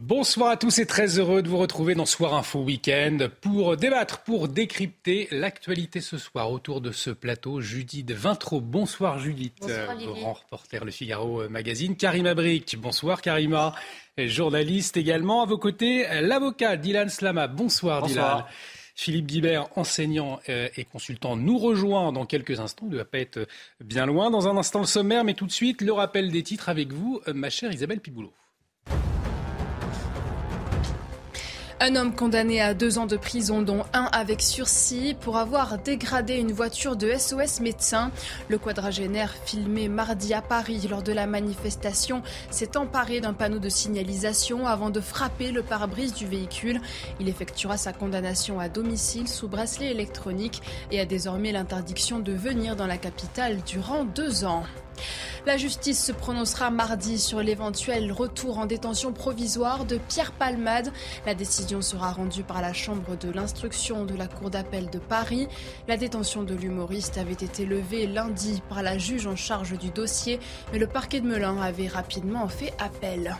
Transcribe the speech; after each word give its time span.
Bonsoir 0.00 0.50
à 0.50 0.56
tous 0.56 0.78
et 0.78 0.86
très 0.86 1.18
heureux 1.18 1.42
de 1.42 1.48
vous 1.48 1.58
retrouver 1.58 1.96
dans 1.96 2.06
Soir 2.06 2.34
Info 2.34 2.60
Week-end 2.60 3.18
pour 3.40 3.76
débattre, 3.76 4.20
pour 4.20 4.46
décrypter 4.46 5.26
l'actualité 5.32 6.00
ce 6.00 6.18
soir 6.18 6.52
autour 6.52 6.80
de 6.80 6.92
ce 6.92 7.10
plateau. 7.10 7.60
Judith 7.60 8.12
Vintraud, 8.12 8.60
bonsoir 8.60 9.18
Judith, 9.18 9.54
Bonsoir, 9.60 9.90
Olivier. 9.96 10.20
grand 10.20 10.32
reporter 10.34 10.84
Le 10.84 10.92
Figaro 10.92 11.42
euh, 11.42 11.48
Magazine. 11.48 11.96
Karima 11.96 12.34
Brick, 12.34 12.76
bonsoir 12.78 13.20
Karima, 13.20 13.74
et 14.16 14.28
journaliste 14.28 14.96
également. 14.96 15.42
À 15.42 15.46
vos 15.46 15.58
côtés, 15.58 16.06
l'avocat 16.20 16.76
Dylan 16.76 17.08
Slama, 17.08 17.48
bonsoir, 17.48 18.02
Bonsoir. 18.02 18.36
Dylan. 18.36 18.46
Philippe 18.94 19.26
Guibert, 19.26 19.66
enseignant 19.76 20.38
euh, 20.48 20.68
et 20.76 20.84
consultant, 20.84 21.34
nous 21.34 21.58
rejoint 21.58 22.12
dans 22.12 22.24
quelques 22.24 22.60
instants. 22.60 22.86
Il 22.86 22.92
ne 22.92 22.98
va 22.98 23.04
pas 23.04 23.18
être 23.18 23.48
bien 23.80 24.06
loin. 24.06 24.30
Dans 24.30 24.46
un 24.46 24.56
instant, 24.56 24.78
le 24.78 24.86
sommaire, 24.86 25.24
mais 25.24 25.34
tout 25.34 25.46
de 25.46 25.52
suite, 25.52 25.82
le 25.82 25.92
rappel 25.92 26.30
des 26.30 26.44
titres 26.44 26.68
avec 26.68 26.92
vous, 26.92 27.20
euh, 27.26 27.32
ma 27.32 27.50
chère 27.50 27.72
Isabelle 27.72 28.00
Piboulot. 28.00 28.32
Un 31.80 31.94
homme 31.94 32.12
condamné 32.12 32.60
à 32.60 32.74
deux 32.74 32.98
ans 32.98 33.06
de 33.06 33.16
prison, 33.16 33.62
dont 33.62 33.84
un 33.92 34.08
avec 34.10 34.42
sursis, 34.42 35.14
pour 35.20 35.36
avoir 35.36 35.78
dégradé 35.78 36.34
une 36.34 36.50
voiture 36.50 36.96
de 36.96 37.12
SOS 37.16 37.60
médecins. 37.60 38.10
Le 38.48 38.58
quadragénaire, 38.58 39.32
filmé 39.44 39.88
mardi 39.88 40.34
à 40.34 40.42
Paris 40.42 40.88
lors 40.90 41.04
de 41.04 41.12
la 41.12 41.28
manifestation, 41.28 42.22
s'est 42.50 42.76
emparé 42.76 43.20
d'un 43.20 43.32
panneau 43.32 43.60
de 43.60 43.68
signalisation 43.68 44.66
avant 44.66 44.90
de 44.90 45.00
frapper 45.00 45.52
le 45.52 45.62
pare-brise 45.62 46.14
du 46.14 46.26
véhicule. 46.26 46.80
Il 47.20 47.28
effectuera 47.28 47.76
sa 47.76 47.92
condamnation 47.92 48.58
à 48.58 48.68
domicile 48.68 49.28
sous 49.28 49.46
bracelet 49.46 49.92
électronique 49.92 50.62
et 50.90 50.98
a 50.98 51.06
désormais 51.06 51.52
l'interdiction 51.52 52.18
de 52.18 52.32
venir 52.32 52.74
dans 52.74 52.88
la 52.88 52.98
capitale 52.98 53.58
durant 53.64 54.04
deux 54.04 54.44
ans. 54.44 54.64
La 55.46 55.56
justice 55.56 56.04
se 56.04 56.12
prononcera 56.12 56.70
mardi 56.70 57.18
sur 57.18 57.40
l'éventuel 57.40 58.12
retour 58.12 58.58
en 58.58 58.66
détention 58.66 59.12
provisoire 59.12 59.84
de 59.84 59.98
Pierre 59.98 60.32
Palmade. 60.32 60.92
La 61.26 61.34
décision 61.34 61.80
sera 61.80 62.12
rendue 62.12 62.42
par 62.42 62.60
la 62.60 62.72
Chambre 62.72 63.16
de 63.16 63.30
l'instruction 63.30 64.04
de 64.04 64.14
la 64.14 64.26
Cour 64.26 64.50
d'appel 64.50 64.90
de 64.90 64.98
Paris. 64.98 65.48
La 65.86 65.96
détention 65.96 66.42
de 66.42 66.54
l'humoriste 66.54 67.18
avait 67.18 67.32
été 67.32 67.64
levée 67.64 68.06
lundi 68.06 68.62
par 68.68 68.82
la 68.82 68.98
juge 68.98 69.26
en 69.26 69.36
charge 69.36 69.78
du 69.78 69.90
dossier, 69.90 70.40
mais 70.72 70.78
le 70.78 70.86
parquet 70.86 71.20
de 71.20 71.26
Melun 71.26 71.60
avait 71.60 71.88
rapidement 71.88 72.48
fait 72.48 72.74
appel. 72.78 73.36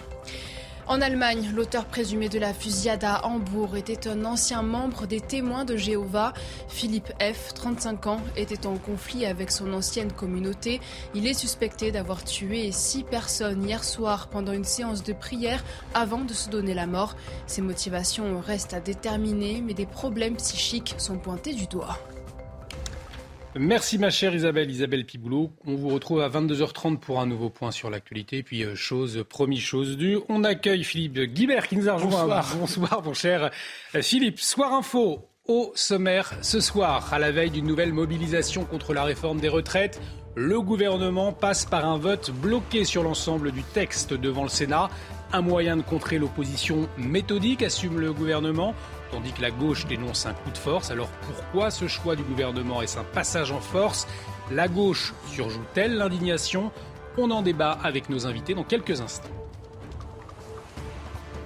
En 0.88 1.02
Allemagne, 1.02 1.52
l'auteur 1.54 1.84
présumé 1.84 2.30
de 2.30 2.38
la 2.38 2.54
fusillade 2.54 3.04
à 3.04 3.26
Hambourg 3.26 3.76
était 3.76 4.08
un 4.08 4.24
ancien 4.24 4.62
membre 4.62 5.06
des 5.06 5.20
témoins 5.20 5.66
de 5.66 5.76
Jéhovah. 5.76 6.32
Philippe 6.66 7.12
F., 7.20 7.52
35 7.52 8.06
ans, 8.06 8.20
était 8.36 8.66
en 8.66 8.78
conflit 8.78 9.26
avec 9.26 9.50
son 9.50 9.74
ancienne 9.74 10.10
communauté. 10.10 10.80
Il 11.14 11.26
est 11.26 11.34
suspecté 11.34 11.92
d'avoir 11.92 12.24
tué 12.24 12.72
six 12.72 13.02
personnes 13.02 13.64
hier 13.64 13.84
soir 13.84 14.28
pendant 14.28 14.52
une 14.52 14.64
séance 14.64 15.02
de 15.02 15.12
prière 15.12 15.62
avant 15.92 16.24
de 16.24 16.32
se 16.32 16.48
donner 16.48 16.72
la 16.72 16.86
mort. 16.86 17.16
Ses 17.46 17.60
motivations 17.60 18.40
restent 18.40 18.72
à 18.72 18.80
déterminer, 18.80 19.60
mais 19.60 19.74
des 19.74 19.84
problèmes 19.84 20.36
psychiques 20.36 20.94
sont 20.96 21.18
pointés 21.18 21.52
du 21.52 21.66
doigt. 21.66 21.98
Merci 23.56 23.98
ma 23.98 24.10
chère 24.10 24.34
Isabelle, 24.34 24.70
Isabelle 24.70 25.06
Piboulot. 25.06 25.50
On 25.66 25.74
vous 25.74 25.88
retrouve 25.88 26.20
à 26.20 26.28
22h30 26.28 26.98
pour 26.98 27.18
un 27.20 27.26
nouveau 27.26 27.48
point 27.48 27.70
sur 27.70 27.88
l'actualité. 27.88 28.42
Puis 28.42 28.62
euh, 28.62 28.74
chose 28.74 29.24
promis, 29.28 29.58
chose 29.58 29.96
due. 29.96 30.18
On 30.28 30.44
accueille 30.44 30.84
Philippe 30.84 31.18
Guibert 31.18 31.66
qui 31.66 31.76
nous 31.76 31.88
a 31.88 31.94
rejoint. 31.94 32.10
Bonsoir. 32.10 32.56
Bonsoir 32.60 33.02
mon 33.02 33.14
cher 33.14 33.50
euh, 33.94 34.02
Philippe. 34.02 34.38
Soir 34.38 34.74
info 34.74 35.26
au 35.46 35.72
sommaire 35.74 36.34
ce 36.42 36.60
soir, 36.60 37.12
à 37.12 37.18
la 37.18 37.32
veille 37.32 37.50
d'une 37.50 37.66
nouvelle 37.66 37.94
mobilisation 37.94 38.64
contre 38.64 38.92
la 38.92 39.02
réforme 39.02 39.40
des 39.40 39.48
retraites. 39.48 39.98
Le 40.34 40.60
gouvernement 40.60 41.32
passe 41.32 41.64
par 41.64 41.86
un 41.86 41.96
vote 41.96 42.30
bloqué 42.30 42.84
sur 42.84 43.02
l'ensemble 43.02 43.50
du 43.50 43.62
texte 43.62 44.12
devant 44.12 44.42
le 44.42 44.50
Sénat. 44.50 44.90
Un 45.30 45.42
moyen 45.42 45.76
de 45.76 45.82
contrer 45.82 46.18
l'opposition 46.18 46.88
méthodique, 46.96 47.62
assume 47.62 48.00
le 48.00 48.14
gouvernement, 48.14 48.74
tandis 49.10 49.32
que 49.32 49.42
la 49.42 49.50
gauche 49.50 49.86
dénonce 49.86 50.24
un 50.24 50.32
coup 50.32 50.50
de 50.50 50.56
force. 50.56 50.90
Alors 50.90 51.08
pourquoi 51.26 51.70
ce 51.70 51.86
choix 51.86 52.16
du 52.16 52.22
gouvernement? 52.22 52.80
Est-ce 52.80 52.98
un 52.98 53.04
passage 53.04 53.52
en 53.52 53.60
force? 53.60 54.08
La 54.50 54.68
gauche 54.68 55.12
surjoue-t-elle 55.26 55.96
l'indignation? 55.96 56.72
On 57.18 57.30
en 57.30 57.42
débat 57.42 57.78
avec 57.82 58.08
nos 58.08 58.26
invités 58.26 58.54
dans 58.54 58.64
quelques 58.64 59.02
instants. 59.02 59.28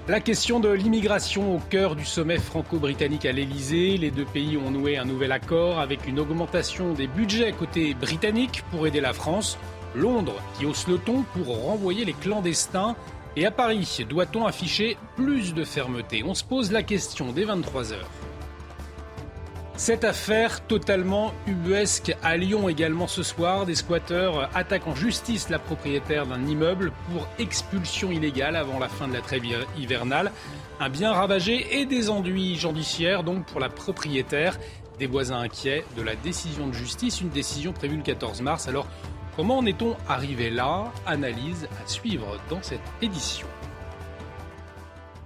La 0.07 0.21
question 0.21 0.61
de 0.61 0.69
l'immigration 0.69 1.57
au 1.57 1.59
cœur 1.59 1.97
du 1.97 2.05
sommet 2.05 2.39
franco-britannique 2.39 3.25
à 3.25 3.33
l'Elysée. 3.33 3.97
Les 3.97 4.11
deux 4.11 4.25
pays 4.25 4.57
ont 4.57 4.71
noué 4.71 4.97
un 4.97 5.05
nouvel 5.05 5.33
accord 5.33 5.81
avec 5.81 6.07
une 6.07 6.21
augmentation 6.21 6.93
des 6.93 7.09
budgets 7.09 7.53
côté 7.53 7.95
britannique 7.95 8.63
pour 8.71 8.87
aider 8.87 9.01
la 9.01 9.13
France. 9.13 9.59
Londres 9.95 10.41
qui 10.59 10.67
hausse 10.67 10.87
le 10.89 10.99
ton 10.99 11.23
pour 11.35 11.65
renvoyer 11.65 12.05
les 12.05 12.15
clandestins. 12.15 12.97
Et 13.35 13.47
à 13.47 13.51
Paris, 13.51 14.05
doit-on 14.09 14.45
afficher 14.45 14.99
plus 15.17 15.55
de 15.55 15.65
fermeté? 15.65 16.23
On 16.23 16.35
se 16.35 16.45
pose 16.45 16.71
la 16.71 16.83
question 16.83 17.33
dès 17.33 17.47
23h. 17.47 17.95
Cette 19.77 20.05
affaire 20.05 20.65
totalement 20.67 21.33
ubuesque 21.47 22.15
à 22.23 22.37
Lyon 22.37 22.69
également 22.69 23.07
ce 23.07 23.23
soir, 23.23 23.65
des 23.65 23.75
squatteurs 23.75 24.51
attaquent 24.55 24.87
en 24.87 24.95
justice 24.95 25.49
la 25.49 25.59
propriétaire 25.59 26.27
d'un 26.27 26.47
immeuble 26.47 26.93
pour 27.11 27.27
expulsion 27.39 28.11
illégale 28.11 28.55
avant 28.55 28.79
la 28.79 28.89
fin 28.89 29.09
de 29.09 29.15
la 29.15 29.23
trêve 29.23 29.45
hivernale. 29.79 30.31
Un 30.79 30.91
bien 30.91 31.13
ravagé 31.13 31.81
et 31.81 31.87
des 31.87 32.11
enduits 32.11 32.57
judiciaires 32.57 33.25
donc 33.25 33.47
pour 33.47 33.61
la 33.61 33.71
propriétaire. 33.71 34.59
Des 35.03 35.09
voisins 35.09 35.41
inquiets 35.41 35.85
de 35.97 36.03
la 36.03 36.15
décision 36.15 36.69
de 36.69 36.73
justice, 36.73 37.21
une 37.23 37.31
décision 37.31 37.73
prévue 37.73 37.97
le 37.97 38.05
14 38.05 38.41
mars. 38.41 38.69
Alors 38.69 38.87
comment 39.35 39.59
en 39.59 39.67
est-on 39.67 39.97
arrivé 40.09 40.49
là? 40.49 40.93
Analyse 41.07 41.67
à 41.83 41.89
suivre 41.89 42.39
dans 42.49 42.63
cette 42.63 42.79
édition. 43.01 43.49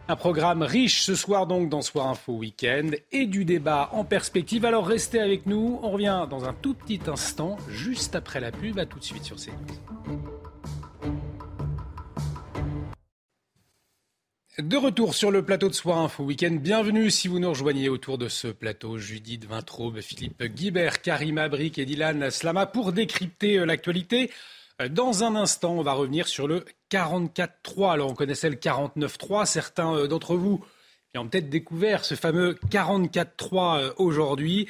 Un 0.09 0.17
programme 0.17 0.63
riche 0.63 1.03
ce 1.03 1.15
soir 1.15 1.47
donc 1.47 1.69
dans 1.69 1.83
Soir 1.83 2.09
Info 2.09 2.33
Week-end 2.33 2.93
et 3.13 3.27
du 3.27 3.45
débat 3.45 3.91
en 3.93 4.05
perspective. 4.05 4.65
Alors 4.65 4.87
restez 4.87 5.21
avec 5.21 5.45
nous, 5.45 5.79
on 5.83 5.91
revient 5.91 6.27
dans 6.31 6.47
un 6.47 6.55
tout 6.55 6.73
petit 6.73 7.01
instant, 7.07 7.59
juste 7.69 8.15
après 8.15 8.41
la 8.41 8.53
pub, 8.53 8.79
à 8.79 8.87
tout 8.87 8.99
de 8.99 9.05
suite 9.05 9.25
sur 9.25 9.37
CNews. 9.37 10.36
De 14.59 14.79
retour 14.79 15.15
sur 15.15 15.31
le 15.31 15.43
plateau 15.43 15.69
de 15.69 15.75
Soir 15.75 15.99
Info 15.99 16.25
Week-end, 16.25 16.57
bienvenue 16.59 17.11
si 17.11 17.29
vous 17.29 17.39
nous 17.39 17.51
rejoignez 17.51 17.91
autour 17.91 18.17
de 18.17 18.27
ce 18.29 18.49
plateau. 18.49 18.97
Judith 18.97 19.45
Vintraube, 19.45 20.01
Philippe 20.01 20.43
Guibert, 20.45 21.03
Karima 21.03 21.51
Brick 21.51 21.77
et 21.77 21.85
Dylan 21.85 22.31
Slama 22.31 22.65
pour 22.65 22.95
décrypter 22.95 23.59
euh, 23.59 23.67
l'actualité. 23.67 24.31
Euh, 24.81 24.89
Dans 24.89 25.25
un 25.25 25.37
instant, 25.37 25.75
on 25.75 25.83
va 25.83 25.93
revenir 25.93 26.27
sur 26.27 26.49
le 26.49 26.65
44-3. 26.91 27.93
Alors, 27.93 28.11
on 28.11 28.15
connaissait 28.15 28.49
le 28.49 28.57
49-3. 28.57 29.45
Certains 29.45 29.95
euh, 29.95 30.07
d'entre 30.07 30.37
vous 30.37 30.65
ont 31.15 31.29
peut-être 31.29 31.51
découvert 31.51 32.07
ce 32.07 32.15
fameux 32.15 32.59
44-3 32.71 33.79
euh, 33.79 33.93
aujourd'hui, 33.99 34.69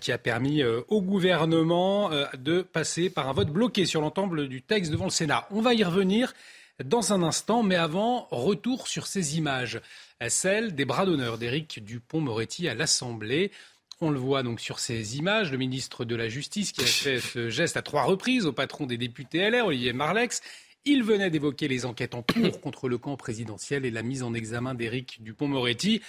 qui 0.00 0.12
a 0.12 0.18
permis 0.18 0.62
au 0.64 1.02
gouvernement 1.02 2.10
de 2.36 2.62
passer 2.62 3.10
par 3.10 3.28
un 3.28 3.32
vote 3.32 3.50
bloqué 3.50 3.84
sur 3.84 4.00
l'ensemble 4.00 4.48
du 4.48 4.62
texte 4.62 4.90
devant 4.90 5.04
le 5.04 5.10
Sénat. 5.10 5.46
On 5.50 5.60
va 5.60 5.74
y 5.74 5.84
revenir 5.84 6.34
dans 6.82 7.12
un 7.12 7.22
instant, 7.22 7.62
mais 7.62 7.76
avant, 7.76 8.26
retour 8.30 8.88
sur 8.88 9.06
ces 9.06 9.36
images, 9.38 9.80
celles 10.28 10.74
des 10.74 10.84
bras 10.84 11.06
d'honneur 11.06 11.38
d'Éric 11.38 11.84
Dupont-Moretti 11.84 12.68
à 12.68 12.74
l'Assemblée. 12.74 13.52
On 14.00 14.10
le 14.10 14.18
voit 14.18 14.42
donc 14.42 14.60
sur 14.60 14.80
ces 14.80 15.16
images, 15.16 15.52
le 15.52 15.58
ministre 15.58 16.04
de 16.04 16.16
la 16.16 16.28
Justice 16.28 16.72
qui 16.72 16.82
a 16.82 16.86
fait 16.86 17.20
ce 17.20 17.48
geste 17.48 17.76
à 17.76 17.82
trois 17.82 18.02
reprises 18.02 18.44
au 18.44 18.52
patron 18.52 18.86
des 18.86 18.98
députés 18.98 19.48
LR, 19.48 19.66
Olivier 19.66 19.92
Marlex. 19.92 20.42
Il 20.84 21.04
venait 21.04 21.30
d'évoquer 21.30 21.68
les 21.68 21.86
enquêtes 21.86 22.14
en 22.14 22.22
cours 22.22 22.60
contre 22.60 22.88
le 22.88 22.98
camp 22.98 23.16
présidentiel 23.16 23.86
et 23.86 23.90
la 23.90 24.02
mise 24.02 24.22
en 24.22 24.34
examen 24.34 24.74
d'Éric 24.74 25.22
Dupont-Moretti. 25.22 26.02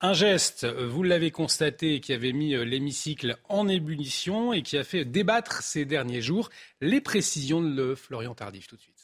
Un 0.00 0.12
geste, 0.12 0.66
vous 0.66 1.02
l'avez 1.02 1.30
constaté, 1.30 2.00
qui 2.00 2.12
avait 2.12 2.32
mis 2.32 2.54
l'hémicycle 2.64 3.38
en 3.48 3.66
ébullition 3.66 4.52
et 4.52 4.62
qui 4.62 4.78
a 4.78 4.84
fait 4.84 5.04
débattre 5.04 5.62
ces 5.62 5.84
derniers 5.84 6.22
jours. 6.22 6.50
Les 6.80 7.00
précisions 7.00 7.60
de 7.60 7.94
Florian 7.94 8.34
Tardif 8.34 8.68
tout 8.68 8.76
de 8.76 8.82
suite. 8.82 8.95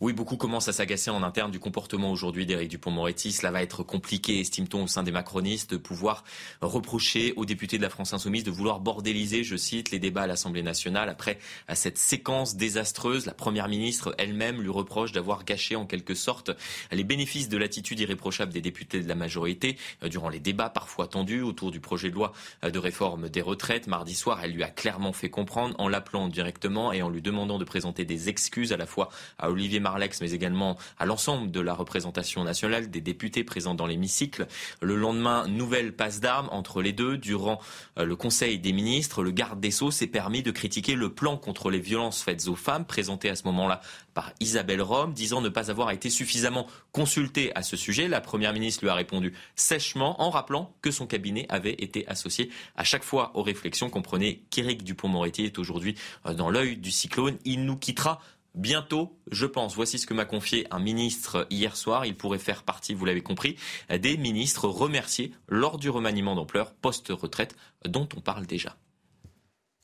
Oui, 0.00 0.12
beaucoup 0.12 0.36
commencent 0.36 0.68
à 0.68 0.72
s'agacer 0.72 1.10
en 1.10 1.24
interne 1.24 1.50
du 1.50 1.58
comportement 1.58 2.12
aujourd'hui 2.12 2.46
d'Éric 2.46 2.68
Dupont-Moretti. 2.70 3.32
Cela 3.32 3.50
va 3.50 3.64
être 3.64 3.82
compliqué, 3.82 4.38
estime-t-on, 4.38 4.84
au 4.84 4.86
sein 4.86 5.02
des 5.02 5.10
macronistes, 5.10 5.72
de 5.72 5.76
pouvoir 5.76 6.22
reprocher 6.60 7.32
aux 7.34 7.44
députés 7.44 7.78
de 7.78 7.82
la 7.82 7.90
France 7.90 8.12
insoumise 8.12 8.44
de 8.44 8.52
vouloir 8.52 8.78
bordéliser, 8.78 9.42
je 9.42 9.56
cite, 9.56 9.90
les 9.90 9.98
débats 9.98 10.22
à 10.22 10.26
l'Assemblée 10.28 10.62
nationale. 10.62 11.08
Après 11.08 11.40
cette 11.74 11.98
séquence 11.98 12.54
désastreuse, 12.54 13.26
la 13.26 13.34
Première 13.34 13.66
ministre 13.66 14.14
elle-même 14.18 14.62
lui 14.62 14.68
reproche 14.68 15.10
d'avoir 15.10 15.44
gâché 15.44 15.74
en 15.74 15.84
quelque 15.84 16.14
sorte 16.14 16.52
les 16.92 17.02
bénéfices 17.02 17.48
de 17.48 17.58
l'attitude 17.58 17.98
irréprochable 17.98 18.52
des 18.52 18.60
députés 18.60 19.02
de 19.02 19.08
la 19.08 19.16
majorité 19.16 19.78
euh, 20.04 20.08
durant 20.08 20.28
les 20.28 20.38
débats 20.38 20.70
parfois 20.70 21.08
tendus 21.08 21.42
autour 21.42 21.72
du 21.72 21.80
projet 21.80 22.10
de 22.10 22.14
loi 22.14 22.32
euh, 22.62 22.70
de 22.70 22.78
réforme 22.78 23.28
des 23.28 23.42
retraites. 23.42 23.88
Mardi 23.88 24.14
soir, 24.14 24.38
elle 24.44 24.52
lui 24.52 24.62
a 24.62 24.70
clairement 24.70 25.12
fait 25.12 25.28
comprendre 25.28 25.74
en 25.80 25.88
l'appelant 25.88 26.28
directement 26.28 26.92
et 26.92 27.02
en 27.02 27.10
lui 27.10 27.20
demandant 27.20 27.58
de 27.58 27.64
présenter 27.64 28.04
des 28.04 28.28
excuses 28.28 28.72
à 28.72 28.76
la 28.76 28.86
fois 28.86 29.08
à 29.40 29.50
Olivier 29.50 29.80
Mais 30.20 30.32
également 30.32 30.76
à 30.98 31.06
l'ensemble 31.06 31.50
de 31.50 31.60
la 31.60 31.74
représentation 31.74 32.44
nationale, 32.44 32.90
des 32.90 33.00
députés 33.00 33.44
présents 33.44 33.74
dans 33.74 33.86
l'hémicycle. 33.86 34.46
Le 34.80 34.96
lendemain, 34.96 35.46
nouvelle 35.48 35.94
passe 35.94 36.20
d'armes 36.20 36.48
entre 36.50 36.82
les 36.82 36.92
deux. 36.92 37.16
Durant 37.16 37.60
euh, 37.98 38.04
le 38.04 38.16
Conseil 38.16 38.58
des 38.58 38.72
ministres, 38.72 39.22
le 39.22 39.30
garde 39.30 39.60
des 39.60 39.70
Sceaux 39.70 39.90
s'est 39.90 40.06
permis 40.06 40.42
de 40.42 40.50
critiquer 40.50 40.94
le 40.94 41.12
plan 41.12 41.36
contre 41.36 41.70
les 41.70 41.80
violences 41.80 42.22
faites 42.22 42.48
aux 42.48 42.56
femmes, 42.56 42.84
présenté 42.84 43.30
à 43.30 43.36
ce 43.36 43.44
moment-là 43.44 43.80
par 44.14 44.32
Isabelle 44.40 44.82
Rome, 44.82 45.12
disant 45.12 45.40
ne 45.40 45.48
pas 45.48 45.70
avoir 45.70 45.90
été 45.90 46.10
suffisamment 46.10 46.66
consultée 46.92 47.54
à 47.54 47.62
ce 47.62 47.76
sujet. 47.76 48.08
La 48.08 48.20
Première 48.20 48.52
ministre 48.52 48.82
lui 48.82 48.90
a 48.90 48.94
répondu 48.94 49.32
sèchement 49.54 50.20
en 50.20 50.30
rappelant 50.30 50.74
que 50.82 50.90
son 50.90 51.06
cabinet 51.06 51.46
avait 51.48 51.74
été 51.78 52.06
associé 52.08 52.50
à 52.76 52.84
chaque 52.84 53.04
fois 53.04 53.30
aux 53.34 53.42
réflexions. 53.42 53.90
Comprenez 53.90 54.42
qu'Éric 54.50 54.82
Dupont-Moretti 54.82 55.44
est 55.44 55.58
aujourd'hui 55.58 55.94
euh, 56.26 56.34
dans 56.34 56.50
l'œil 56.50 56.76
du 56.76 56.90
cyclone. 56.90 57.38
Il 57.44 57.64
nous 57.64 57.76
quittera 57.76 58.20
bientôt, 58.54 59.18
je 59.30 59.46
pense. 59.46 59.74
Voici 59.74 59.98
ce 59.98 60.06
que 60.06 60.14
m'a 60.14 60.24
confié 60.24 60.66
un 60.70 60.78
ministre 60.78 61.46
hier 61.50 61.76
soir. 61.76 62.06
Il 62.06 62.16
pourrait 62.16 62.38
faire 62.38 62.62
partie, 62.62 62.94
vous 62.94 63.04
l'avez 63.04 63.22
compris, 63.22 63.56
des 63.90 64.16
ministres 64.16 64.68
remerciés 64.68 65.32
lors 65.48 65.78
du 65.78 65.90
remaniement 65.90 66.34
d'ampleur 66.34 66.72
post-retraite 66.72 67.56
dont 67.84 68.08
on 68.16 68.20
parle 68.20 68.46
déjà. 68.46 68.76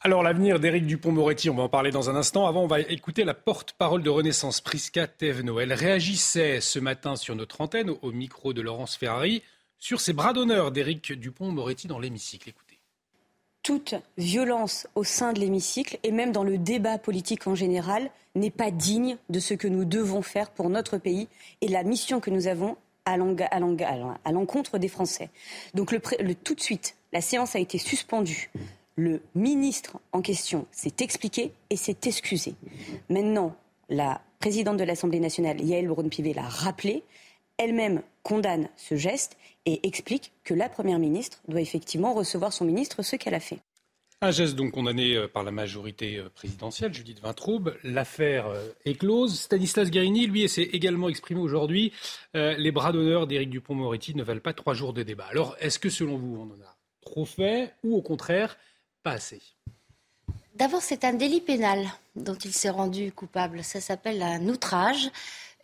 Alors 0.01 0.23
l'avenir 0.23 0.61
d'Éric 0.61 0.87
Dupont-Moretti, 0.87 1.49
on 1.49 1.55
va 1.55 1.63
en 1.63 1.69
parler 1.71 1.91
dans 1.91 2.11
un 2.11 2.17
instant. 2.17 2.47
Avant, 2.47 2.63
on 2.63 2.67
va 2.67 2.81
écouter 2.81 3.25
la 3.25 3.33
porte-parole 3.33 4.03
de 4.03 4.11
Renaissance, 4.11 4.61
Prisca 4.61 5.07
Thévenot. 5.07 5.61
Elle 5.61 5.73
réagissait 5.73 6.61
ce 6.61 6.79
matin 6.79 7.17
sur 7.17 7.35
notre 7.35 7.63
antenne, 7.63 7.91
au 8.03 8.13
micro 8.13 8.53
de 8.53 8.61
Laurence 8.61 8.97
Ferrari, 8.97 9.43
sur 9.79 10.01
ces 10.01 10.13
bras 10.13 10.35
d'honneur 10.35 10.73
d'Éric 10.73 11.13
Dupont-Moretti 11.13 11.87
dans 11.87 11.99
l'hémicycle 11.99 12.53
toute 13.65 13.95
violence 14.19 14.87
au 14.95 15.03
sein 15.03 15.33
de 15.33 15.41
l'hémicycle 15.41 15.99
et 16.05 16.13
même 16.13 16.31
dans 16.31 16.45
le 16.45 16.59
débat 16.59 16.99
politique 16.99 17.49
en 17.49 17.57
général 17.57 18.11
n'est 18.37 18.51
pas 18.51 18.71
digne 18.71 19.17
de 19.31 19.41
ce 19.41 19.55
que 19.55 19.67
nous 19.67 19.85
devons 19.85 20.23
faire 20.23 20.51
pour 20.51 20.69
notre 20.69 20.99
pays 20.99 21.27
et 21.63 21.69
la 21.69 21.83
mission 21.83 22.21
que 22.21 22.31
nous 22.31 22.47
avons 22.47 22.77
à 23.07 23.17
l'encontre 23.17 24.79
des 24.79 24.89
Français. 24.89 25.31
Donc 25.73 25.95
tout 26.45 26.55
de 26.55 26.61
suite, 26.61 26.95
la 27.13 27.21
séance 27.21 27.57
a 27.57 27.59
été 27.59 27.79
suspendue. 27.79 28.51
Le 28.97 29.23
ministre 29.35 29.99
en 30.13 30.21
question 30.21 30.67
s'est 30.71 30.97
expliqué 31.01 31.53
et 31.71 31.77
s'est 31.77 31.97
excusé. 32.05 32.55
Maintenant, 33.09 33.57
la 33.89 34.21
présidente 34.41 34.77
de 34.77 34.85
l'Assemblée 34.85 35.21
nationale, 35.21 35.61
Yael 35.61 35.89
Braun-Pivet, 35.89 36.35
l'a 36.35 36.43
rappelé. 36.43 37.03
Elle-même 37.59 38.03
condamne 38.23 38.69
ce 38.77 38.97
geste 38.97 39.37
et 39.67 39.87
explique 39.87 40.33
que 40.45 40.55
la 40.55 40.69
Première 40.69 40.99
ministre 40.99 41.41
doit 41.49 41.61
effectivement 41.61 42.13
recevoir 42.13 42.53
son 42.53 42.65
ministre, 42.65 43.03
ce 43.03 43.17
qu'elle 43.17 43.35
a 43.35 43.41
fait. 43.41 43.59
Un 44.21 44.31
geste 44.31 44.55
donc 44.55 44.73
condamné 44.73 45.17
euh, 45.17 45.29
par 45.29 45.43
la 45.43 45.51
majorité 45.51 46.17
euh, 46.17 46.31
présidentielle, 46.31 46.95
Judith 46.95 47.21
Vintraube. 47.21 47.77
L'affaire 47.85 48.47
euh, 48.47 48.69
est 48.87 48.95
close. 48.95 49.39
Stanislas 49.39 49.91
Guérini, 49.91 50.27
lui, 50.27 50.49
s'est 50.49 50.63
également 50.63 51.09
exprimé 51.09 51.41
aujourd'hui. 51.41 51.93
les 52.33 52.73
bras 52.73 52.93
d'honneur 52.93 53.27
d'Éric 53.27 53.51
Dupont-Moretti 53.51 54.15
ne 54.15 54.23
valent 54.23 54.41
pas 54.41 54.55
trois 54.55 54.73
jours 54.73 54.95
de 54.95 55.03
débat. 55.03 55.27
Alors, 55.31 55.57
est-ce 55.61 55.79
que 55.79 55.91
selon 55.91 56.17
vous, 56.17 56.37
on 56.37 56.55
en 56.55 56.67
a 56.67 56.77
trop 57.03 57.27
fait 57.27 57.75
ou 57.85 57.97
au 57.97 58.03
contraire, 58.03 58.57
pas 59.03 59.13
assez? 59.13 59.43
D'abord, 60.55 60.83
c'est 60.83 61.05
un 61.05 61.13
délit 61.13 61.41
pénal 61.41 61.87
dont 62.17 62.37
il 62.37 62.53
s'est 62.53 62.71
rendu 62.71 63.13
coupable. 63.13 63.63
Ça 63.63 63.81
s'appelle 63.81 64.23
un 64.23 64.49
outrage. 64.49 65.11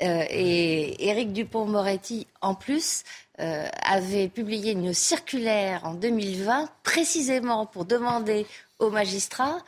Euh, 0.02 0.24
et 0.30 1.08
Éric 1.08 1.32
Dupont-Moretti, 1.32 2.26
en 2.40 2.54
plus, 2.54 3.04
euh, 3.38 3.66
avait 3.82 4.28
publié 4.28 4.72
une 4.72 4.94
circulaire 4.94 5.84
en 5.84 5.94
2020 5.94 6.68
précisément 6.82 7.66
pour 7.66 7.84
demander 7.84 8.46
aux 8.78 8.90
magistrats 8.90 9.58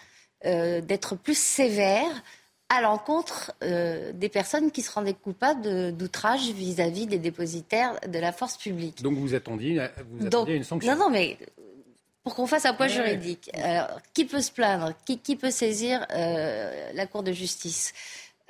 euh, 0.45 0.81
d'être 0.81 1.17
plus 1.17 1.37
sévères 1.37 2.23
à 2.71 2.81
l'encontre 2.81 3.53
des 3.61 4.31
personnes 4.31 4.71
qui 4.71 4.81
se 4.81 4.91
rendaient 4.91 5.13
coupables 5.13 5.93
d'outrage 5.95 6.53
vis-à-vis 6.53 7.07
des 7.07 7.19
dépositaires 7.19 8.01
de 8.09 8.19
la 8.19 8.33
force 8.33 8.57
publique. 8.57 9.03
Donc 9.03 9.19
vous 9.19 9.35
attendiez, 9.35 9.79
vous 10.11 10.27
attendiez 10.27 10.55
une 10.55 10.65
sanction? 10.65 10.91
Non, 10.91 10.99
non, 10.99 11.11
mais 11.11 11.37
pour 12.25 12.35
qu'on 12.35 12.47
fasse 12.47 12.65
un 12.65 12.73
point 12.73 12.89
juridique, 12.89 13.51
qui 14.15 14.25
peut 14.25 14.41
se 14.41 14.51
plaindre? 14.51 14.95
Qui, 15.05 15.19
qui 15.19 15.37
peut 15.37 15.51
saisir 15.51 16.07
la 16.09 17.07
Cour 17.07 17.23
de 17.23 17.33
justice? 17.33 17.93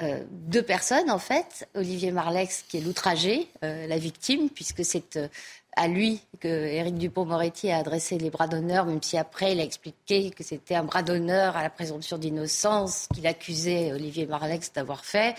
Euh, 0.03 0.21
deux 0.31 0.63
personnes, 0.63 1.11
en 1.11 1.19
fait. 1.19 1.69
Olivier 1.75 2.11
Marlex, 2.11 2.65
qui 2.69 2.79
est 2.79 2.81
l'outragé, 2.81 3.49
euh, 3.65 3.87
la 3.87 3.99
victime, 3.99 4.51
puisque 4.51 4.85
c'est 4.85 5.17
euh, 5.17 5.29
à 5.77 5.89
lui 5.89 6.21
que 6.41 6.49
Éric 6.49 6.97
Dupont-Moretti 6.97 7.71
a 7.71 7.79
adressé 7.79 8.19
les 8.19 8.31
bras 8.31 8.49
d'honneur, 8.49 8.85
même 8.85 9.03
si 9.03 9.17
après 9.17 9.53
il 9.53 9.61
a 9.61 9.63
expliqué 9.63 10.31
que 10.31 10.43
c'était 10.43 10.75
un 10.75 10.85
bras 10.85 11.03
d'honneur 11.03 11.57
à 11.57 11.63
la 11.63 11.71
présomption 11.71 12.19
d'innocence 12.19 13.09
qu'il 13.15 13.27
accusait 13.27 13.93
Olivier 13.93 14.27
Marlex 14.27 14.73
d'avoir 14.73 15.05
fait. 15.05 15.35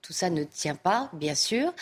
Tout 0.00 0.14
ça 0.14 0.30
ne 0.30 0.44
tient 0.44 0.76
pas, 0.76 1.10
bien 1.12 1.34
sûr. 1.34 1.72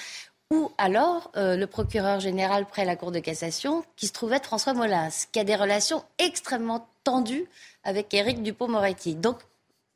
Ou 0.50 0.72
alors 0.76 1.30
le 1.36 1.64
procureur 1.66 2.18
général 2.18 2.66
près 2.66 2.84
la 2.84 2.96
Cour 2.96 3.12
de 3.12 3.20
cassation, 3.20 3.84
qui 3.96 4.08
se 4.08 4.12
trouvait 4.12 4.36
être 4.36 4.46
François 4.46 4.74
Molins, 4.74 5.08
qui 5.30 5.38
a 5.38 5.44
des 5.44 5.54
relations 5.54 6.04
extrêmement 6.18 6.86
tendues 7.04 7.46
avec 7.84 8.12
Éric 8.12 8.42
Dupont-Moretti. 8.42 9.14
Donc 9.14 9.38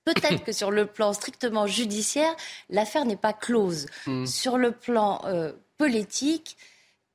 Peut-être 0.07 0.45
que 0.45 0.53
sur 0.53 0.71
le 0.71 0.87
plan 0.87 1.13
strictement 1.13 1.67
judiciaire, 1.67 2.35
l'affaire 2.71 3.05
n'est 3.05 3.17
pas 3.17 3.33
close. 3.33 3.87
Hmm. 4.07 4.25
Sur 4.25 4.57
le 4.57 4.71
plan 4.71 5.21
euh, 5.25 5.53
politique, 5.79 6.57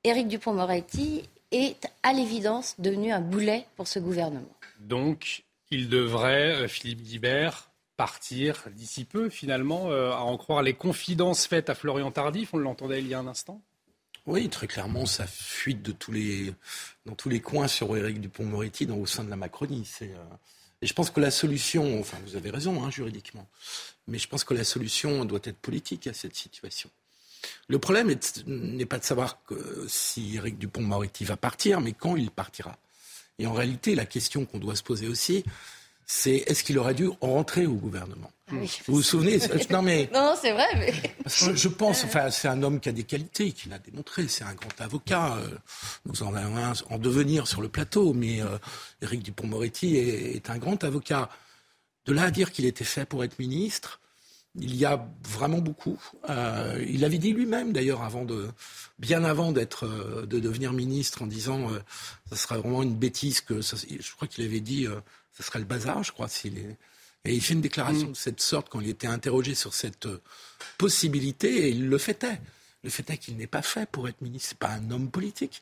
Éric 0.03 0.27
Dupont-Moretti 0.27 1.23
est 1.51 1.87
à 2.03 2.11
l'évidence 2.11 2.75
devenu 2.79 3.13
un 3.13 3.21
boulet 3.21 3.65
pour 3.77 3.87
ce 3.87 3.97
gouvernement. 3.99 4.53
Donc, 4.81 5.45
il 5.69 5.87
devrait, 5.87 6.63
euh, 6.63 6.67
Philippe 6.67 7.01
Guibert, 7.01 7.69
partir 7.95 8.65
d'ici 8.75 9.05
peu, 9.05 9.29
finalement, 9.29 9.89
euh, 9.89 10.11
à 10.11 10.23
en 10.23 10.35
croire 10.35 10.61
les 10.61 10.73
confidences 10.73 11.47
faites 11.47 11.69
à 11.69 11.75
Florian 11.75 12.11
Tardif. 12.11 12.53
On 12.53 12.57
l'entendait 12.57 12.99
il 12.99 13.07
y 13.07 13.13
a 13.13 13.19
un 13.19 13.27
instant. 13.27 13.61
Oui, 14.25 14.49
très 14.49 14.67
clairement, 14.67 15.05
ça 15.05 15.27
fuite 15.27 15.81
de 15.81 15.93
tous 15.93 16.11
les, 16.11 16.53
dans 17.05 17.15
tous 17.15 17.29
les 17.29 17.39
coins 17.39 17.69
sur 17.69 17.95
Éric 17.95 18.19
Dupont-Moretti 18.19 18.85
au 18.91 19.05
sein 19.05 19.23
de 19.23 19.29
la 19.29 19.37
Macronie. 19.37 19.85
C'est. 19.85 20.13
Et 20.81 20.87
je 20.87 20.93
pense 20.93 21.11
que 21.11 21.19
la 21.19 21.31
solution, 21.31 21.99
enfin 21.99 22.17
vous 22.25 22.35
avez 22.35 22.49
raison 22.49 22.83
hein, 22.83 22.89
juridiquement, 22.89 23.47
mais 24.07 24.17
je 24.17 24.27
pense 24.27 24.43
que 24.43 24.53
la 24.53 24.63
solution 24.63 25.25
doit 25.25 25.39
être 25.43 25.57
politique 25.57 26.07
à 26.07 26.13
cette 26.13 26.35
situation. 26.35 26.89
Le 27.67 27.79
problème 27.79 28.13
n'est 28.45 28.85
pas 28.85 28.99
de 28.99 29.03
savoir 29.03 29.39
si 29.87 30.35
Eric 30.35 30.57
Dupont-Moretti 30.57 31.23
va 31.25 31.37
partir, 31.37 31.81
mais 31.81 31.93
quand 31.93 32.15
il 32.15 32.29
partira. 32.31 32.77
Et 33.39 33.47
en 33.47 33.53
réalité, 33.53 33.95
la 33.95 34.05
question 34.05 34.45
qu'on 34.45 34.59
doit 34.59 34.75
se 34.75 34.83
poser 34.83 35.07
aussi, 35.07 35.43
c'est 36.13 36.43
est-ce 36.47 36.65
qu'il 36.65 36.77
aurait 36.77 36.93
dû 36.93 37.09
rentrer 37.21 37.65
au 37.65 37.75
gouvernement 37.75 38.29
ah 38.49 38.55
Vous 38.85 38.95
vous 38.95 39.01
souvenez 39.01 39.39
Non, 39.69 39.81
mais. 39.81 40.09
Non, 40.13 40.35
c'est 40.39 40.51
vrai, 40.51 40.67
mais. 40.75 40.93
je 41.25 41.67
pense, 41.69 42.03
enfin, 42.03 42.29
c'est 42.29 42.49
un 42.49 42.61
homme 42.63 42.81
qui 42.81 42.89
a 42.89 42.91
des 42.91 43.05
qualités, 43.05 43.53
qui 43.53 43.69
l'a 43.69 43.79
démontré. 43.79 44.27
C'est 44.27 44.43
un 44.43 44.53
grand 44.53 44.81
avocat. 44.81 45.37
Euh, 45.37 45.47
nous 46.05 46.21
en 46.21 46.35
avons 46.35 46.57
un 46.57 46.73
en 46.89 46.97
devenir 46.97 47.47
sur 47.47 47.61
le 47.61 47.69
plateau, 47.69 48.11
mais 48.13 48.41
euh, 48.41 48.57
Éric 49.01 49.23
Dupont-Moretti 49.23 49.95
est, 49.95 50.49
un 50.49 50.57
grand 50.57 50.83
avocat. 50.83 51.29
De 52.05 52.11
là 52.11 52.23
à 52.23 52.31
dire 52.31 52.51
qu'il 52.51 52.65
était 52.65 52.83
fait 52.83 53.05
pour 53.05 53.23
être 53.23 53.39
ministre, 53.39 54.01
il 54.55 54.75
y 54.75 54.83
a 54.83 55.07
vraiment 55.25 55.59
beaucoup. 55.59 55.97
Euh, 56.29 56.83
il 56.89 57.05
avait 57.05 57.19
dit 57.19 57.31
lui-même, 57.31 57.71
d'ailleurs, 57.71 58.03
avant 58.03 58.25
de, 58.25 58.49
bien 58.99 59.23
avant 59.23 59.53
d'être, 59.53 59.87
de 60.25 60.39
devenir 60.41 60.73
ministre, 60.73 61.21
en 61.21 61.27
disant, 61.27 61.69
ça 62.29 62.35
serait 62.35 62.57
vraiment 62.57 62.83
une 62.83 62.95
bêtise 62.95 63.39
que, 63.39 63.61
je 63.61 64.11
crois 64.13 64.27
qu'il 64.27 64.43
avait 64.43 64.59
dit, 64.59 64.87
ce 65.37 65.43
serait 65.43 65.59
le 65.59 65.65
bazar, 65.65 66.03
je 66.03 66.11
crois, 66.11 66.27
s'il 66.27 66.57
est. 66.57 66.77
Et 67.23 67.35
il 67.35 67.41
fait 67.41 67.53
une 67.53 67.61
déclaration 67.61 68.07
mm. 68.07 68.11
de 68.11 68.17
cette 68.17 68.41
sorte 68.41 68.69
quand 68.69 68.79
il 68.79 68.89
était 68.89 69.07
interrogé 69.07 69.55
sur 69.55 69.73
cette 69.73 70.07
euh, 70.07 70.21
possibilité, 70.77 71.67
et 71.67 71.69
il 71.69 71.87
le 71.87 71.97
fêtait. 71.97 72.39
Le 72.83 72.89
fait 72.89 73.07
est 73.11 73.17
qu'il 73.17 73.37
n'est 73.37 73.47
pas 73.47 73.61
fait 73.61 73.87
pour 73.87 74.09
être 74.09 74.21
ministre. 74.21 74.49
C'est 74.49 74.57
pas 74.57 74.69
un 74.71 74.89
homme 74.89 75.11
politique. 75.11 75.61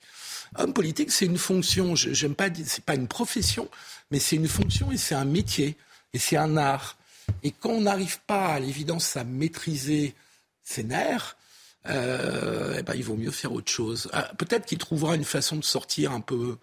Homme 0.58 0.74
politique, 0.74 1.12
c'est 1.12 1.26
une 1.26 1.38
fonction. 1.38 1.94
J'aime 1.96 2.36
pas 2.36 2.50
dire, 2.50 2.66
c'est 2.68 2.84
pas 2.84 2.96
une 2.96 3.10
profession, 3.10 3.70
mais 4.10 4.20
c'est 4.20 4.38
une 4.38 4.48
fonction 4.48 4.90
et 4.92 4.98
c'est 4.98 5.16
un 5.16 5.26
métier 5.26 5.76
et 6.14 6.20
c'est 6.20 6.38
un 6.38 6.56
art. 6.56 6.98
Et 7.44 7.52
quand 7.52 7.72
on 7.72 7.82
n'arrive 7.82 8.20
pas, 8.22 8.54
à 8.54 8.60
l'évidence, 8.60 9.18
à 9.18 9.26
maîtriser 9.26 10.16
ses 10.64 10.84
nerfs, 10.84 11.36
euh, 11.88 12.76
eh 12.80 12.84
ben, 12.84 12.94
il 12.96 13.04
vaut 13.04 13.16
mieux 13.16 13.32
faire 13.32 13.52
autre 13.52 13.72
chose. 13.72 14.10
Ah, 14.14 14.32
peut-être 14.38 14.66
qu'il 14.66 14.78
trouvera 14.78 15.16
une 15.16 15.26
façon 15.26 15.58
de 15.58 15.64
sortir 15.64 16.14
un 16.14 16.22
peu 16.22 16.58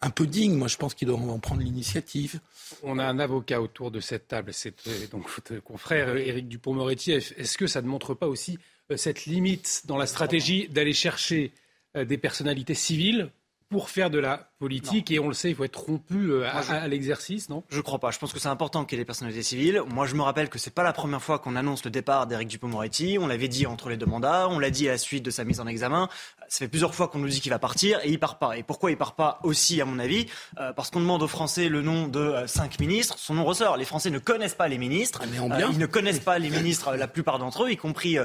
un 0.00 0.10
peu 0.10 0.26
digne. 0.26 0.54
Moi, 0.54 0.68
je 0.68 0.76
pense 0.76 0.94
qu'il 0.94 1.08
doit 1.08 1.18
en 1.18 1.38
prendre 1.38 1.62
l'initiative. 1.62 2.40
On 2.82 2.98
a 2.98 3.04
un 3.04 3.18
avocat 3.18 3.60
autour 3.60 3.90
de 3.90 4.00
cette 4.00 4.28
table, 4.28 4.52
c'est 4.52 4.74
donc 5.10 5.28
votre 5.28 5.62
confrère 5.62 6.16
Éric 6.16 6.48
Dupont-Moretti. 6.48 7.12
Est-ce 7.12 7.58
que 7.58 7.66
ça 7.66 7.82
ne 7.82 7.88
montre 7.88 8.14
pas 8.14 8.28
aussi 8.28 8.58
cette 8.96 9.26
limite 9.26 9.82
dans 9.86 9.96
la 9.96 10.06
stratégie 10.06 10.68
d'aller 10.68 10.92
chercher 10.92 11.52
des 11.94 12.18
personnalités 12.18 12.74
civiles 12.74 13.30
pour 13.70 13.90
faire 13.90 14.10
de 14.10 14.18
la 14.18 14.50
politique? 14.58 15.10
Et 15.10 15.18
on 15.18 15.28
le 15.28 15.34
sait, 15.34 15.50
il 15.50 15.56
faut 15.56 15.64
être 15.64 15.80
rompu 15.80 16.30
euh, 16.30 16.48
à, 16.48 16.88
l'exercice, 16.88 17.48
non? 17.48 17.64
Je 17.68 17.80
crois 17.80 17.98
pas. 17.98 18.10
Je 18.10 18.18
pense 18.18 18.32
que 18.32 18.38
c'est 18.38 18.48
important 18.48 18.84
qu'il 18.84 18.96
y 18.96 19.00
ait 19.00 19.04
des 19.04 19.06
personnalités 19.06 19.42
civiles. 19.42 19.82
Moi, 19.88 20.06
je 20.06 20.14
me 20.14 20.22
rappelle 20.22 20.48
que 20.48 20.58
c'est 20.58 20.74
pas 20.74 20.82
la 20.82 20.92
première 20.92 21.22
fois 21.22 21.38
qu'on 21.38 21.56
annonce 21.56 21.84
le 21.84 21.90
départ 21.90 22.26
d'Éric 22.26 22.48
Dupond-Moretti. 22.48 23.18
On 23.20 23.26
l'avait 23.26 23.48
dit 23.48 23.66
entre 23.66 23.88
les 23.90 23.96
deux 23.96 24.06
mandats, 24.06 24.48
on 24.48 24.58
l'a 24.58 24.70
dit 24.70 24.88
à 24.88 24.92
la 24.92 24.98
suite 24.98 25.24
de 25.24 25.30
sa 25.30 25.44
mise 25.44 25.60
en 25.60 25.66
examen. 25.66 26.08
Ça 26.48 26.58
fait 26.60 26.68
plusieurs 26.68 26.94
fois 26.94 27.08
qu'on 27.08 27.18
nous 27.18 27.28
dit 27.28 27.40
qu'il 27.40 27.50
va 27.50 27.58
partir 27.58 28.00
et 28.02 28.10
il 28.10 28.18
part 28.18 28.38
pas. 28.38 28.56
Et 28.56 28.62
pourquoi 28.62 28.90
il 28.90 28.96
part 28.96 29.14
pas 29.14 29.40
aussi, 29.42 29.80
à 29.80 29.84
mon 29.84 29.98
avis? 29.98 30.26
Euh, 30.58 30.72
Parce 30.72 30.90
qu'on 30.90 31.00
demande 31.00 31.22
aux 31.22 31.28
Français 31.28 31.68
le 31.68 31.82
nom 31.82 32.08
de 32.08 32.20
euh, 32.20 32.46
cinq 32.46 32.78
ministres. 32.80 33.16
Son 33.18 33.34
nom 33.34 33.44
ressort. 33.44 33.76
Les 33.76 33.84
Français 33.84 34.10
ne 34.10 34.18
connaissent 34.18 34.54
pas 34.54 34.68
les 34.68 34.78
ministres. 34.78 35.22
Ah, 35.22 35.60
ils 35.70 35.78
ne 35.78 35.86
connaissent 35.86 36.20
pas 36.20 36.38
les 36.38 36.50
ministres, 36.50 36.94
la 36.94 37.08
plupart 37.08 37.38
d'entre 37.38 37.64
eux, 37.64 37.70
y 37.70 37.76
compris 37.76 38.16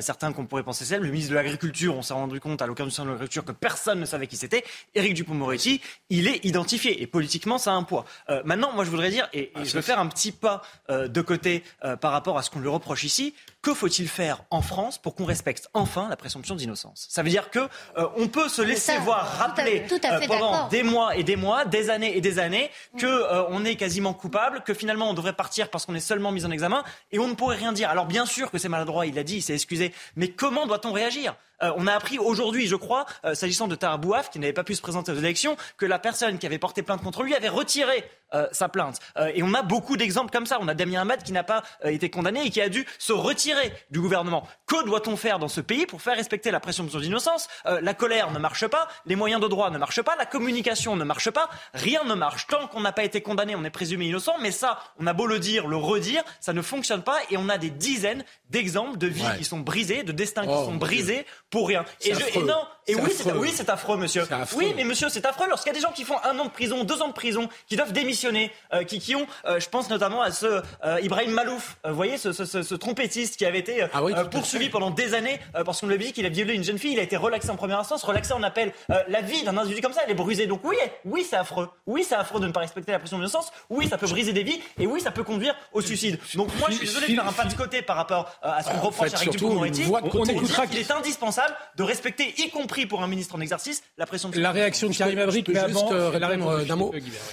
certains 0.00 0.32
qu'on 0.32 0.46
pourrait 0.46 0.62
penser 0.62 0.84
celles. 0.84 1.02
Le 1.02 1.10
ministre 1.10 1.30
de 1.30 1.36
l'Agriculture, 1.36 1.96
on 1.96 2.02
s'est 2.02 2.14
rendu 2.14 2.40
compte 2.40 2.62
à 2.62 2.66
l'occasion 2.66 3.04
de 3.04 3.10
l'Agriculture 3.10 3.44
que 3.44 3.52
personne 3.52 4.00
ne 4.00 4.04
savait 4.04 4.26
qui 4.26 4.36
c'était. 4.36 4.64
Éric 4.94 5.14
Dupond-Moretti, 5.14 5.80
il 6.08 6.26
est 6.28 6.44
identifié 6.44 7.02
et 7.02 7.06
politiquement 7.06 7.58
ça 7.58 7.72
a 7.72 7.74
un 7.74 7.82
poids. 7.82 8.04
Euh, 8.28 8.42
maintenant, 8.44 8.72
moi 8.72 8.84
je 8.84 8.90
voudrais 8.90 9.10
dire, 9.10 9.28
et, 9.32 9.52
ah, 9.54 9.64
je 9.64 9.72
veux 9.74 9.82
faire 9.82 9.98
un 9.98 10.06
petit 10.06 10.32
pas 10.32 10.62
euh, 10.90 11.08
de 11.08 11.20
côté 11.20 11.62
euh, 11.84 11.96
par 11.96 12.12
rapport 12.12 12.38
à 12.38 12.42
ce 12.42 12.50
qu'on 12.50 12.60
lui 12.60 12.68
reproche 12.68 13.04
ici, 13.04 13.34
que 13.62 13.74
faut-il 13.74 14.08
faire 14.08 14.44
en 14.50 14.62
France 14.62 14.96
pour 14.98 15.14
qu'on 15.14 15.24
respecte 15.24 15.68
enfin 15.74 16.08
la 16.08 16.16
présomption 16.16 16.54
d'innocence? 16.54 17.06
Ça 17.10 17.22
veut 17.22 17.30
dire 17.30 17.50
que 17.50 17.68
on 18.16 18.28
peut 18.28 18.48
se 18.48 18.62
laisser 18.62 18.96
voir 18.98 19.38
rappeler 19.38 19.86
pendant 20.26 20.68
des 20.68 20.82
mois 20.82 21.16
et 21.16 21.24
des 21.24 21.36
mois, 21.36 21.64
des 21.64 21.90
années 21.90 22.16
et 22.16 22.20
des 22.20 22.38
années, 22.38 22.70
que 22.98 23.46
on 23.50 23.64
est 23.64 23.76
quasiment 23.76 24.14
coupable, 24.14 24.62
que 24.62 24.74
finalement 24.74 25.10
on 25.10 25.14
devrait 25.14 25.34
partir 25.34 25.68
parce 25.68 25.86
qu'on 25.86 25.94
est 25.94 26.00
seulement 26.00 26.32
mis 26.32 26.44
en 26.44 26.50
examen 26.50 26.84
et 27.12 27.18
on 27.18 27.28
ne 27.28 27.34
pourrait 27.34 27.56
rien 27.56 27.72
dire. 27.72 27.90
Alors 27.90 28.06
bien 28.06 28.26
sûr 28.26 28.50
que 28.50 28.58
c'est 28.58 28.68
maladroit, 28.68 29.06
il 29.06 29.14
l'a 29.14 29.24
dit, 29.24 29.36
il 29.36 29.42
s'est 29.42 29.54
excusé, 29.54 29.92
mais 30.16 30.28
comment 30.28 30.66
doit-on 30.66 30.92
réagir? 30.92 31.36
Euh, 31.62 31.72
on 31.76 31.86
a 31.86 31.92
appris 31.92 32.18
aujourd'hui, 32.18 32.66
je 32.66 32.76
crois, 32.76 33.06
euh, 33.24 33.34
s'agissant 33.34 33.68
de 33.68 33.74
Tahar 33.74 33.98
Bouaf, 33.98 34.30
qui 34.30 34.38
n'avait 34.38 34.52
pas 34.52 34.64
pu 34.64 34.74
se 34.74 34.82
présenter 34.82 35.12
aux 35.12 35.16
élections, 35.16 35.56
que 35.76 35.86
la 35.86 35.98
personne 35.98 36.38
qui 36.38 36.46
avait 36.46 36.58
porté 36.58 36.82
plainte 36.82 37.02
contre 37.02 37.22
lui 37.22 37.34
avait 37.34 37.48
retiré 37.48 38.04
euh, 38.32 38.46
sa 38.52 38.68
plainte. 38.68 39.00
et 39.34 39.42
on 39.42 39.52
a 39.54 39.62
beaucoup 39.62 39.96
d'exemples 39.96 40.30
comme 40.30 40.46
ça. 40.46 40.58
On 40.60 40.68
a 40.68 40.74
Damien 40.74 41.00
Hamad 41.00 41.22
qui 41.22 41.32
n'a 41.32 41.42
pas 41.42 41.64
été 41.84 42.10
condamné 42.10 42.46
et 42.46 42.50
qui 42.50 42.60
a 42.60 42.68
dû 42.68 42.86
se 42.98 43.12
retirer 43.12 43.72
du 43.90 44.00
gouvernement. 44.00 44.46
Que 44.66 44.84
doit-on 44.84 45.16
faire 45.16 45.40
dans 45.40 45.48
ce 45.48 45.60
pays 45.60 45.84
pour 45.84 46.00
faire 46.00 46.16
respecter 46.16 46.52
la 46.52 46.60
présomption 46.60 47.00
d'innocence? 47.00 47.48
La 47.64 47.92
colère 47.92 48.30
ne 48.30 48.38
marche 48.38 48.68
pas, 48.68 48.86
les 49.04 49.16
moyens 49.16 49.42
de 49.42 49.48
droit 49.48 49.70
ne 49.70 49.78
marchent 49.78 50.02
pas, 50.02 50.14
la 50.14 50.26
communication 50.26 50.94
ne 50.94 51.02
marche 51.02 51.30
pas, 51.30 51.50
rien 51.74 52.04
ne 52.04 52.14
marche. 52.14 52.46
Tant 52.46 52.68
qu'on 52.68 52.80
n'a 52.80 52.92
pas 52.92 53.02
été 53.02 53.20
condamné, 53.20 53.56
on 53.56 53.64
est 53.64 53.70
présumé 53.70 54.06
innocent, 54.06 54.36
mais 54.40 54.52
ça, 54.52 54.78
on 55.00 55.08
a 55.08 55.12
beau 55.12 55.26
le 55.26 55.40
dire, 55.40 55.66
le 55.66 55.76
redire, 55.76 56.22
ça 56.40 56.52
ne 56.52 56.62
fonctionne 56.62 57.02
pas 57.02 57.18
et 57.30 57.36
on 57.36 57.48
a 57.48 57.58
des 57.58 57.70
dizaines 57.70 58.24
d'exemples 58.48 58.96
de 58.96 59.08
vies 59.08 59.24
qui 59.38 59.44
sont 59.44 59.58
brisées, 59.58 60.04
de 60.04 60.12
destins 60.12 60.42
qui 60.42 60.52
oh, 60.52 60.66
sont 60.66 60.76
brisés 60.76 61.26
pour 61.50 61.68
rien. 61.68 61.84
Et, 62.02 62.14
je, 62.14 62.38
et, 62.38 62.42
non, 62.42 62.62
et 62.86 62.94
oui, 62.94 63.10
c'est 63.14 63.32
oui, 63.32 63.52
affreux, 63.68 63.96
monsieur. 63.96 64.26
Oui, 64.56 64.72
mais 64.76 64.84
monsieur, 64.84 65.08
c'est 65.08 65.26
affreux 65.26 65.46
lorsqu'il 65.48 65.72
y 65.72 65.76
a 65.76 65.78
des 65.78 65.84
gens 65.84 65.92
qui 65.92 66.04
font 66.04 66.16
un 66.24 66.38
an 66.38 66.44
de 66.44 66.50
prison, 66.50 66.84
deux 66.84 67.02
ans 67.02 67.08
de 67.08 67.12
prison, 67.12 67.48
qui 67.66 67.76
doivent 67.76 67.92
démissionner, 67.92 68.52
euh, 68.72 68.84
qui, 68.84 69.00
qui 69.00 69.14
ont, 69.16 69.26
euh, 69.44 69.60
je 69.60 69.68
pense 69.68 69.90
notamment 69.90 70.22
à 70.22 70.30
ce 70.30 70.46
euh, 70.46 71.00
Ibrahim 71.02 71.32
Malouf, 71.32 71.76
vous 71.84 71.94
voyez, 71.94 72.18
ce, 72.18 72.32
ce, 72.32 72.44
ce, 72.44 72.74
trompettiste 72.74 73.36
qui 73.36 73.44
avait 73.44 73.58
été 73.58 73.86
ah 73.92 74.24
poursuivi 74.24 74.70
pendant 74.70 74.90
des 74.90 75.14
années 75.14 75.38
parce 75.64 75.80
qu'on 75.80 75.86
lui 75.86 75.94
avait 75.94 76.04
dit 76.04 76.12
qu'il 76.12 76.24
a 76.24 76.28
violé 76.28 76.54
une 76.54 76.64
jeune 76.64 76.78
fille. 76.78 76.92
Il 76.92 77.00
a 77.00 77.02
été 77.02 77.16
relaxé 77.16 77.50
en 77.50 77.56
première 77.56 77.78
instance, 77.78 78.02
relaxé 78.04 78.32
en 78.32 78.42
appel. 78.42 78.72
la 79.08 79.20
vie 79.20 79.42
d'un 79.42 79.56
individu 79.56 79.82
comme 79.82 79.92
ça, 79.92 80.02
elle 80.04 80.12
est 80.12 80.14
brisée. 80.14 80.46
Donc 80.46 80.60
oui, 80.64 80.76
oui, 81.04 81.26
c'est 81.28 81.36
affreux. 81.36 81.68
Oui, 81.86 82.04
c'est 82.08 82.14
affreux 82.14 82.40
de 82.40 82.46
ne 82.46 82.52
pas 82.52 82.60
respecter 82.60 82.92
la 82.92 82.98
pression 82.98 83.18
de 83.18 83.22
l'innocence. 83.22 83.52
Oui, 83.68 83.88
ça 83.88 83.98
peut 83.98 84.06
briser 84.06 84.32
des 84.32 84.42
vies. 84.42 84.60
Et 84.78 84.86
oui, 84.86 85.00
ça 85.00 85.10
peut 85.10 85.24
conduire 85.24 85.54
au 85.72 85.80
suicide. 85.80 86.18
Donc 86.34 86.48
moi, 86.58 86.68
je 86.70 86.76
suis 86.76 86.86
désolé 86.86 87.08
de 87.08 87.14
faire 87.14 87.28
un 87.28 87.32
pas 87.32 87.44
de 87.44 87.54
côté 87.54 87.82
par 87.82 87.96
rapport 87.96 88.30
à 88.42 88.62
ce 88.62 88.70
qu'on 88.70 88.80
reproche 88.80 89.12
à 89.14 89.16
Eric 89.16 89.32
Dupond-Moretti. 89.32 89.84
On 89.90 90.24
écoutera 90.24 90.66
qu'il 90.66 90.78
est 90.78 90.90
indispensable 90.90 91.39
de 91.76 91.82
respecter, 91.82 92.34
y 92.38 92.50
compris 92.50 92.86
pour 92.86 93.02
un 93.02 93.08
ministre 93.08 93.34
en 93.34 93.40
exercice, 93.40 93.82
la 93.98 94.06
pression. 94.06 94.30
La 94.34 94.52
réaction 94.52 94.88
de 94.88 94.96
Karim 94.96 95.18
Abrik, 95.18 95.48
mais 95.48 95.58
avant, 95.58 95.92
euh, 95.92 96.18
la 96.18 96.28
réponse 96.28 96.66
d'un 96.66 96.76
mot. 96.76 96.92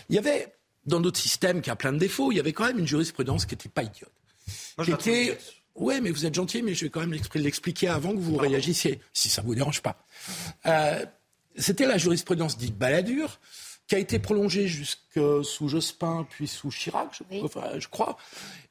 Il 0.10 0.16
y 0.16 0.18
avait 0.18 0.54
dans 0.86 1.00
notre 1.00 1.20
système 1.20 1.62
qui 1.62 1.70
a 1.70 1.76
plein 1.76 1.94
de 1.94 1.98
défauts, 1.98 2.32
il 2.32 2.36
y 2.36 2.40
avait 2.40 2.54
quand 2.54 2.66
même 2.66 2.80
une 2.80 2.88
jurisprudence 2.88 3.46
qui 3.46 3.54
n'était 3.54 3.70
pas 3.70 3.84
idiote. 3.84 4.12
Moi, 4.78 4.86
je 4.86 4.96
qui 4.96 5.10
était... 5.10 5.38
Ouais, 5.76 6.02
mais 6.02 6.10
vous 6.10 6.26
êtes 6.26 6.34
gentil, 6.34 6.64
mais 6.64 6.74
je 6.74 6.86
vais 6.86 6.90
quand 6.90 7.02
même 7.02 7.20
l'expliquer 7.36 7.88
avant 7.88 8.12
que 8.12 8.20
vous 8.20 8.36
réagissiez, 8.36 9.00
si 9.14 9.30
ça 9.30 9.44
vous 9.44 9.54
dérange 9.54 9.82
pas. 9.82 10.04
Euh, 10.66 11.06
c'était 11.56 11.86
la 11.86 12.00
jurisprudence 12.00 12.58
dite 12.58 12.76
Balladur, 12.76 13.40
qui 13.88 13.96
a 13.96 14.00
été 14.00 14.18
prolongée 14.18 14.68
jusque 14.68 15.20
sous 15.44 15.68
Jospin, 15.68 16.26
puis 16.30 16.48
sous 16.48 16.70
Chirac, 16.70 17.10
je, 17.32 17.80
je 17.80 17.88
crois, 17.88 18.18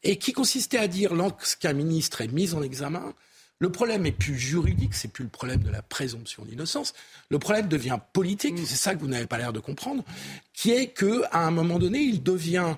et 0.03 0.19
qui 0.19 0.33
consistait 0.33 0.79
à 0.79 0.89
dire 0.89 1.15
lorsqu'un 1.15 1.73
ministre 1.73 2.23
est 2.23 2.33
mis 2.33 2.55
en 2.55 2.63
examen, 2.63 3.15
le 3.59 3.71
problème 3.71 4.05
est 4.07 4.13
plus 4.13 4.39
juridique, 4.39 4.95
c'est 4.95 5.09
plus 5.09 5.25
le 5.25 5.31
problème 5.31 5.63
de 5.63 5.71
la 5.71 5.83
présomption 5.83 6.45
d'innocence. 6.45 6.93
Le 7.31 7.39
problème 7.39 7.69
devient 7.69 7.99
politique, 8.13 8.55
mm. 8.55 8.67
c'est 8.67 8.77
ça 8.77 8.95
que 8.95 9.01
vous 9.01 9.09
n'avez 9.09 9.27
pas 9.27 9.39
l'air 9.39 9.53
de 9.53 9.61
comprendre, 9.61 10.05
qui 10.53 10.71
est 10.71 10.89
que 10.89 11.23
à 11.31 11.47
un 11.47 11.51
moment 11.51 11.79
donné, 11.79 12.01
il 12.01 12.23
devient 12.23 12.75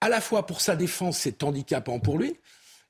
à 0.00 0.08
la 0.08 0.20
fois 0.20 0.46
pour 0.46 0.60
sa 0.60 0.76
défense, 0.76 1.18
c'est 1.18 1.42
handicapant 1.42 1.98
pour 1.98 2.18
lui, 2.18 2.36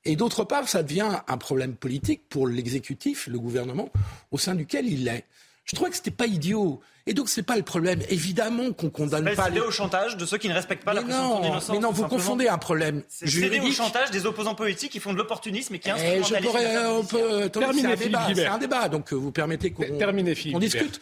et 0.05 0.15
d'autre 0.15 0.43
part, 0.43 0.69
ça 0.69 0.83
devient 0.83 1.19
un 1.27 1.37
problème 1.37 1.75
politique 1.75 2.29
pour 2.29 2.47
l'exécutif, 2.47 3.27
le 3.27 3.39
gouvernement, 3.39 3.89
au 4.31 4.37
sein 4.37 4.53
duquel 4.53 4.87
il 4.87 5.07
est. 5.07 5.25
Je 5.65 5.75
trouvais 5.75 5.89
que 5.89 5.95
c'était 5.95 6.11
pas 6.11 6.27
idiot. 6.27 6.79
Et 7.07 7.13
donc, 7.13 7.29
c'est 7.29 7.43
pas 7.43 7.55
le 7.55 7.61
problème. 7.61 8.01
Évidemment 8.09 8.71
qu'on 8.71 8.89
condamne 8.89 9.35
pas. 9.35 9.49
les... 9.49 9.59
au 9.59 9.69
chantage 9.69 10.17
de 10.17 10.25
ceux 10.25 10.37
qui 10.37 10.47
ne 10.49 10.53
respectent 10.53 10.83
pas 10.83 10.93
la 10.93 11.03
présomption 11.03 11.39
d'innocence. 11.39 11.75
Mais 11.75 11.79
non, 11.79 11.91
vous 11.91 12.07
confondez 12.07 12.47
un 12.47 12.57
problème 12.57 13.03
juridique. 13.21 13.61
C'est 13.63 13.69
au 13.69 13.85
chantage 13.85 14.11
des 14.11 14.25
opposants 14.25 14.55
politiques 14.55 14.91
qui 14.91 14.99
font 14.99 15.13
de 15.13 15.17
l'opportunisme 15.17 15.75
et 15.75 15.79
qui 15.79 15.89
eh, 15.89 15.91
instrumentalisent. 15.91 17.51
Terminer, 17.51 17.95
c'est 17.97 18.45
un, 18.47 18.57
débat, 18.57 18.89
donc 18.89 19.13
euh, 19.13 19.15
vous 19.15 19.31
permettez 19.31 19.71
qu'on 19.71 20.59
discute. 20.59 20.99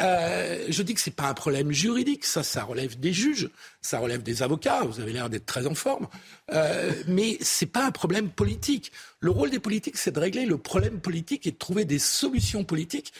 Euh, 0.00 0.64
je 0.68 0.82
dis 0.82 0.94
que 0.94 1.00
c'est 1.00 1.14
pas 1.14 1.28
un 1.28 1.34
problème 1.34 1.72
juridique. 1.72 2.24
Ça, 2.24 2.42
ça 2.42 2.62
relève 2.62 2.98
des 2.98 3.12
juges, 3.12 3.50
ça 3.80 3.98
relève 3.98 4.22
des 4.22 4.42
avocats. 4.42 4.82
Vous 4.84 5.00
avez 5.00 5.12
l'air 5.12 5.28
d'être 5.28 5.46
très 5.46 5.66
en 5.66 5.74
forme, 5.74 6.06
euh, 6.52 6.92
mais 7.08 7.36
c'est 7.40 7.66
pas 7.66 7.84
un 7.84 7.90
problème 7.90 8.30
politique. 8.30 8.92
Le 9.20 9.30
rôle 9.30 9.50
des 9.50 9.60
politiques, 9.60 9.96
c'est 9.96 10.12
de 10.12 10.20
régler 10.20 10.46
le 10.46 10.56
problème 10.56 11.00
politique 11.00 11.46
et 11.46 11.50
de 11.50 11.58
trouver 11.58 11.84
des 11.84 11.98
solutions 11.98 12.64
politiques 12.64 13.12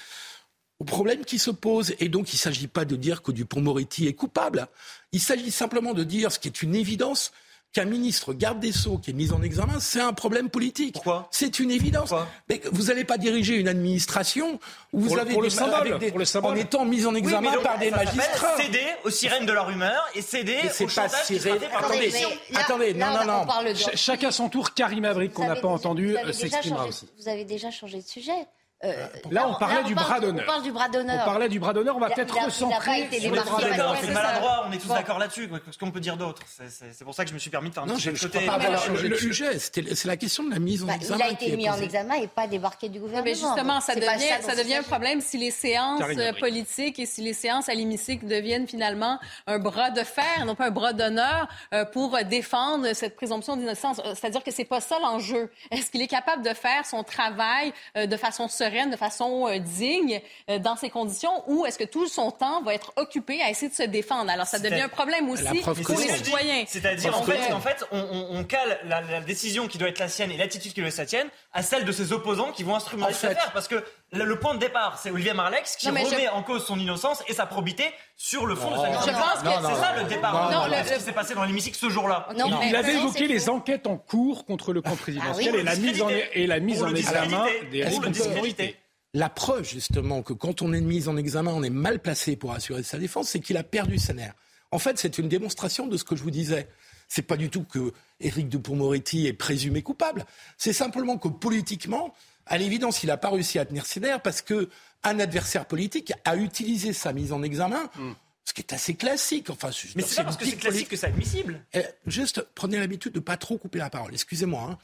au 0.82 0.84
problème 0.84 1.24
qui 1.24 1.38
se 1.38 1.52
pose. 1.52 1.94
Et 2.00 2.08
donc, 2.08 2.32
il 2.32 2.36
ne 2.36 2.40
s'agit 2.40 2.66
pas 2.66 2.84
de 2.84 2.96
dire 2.96 3.22
que 3.22 3.30
Dupont-Moretti 3.30 4.08
est 4.08 4.14
coupable. 4.14 4.66
Il 5.12 5.20
s'agit 5.20 5.52
simplement 5.52 5.94
de 5.94 6.02
dire 6.02 6.32
ce 6.32 6.40
qui 6.40 6.48
est 6.48 6.60
une 6.60 6.74
évidence 6.74 7.30
qu'un 7.72 7.84
ministre 7.84 8.34
garde 8.34 8.58
des 8.58 8.72
Sceaux 8.72 8.98
qui 8.98 9.10
est 9.10 9.14
mis 9.14 9.32
en 9.32 9.40
examen, 9.42 9.78
c'est 9.78 10.00
un 10.00 10.12
problème 10.12 10.50
politique. 10.50 10.94
Pourquoi 10.94 11.28
C'est 11.30 11.60
une 11.60 11.70
évidence. 11.70 12.12
Mais 12.48 12.60
vous 12.72 12.84
n'allez 12.84 13.04
pas 13.04 13.16
diriger 13.16 13.54
une 13.54 13.68
administration 13.68 14.58
où 14.92 15.00
vous 15.00 15.16
avez 15.16 15.32
pour 15.32 15.42
des, 15.42 15.46
le 15.46 15.50
symbole, 15.50 15.98
des, 16.00 16.08
pour 16.10 16.18
le 16.18 16.24
symbole. 16.24 16.52
en 16.52 16.56
étant 16.56 16.84
mis 16.84 17.06
en 17.06 17.14
examen 17.14 17.52
par 17.62 17.78
des 17.78 17.90
magistrats. 17.92 18.56
Céder 18.56 18.84
aux 19.04 19.10
sirènes 19.10 19.46
de 19.46 19.52
la 19.52 19.62
rumeur 19.62 20.04
et 20.16 20.20
céder 20.20 20.58
aux 20.80 20.86
pas 20.88 21.08
sirènes. 21.08 21.60
Attendez, 21.74 22.12
attendez, 22.54 22.94
non, 22.94 23.06
non, 23.24 23.46
non. 23.46 23.74
Chacun 23.94 24.32
son 24.32 24.48
tour. 24.48 24.74
Karim 24.74 25.04
Abrik, 25.04 25.32
qu'on 25.32 25.46
n'a 25.46 25.56
pas 25.56 25.68
entendu, 25.68 26.16
s'exprimera 26.32 26.88
aussi. 26.88 27.06
Vous 27.18 27.28
avez 27.28 27.44
déjà 27.44 27.70
changé 27.70 27.98
de 27.98 28.06
sujet. 28.06 28.48
Euh, 28.84 29.06
là, 29.30 29.48
on 29.48 29.54
parlait 29.54 29.84
du 29.84 29.94
bras 29.94 30.18
d'honneur. 30.18 30.44
On 30.44 30.50
parle 30.50 30.62
du 30.62 30.72
bras 30.72 30.88
d'honneur. 30.88 31.20
On 31.22 31.24
parlait 31.24 31.48
du 31.48 31.60
bras 31.60 31.72
d'honneur. 31.72 31.96
On 31.96 32.00
va 32.00 32.10
peut-être 32.10 32.34
recentrer 32.34 33.08
sur 33.20 33.34
le 33.34 33.40
bras 33.40 33.60
d'honneur. 33.60 33.96
C'est 34.00 34.10
maladroit. 34.10 34.66
On 34.68 34.72
est 34.72 34.78
tous 34.78 34.88
d'accord 34.88 35.18
là-dessus. 35.18 35.48
Qu'est-ce 35.48 35.78
qu'on 35.78 35.90
peut 35.90 36.00
dire 36.00 36.16
d'autre 36.16 36.42
C'est 36.46 37.04
pour 37.04 37.14
ça 37.14 37.24
que 37.24 37.30
je 37.30 37.34
me 37.34 37.38
suis 37.38 37.50
permis 37.50 37.68
de 37.68 37.74
faire 37.74 37.84
un 37.84 37.86
non, 37.86 37.94
petit 37.94 38.14
je 38.14 38.26
ne 38.26 38.46
pas 38.46 38.54
avoir 38.54 38.82
changé 38.82 39.08
le 39.08 39.16
sujet. 39.16 39.58
C'est 39.58 40.04
la 40.04 40.16
question 40.16 40.44
de 40.44 40.50
la 40.50 40.58
mise 40.58 40.82
en 40.82 40.86
bah, 40.86 40.94
examen. 40.96 41.18
Il 41.18 41.22
a 41.22 41.32
été 41.32 41.56
mis 41.56 41.68
en 41.70 41.80
examen 41.80 42.14
et 42.14 42.26
pas 42.26 42.46
débarqué 42.46 42.88
du 42.88 42.98
gouvernement. 42.98 43.24
Mais 43.24 43.34
justement, 43.34 43.80
ça 43.80 43.94
devient, 43.94 44.42
ça 44.42 44.56
devient 44.56 44.76
un 44.76 44.82
problème 44.82 45.20
si 45.20 45.38
les 45.38 45.50
séances 45.50 46.02
politiques 46.40 46.98
et 46.98 47.06
si 47.06 47.22
les 47.22 47.34
séances 47.34 47.68
à 47.68 47.74
l'hémicycle 47.74 48.26
deviennent 48.26 48.66
finalement 48.66 49.18
un 49.46 49.58
bras 49.58 49.90
de 49.90 50.02
fer, 50.02 50.44
non 50.44 50.54
pas 50.54 50.66
un 50.66 50.70
bras 50.70 50.92
d'honneur, 50.92 51.48
euh, 51.72 51.84
pour 51.84 52.18
défendre 52.24 52.92
cette 52.94 53.16
présomption 53.16 53.56
d'innocence. 53.56 54.00
Euh, 54.00 54.14
c'est-à-dire 54.14 54.42
que 54.42 54.50
c'est 54.50 54.64
pas 54.64 54.80
ça 54.80 54.98
l'enjeu. 54.98 55.50
Est-ce 55.70 55.90
qu'il 55.90 56.02
est 56.02 56.08
capable 56.08 56.42
de 56.42 56.54
faire 56.54 56.84
son 56.84 57.04
travail 57.04 57.72
de 57.94 58.16
façon 58.16 58.48
sereine, 58.48 58.71
de 58.90 58.96
façon 58.96 59.48
digne 59.58 60.20
euh, 60.50 60.58
dans 60.58 60.76
ces 60.76 60.90
conditions 60.90 61.44
ou 61.46 61.66
est-ce 61.66 61.78
que 61.78 61.84
tout 61.84 62.08
son 62.08 62.30
temps 62.30 62.62
va 62.62 62.74
être 62.74 62.92
occupé 62.96 63.40
à 63.42 63.50
essayer 63.50 63.68
de 63.68 63.74
se 63.74 63.82
défendre? 63.82 64.30
Alors, 64.30 64.46
ça 64.46 64.58
devient 64.58 64.82
un 64.82 64.88
problème 64.88 65.28
aussi 65.28 65.60
pour 65.60 65.74
les 65.98 66.08
citoyens. 66.08 66.64
C'est-à-dire, 66.66 67.16
en 67.16 67.22
fait, 67.22 67.52
en 67.52 67.60
fait 67.60 67.84
on, 67.92 68.44
cale 68.44 68.78
la, 68.84 69.20
décision 69.20 69.68
qui 69.68 69.78
doit 69.78 69.88
être 69.88 69.98
la 69.98 70.08
sienne 70.08 70.30
et 70.30 70.36
l'attitude 70.36 70.72
qui 70.72 70.80
doit 70.80 70.88
être 70.88 70.98
la 70.98 71.06
sienne 71.06 71.28
à 71.52 71.62
celle 71.62 71.84
de 71.84 71.92
ses 71.92 72.12
opposants 72.12 72.52
qui 72.52 72.64
vont 72.64 72.74
instrumentaliser 72.74 73.28
l'affaire. 73.28 73.52
Parce 73.52 73.68
que 73.68 73.84
le, 74.12 74.38
point 74.38 74.54
de 74.54 74.58
départ, 74.58 74.98
c'est 75.02 75.10
Olivier 75.10 75.32
Marlex 75.32 75.76
qui 75.76 75.88
remet 75.88 76.28
en 76.28 76.42
cause 76.42 76.64
son 76.64 76.78
innocence 76.78 77.22
et 77.28 77.32
sa 77.32 77.46
probité 77.46 77.84
sur 78.16 78.46
le 78.46 78.54
fond 78.54 78.70
de 78.70 78.76
sa 78.76 78.88
innocence. 78.88 79.06
Je 79.06 79.12
pense 79.12 79.42
que 79.42 79.66
c'est 79.66 79.80
ça 79.80 80.02
le 80.02 80.08
départ. 80.08 80.50
ce 80.86 80.94
qui 80.94 81.00
s'est 81.00 81.12
passé 81.12 81.34
dans 81.34 81.44
l'hémicycle 81.44 81.76
ce 81.78 81.88
jour-là. 81.88 82.28
Il, 82.36 82.76
avait 82.76 82.94
évoqué 82.94 83.26
les 83.26 83.48
enquêtes 83.48 83.86
en 83.86 83.96
cours 83.96 84.44
contre 84.44 84.72
le 84.72 84.82
camp 84.82 84.92
ah 84.94 85.02
présidentiel 85.02 85.56
et 85.56 85.62
la 85.62 85.76
mise 85.76 86.02
en, 86.02 86.08
et 86.08 86.46
la 86.46 86.60
mise 86.60 86.82
en 86.82 86.94
examen 86.94 87.46
des 87.70 87.84
responsabilités. 87.84 88.76
la 89.14 89.28
preuve 89.28 89.64
justement 89.64 90.22
que 90.22 90.32
quand 90.32 90.62
on 90.62 90.72
est 90.72 90.80
mis 90.80 91.08
en 91.08 91.16
examen, 91.16 91.52
on 91.52 91.62
est 91.62 91.70
mal 91.70 91.98
placé 91.98 92.36
pour 92.36 92.52
assurer 92.52 92.82
sa 92.82 92.98
défense, 92.98 93.28
c'est 93.28 93.40
qu'il 93.40 93.56
a 93.56 93.62
perdu 93.62 93.98
sa 93.98 94.12
nerf. 94.12 94.34
En 94.72 94.78
fait, 94.78 94.98
c'est 94.98 95.18
une 95.18 95.28
démonstration 95.28 95.86
de 95.86 95.96
ce 95.96 96.04
que 96.04 96.16
je 96.16 96.22
vous 96.22 96.30
disais. 96.30 96.68
C'est 97.08 97.22
pas 97.22 97.36
du 97.36 97.50
tout 97.50 97.64
que 97.64 97.92
Éric 98.20 98.48
Dupond-Moretti 98.48 99.26
est 99.26 99.34
présumé 99.34 99.82
coupable. 99.82 100.24
C'est 100.56 100.72
simplement 100.72 101.18
que 101.18 101.28
politiquement, 101.28 102.14
à 102.46 102.58
l'évidence, 102.58 103.02
il 103.02 103.06
n'a 103.06 103.16
pas 103.16 103.30
réussi 103.30 103.58
à 103.58 103.64
tenir 103.64 103.86
ses 103.86 104.00
nerfs 104.00 104.22
parce 104.22 104.42
que 104.42 104.68
un 105.04 105.18
adversaire 105.18 105.66
politique 105.66 106.12
a 106.24 106.36
utilisé 106.36 106.92
sa 106.92 107.12
mise 107.12 107.32
en 107.32 107.42
examen. 107.42 107.90
Hmm. 107.96 108.12
Ce 108.44 108.52
qui 108.52 108.60
est 108.60 108.72
assez 108.72 108.94
classique. 108.94 109.50
Enfin, 109.50 109.70
mais 109.94 110.02
c'est 110.02 110.16
pas 110.16 110.24
parce 110.24 110.36
que 110.36 110.44
c'est 110.44 110.56
classique 110.56 110.88
que 110.88 110.96
c'est 110.96 111.06
admissible. 111.06 111.64
Euh, 111.76 111.82
juste, 112.06 112.44
prenez 112.56 112.78
l'habitude 112.78 113.12
de 113.12 113.20
pas 113.20 113.36
trop 113.36 113.56
couper 113.56 113.78
la 113.78 113.88
parole. 113.88 114.12
Excusez-moi. 114.12 114.62
Hein. 114.68 114.78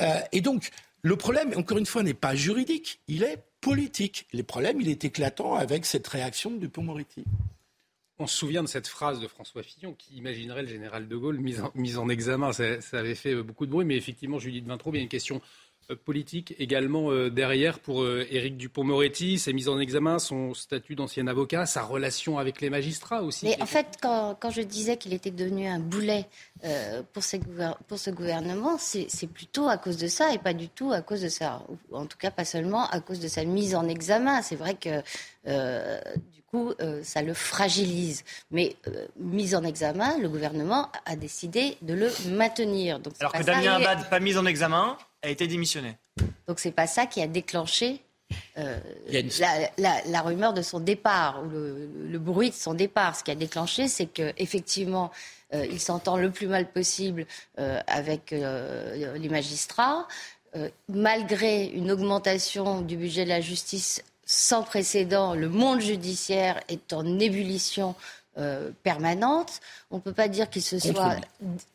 Euh, 0.00 0.20
et 0.32 0.40
donc, 0.40 0.70
le 1.02 1.16
problème, 1.16 1.52
encore 1.56 1.78
une 1.78 1.86
fois, 1.86 2.02
n'est 2.02 2.12
pas 2.12 2.34
juridique. 2.34 3.00
Il 3.06 3.22
est 3.22 3.44
politique. 3.60 4.26
Le 4.32 4.42
problème, 4.42 4.80
il 4.80 4.88
est 4.88 5.04
éclatant 5.04 5.54
avec 5.54 5.86
cette 5.86 6.08
réaction 6.08 6.50
de 6.50 6.58
Dupond-Moretti. 6.58 7.24
On 8.18 8.26
se 8.26 8.36
souvient 8.36 8.62
de 8.62 8.68
cette 8.68 8.88
phrase 8.88 9.20
de 9.20 9.28
François 9.28 9.62
Fillon 9.62 9.92
qui 9.92 10.16
imaginerait 10.16 10.62
le 10.62 10.68
général 10.68 11.08
de 11.08 11.16
Gaulle 11.16 11.38
mis 11.38 11.60
en, 11.60 12.02
en 12.02 12.08
examen. 12.08 12.52
Ça, 12.52 12.80
ça, 12.80 12.98
avait 12.98 13.14
fait 13.14 13.34
beaucoup 13.42 13.66
de 13.66 13.70
bruit, 13.70 13.84
mais 13.84 13.96
effectivement, 13.96 14.38
Judith 14.38 14.66
Vintraud, 14.66 14.92
il 14.92 14.96
y 14.96 15.00
a 15.00 15.02
une 15.02 15.08
question 15.08 15.36
euh, 15.36 15.40
politique 16.04 16.54
également 16.58 17.10
euh, 17.10 17.30
derrière 17.30 17.78
pour 17.78 18.02
euh, 18.02 18.26
Éric 18.30 18.56
Dupont-Moretti, 18.56 19.38
sa 19.38 19.52
mise 19.52 19.68
en 19.68 19.78
examen, 19.78 20.18
son 20.18 20.54
statut 20.54 20.94
d'ancien 20.94 21.26
avocat, 21.26 21.66
sa 21.66 21.82
relation 21.82 22.38
avec 22.38 22.60
les 22.60 22.70
magistrats 22.70 23.22
aussi. 23.22 23.46
Mais 23.46 23.60
en 23.60 23.66
fait, 23.66 23.98
quand, 24.00 24.50
je 24.50 24.62
disais 24.62 24.96
qu'il 24.96 25.12
était 25.12 25.30
devenu 25.30 25.66
un 25.66 25.78
boulet 25.78 26.26
pour, 27.12 27.22
pour, 27.88 27.98
ce 27.98 28.10
gouvernement, 28.10 28.76
c'est 28.78 29.26
plutôt 29.26 29.68
à 29.68 29.76
cause 29.76 29.96
de 29.96 30.06
ça 30.06 30.32
et 30.32 30.38
pas 30.38 30.54
du 30.54 30.68
tout 30.68 30.92
à 30.92 31.02
cause 31.02 31.22
de 31.22 31.28
ça. 31.28 31.62
En 31.92 32.06
tout 32.06 32.18
cas, 32.18 32.30
pas 32.30 32.44
seulement 32.44 32.88
à 32.88 33.00
cause 33.00 33.20
de 33.20 33.28
sa 33.28 33.44
mise 33.44 33.74
en 33.74 33.88
examen. 33.88 34.42
C'est 34.42 34.56
vrai 34.56 34.74
que 34.74 35.00
du 35.44 36.42
coup, 36.50 36.72
ça 37.02 37.22
le 37.22 37.34
fragilise. 37.34 38.24
Mais 38.50 38.76
mise 39.18 39.54
en 39.54 39.64
examen, 39.64 40.18
le 40.18 40.28
gouvernement 40.28 40.90
a 41.04 41.16
décidé 41.16 41.76
de 41.82 41.94
le 41.94 42.10
maintenir. 42.30 43.00
Donc, 43.00 43.14
Alors 43.20 43.32
que 43.32 43.42
Damien 43.42 43.74
Abad, 43.74 44.08
pas 44.08 44.20
mise 44.20 44.38
en 44.38 44.46
examen 44.46 44.96
a 45.24 45.30
été 45.30 45.46
démissionné. 45.46 45.96
Donc 46.46 46.60
c'est 46.60 46.72
pas 46.72 46.86
ça 46.86 47.06
qui 47.06 47.22
a 47.22 47.26
déclenché 47.26 48.00
euh, 48.58 48.78
la, 49.78 50.22
rumeur 50.22 50.54
de 50.54 50.62
son 50.62 50.80
départ 50.80 51.42
ou 51.44 51.48
le, 51.48 52.18
bruit 52.18 52.50
de 52.50 52.54
son 52.54 52.74
départ. 52.74 53.16
Ce 53.16 53.24
qui 53.24 53.30
a 53.30 53.34
déclenché, 53.34 53.88
c'est 53.88 54.06
qu'effectivement, 54.06 55.10
euh, 55.54 55.66
il 55.70 55.80
s'entend 55.80 56.16
le 56.16 56.30
plus 56.30 56.46
mal 56.46 56.70
possible 56.70 57.26
euh, 57.58 57.80
avec 57.86 58.30
les 58.30 59.28
magistrats. 59.28 60.06
malgré 60.88 61.66
une 61.66 61.90
augmentation 61.90 62.80
du 62.80 62.96
budget 62.96 63.24
de 63.24 63.30
la 63.30 63.40
justice 63.40 64.02
sans 64.24 64.62
précédent, 64.62 65.34
le 65.34 65.48
monde 65.48 65.80
judiciaire 65.80 66.60
est 66.68 66.92
en 66.92 67.18
ébullition 67.18 67.94
euh, 68.36 68.70
permanente. 68.82 69.60
On 69.90 69.96
ne 69.96 70.00
peut 70.00 70.12
pas 70.12 70.28
dire 70.28 70.50
qu'il 70.50 70.62
se 70.62 70.78
soit 70.78 71.16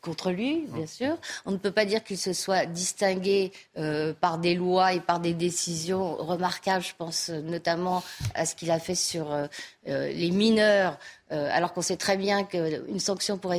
contre 0.02 0.30
lui, 0.30 0.66
bien 0.68 0.86
sûr. 0.86 1.16
On 1.46 1.52
ne 1.52 1.56
peut 1.56 1.70
pas 1.70 1.86
dire 1.86 2.04
qu'il 2.04 2.18
se 2.18 2.32
soit 2.32 2.66
distingué 2.66 3.52
euh, 3.78 4.12
par 4.12 4.36
des 4.36 4.54
lois 4.54 4.92
et 4.92 5.00
par 5.00 5.20
des 5.20 5.32
décisions 5.32 6.16
remarquables. 6.16 6.84
Je 6.84 6.94
pense 6.98 7.30
notamment 7.30 8.02
à 8.34 8.44
ce 8.44 8.54
qu'il 8.54 8.70
a 8.70 8.78
fait 8.78 8.94
sur 8.94 9.32
euh, 9.32 9.46
les 9.86 10.30
mineurs, 10.30 10.98
alors 11.30 11.72
qu'on 11.72 11.82
sait 11.82 11.96
très 11.96 12.16
bien 12.16 12.44
qu'une 12.44 12.98
sanction 12.98 13.38
pour, 13.38 13.54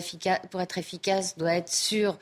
pour 0.49 0.61
être 0.61 0.77
efficace 0.77 1.37
doit 1.37 1.55
être 1.55 1.69
sur 1.69 2.17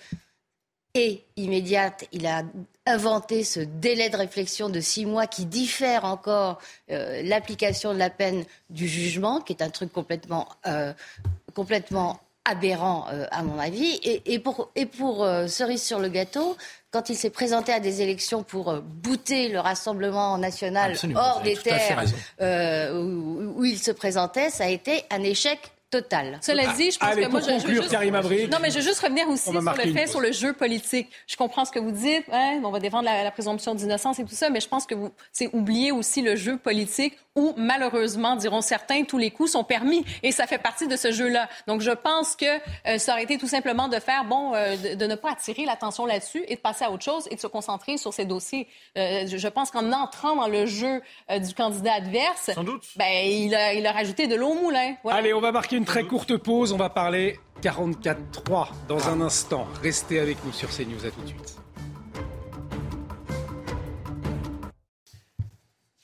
et 0.93 1.23
immédiate. 1.35 2.05
Il 2.11 2.25
a 2.27 2.43
inventé 2.89 3.43
ce 3.43 3.59
délai 3.59 4.09
de 4.09 4.17
réflexion 4.17 4.69
de 4.69 4.79
six 4.79 5.05
mois 5.05 5.27
qui 5.27 5.45
diffère 5.45 6.05
encore 6.05 6.59
euh, 6.91 7.21
l'application 7.23 7.93
de 7.93 7.99
la 7.99 8.09
peine 8.09 8.43
du 8.69 8.87
jugement, 8.87 9.39
qui 9.39 9.53
est 9.53 9.61
un 9.61 9.69
truc 9.69 9.93
complètement, 9.93 10.47
euh, 10.65 10.91
complètement 11.53 12.19
aberrant 12.45 13.05
euh, 13.11 13.25
à 13.31 13.43
mon 13.43 13.59
avis. 13.59 13.99
Et, 14.03 14.39
pour, 14.39 14.71
et 14.75 14.85
pour 14.85 15.25
cerise 15.47 15.83
sur 15.83 15.99
le 15.99 16.09
gâteau, 16.09 16.57
quand 16.91 17.09
il 17.09 17.15
s'est 17.15 17.29
présenté 17.29 17.71
à 17.71 17.79
des 17.79 18.01
élections 18.01 18.41
pour 18.41 18.73
bouter 18.81 19.49
le 19.49 19.59
Rassemblement 19.59 20.37
national 20.39 20.95
hors 21.15 21.41
des 21.41 21.55
terres 21.55 22.03
où, 22.41 23.63
il 23.63 23.77
se 23.77 23.91
présentait, 23.91 24.49
ça 24.49 24.63
a 24.63 24.69
été 24.69 25.03
un 25.11 25.21
échec 25.21 25.59
Total. 25.91 26.37
Cela 26.41 26.73
dit, 26.73 26.91
je 26.91 26.99
pense 26.99 27.15
que 27.15 27.27
moi, 27.27 27.39
je, 27.39 27.67
je, 27.67 27.73
juste... 27.73 28.51
non, 28.51 28.59
mais 28.61 28.69
je 28.69 28.75
veux 28.75 28.83
juste 28.83 28.99
revenir 28.99 29.27
aussi 29.27 29.49
sur 29.49 29.53
le 29.53 29.91
fait, 29.91 30.05
sur 30.05 30.19
le 30.19 30.31
jeu 30.31 30.53
politique. 30.53 31.09
Je 31.25 31.35
comprends 31.35 31.65
ce 31.65 31.71
que 31.71 31.79
vous 31.79 31.91
dites. 31.91 32.25
Hein, 32.31 32.61
on 32.63 32.69
va 32.69 32.79
défendre 32.79 33.05
la, 33.05 33.31
présomption 33.31 33.73
d'innocence 33.73 34.19
et 34.19 34.23
tout 34.23 34.35
ça, 34.35 34.51
mais 34.51 34.59
je 34.59 34.67
pense 34.67 34.85
que 34.85 34.93
vous, 34.93 35.09
c'est 35.31 35.49
oublier 35.51 35.91
aussi 35.91 36.21
le 36.21 36.35
jeu 36.35 36.57
politique 36.57 37.17
où, 37.39 37.53
malheureusement, 37.55 38.35
diront 38.35 38.61
certains, 38.61 39.03
tous 39.05 39.17
les 39.17 39.31
coups 39.31 39.51
sont 39.51 39.63
permis. 39.63 40.03
Et 40.23 40.31
ça 40.31 40.45
fait 40.45 40.57
partie 40.57 40.87
de 40.87 40.95
ce 40.97 41.11
jeu-là. 41.11 41.47
Donc, 41.67 41.81
je 41.81 41.91
pense 41.91 42.35
que 42.35 42.45
euh, 42.45 42.97
ça 42.97 43.13
aurait 43.13 43.23
été 43.23 43.37
tout 43.37 43.47
simplement 43.47 43.87
de 43.87 43.97
faire, 43.99 44.25
bon, 44.25 44.53
euh, 44.53 44.75
de, 44.95 45.05
ne 45.05 45.15
pas 45.15 45.31
attirer 45.31 45.65
l'attention 45.65 46.05
là-dessus 46.05 46.43
et 46.47 46.55
de 46.55 46.59
passer 46.59 46.83
à 46.83 46.91
autre 46.91 47.03
chose 47.03 47.27
et 47.31 47.35
de 47.35 47.39
se 47.39 47.47
concentrer 47.47 47.97
sur 47.97 48.13
ces 48.13 48.25
dossiers. 48.25 48.67
Euh, 48.97 49.25
je 49.25 49.47
pense 49.47 49.71
qu'en 49.71 49.91
entrant 49.93 50.35
dans 50.35 50.47
le 50.47 50.65
jeu 50.65 51.01
du 51.29 51.53
candidat 51.53 51.93
adverse, 51.93 52.51
Sans 52.53 52.63
doute. 52.63 52.83
Ben, 52.97 53.25
il, 53.25 53.55
a, 53.55 53.73
il 53.73 53.85
a 53.87 53.91
rajouté 53.91 54.27
de 54.27 54.35
l'eau 54.35 54.49
au 54.49 54.55
moulin. 54.55 54.95
Allez, 55.09 55.33
on 55.33 55.41
va 55.41 55.51
marquer 55.51 55.77
une 55.77 55.85
très 55.85 56.03
courte 56.03 56.35
pause. 56.37 56.73
On 56.73 56.77
va 56.77 56.89
parler 56.89 57.39
44-3 57.61 58.67
dans 58.87 59.09
un 59.09 59.21
instant. 59.21 59.67
Restez 59.81 60.19
avec 60.19 60.43
nous 60.45 60.51
sur 60.51 60.69
CNews. 60.69 61.05
À 61.05 61.11
tout 61.11 61.21
de 61.21 61.27
suite. 61.27 61.59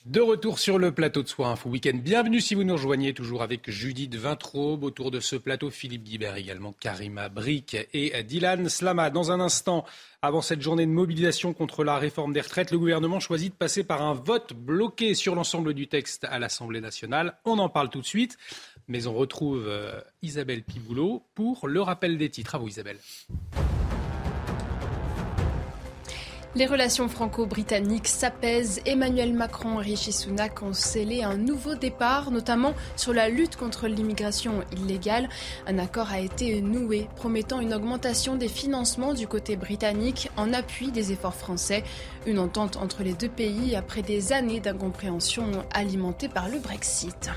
De 0.06 0.20
retour 0.20 0.60
sur 0.60 0.78
le 0.78 0.92
plateau 0.92 1.24
de 1.24 1.26
Soir 1.26 1.50
Info 1.50 1.68
Week-end. 1.68 1.98
Bienvenue 2.00 2.40
si 2.40 2.54
vous 2.54 2.62
nous 2.62 2.74
rejoignez, 2.74 3.12
toujours 3.12 3.42
avec 3.42 3.68
Judith 3.68 4.14
Vintraube. 4.14 4.84
Autour 4.84 5.10
de 5.10 5.18
ce 5.18 5.34
plateau, 5.34 5.68
Philippe 5.68 6.04
Guibert 6.04 6.36
également, 6.36 6.72
Karima 6.78 7.28
Brick 7.28 7.76
et 7.92 8.22
Dylan 8.22 8.68
Slama. 8.68 9.10
Dans 9.10 9.32
un 9.32 9.40
instant, 9.40 9.84
avant 10.22 10.42
cette 10.42 10.62
journée 10.62 10.86
de 10.86 10.92
mobilisation 10.92 11.52
contre 11.52 11.82
la 11.82 11.98
réforme 11.98 12.32
des 12.32 12.40
retraites, 12.40 12.70
le 12.70 12.78
gouvernement 12.78 13.18
choisit 13.18 13.52
de 13.52 13.58
passer 13.58 13.82
par 13.82 14.00
un 14.00 14.14
vote 14.14 14.52
bloqué 14.52 15.14
sur 15.14 15.34
l'ensemble 15.34 15.74
du 15.74 15.88
texte 15.88 16.22
à 16.30 16.38
l'Assemblée 16.38 16.80
nationale. 16.80 17.36
On 17.44 17.58
en 17.58 17.68
parle 17.68 17.90
tout 17.90 18.00
de 18.00 18.06
suite. 18.06 18.38
Mais 18.86 19.08
on 19.08 19.14
retrouve 19.14 19.64
euh, 19.66 20.00
Isabelle 20.22 20.62
Piboulot 20.62 21.24
pour 21.34 21.66
le 21.66 21.82
rappel 21.82 22.16
des 22.16 22.30
titres. 22.30 22.54
À 22.54 22.58
vous 22.58 22.68
Isabelle. 22.68 22.98
Les 26.56 26.64
relations 26.64 27.06
franco-britanniques 27.06 28.08
s'apaisent. 28.08 28.80
Emmanuel 28.86 29.34
Macron 29.34 29.78
et 29.78 29.84
Rishi 29.84 30.10
Sunak 30.10 30.62
ont 30.62 30.72
scellé 30.72 31.22
un 31.22 31.36
nouveau 31.36 31.74
départ, 31.74 32.30
notamment 32.30 32.72
sur 32.96 33.12
la 33.12 33.28
lutte 33.28 33.56
contre 33.56 33.88
l'immigration 33.88 34.64
illégale. 34.72 35.28
Un 35.66 35.78
accord 35.78 36.10
a 36.10 36.18
été 36.18 36.62
noué, 36.62 37.08
promettant 37.16 37.60
une 37.60 37.74
augmentation 37.74 38.36
des 38.36 38.48
financements 38.48 39.12
du 39.12 39.26
côté 39.26 39.56
britannique 39.56 40.30
en 40.38 40.54
appui 40.54 40.92
des 40.92 41.12
efforts 41.12 41.34
français. 41.34 41.84
Une 42.24 42.38
entente 42.38 42.78
entre 42.78 43.02
les 43.02 43.12
deux 43.12 43.28
pays 43.28 43.76
après 43.76 44.00
des 44.00 44.32
années 44.32 44.60
d'incompréhension 44.60 45.50
alimentée 45.74 46.30
par 46.30 46.48
le 46.48 46.58
Brexit. 46.58 47.32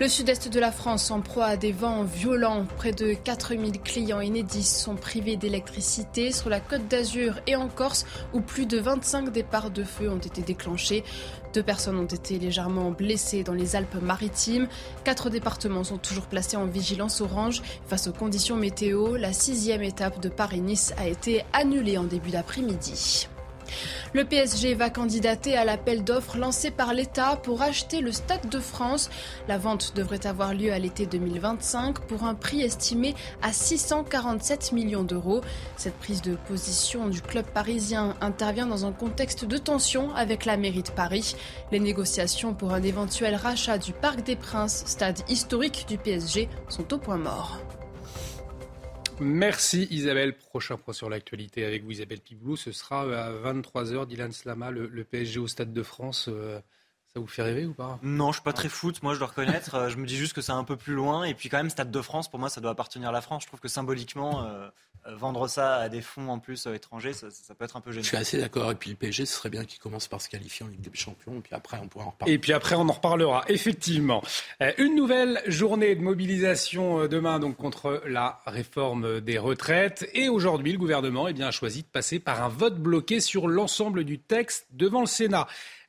Le 0.00 0.08
sud-est 0.08 0.48
de 0.48 0.58
la 0.58 0.72
France 0.72 1.10
en 1.10 1.20
proie 1.20 1.44
à 1.44 1.56
des 1.58 1.72
vents 1.72 2.04
violents. 2.04 2.64
Près 2.78 2.92
de 2.92 3.12
4000 3.12 3.82
clients 3.82 4.22
inédits 4.22 4.62
sont 4.62 4.96
privés 4.96 5.36
d'électricité 5.36 6.32
sur 6.32 6.48
la 6.48 6.58
côte 6.58 6.88
d'Azur 6.88 7.38
et 7.46 7.54
en 7.54 7.68
Corse 7.68 8.06
où 8.32 8.40
plus 8.40 8.64
de 8.64 8.78
25 8.78 9.30
départs 9.30 9.70
de 9.70 9.84
feu 9.84 10.10
ont 10.10 10.16
été 10.16 10.40
déclenchés. 10.40 11.04
Deux 11.52 11.62
personnes 11.62 11.98
ont 11.98 12.06
été 12.06 12.38
légèrement 12.38 12.92
blessées 12.92 13.42
dans 13.42 13.52
les 13.52 13.76
Alpes-Maritimes. 13.76 14.68
Quatre 15.04 15.28
départements 15.28 15.84
sont 15.84 15.98
toujours 15.98 16.28
placés 16.28 16.56
en 16.56 16.64
vigilance 16.64 17.20
orange. 17.20 17.60
Face 17.86 18.06
aux 18.06 18.14
conditions 18.14 18.56
météo, 18.56 19.16
la 19.16 19.34
sixième 19.34 19.82
étape 19.82 20.18
de 20.22 20.30
Paris-Nice 20.30 20.94
a 20.96 21.08
été 21.08 21.44
annulée 21.52 21.98
en 21.98 22.04
début 22.04 22.30
d'après-midi. 22.30 23.28
Le 24.12 24.24
PSG 24.24 24.74
va 24.74 24.90
candidater 24.90 25.56
à 25.56 25.64
l'appel 25.64 26.04
d'offres 26.04 26.36
lancé 26.36 26.70
par 26.70 26.94
l'État 26.94 27.36
pour 27.36 27.62
acheter 27.62 28.00
le 28.00 28.12
Stade 28.12 28.48
de 28.48 28.58
France. 28.58 29.10
La 29.48 29.58
vente 29.58 29.92
devrait 29.94 30.26
avoir 30.26 30.54
lieu 30.54 30.72
à 30.72 30.78
l'été 30.78 31.06
2025 31.06 32.00
pour 32.00 32.24
un 32.24 32.34
prix 32.34 32.62
estimé 32.62 33.14
à 33.42 33.52
647 33.52 34.72
millions 34.72 35.04
d'euros. 35.04 35.40
Cette 35.76 35.98
prise 35.98 36.22
de 36.22 36.36
position 36.48 37.08
du 37.08 37.22
club 37.22 37.46
parisien 37.46 38.16
intervient 38.20 38.66
dans 38.66 38.86
un 38.86 38.92
contexte 38.92 39.44
de 39.44 39.58
tension 39.58 40.14
avec 40.14 40.44
la 40.44 40.56
mairie 40.56 40.82
de 40.82 40.90
Paris. 40.90 41.36
Les 41.72 41.80
négociations 41.80 42.54
pour 42.54 42.72
un 42.72 42.82
éventuel 42.82 43.34
rachat 43.34 43.78
du 43.78 43.92
Parc 43.92 44.22
des 44.22 44.36
Princes, 44.36 44.84
stade 44.86 45.20
historique 45.28 45.86
du 45.88 45.98
PSG, 45.98 46.48
sont 46.68 46.92
au 46.92 46.98
point 46.98 47.18
mort. 47.18 47.58
Merci 49.20 49.86
Isabelle. 49.90 50.36
Prochain 50.36 50.76
point 50.76 50.94
sur 50.94 51.10
l'actualité 51.10 51.64
avec 51.64 51.84
vous 51.84 51.90
Isabelle 51.92 52.20
Piboulou. 52.20 52.56
Ce 52.56 52.72
sera 52.72 53.02
à 53.02 53.30
23h. 53.30 54.06
Dylan 54.06 54.32
Slama, 54.32 54.70
le, 54.70 55.04
PSG 55.04 55.38
au 55.38 55.46
Stade 55.46 55.72
de 55.72 55.82
France. 55.82 56.28
Euh, 56.28 56.58
Ça 57.12 57.20
vous 57.20 57.26
fait 57.26 57.42
rêver 57.42 57.66
ou 57.66 57.74
pas? 57.74 57.98
Non, 58.02 58.28
je 58.32 58.36
suis 58.36 58.44
pas 58.44 58.52
très 58.52 58.68
foot, 58.68 59.02
moi 59.02 59.14
je 59.14 59.18
dois 59.18 59.28
reconnaître. 59.28 59.74
Euh, 59.74 59.88
je 59.88 59.96
me 59.96 60.06
dis 60.06 60.16
juste 60.16 60.32
que 60.32 60.40
c'est 60.40 60.52
un 60.52 60.64
peu 60.64 60.76
plus 60.76 60.94
loin. 60.94 61.24
Et 61.24 61.34
puis 61.34 61.48
quand 61.48 61.58
même, 61.58 61.70
Stade 61.70 61.90
de 61.90 62.02
France, 62.02 62.30
pour 62.30 62.38
moi, 62.38 62.48
ça 62.48 62.60
doit 62.60 62.70
appartenir 62.70 63.10
à 63.10 63.12
la 63.12 63.20
France. 63.20 63.42
Je 63.42 63.48
trouve 63.48 63.60
que 63.60 63.68
symboliquement, 63.68 64.44
euh, 64.44 64.68
vendre 65.06 65.48
ça 65.48 65.76
à 65.76 65.88
des 65.88 66.02
fonds 66.02 66.28
en 66.28 66.38
plus 66.38 66.66
étrangers, 66.66 67.12
ça, 67.12 67.28
peut 67.58 67.64
être 67.64 67.76
un 67.76 67.80
peu 67.80 67.92
gênant. 67.92 68.02
Je 68.02 68.08
suis 68.08 68.16
assez 68.16 68.38
d'accord. 68.38 68.70
Et 68.70 68.74
puis 68.74 68.90
le 68.90 68.96
PSG, 68.96 69.26
ce 69.26 69.34
serait 69.34 69.50
bien 69.50 69.64
qu'il 69.64 69.78
commence 69.78 70.08
par 70.08 70.20
se 70.20 70.28
qualifier 70.28 70.66
en 70.66 70.68
Ligue 70.68 70.80
des 70.80 70.90
Champions. 70.96 71.36
Et 71.38 71.40
puis 71.40 71.54
après, 71.54 71.78
on 71.82 71.88
pourra 71.88 72.06
en 72.06 72.10
reparler. 72.10 72.34
Et 72.34 72.38
puis 72.38 72.52
après, 72.52 72.74
on 72.74 72.88
en 72.88 72.92
reparlera, 72.92 73.44
effectivement. 73.48 74.22
Une 74.78 74.94
nouvelle 74.94 75.42
journée 75.46 75.94
de 75.94 76.00
mobilisation 76.00 77.06
demain 77.06 77.38
donc 77.38 77.56
contre 77.56 78.02
la 78.06 78.40
réforme 78.46 79.20
des 79.20 79.38
retraites. 79.38 80.08
Et 80.14 80.28
aujourd'hui, 80.28 80.72
le 80.72 80.78
gouvernement 80.78 81.28
eh 81.28 81.32
bien, 81.32 81.48
a 81.48 81.52
choisi 81.52 81.82
de 81.82 81.88
passer 81.88 82.18
par 82.18 82.42
un 82.42 82.48
vote 82.48 82.78
bloqué 82.78 83.20
sur 83.20 83.48
l'ensemble 83.48 84.04
du 84.04 84.18
texte 84.18 84.66
devant 84.72 85.00
le 85.00 85.06
Sénat. 85.06 85.46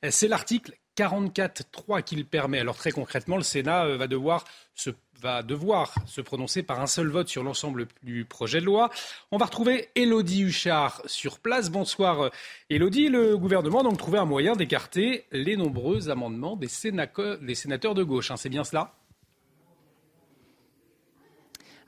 C'est 0.10 0.28
l'article 0.28 0.74
44.3 0.98 2.04
qui 2.04 2.16
le 2.16 2.24
permet. 2.24 2.60
Alors 2.60 2.76
très 2.76 2.92
concrètement, 2.92 3.38
le 3.38 3.44
Sénat 3.44 3.86
euh, 3.86 3.98
va 3.98 4.08
devoir 4.08 4.46
se 4.76 4.92
va 5.22 5.44
devoir 5.44 5.94
se 6.08 6.20
prononcer 6.20 6.64
par 6.64 6.82
un 6.82 6.88
seul 6.88 7.08
vote 7.08 7.28
sur 7.28 7.44
l'ensemble 7.44 7.88
du 8.02 8.26
projet 8.26 8.60
de 8.60 8.66
loi. 8.66 8.90
On 9.32 9.38
va 9.38 9.46
retrouver 9.46 9.90
Elodie 9.96 10.42
Huchard 10.42 11.02
sur 11.06 11.40
place. 11.40 11.70
Bonsoir 11.70 12.32
Elodie. 12.72 13.08
Le 13.08 13.38
gouvernement 13.38 13.82
a 13.82 13.84
donc 13.84 14.00
trouvé 14.00 14.18
un 14.18 14.26
moyen 14.26 14.56
d'écarter 14.56 15.26
les 15.32 15.58
nombreux 15.58 16.10
amendements 16.10 16.56
des, 16.56 16.68
sénateurs 16.68 17.94
de 17.94 18.04
gauche. 18.04 18.32
Hein. 18.32 18.38
C'est 18.38 18.50
bien 18.50 18.64
cela? 18.64 18.96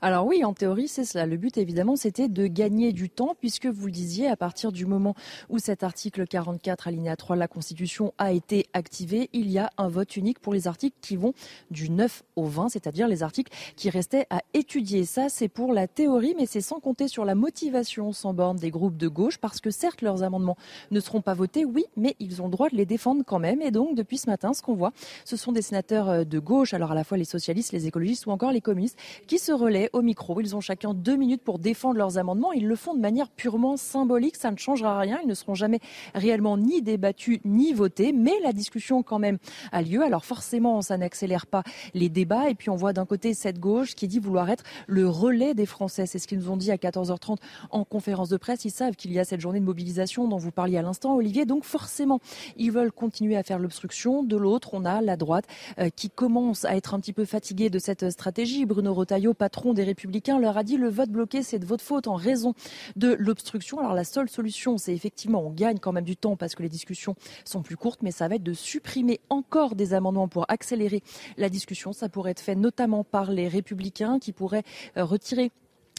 Alors 0.04 0.26
oui, 0.26 0.44
en 0.44 0.52
théorie, 0.52 0.86
c'est 0.86 1.06
cela. 1.06 1.24
Le 1.24 1.38
but, 1.38 1.56
évidemment, 1.56 1.96
c'était 1.96 2.28
de 2.28 2.46
gagner 2.46 2.92
du 2.92 3.08
temps, 3.08 3.34
puisque 3.40 3.64
vous 3.64 3.86
le 3.86 3.92
disiez, 3.92 4.28
à 4.28 4.36
partir 4.36 4.70
du 4.70 4.84
moment 4.84 5.14
où 5.48 5.58
cet 5.58 5.82
article 5.82 6.26
44, 6.26 6.88
alinéa 6.88 7.16
3 7.16 7.36
de 7.36 7.40
la 7.40 7.48
Constitution 7.48 8.12
a 8.18 8.30
été 8.30 8.66
activé, 8.74 9.30
il 9.32 9.50
y 9.50 9.58
a 9.58 9.70
un 9.78 9.88
vote 9.88 10.18
unique 10.18 10.40
pour 10.40 10.52
les 10.52 10.68
articles 10.68 10.94
qui 11.00 11.16
vont 11.16 11.32
du 11.70 11.88
9 11.88 12.22
au 12.36 12.44
20, 12.44 12.68
c'est-à-dire 12.68 13.08
les 13.08 13.22
articles 13.22 13.50
qui 13.76 13.88
restaient 13.88 14.26
à 14.28 14.42
étudier. 14.52 15.06
Ça, 15.06 15.30
c'est 15.30 15.48
pour 15.48 15.72
la 15.72 15.88
théorie, 15.88 16.34
mais 16.36 16.44
c'est 16.44 16.60
sans 16.60 16.80
compter 16.80 17.08
sur 17.08 17.24
la 17.24 17.34
motivation 17.34 18.12
sans 18.12 18.34
borne 18.34 18.58
des 18.58 18.70
groupes 18.70 18.98
de 18.98 19.08
gauche, 19.08 19.38
parce 19.38 19.62
que 19.62 19.70
certes, 19.70 20.02
leurs 20.02 20.22
amendements 20.22 20.58
ne 20.90 21.00
seront 21.00 21.22
pas 21.22 21.32
votés, 21.32 21.64
oui, 21.64 21.86
mais 21.96 22.14
ils 22.20 22.42
ont 22.42 22.44
le 22.44 22.50
droit 22.50 22.68
de 22.68 22.76
les 22.76 22.84
défendre 22.84 23.22
quand 23.26 23.38
même. 23.38 23.62
Et 23.62 23.70
donc, 23.70 23.94
depuis 23.94 24.18
ce 24.18 24.28
matin, 24.28 24.52
ce 24.52 24.60
qu'on 24.60 24.74
voit, 24.74 24.92
ce 25.24 25.38
sont 25.38 25.52
des 25.52 25.62
sénateurs 25.62 26.10
euh, 26.10 26.24
de 26.24 26.38
gauche, 26.38 26.74
alors 26.74 26.92
à 26.92 26.94
la 26.94 27.04
fois 27.04 27.16
les 27.16 27.24
socialistes, 27.24 27.72
les 27.72 27.86
écologistes 27.86 28.26
ou 28.26 28.32
encore 28.32 28.52
les 28.52 28.60
communistes, 28.60 28.98
qui 29.26 29.38
se 29.38 29.50
relaient 29.50 29.88
au 29.94 30.02
micro. 30.02 30.40
Ils 30.40 30.56
ont 30.56 30.60
chacun 30.60 30.92
deux 30.92 31.16
minutes 31.16 31.42
pour 31.42 31.58
défendre 31.58 31.96
leurs 31.96 32.18
amendements. 32.18 32.52
Ils 32.52 32.66
le 32.66 32.76
font 32.76 32.94
de 32.94 33.00
manière 33.00 33.30
purement 33.30 33.76
symbolique. 33.76 34.36
Ça 34.36 34.50
ne 34.50 34.56
changera 34.56 34.98
rien. 34.98 35.20
Ils 35.22 35.28
ne 35.28 35.34
seront 35.34 35.54
jamais 35.54 35.78
réellement 36.14 36.58
ni 36.58 36.82
débattus 36.82 37.40
ni 37.44 37.72
votés. 37.72 38.12
Mais 38.12 38.34
la 38.42 38.52
discussion 38.52 39.02
quand 39.02 39.18
même 39.18 39.38
a 39.72 39.82
lieu. 39.82 40.02
Alors 40.02 40.24
forcément, 40.24 40.82
ça 40.82 40.98
n'accélère 40.98 41.46
pas 41.46 41.62
les 41.94 42.08
débats. 42.08 42.50
Et 42.50 42.54
puis 42.54 42.70
on 42.70 42.76
voit 42.76 42.92
d'un 42.92 43.06
côté 43.06 43.34
cette 43.34 43.60
gauche 43.60 43.94
qui 43.94 44.08
dit 44.08 44.18
vouloir 44.18 44.50
être 44.50 44.64
le 44.86 45.08
relais 45.08 45.54
des 45.54 45.66
Français. 45.66 46.06
C'est 46.06 46.18
ce 46.18 46.26
qu'ils 46.26 46.38
nous 46.38 46.50
ont 46.50 46.56
dit 46.56 46.72
à 46.72 46.76
14h30 46.76 47.36
en 47.70 47.84
conférence 47.84 48.28
de 48.28 48.36
presse. 48.36 48.64
Ils 48.64 48.70
savent 48.70 48.96
qu'il 48.96 49.12
y 49.12 49.20
a 49.20 49.24
cette 49.24 49.40
journée 49.40 49.60
de 49.60 49.64
mobilisation 49.64 50.26
dont 50.26 50.38
vous 50.38 50.50
parliez 50.50 50.76
à 50.76 50.82
l'instant, 50.82 51.14
Olivier. 51.14 51.46
Donc 51.46 51.64
forcément, 51.64 52.18
ils 52.56 52.72
veulent 52.72 52.92
continuer 52.92 53.36
à 53.36 53.44
faire 53.44 53.60
l'obstruction. 53.60 54.24
De 54.24 54.36
l'autre, 54.36 54.70
on 54.72 54.84
a 54.84 55.00
la 55.00 55.16
droite 55.16 55.44
euh, 55.78 55.88
qui 55.94 56.10
commence 56.10 56.64
à 56.64 56.76
être 56.76 56.94
un 56.94 57.00
petit 57.00 57.12
peu 57.12 57.24
fatiguée 57.24 57.70
de 57.70 57.78
cette 57.78 58.10
stratégie. 58.10 58.64
Bruno 58.66 58.92
Retailleau, 58.92 59.34
patron 59.34 59.72
des 59.72 59.83
républicain 59.84 60.38
leur 60.38 60.56
a 60.58 60.64
dit 60.64 60.76
le 60.76 60.88
vote 60.88 61.10
bloqué, 61.10 61.42
c'est 61.42 61.58
de 61.58 61.66
votre 61.66 61.84
faute 61.84 62.06
en 62.06 62.14
raison 62.14 62.54
de 62.96 63.16
l'obstruction. 63.18 63.78
Alors 63.78 63.94
la 63.94 64.04
seule 64.04 64.28
solution, 64.28 64.78
c'est 64.78 64.94
effectivement, 64.94 65.46
on 65.46 65.50
gagne 65.50 65.78
quand 65.78 65.92
même 65.92 66.04
du 66.04 66.16
temps 66.16 66.36
parce 66.36 66.54
que 66.54 66.62
les 66.62 66.68
discussions 66.68 67.14
sont 67.44 67.62
plus 67.62 67.76
courtes, 67.76 68.00
mais 68.02 68.10
ça 68.10 68.28
va 68.28 68.36
être 68.36 68.42
de 68.42 68.52
supprimer 68.52 69.20
encore 69.30 69.74
des 69.74 69.94
amendements 69.94 70.28
pour 70.28 70.46
accélérer 70.48 71.02
la 71.36 71.48
discussion. 71.48 71.92
Ça 71.92 72.08
pourrait 72.08 72.32
être 72.32 72.40
fait 72.40 72.54
notamment 72.54 73.04
par 73.04 73.30
les 73.30 73.48
républicains 73.48 74.18
qui 74.18 74.32
pourraient 74.32 74.64
euh, 74.96 75.04
retirer 75.04 75.50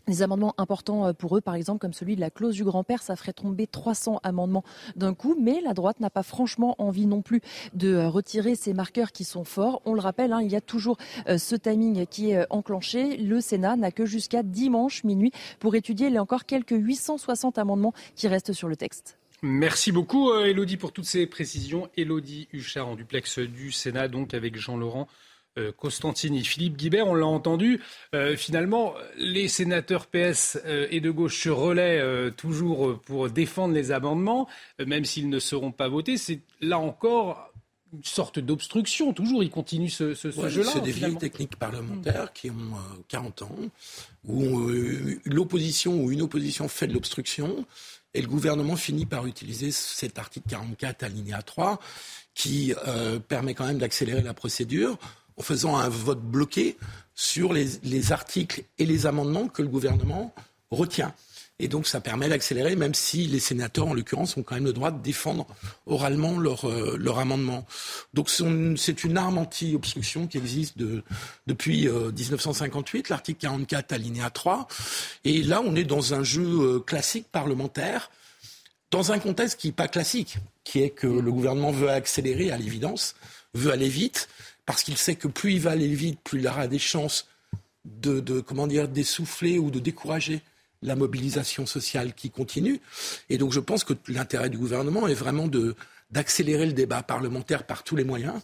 des 0.08 0.22
amendements 0.22 0.54
importants 0.58 1.08
euh, 1.08 1.14
pour 1.14 1.38
eux, 1.38 1.42
par 1.42 1.56
exemple, 1.56 1.80
comme 1.80 1.94
celui 1.94 2.16
de 2.16 2.22
la 2.22 2.30
clause 2.30 2.56
du 2.56 2.64
grand-père, 2.64 3.02
ça 3.02 3.16
ferait 3.16 3.34
tomber 3.34 3.68
300 3.68 4.20
amendements 4.24 4.64
d'un 4.96 5.14
coup, 5.14 5.36
mais 5.40 5.62
la 5.62 5.74
droite 5.74 6.00
n'a 6.00 6.10
pas 6.10 6.24
franchement 6.24 6.76
envie 6.78 7.06
non 7.06 7.22
plus 7.22 7.42
de 7.74 7.94
euh, 7.94 8.10
retirer 8.10 8.56
ces 8.56 8.74
marqueurs 8.74 9.12
qui 9.12 9.24
sont 9.24 9.44
forts. 9.44 9.82
On 9.86 9.94
le 9.94 10.02
rappelle, 10.02 10.34
hein, 10.34 10.42
il 10.42 10.52
y 10.52 10.56
a 10.56 10.62
toujours 10.62 10.98
euh, 11.28 11.38
ce 11.38 11.56
timing 11.56 12.06
qui 12.08 12.32
est 12.32 12.46
enclenché. 12.50 13.18
Le 13.18 13.42
Sénat 13.42 13.76
n'a 13.76 13.92
que 13.92 14.06
jusqu'à 14.06 14.44
dimanche 14.44 15.04
minuit 15.04 15.32
pour 15.60 15.76
étudier 15.76 16.10
les 16.10 16.20
encore 16.20 16.46
quelques 16.46 16.76
860 16.76 17.58
amendements 17.58 17.94
qui 18.16 18.28
restent 18.28 18.54
sur 18.54 18.68
le 18.68 18.76
texte. 18.76 19.18
Merci 19.42 19.92
beaucoup, 19.92 20.34
Elodie, 20.34 20.78
pour 20.78 20.92
toutes 20.92 21.06
ces 21.06 21.28
précisions. 21.28 21.90
Elodie 21.98 22.48
Huchard 22.54 22.88
en 22.88 22.96
duplex 22.96 23.40
du 23.40 23.72
Sénat, 23.72 24.08
donc 24.08 24.34
avec 24.34 24.56
Jean-Laurent 24.56 25.08
euh, 25.58 25.72
Costantini. 25.72 26.44
Philippe 26.44 26.76
Guibert, 26.76 27.08
on 27.08 27.16
l'a 27.16 27.26
entendu, 27.26 27.80
euh, 28.14 28.36
finalement, 28.36 28.94
les 29.18 29.48
sénateurs 29.48 30.08
PS 30.08 30.60
euh, 30.66 30.86
et 30.92 31.00
de 31.00 31.10
gauche 31.10 31.42
se 31.42 31.48
relaient 31.48 32.32
toujours 32.32 33.00
pour 33.04 33.30
défendre 33.30 33.74
les 33.74 33.94
amendements, 33.94 34.50
même 34.86 35.06
s'ils 35.06 35.30
ne 35.30 35.40
seront 35.40 35.72
pas 35.72 35.88
votés. 35.88 36.18
C'est 36.18 36.42
là 36.60 36.78
encore 36.78 37.54
une 37.94 38.04
sorte 38.04 38.38
d'obstruction. 38.38 39.14
Toujours, 39.14 39.44
ils 39.44 39.50
continuent 39.50 39.88
ce, 39.88 40.14
jeu-là. 40.14 40.72
C'est 40.74 40.82
des 40.82 40.92
vieilles 40.92 41.16
techniques 41.16 41.56
parlementaires 41.56 42.34
qui 42.34 42.50
ont 42.50 42.76
40 43.08 43.44
ans, 43.44 43.56
où 44.28 44.70
l'opposition 45.24 46.04
ou 46.04 46.12
une 46.12 46.22
opposition 46.22 46.68
fait 46.68 46.88
de 46.88 46.94
l'obstruction, 46.94 47.66
et 48.14 48.22
le 48.22 48.28
gouvernement 48.28 48.76
finit 48.76 49.06
par 49.06 49.26
utiliser 49.26 49.72
cet 49.72 50.20
article 50.20 50.50
44 50.50 51.04
alinéa 51.04 51.42
3 51.42 51.80
qui 52.34 52.74
permet 53.30 53.54
quand 53.54 53.66
même 53.66 53.78
d'accélérer 53.78 54.22
la 54.22 54.34
procédure 54.34 54.98
en 55.38 55.42
faisant 55.42 55.78
un 55.78 55.90
vote 55.90 56.22
bloqué 56.22 56.78
sur 57.16 57.54
les, 57.54 58.12
articles 58.12 58.64
et 58.78 58.86
les 58.86 59.06
amendements 59.06 59.48
que 59.48 59.62
le 59.62 59.70
gouvernement 59.70 60.34
retient. 60.70 61.14
Et 61.58 61.70
donc 61.70 61.88
ça 61.88 62.02
permet 62.02 62.28
d'accélérer, 62.28 62.76
même 62.76 62.94
si 62.94 63.28
les 63.28 63.40
sénateurs, 63.40 63.88
en 63.88 63.94
l'occurrence, 63.94 64.36
ont 64.36 64.44
quand 64.44 64.56
même 64.56 64.66
le 64.66 64.74
droit 64.74 64.92
de 64.92 65.02
défendre 65.02 65.48
oralement 65.86 66.38
leur, 66.38 66.66
euh, 66.66 67.18
amendement. 67.18 67.66
Donc 68.14 68.30
c'est 68.30 69.04
une 69.06 69.18
arme 69.18 69.38
anti-obstruction 69.38 70.28
qui 70.28 70.38
existe 70.38 70.78
de, 70.78 71.02
depuis 71.48 71.88
1958, 71.88 73.00
euh, 73.00 73.04
l'article 73.10 73.40
44 73.40 73.94
alinéa 73.94 74.30
3. 74.30 74.68
Et 75.24 75.44
là, 75.44 75.62
on 75.66 75.78
est 75.78 75.86
dans 75.86 76.14
un 76.14 76.24
jeu 76.24 76.44
euh, 76.46 76.80
classique 76.80 77.28
parlementaire, 77.32 78.12
dans 78.92 79.14
un 79.14 79.20
contexte 79.20 79.58
qui 79.58 79.68
n'est 79.68 79.74
pas 79.74 79.88
classique, 79.88 80.38
qui 80.66 80.82
est 80.82 80.90
que 80.90 81.08
le 81.08 81.32
gouvernement 81.32 81.72
veut 81.72 81.90
accélérer, 81.90 82.52
à 82.52 82.58
l'évidence, 82.58 83.16
veut 83.54 83.72
aller 83.72 83.90
vite, 83.90 84.28
parce 84.66 84.84
qu'il 84.84 84.98
sait 84.98 85.16
que 85.16 85.28
plus 85.28 85.54
il 85.54 85.60
va 85.62 85.72
aller 85.72 85.88
vite, 85.88 86.20
plus 86.24 86.40
il 86.40 86.48
aura 86.48 86.68
des 86.68 86.80
chances 86.80 87.28
de, 87.86 88.20
d'essouffler 88.86 89.60
ou 89.60 89.72
de 89.72 89.80
décourager 89.80 90.42
la 90.82 90.96
mobilisation 90.96 91.66
sociale 91.66 92.14
qui 92.14 92.30
continue. 92.30 92.80
Et 93.30 93.38
donc 93.38 93.52
je 93.52 93.60
pense 93.60 93.84
que 93.84 93.94
l'intérêt 94.08 94.50
du 94.50 94.58
gouvernement 94.58 95.08
est 95.08 95.14
vraiment 95.14 95.50
d'accélérer 96.12 96.66
le 96.66 96.74
débat 96.74 97.04
parlementaire 97.04 97.66
par 97.66 97.84
tous 97.84 97.96
les 97.96 98.04
moyens 98.04 98.42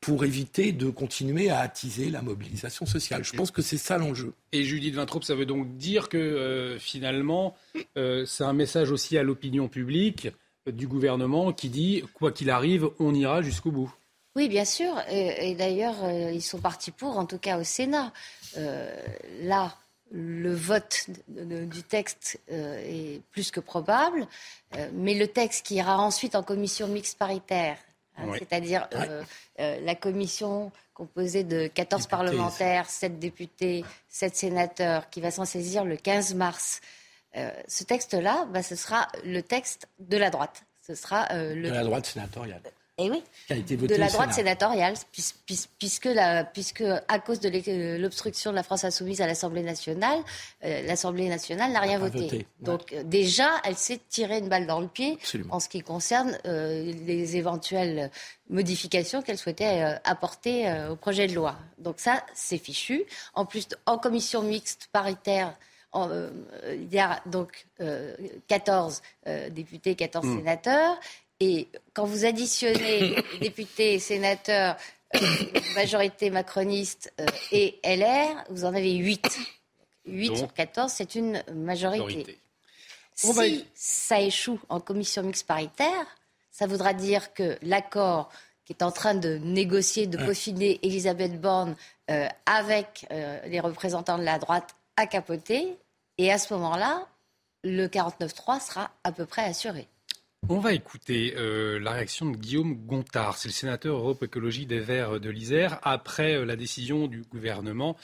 pour 0.00 0.24
éviter 0.24 0.72
de 0.72 0.90
continuer 0.90 1.48
à 1.48 1.60
attiser 1.60 2.10
la 2.10 2.22
mobilisation 2.22 2.86
sociale. 2.86 3.22
Je 3.22 3.34
pense 3.34 3.52
que 3.52 3.62
c'est 3.62 3.78
ça 3.78 3.98
l'enjeu. 3.98 4.32
Et 4.50 4.64
Judith 4.64 4.96
Vintraub, 4.96 5.22
ça 5.22 5.36
veut 5.36 5.46
donc 5.46 5.76
dire 5.76 6.08
que 6.08 6.18
euh, 6.18 6.78
finalement, 6.80 7.56
euh, 7.96 8.26
c'est 8.26 8.42
un 8.42 8.52
message 8.52 8.90
aussi 8.90 9.16
à 9.16 9.22
l'opinion 9.22 9.68
publique 9.68 10.28
euh, 10.66 10.72
du 10.72 10.88
gouvernement 10.88 11.52
qui 11.52 11.68
dit, 11.68 12.02
quoi 12.14 12.32
qu'il 12.32 12.50
arrive, 12.50 12.90
on 12.98 13.14
ira 13.14 13.42
jusqu'au 13.42 13.70
bout. 13.70 13.94
Oui, 14.34 14.48
bien 14.48 14.64
sûr. 14.64 14.98
Et, 15.10 15.54
d'ailleurs, 15.54 16.04
euh, 16.04 16.30
ils 16.32 16.42
sont 16.42 16.58
partis 16.58 16.90
pour, 16.90 17.18
en 17.18 17.26
tout 17.26 17.38
cas 17.38 17.58
au 17.58 17.64
Sénat. 17.64 18.12
Euh, 18.56 18.94
là, 19.42 19.76
le 20.10 20.54
vote 20.54 21.06
du 21.28 21.82
texte 21.82 22.40
euh, 22.50 22.82
est 22.84 23.22
plus 23.30 23.50
que 23.50 23.60
probable, 23.60 24.26
mais 24.92 25.14
le 25.14 25.26
texte 25.26 25.66
qui 25.66 25.76
ira 25.76 25.98
ensuite 25.98 26.34
en 26.34 26.42
commission 26.42 26.86
mixte 26.86 27.18
paritaire, 27.18 27.78
hein, 28.18 28.24
c'est-à-dire 28.38 28.88
la 29.58 29.94
commission 29.94 30.70
composée 30.92 31.44
de 31.44 31.66
14 31.66 32.08
parlementaires, 32.08 32.90
7 32.90 33.18
députés, 33.18 33.84
7 34.10 34.36
sénateurs, 34.36 35.08
qui 35.08 35.22
va 35.22 35.30
s'en 35.30 35.46
saisir 35.46 35.84
le 35.84 35.96
15 35.96 36.34
mars. 36.34 36.82
ce 37.34 37.84
texte-là, 37.84 38.46
bah, 38.52 38.62
ce 38.62 38.76
sera 38.76 39.08
le 39.24 39.40
texte 39.40 39.88
de 39.98 40.18
la 40.18 40.28
droite. 40.28 40.64
Ce 40.86 40.94
sera 40.94 41.26
le... 41.32 41.68
De 41.68 41.74
la 41.74 41.84
droite 41.84 42.04
sénatoriale. 42.04 42.60
Eh 43.04 43.10
oui, 43.10 43.22
de 43.76 43.96
la 43.96 44.08
droite 44.08 44.32
sénatoriale, 44.32 44.94
puisque, 45.10 45.68
puisque, 46.52 46.82
à 47.08 47.18
cause 47.18 47.40
de 47.40 47.98
l'obstruction 47.98 48.50
de 48.50 48.56
la 48.56 48.62
France 48.62 48.84
insoumise 48.84 49.20
à 49.20 49.26
l'Assemblée 49.26 49.62
nationale, 49.62 50.18
euh, 50.64 50.82
l'Assemblée 50.82 51.28
nationale 51.28 51.72
n'a 51.72 51.80
rien 51.80 51.98
voté. 51.98 52.46
Donc 52.60 52.92
euh, 52.92 53.02
déjà, 53.02 53.48
elle 53.64 53.76
s'est 53.76 54.00
tirée 54.08 54.38
une 54.38 54.48
balle 54.48 54.66
dans 54.66 54.80
le 54.80 54.88
pied 54.88 55.18
en 55.50 55.58
ce 55.58 55.68
qui 55.68 55.80
concerne 55.80 56.38
euh, 56.46 56.92
les 57.06 57.36
éventuelles 57.36 58.10
modifications 58.48 59.22
qu'elle 59.22 59.38
souhaitait 59.38 59.96
apporter 60.04 60.70
au 60.90 60.96
projet 60.96 61.26
de 61.26 61.34
loi. 61.34 61.56
Donc 61.78 61.96
ça, 61.98 62.22
c'est 62.34 62.58
fichu. 62.58 63.04
En 63.34 63.46
plus, 63.46 63.66
en 63.86 63.98
commission 63.98 64.42
mixte 64.42 64.88
paritaire, 64.92 65.56
il 65.94 66.92
y 66.92 66.98
a 66.98 67.20
donc 67.26 67.66
14 68.48 69.00
députés, 69.50 69.94
14 69.94 70.26
hmm. 70.26 70.38
sénateurs. 70.38 71.00
Et 71.44 71.66
quand 71.92 72.04
vous 72.04 72.24
additionnez 72.24 73.16
députés 73.40 73.94
et 73.94 73.98
sénateurs, 73.98 74.76
euh, 75.16 75.18
majorité 75.74 76.30
macroniste 76.30 77.12
euh, 77.20 77.26
et 77.50 77.80
LR, 77.82 78.44
vous 78.50 78.64
en 78.64 78.72
avez 78.72 78.94
8. 78.94 79.40
8 80.06 80.36
sur 80.36 80.52
14, 80.52 80.92
c'est 80.92 81.16
une 81.16 81.42
majorité. 81.52 82.38
Si 83.16 83.66
ça 83.74 84.20
échoue 84.20 84.60
en 84.68 84.78
commission 84.78 85.24
mixte 85.24 85.48
paritaire, 85.48 86.06
ça 86.52 86.68
voudra 86.68 86.94
dire 86.94 87.34
que 87.34 87.58
l'accord 87.62 88.30
qui 88.64 88.72
est 88.72 88.84
en 88.84 88.92
train 88.92 89.16
de 89.16 89.38
négocier, 89.38 90.06
de 90.06 90.18
peaufiner 90.18 90.78
Elisabeth 90.84 91.40
Borne 91.40 91.74
euh, 92.08 92.28
avec 92.46 93.04
les 93.10 93.58
représentants 93.58 94.18
de 94.18 94.22
la 94.22 94.38
droite 94.38 94.76
a 94.96 95.08
capoté. 95.08 95.76
Et 96.18 96.30
à 96.30 96.38
ce 96.38 96.54
moment-là, 96.54 97.04
le 97.64 97.88
49-3 97.88 98.64
sera 98.64 98.90
à 99.02 99.10
peu 99.10 99.26
près 99.26 99.42
assuré. 99.42 99.88
On 100.48 100.58
va 100.58 100.72
écouter 100.72 101.34
euh, 101.36 101.78
la 101.78 101.92
réaction 101.92 102.28
de 102.28 102.36
Guillaume 102.36 102.74
Gontard, 102.74 103.36
c'est 103.36 103.48
le 103.48 103.52
sénateur 103.52 103.96
Europe 103.96 104.24
Écologie 104.24 104.66
des 104.66 104.80
Verts 104.80 105.20
de 105.20 105.30
l'Isère, 105.30 105.78
après 105.84 106.34
euh, 106.34 106.44
la 106.44 106.56
décision 106.56 107.06
du 107.06 107.22
gouvernement 107.22 107.96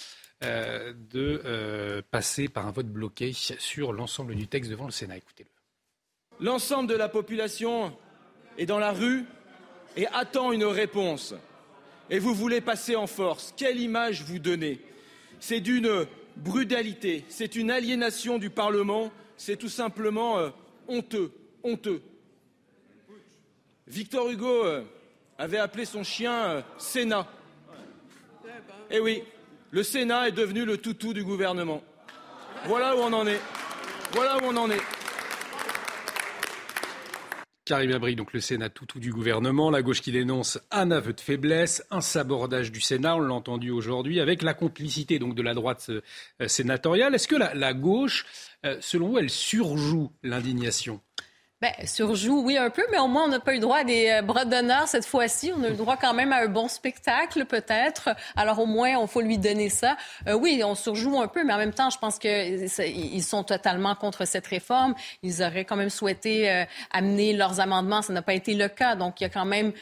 euh, 0.44 0.94
de 1.10 2.00
passer 2.12 2.48
par 2.48 2.68
un 2.68 2.70
vote 2.70 2.86
bloqué 2.86 3.32
sur 3.32 3.92
l'ensemble 3.92 4.36
du 4.36 4.46
texte 4.46 4.70
devant 4.70 4.84
le 4.84 4.92
Sénat. 4.92 5.16
Écoutez-le. 5.16 5.50
L'ensemble 6.44 6.88
de 6.88 6.94
la 6.94 7.08
population 7.08 7.92
est 8.56 8.66
dans 8.66 8.78
la 8.78 8.92
rue 8.92 9.24
et 9.96 10.06
attend 10.06 10.52
une 10.52 10.64
réponse. 10.64 11.34
Et 12.08 12.20
vous 12.20 12.34
voulez 12.34 12.60
passer 12.60 12.94
en 12.94 13.08
force. 13.08 13.52
Quelle 13.56 13.80
image 13.80 14.22
vous 14.22 14.38
donnez? 14.38 14.80
C'est 15.40 15.60
d'une 15.60 16.06
brutalité, 16.36 17.24
c'est 17.28 17.56
une 17.56 17.72
aliénation 17.72 18.38
du 18.38 18.48
Parlement, 18.48 19.10
c'est 19.36 19.56
tout 19.56 19.68
simplement 19.68 20.36
honteux, 20.86 21.32
honteux. 21.64 22.00
Victor 23.88 24.28
Hugo 24.28 24.64
euh, 24.64 24.82
avait 25.38 25.58
appelé 25.58 25.84
son 25.84 26.04
chien 26.04 26.32
euh, 26.32 26.62
Sénat. 26.76 27.26
Eh 28.90 29.00
oui, 29.00 29.22
le 29.70 29.82
Sénat 29.82 30.28
est 30.28 30.32
devenu 30.32 30.64
le 30.64 30.76
toutou 30.76 31.14
du 31.14 31.24
gouvernement. 31.24 31.82
Voilà 32.66 32.96
où 32.96 33.00
on 33.00 33.12
en 33.12 33.26
est. 33.26 33.40
Voilà 34.12 34.36
où 34.38 34.40
on 34.44 34.56
en 34.56 34.70
est. 34.70 34.80
Karim 37.64 37.92
Abri, 37.92 38.16
donc 38.16 38.32
le 38.32 38.40
Sénat 38.40 38.70
toutou 38.70 38.98
du 38.98 39.12
gouvernement, 39.12 39.70
la 39.70 39.82
gauche 39.82 40.00
qui 40.00 40.12
dénonce 40.12 40.58
un 40.70 40.90
aveu 40.90 41.12
de 41.12 41.20
faiblesse, 41.20 41.84
un 41.90 42.00
sabordage 42.00 42.72
du 42.72 42.80
Sénat, 42.80 43.16
on 43.16 43.20
l'a 43.20 43.34
entendu 43.34 43.70
aujourd'hui, 43.70 44.20
avec 44.20 44.42
la 44.42 44.54
complicité 44.54 45.18
donc 45.18 45.34
de 45.34 45.42
la 45.42 45.52
droite 45.52 45.90
euh, 45.90 46.48
sénatoriale. 46.48 47.14
Est-ce 47.14 47.28
que 47.28 47.36
la, 47.36 47.74
gauche, 47.74 48.24
selon 48.80 49.08
vous, 49.08 49.18
elle 49.18 49.30
surjoue 49.30 50.12
l'indignation? 50.22 51.02
Ben, 51.60 51.72
surjoue, 51.84 52.40
oui, 52.44 52.56
un 52.56 52.70
peu, 52.70 52.84
mais 52.92 52.98
au 52.98 53.08
moins, 53.08 53.24
on 53.24 53.28
n'a 53.28 53.40
pas 53.40 53.52
eu 53.52 53.58
droit 53.58 53.78
à 53.78 53.84
des 53.84 54.08
euh, 54.10 54.22
bras 54.22 54.44
d'honneur 54.44 54.86
cette 54.86 55.04
fois-ci. 55.04 55.52
On 55.58 55.64
a 55.64 55.70
eu 55.70 55.74
droit 55.74 55.96
quand 55.96 56.14
même 56.14 56.32
à 56.32 56.36
un 56.36 56.46
bon 56.46 56.68
spectacle, 56.68 57.46
peut-être. 57.46 58.10
Alors, 58.36 58.60
au 58.60 58.66
moins, 58.66 58.96
on 58.96 59.08
faut 59.08 59.20
lui 59.20 59.38
donner 59.38 59.68
ça. 59.68 59.96
Euh, 60.28 60.34
oui, 60.34 60.62
on 60.64 60.76
surjoue 60.76 61.20
un 61.20 61.26
peu, 61.26 61.42
mais 61.42 61.52
en 61.52 61.58
même 61.58 61.74
temps, 61.74 61.90
je 61.90 61.98
pense 61.98 62.20
qu'ils 62.20 63.24
sont 63.24 63.42
totalement 63.42 63.96
contre 63.96 64.24
cette 64.24 64.46
réforme. 64.46 64.94
Ils 65.24 65.42
auraient 65.42 65.64
quand 65.64 65.74
même 65.74 65.90
souhaité 65.90 66.48
euh, 66.48 66.64
amener 66.92 67.32
leurs 67.32 67.58
amendements. 67.58 68.02
Ça 68.02 68.12
n'a 68.12 68.22
pas 68.22 68.34
été 68.34 68.54
le 68.54 68.68
cas. 68.68 68.94
Donc, 68.94 69.20
il 69.20 69.24
y 69.24 69.26
a 69.26 69.30
quand 69.30 69.44
même, 69.44 69.72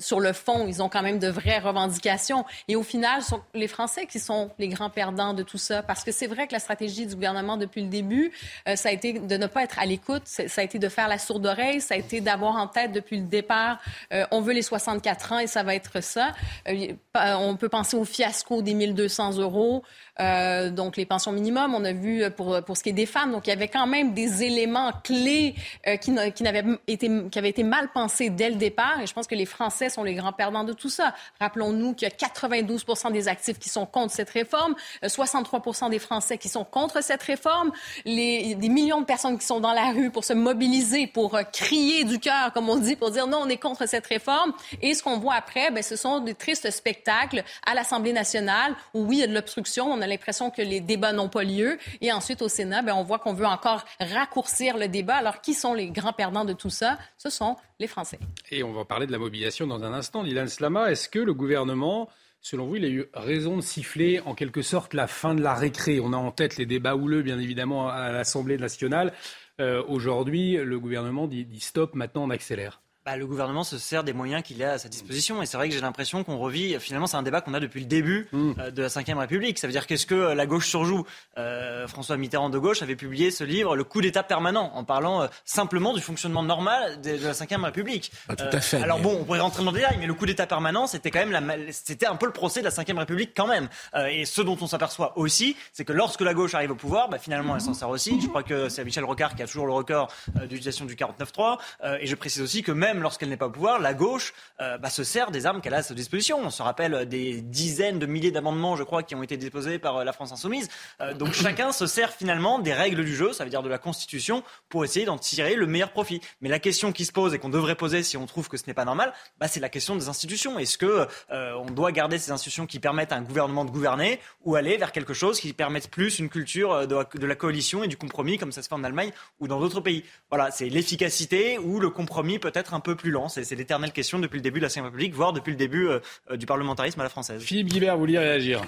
sur 0.00 0.20
le 0.20 0.34
fond, 0.34 0.66
ils 0.68 0.82
ont 0.82 0.90
quand 0.90 1.02
même 1.02 1.18
de 1.18 1.28
vraies 1.28 1.58
revendications. 1.58 2.44
Et 2.68 2.76
au 2.76 2.82
final, 2.82 3.22
ce 3.22 3.30
sont 3.30 3.40
les 3.54 3.68
Français 3.68 4.04
qui 4.04 4.20
sont 4.20 4.50
les 4.58 4.68
grands 4.68 4.90
perdants 4.90 5.32
de 5.32 5.42
tout 5.42 5.56
ça. 5.56 5.82
Parce 5.82 6.04
que 6.04 6.12
c'est 6.12 6.26
vrai 6.26 6.46
que 6.48 6.52
la 6.52 6.58
stratégie 6.58 7.06
du 7.06 7.14
gouvernement 7.14 7.56
depuis 7.56 7.80
le 7.80 7.88
début, 7.88 8.30
ça 8.74 8.90
a 8.90 8.92
été 8.92 9.14
de 9.14 9.36
ne 9.38 9.46
pas 9.46 9.62
être 9.62 9.78
à 9.78 9.86
l'écoute. 9.86 10.24
Ça 10.26 10.60
a 10.60 10.64
été 10.64 10.78
de 10.78 10.88
faire 10.90 11.08
la 11.08 11.13
la 11.14 11.18
sourde 11.18 11.46
oreille, 11.46 11.80
ça 11.80 11.94
a 11.94 11.96
été 11.96 12.20
d'avoir 12.20 12.56
en 12.56 12.66
tête 12.66 12.90
depuis 12.90 13.18
le 13.18 13.26
départ, 13.26 13.78
euh, 14.12 14.24
on 14.32 14.40
veut 14.40 14.52
les 14.52 14.62
64 14.62 15.32
ans 15.32 15.38
et 15.38 15.46
ça 15.46 15.62
va 15.62 15.74
être 15.74 16.02
ça. 16.02 16.32
Euh, 16.68 16.94
on 17.14 17.56
peut 17.56 17.68
penser 17.68 17.96
au 17.96 18.04
fiasco 18.04 18.62
des 18.62 18.74
1200 18.74 19.38
euros. 19.38 19.84
Euh, 20.20 20.70
donc 20.70 20.96
les 20.96 21.06
pensions 21.06 21.32
minimum, 21.32 21.74
on 21.74 21.84
a 21.84 21.92
vu 21.92 22.22
euh, 22.22 22.30
pour, 22.30 22.62
pour 22.62 22.76
ce 22.76 22.82
qui 22.84 22.90
est 22.90 22.92
des 22.92 23.06
femmes, 23.06 23.32
donc 23.32 23.46
il 23.46 23.50
y 23.50 23.52
avait 23.52 23.68
quand 23.68 23.86
même 23.86 24.14
des 24.14 24.44
éléments 24.44 24.92
clés 25.02 25.56
euh, 25.88 25.96
qui, 25.96 26.14
qui, 26.34 26.42
n'avaient 26.44 26.64
été, 26.86 27.10
qui 27.30 27.38
avaient 27.38 27.48
été 27.48 27.64
mal 27.64 27.88
pensés 27.92 28.30
dès 28.30 28.48
le 28.48 28.54
départ, 28.54 29.00
et 29.00 29.06
je 29.06 29.12
pense 29.12 29.26
que 29.26 29.34
les 29.34 29.46
Français 29.46 29.88
sont 29.88 30.04
les 30.04 30.14
grands 30.14 30.32
perdants 30.32 30.62
de 30.62 30.72
tout 30.72 30.88
ça. 30.88 31.14
Rappelons-nous 31.40 31.94
qu'il 31.94 32.06
y 32.06 32.10
a 32.10 32.14
92 32.14 32.84
des 33.12 33.28
actifs 33.28 33.58
qui 33.58 33.68
sont 33.68 33.86
contre 33.86 34.14
cette 34.14 34.30
réforme, 34.30 34.74
63 35.04 35.88
des 35.90 35.98
Français 35.98 36.38
qui 36.38 36.48
sont 36.48 36.64
contre 36.64 37.02
cette 37.02 37.22
réforme, 37.22 37.72
les, 38.04 38.54
des 38.54 38.68
millions 38.68 39.00
de 39.00 39.06
personnes 39.06 39.38
qui 39.38 39.46
sont 39.46 39.60
dans 39.60 39.72
la 39.72 39.90
rue 39.90 40.10
pour 40.10 40.24
se 40.24 40.32
mobiliser, 40.32 41.06
pour 41.08 41.38
crier 41.52 42.04
du 42.04 42.20
cœur, 42.20 42.52
comme 42.52 42.68
on 42.68 42.76
dit, 42.76 42.94
pour 42.94 43.10
dire 43.10 43.26
non, 43.26 43.40
on 43.42 43.48
est 43.48 43.56
contre 43.56 43.88
cette 43.88 44.06
réforme, 44.06 44.52
et 44.80 44.94
ce 44.94 45.02
qu'on 45.02 45.18
voit 45.18 45.34
après, 45.34 45.70
ben, 45.72 45.82
ce 45.82 45.96
sont 45.96 46.20
des 46.20 46.34
tristes 46.34 46.70
spectacles 46.70 47.42
à 47.66 47.74
l'Assemblée 47.74 48.12
nationale 48.12 48.74
où 48.92 49.04
oui, 49.04 49.16
il 49.16 49.20
y 49.20 49.24
a 49.24 49.26
de 49.26 49.34
l'obstruction, 49.34 49.90
on 49.90 50.03
a 50.04 50.06
l'impression 50.06 50.50
que 50.50 50.62
les 50.62 50.80
débats 50.80 51.12
n'ont 51.12 51.28
pas 51.28 51.42
lieu. 51.42 51.78
Et 52.00 52.12
ensuite, 52.12 52.42
au 52.42 52.48
Sénat, 52.48 52.82
ben, 52.82 52.94
on 52.94 53.02
voit 53.02 53.18
qu'on 53.18 53.34
veut 53.34 53.46
encore 53.46 53.84
raccourcir 53.98 54.76
le 54.76 54.88
débat. 54.88 55.16
Alors, 55.16 55.40
qui 55.40 55.54
sont 55.54 55.74
les 55.74 55.90
grands 55.90 56.12
perdants 56.12 56.44
de 56.44 56.52
tout 56.52 56.70
ça? 56.70 56.98
Ce 57.18 57.30
sont 57.30 57.56
les 57.80 57.86
Français. 57.86 58.18
Et 58.50 58.62
on 58.62 58.72
va 58.72 58.84
parler 58.84 59.06
de 59.06 59.12
la 59.12 59.18
mobilisation 59.18 59.66
dans 59.66 59.82
un 59.82 59.92
instant. 59.92 60.22
Lilan 60.22 60.46
Slama, 60.46 60.90
est-ce 60.90 61.08
que 61.08 61.18
le 61.18 61.34
gouvernement 61.34 62.08
Selon 62.40 62.66
vous, 62.66 62.76
il 62.76 62.84
a 62.84 62.88
eu 62.88 63.06
raison 63.14 63.56
de 63.56 63.62
siffler 63.62 64.20
en 64.26 64.34
quelque 64.34 64.60
sorte 64.60 64.92
la 64.92 65.06
fin 65.06 65.34
de 65.34 65.40
la 65.40 65.54
récré? 65.54 65.98
On 65.98 66.12
a 66.12 66.18
en 66.18 66.30
tête 66.30 66.58
les 66.58 66.66
débats 66.66 66.94
houleux, 66.94 67.22
bien 67.22 67.38
évidemment, 67.38 67.88
à 67.88 68.12
l'Assemblée 68.12 68.58
nationale. 68.58 69.14
Euh, 69.60 69.82
aujourd'hui, 69.88 70.56
le 70.56 70.78
gouvernement 70.78 71.26
dit 71.26 71.46
stop, 71.60 71.94
maintenant 71.94 72.24
on 72.24 72.30
accélère. 72.30 72.82
Bah, 73.06 73.18
le 73.18 73.26
gouvernement 73.26 73.64
se 73.64 73.76
sert 73.76 74.02
des 74.02 74.14
moyens 74.14 74.42
qu'il 74.42 74.62
a 74.64 74.72
à 74.72 74.78
sa 74.78 74.88
disposition. 74.88 75.42
Et 75.42 75.46
c'est 75.46 75.58
vrai 75.58 75.68
que 75.68 75.74
j'ai 75.74 75.80
l'impression 75.82 76.24
qu'on 76.24 76.38
revit, 76.38 76.80
finalement, 76.80 77.06
c'est 77.06 77.18
un 77.18 77.22
débat 77.22 77.42
qu'on 77.42 77.52
a 77.52 77.60
depuis 77.60 77.80
le 77.80 77.86
début 77.86 78.28
mm. 78.32 78.52
euh, 78.58 78.70
de 78.70 78.80
la 78.80 78.88
Ve 78.88 79.18
République. 79.18 79.58
Ça 79.58 79.66
veue 79.66 79.74
dire 79.74 79.86
qu'est-ce 79.86 80.06
que 80.06 80.14
euh, 80.14 80.34
la 80.34 80.46
gauche 80.46 80.68
surjoue? 80.68 81.04
Euh, 81.36 81.86
François 81.86 82.16
Mitterrand 82.16 82.48
de 82.48 82.56
gauche 82.56 82.80
avait 82.80 82.96
publié 82.96 83.30
ce 83.30 83.44
livre, 83.44 83.76
Le 83.76 83.84
coup 83.84 84.00
d'État 84.00 84.22
permanent, 84.22 84.70
en 84.72 84.84
parlant 84.84 85.28
simplement 85.44 85.92
du 85.92 86.00
fonctionnement 86.00 86.42
normal 86.42 87.02
de, 87.02 87.10
la 87.10 87.32
Ve 87.32 87.64
République. 87.64 88.10
tout 88.26 88.44
à 88.50 88.60
fait. 88.62 88.82
Alors 88.82 89.00
bon, 89.00 89.18
on 89.20 89.24
pourrait 89.24 89.40
rentrer 89.40 89.62
dans 89.62 89.70
le 89.70 89.76
détail, 89.76 89.98
mais 90.00 90.06
le 90.06 90.14
coup 90.14 90.24
d'État 90.24 90.46
permanent, 90.46 90.86
c'était 90.86 91.10
quand 91.10 91.26
même 91.26 91.32
la, 91.32 91.42
c'était 91.72 92.06
un 92.06 92.16
peu 92.16 92.24
le 92.24 92.32
procès 92.32 92.60
de 92.60 92.64
la 92.64 92.70
Ve 92.70 92.98
République 92.98 93.32
quand 93.36 93.46
même. 93.46 93.68
et 94.08 94.24
ce 94.24 94.40
dont 94.40 94.56
on 94.62 94.66
s'aperçoit 94.66 95.18
aussi, 95.18 95.56
c'est 95.74 95.84
que 95.84 95.92
lorsque 95.92 96.22
la 96.22 96.32
gauche 96.32 96.54
arrive 96.54 96.70
au 96.70 96.74
pouvoir, 96.74 97.10
bah, 97.10 97.18
finalement, 97.18 97.54
elle 97.54 97.60
s'en 97.60 97.74
sert 97.74 97.90
aussi. 97.90 98.18
Je 98.22 98.28
crois 98.28 98.42
que 98.42 98.70
c'est 98.70 98.82
Michel 98.82 99.04
Rocard 99.04 99.34
qui 99.34 99.42
a 99.42 99.46
toujours 99.46 99.66
le 99.66 99.74
record 99.74 100.10
d'utilisation 100.40 100.86
du 100.86 100.94
49.3. 100.94 101.58
et 102.00 102.06
je 102.06 102.14
précise 102.14 102.40
aussi 102.40 102.62
que 102.62 102.72
même 102.72 102.93
lorsqu'elle 103.00 103.28
n'est 103.28 103.36
pas 103.36 103.46
au 103.46 103.50
pouvoir, 103.50 103.78
la 103.78 103.94
gauche 103.94 104.34
euh, 104.60 104.78
bah, 104.78 104.90
se 104.90 105.04
sert 105.04 105.30
des 105.30 105.46
armes 105.46 105.60
qu'elle 105.60 105.74
a 105.74 105.78
à 105.78 105.82
sa 105.82 105.94
disposition. 105.94 106.38
On 106.42 106.50
se 106.50 106.62
rappelle 106.62 107.08
des 107.08 107.40
dizaines 107.40 107.98
de 107.98 108.06
milliers 108.06 108.30
d'amendements, 108.30 108.76
je 108.76 108.82
crois, 108.82 109.02
qui 109.02 109.14
ont 109.14 109.22
été 109.22 109.36
déposés 109.36 109.78
par 109.78 109.98
euh, 109.98 110.04
la 110.04 110.12
France 110.12 110.32
insoumise. 110.32 110.68
Euh, 111.00 111.14
donc 111.14 111.32
chacun 111.34 111.72
se 111.72 111.86
sert 111.86 112.12
finalement 112.12 112.58
des 112.58 112.72
règles 112.72 113.04
du 113.04 113.14
jeu, 113.14 113.32
ça 113.32 113.44
veut 113.44 113.50
dire 113.50 113.62
de 113.62 113.68
la 113.68 113.78
Constitution, 113.78 114.42
pour 114.68 114.84
essayer 114.84 115.06
d'en 115.06 115.18
tirer 115.18 115.54
le 115.54 115.66
meilleur 115.66 115.90
profit. 115.90 116.20
Mais 116.40 116.48
la 116.48 116.58
question 116.58 116.92
qui 116.92 117.04
se 117.04 117.12
pose 117.12 117.34
et 117.34 117.38
qu'on 117.38 117.48
devrait 117.48 117.74
poser 117.74 118.02
si 118.02 118.16
on 118.16 118.26
trouve 118.26 118.48
que 118.48 118.56
ce 118.56 118.64
n'est 118.66 118.74
pas 118.74 118.84
normal, 118.84 119.12
bah, 119.38 119.48
c'est 119.48 119.60
la 119.60 119.68
question 119.68 119.96
des 119.96 120.08
institutions. 120.08 120.58
Est-ce 120.58 120.78
que 120.78 121.06
on 121.30 121.66
doit 121.66 121.92
garder 121.92 122.18
ces 122.18 122.30
institutions 122.30 122.66
qui 122.66 122.78
permettent 122.78 123.12
à 123.12 123.16
un 123.16 123.22
gouvernement 123.22 123.64
de 123.64 123.70
gouverner 123.70 124.20
ou 124.44 124.56
aller 124.56 124.76
vers 124.76 124.92
quelque 124.92 125.14
chose 125.14 125.40
qui 125.40 125.52
permette 125.52 125.90
plus 125.90 126.18
une 126.18 126.28
culture 126.28 126.86
de 126.86 126.94
la, 126.94 127.04
de 127.04 127.26
la 127.26 127.34
coalition 127.34 127.82
et 127.82 127.88
du 127.88 127.96
compromis 127.96 128.38
comme 128.38 128.52
ça 128.52 128.62
se 128.62 128.68
fait 128.68 128.74
en 128.74 128.84
Allemagne 128.84 129.12
ou 129.40 129.48
dans 129.48 129.60
d'autres 129.60 129.80
pays? 129.80 130.04
Voilà, 130.30 130.50
c'est 130.50 130.68
l'efficacité 130.68 131.58
ou 131.58 131.80
le 131.80 131.90
compromis 131.90 132.38
peut 132.38 132.52
être 132.54 132.74
un 132.74 132.80
peu 132.80 132.83
plus 132.92 133.10
lent. 133.10 133.28
C'est 133.28 133.50
l'éternelle 133.54 133.92
question 133.92 134.18
depuis 134.18 134.36
le 134.36 134.42
début 134.42 134.60
de 134.60 134.66
la 134.66 134.68
Ve 134.68 134.84
République, 134.84 135.14
voire 135.14 135.32
depuis 135.32 135.50
le 135.50 135.56
début 135.56 135.88
euh, 135.88 136.00
euh, 136.30 136.36
du 136.36 136.46
parlementarisme 136.46 137.00
à 137.00 137.04
la 137.04 137.08
française. 137.08 137.42
Philippe 137.42 137.68
Guibert, 137.68 137.94
vous 137.94 138.00
vouliez 138.00 138.18
réagir? 138.18 138.62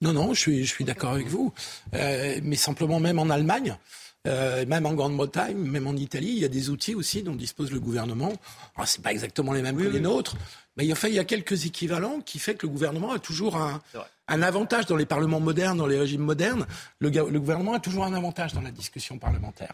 Non, 0.00 0.12
non, 0.12 0.34
je 0.34 0.40
suis, 0.40 0.64
je 0.64 0.72
suis 0.72 0.84
d'accord 0.84 1.12
avec 1.12 1.28
vous. 1.28 1.52
Euh, 1.94 2.40
mais 2.42 2.56
simplement, 2.56 3.00
même 3.00 3.18
en 3.18 3.30
Allemagne, 3.30 3.76
même 4.24 4.86
en 4.86 4.92
Grande-Bretagne, 4.94 5.56
même 5.56 5.88
en 5.88 5.96
Italie, 5.96 6.28
il 6.28 6.38
y 6.38 6.44
a 6.44 6.48
des 6.48 6.70
outils 6.70 6.94
aussi 6.94 7.24
dont 7.24 7.34
dispose 7.34 7.72
le 7.72 7.80
gouvernement. 7.80 8.32
Alors, 8.76 8.86
c'est 8.86 9.02
pas 9.02 9.10
exactement 9.10 9.52
les 9.52 9.62
mêmes 9.62 9.76
que 9.76 9.88
les 9.88 9.98
nôtres, 9.98 10.36
mais 10.76 10.86
il, 10.86 10.94
il 11.04 11.14
y 11.14 11.18
a 11.18 11.24
quelques 11.24 11.66
équivalents 11.66 12.20
qui 12.20 12.38
fait 12.38 12.54
que 12.54 12.66
le 12.66 12.72
gouvernement 12.72 13.10
a 13.10 13.18
toujours 13.18 13.56
un, 13.56 13.80
un 14.28 14.42
avantage 14.42 14.86
dans 14.86 14.96
les 14.96 15.06
parlements 15.06 15.40
modernes, 15.40 15.78
dans 15.78 15.86
les 15.86 15.98
régimes 15.98 16.22
modernes. 16.22 16.66
Le, 17.00 17.10
le, 17.10 17.40
gouvernement 17.40 17.74
a 17.74 17.80
toujours 17.80 18.04
un 18.04 18.14
avantage 18.14 18.52
dans 18.52 18.60
la 18.60 18.70
discussion 18.70 19.18
parlementaire. 19.18 19.72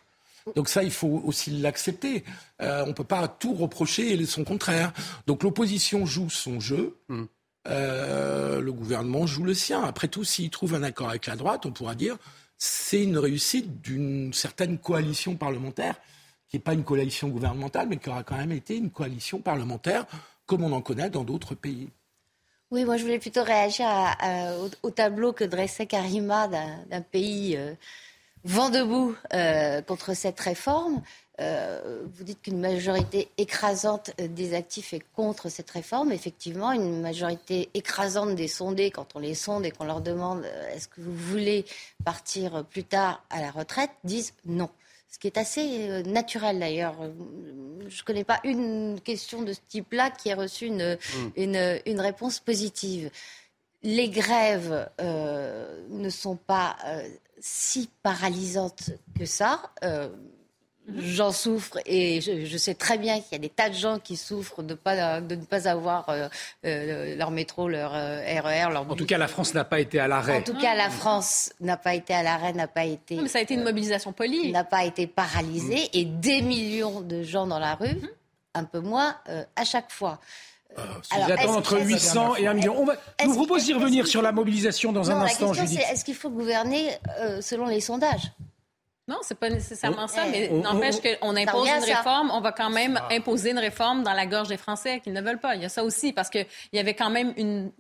Donc 0.54 0.68
ça, 0.68 0.82
il 0.82 0.90
faut 0.90 1.22
aussi 1.24 1.50
l'accepter. 1.50 2.24
Euh, 2.60 2.84
on 2.84 2.88
ne 2.88 2.92
peut 2.92 3.04
pas 3.04 3.28
tout 3.28 3.54
reprocher 3.54 4.12
et 4.12 4.26
son 4.26 4.44
contraire. 4.44 4.92
Donc 5.26 5.42
l'opposition 5.42 6.06
joue 6.06 6.30
son 6.30 6.60
jeu. 6.60 6.98
Hmm. 7.08 7.24
Euh, 7.68 8.60
le 8.60 8.72
gouvernement 8.72 9.26
joue 9.26 9.44
le 9.44 9.54
sien. 9.54 9.82
Après 9.82 10.08
tout, 10.08 10.24
s'il 10.24 10.50
trouve 10.50 10.74
un 10.74 10.82
accord 10.82 11.10
avec 11.10 11.26
la 11.26 11.36
droite, 11.36 11.66
on 11.66 11.72
pourra 11.72 11.94
dire 11.94 12.16
c'est 12.56 13.04
une 13.04 13.18
réussite 13.18 13.80
d'une 13.82 14.32
certaine 14.32 14.78
coalition 14.78 15.36
parlementaire, 15.36 15.94
qui 16.48 16.56
n'est 16.56 16.62
pas 16.62 16.74
une 16.74 16.82
coalition 16.82 17.28
gouvernementale, 17.28 17.86
mais 17.88 17.98
qui 17.98 18.08
aura 18.08 18.24
quand 18.24 18.36
même 18.36 18.50
été 18.50 18.76
une 18.76 18.90
coalition 18.90 19.40
parlementaire, 19.40 20.06
comme 20.46 20.64
on 20.64 20.72
en 20.72 20.80
connaît 20.80 21.10
dans 21.10 21.22
d'autres 21.22 21.54
pays. 21.54 21.88
Oui, 22.70 22.84
moi 22.84 22.96
je 22.96 23.02
voulais 23.02 23.18
plutôt 23.18 23.44
réagir 23.44 23.86
au, 24.82 24.90
tableau 24.90 25.32
que 25.32 25.44
dressait 25.44 25.86
Karima 25.86 26.48
d'un 26.48 27.00
pays 27.00 27.56
euh, 27.56 27.74
vent 28.44 28.70
debout 28.70 29.14
euh, 29.32 29.82
contre 29.82 30.14
cette 30.14 30.40
réforme. 30.40 31.02
euh, 31.40 32.02
vous 32.12 32.24
dites 32.24 32.42
qu'une 32.42 32.58
majorité 32.58 33.28
écrasante 33.38 34.10
des 34.18 34.54
actifs 34.54 34.92
est 34.92 35.04
contre 35.14 35.48
cette 35.48 35.70
réforme. 35.70 36.12
Effectivement, 36.12 36.72
une 36.72 37.00
majorité 37.00 37.68
écrasante 37.74 38.34
des 38.34 38.48
sondés, 38.48 38.90
quand 38.90 39.14
on 39.14 39.20
les 39.20 39.34
sonde 39.34 39.64
et 39.64 39.70
qu'on 39.70 39.84
leur 39.84 40.00
demande 40.00 40.44
euh, 40.44 40.74
est-ce 40.74 40.88
que 40.88 41.00
vous 41.00 41.14
voulez 41.14 41.64
partir 42.04 42.64
plus 42.64 42.84
tard 42.84 43.22
à 43.30 43.40
la 43.40 43.50
retraite, 43.50 43.90
disent 44.04 44.34
non. 44.46 44.70
Ce 45.10 45.18
qui 45.18 45.26
est 45.26 45.38
assez 45.38 46.02
naturel 46.02 46.58
d'ailleurs. 46.58 46.96
Je 47.88 48.00
ne 48.00 48.04
connais 48.04 48.24
pas 48.24 48.40
une 48.44 49.00
question 49.00 49.40
de 49.40 49.54
ce 49.54 49.60
type-là 49.66 50.10
qui 50.10 50.28
ait 50.28 50.34
reçu 50.34 50.66
une, 50.66 50.98
mm. 51.36 51.80
une, 51.86 52.00
réponse 52.00 52.40
positive. 52.40 53.10
Les 53.82 54.10
grèves 54.10 54.86
ne 54.98 56.10
sont 56.10 56.36
pas 56.36 56.76
si 57.40 57.88
paralysantes 58.02 58.90
que 59.18 59.24
ça. 59.24 59.72
J'en 60.96 61.32
souffre 61.32 61.78
et 61.84 62.20
je, 62.22 62.56
sais 62.56 62.74
très 62.74 62.96
bien 62.96 63.20
qu'il 63.20 63.32
y 63.32 63.34
a 63.34 63.38
des 63.38 63.50
tas 63.50 63.68
de 63.68 63.74
gens 63.74 63.98
qui 63.98 64.16
souffrent 64.16 64.62
de, 64.62 64.72
pas, 64.72 65.20
de 65.20 65.34
ne 65.34 65.44
pas 65.44 65.68
avoir 65.68 66.08
euh, 66.08 66.28
euh, 66.64 67.14
leur 67.14 67.30
métro, 67.30 67.68
leur 67.68 67.92
RER, 67.92 67.98
euh, 67.98 68.68
e 68.68 68.72
leur... 68.72 68.90
En 68.90 68.94
tout 68.94 69.04
cas, 69.04 69.18
la 69.18 69.28
France 69.28 69.52
n'a 69.52 69.64
pas 69.64 69.80
été 69.80 70.00
à 70.00 70.08
l'arrêt. 70.08 70.38
En 70.38 70.42
tout 70.42 70.56
cas, 70.56 70.74
la 70.74 70.88
France 70.88 71.52
n'a 71.60 71.76
pas 71.76 71.94
été 71.94 72.14
à 72.14 72.22
l'arrêt, 72.22 72.54
n'a 72.54 72.68
pas 72.68 72.86
été... 72.86 73.16
mais 73.16 73.28
ça 73.28 73.38
a 73.38 73.42
été 73.42 73.52
une 73.52 73.64
mobilisation 73.64 74.12
polie. 74.14 74.50
N'a 74.50 74.64
pas 74.64 74.84
été 74.84 75.06
paralysée 75.06 75.84
mm. 75.92 75.98
et 75.98 76.04
des 76.06 76.40
millions 76.40 77.02
de 77.02 77.22
gens 77.22 77.46
dans 77.46 77.58
la 77.58 77.74
rue, 77.74 77.94
mm. 77.94 78.08
un 78.54 78.64
peu 78.64 78.80
moins 78.80 79.14
à 79.56 79.64
chaque 79.64 79.90
fois. 79.90 80.20
Alors, 81.10 81.30
attendent 81.30 81.56
entre 81.56 81.80
800 81.80 82.36
et 82.36 82.46
1 82.46 82.54
million. 82.54 82.74
On 82.78 82.84
va, 82.84 82.94
je 83.20 83.26
vous 83.26 83.34
propose 83.34 83.64
d'y 83.64 83.74
revenir 83.74 84.06
sur 84.06 84.22
la 84.22 84.32
mobilisation 84.32 84.92
dans 84.92 85.10
un 85.10 85.20
instant, 85.20 85.52
Judith. 85.52 85.80
Est-ce 85.90 86.04
qu'il 86.04 86.14
faut 86.14 86.30
gouverner 86.30 86.90
selon 87.40 87.66
les 87.66 87.80
sondages? 87.80 88.30
Non, 89.08 89.16
c'est 89.22 89.38
pas 89.38 89.48
nécessairement 89.48 90.06
ça, 90.06 90.26
mais 90.30 90.48
n'empêche 90.48 90.96
qu'on 91.00 91.34
impose 91.34 91.66
une 91.66 91.84
réforme, 91.84 92.30
on 92.30 92.42
va 92.42 92.52
quand 92.52 92.68
même 92.68 93.00
imposer 93.10 93.52
une 93.52 93.58
réforme 93.58 94.02
dans 94.02 94.12
la 94.12 94.26
gorge 94.26 94.48
des 94.48 94.58
Français 94.58 95.00
qu'ils 95.00 95.14
ne 95.14 95.22
veulent 95.22 95.40
pas. 95.40 95.54
Il 95.54 95.62
y 95.62 95.64
a 95.64 95.70
ça 95.70 95.82
aussi, 95.82 96.12
parce 96.12 96.28
qu'il 96.28 96.46
y 96.74 96.78
avait 96.78 96.92
quand 96.92 97.08
même 97.08 97.32
une... 97.38 97.70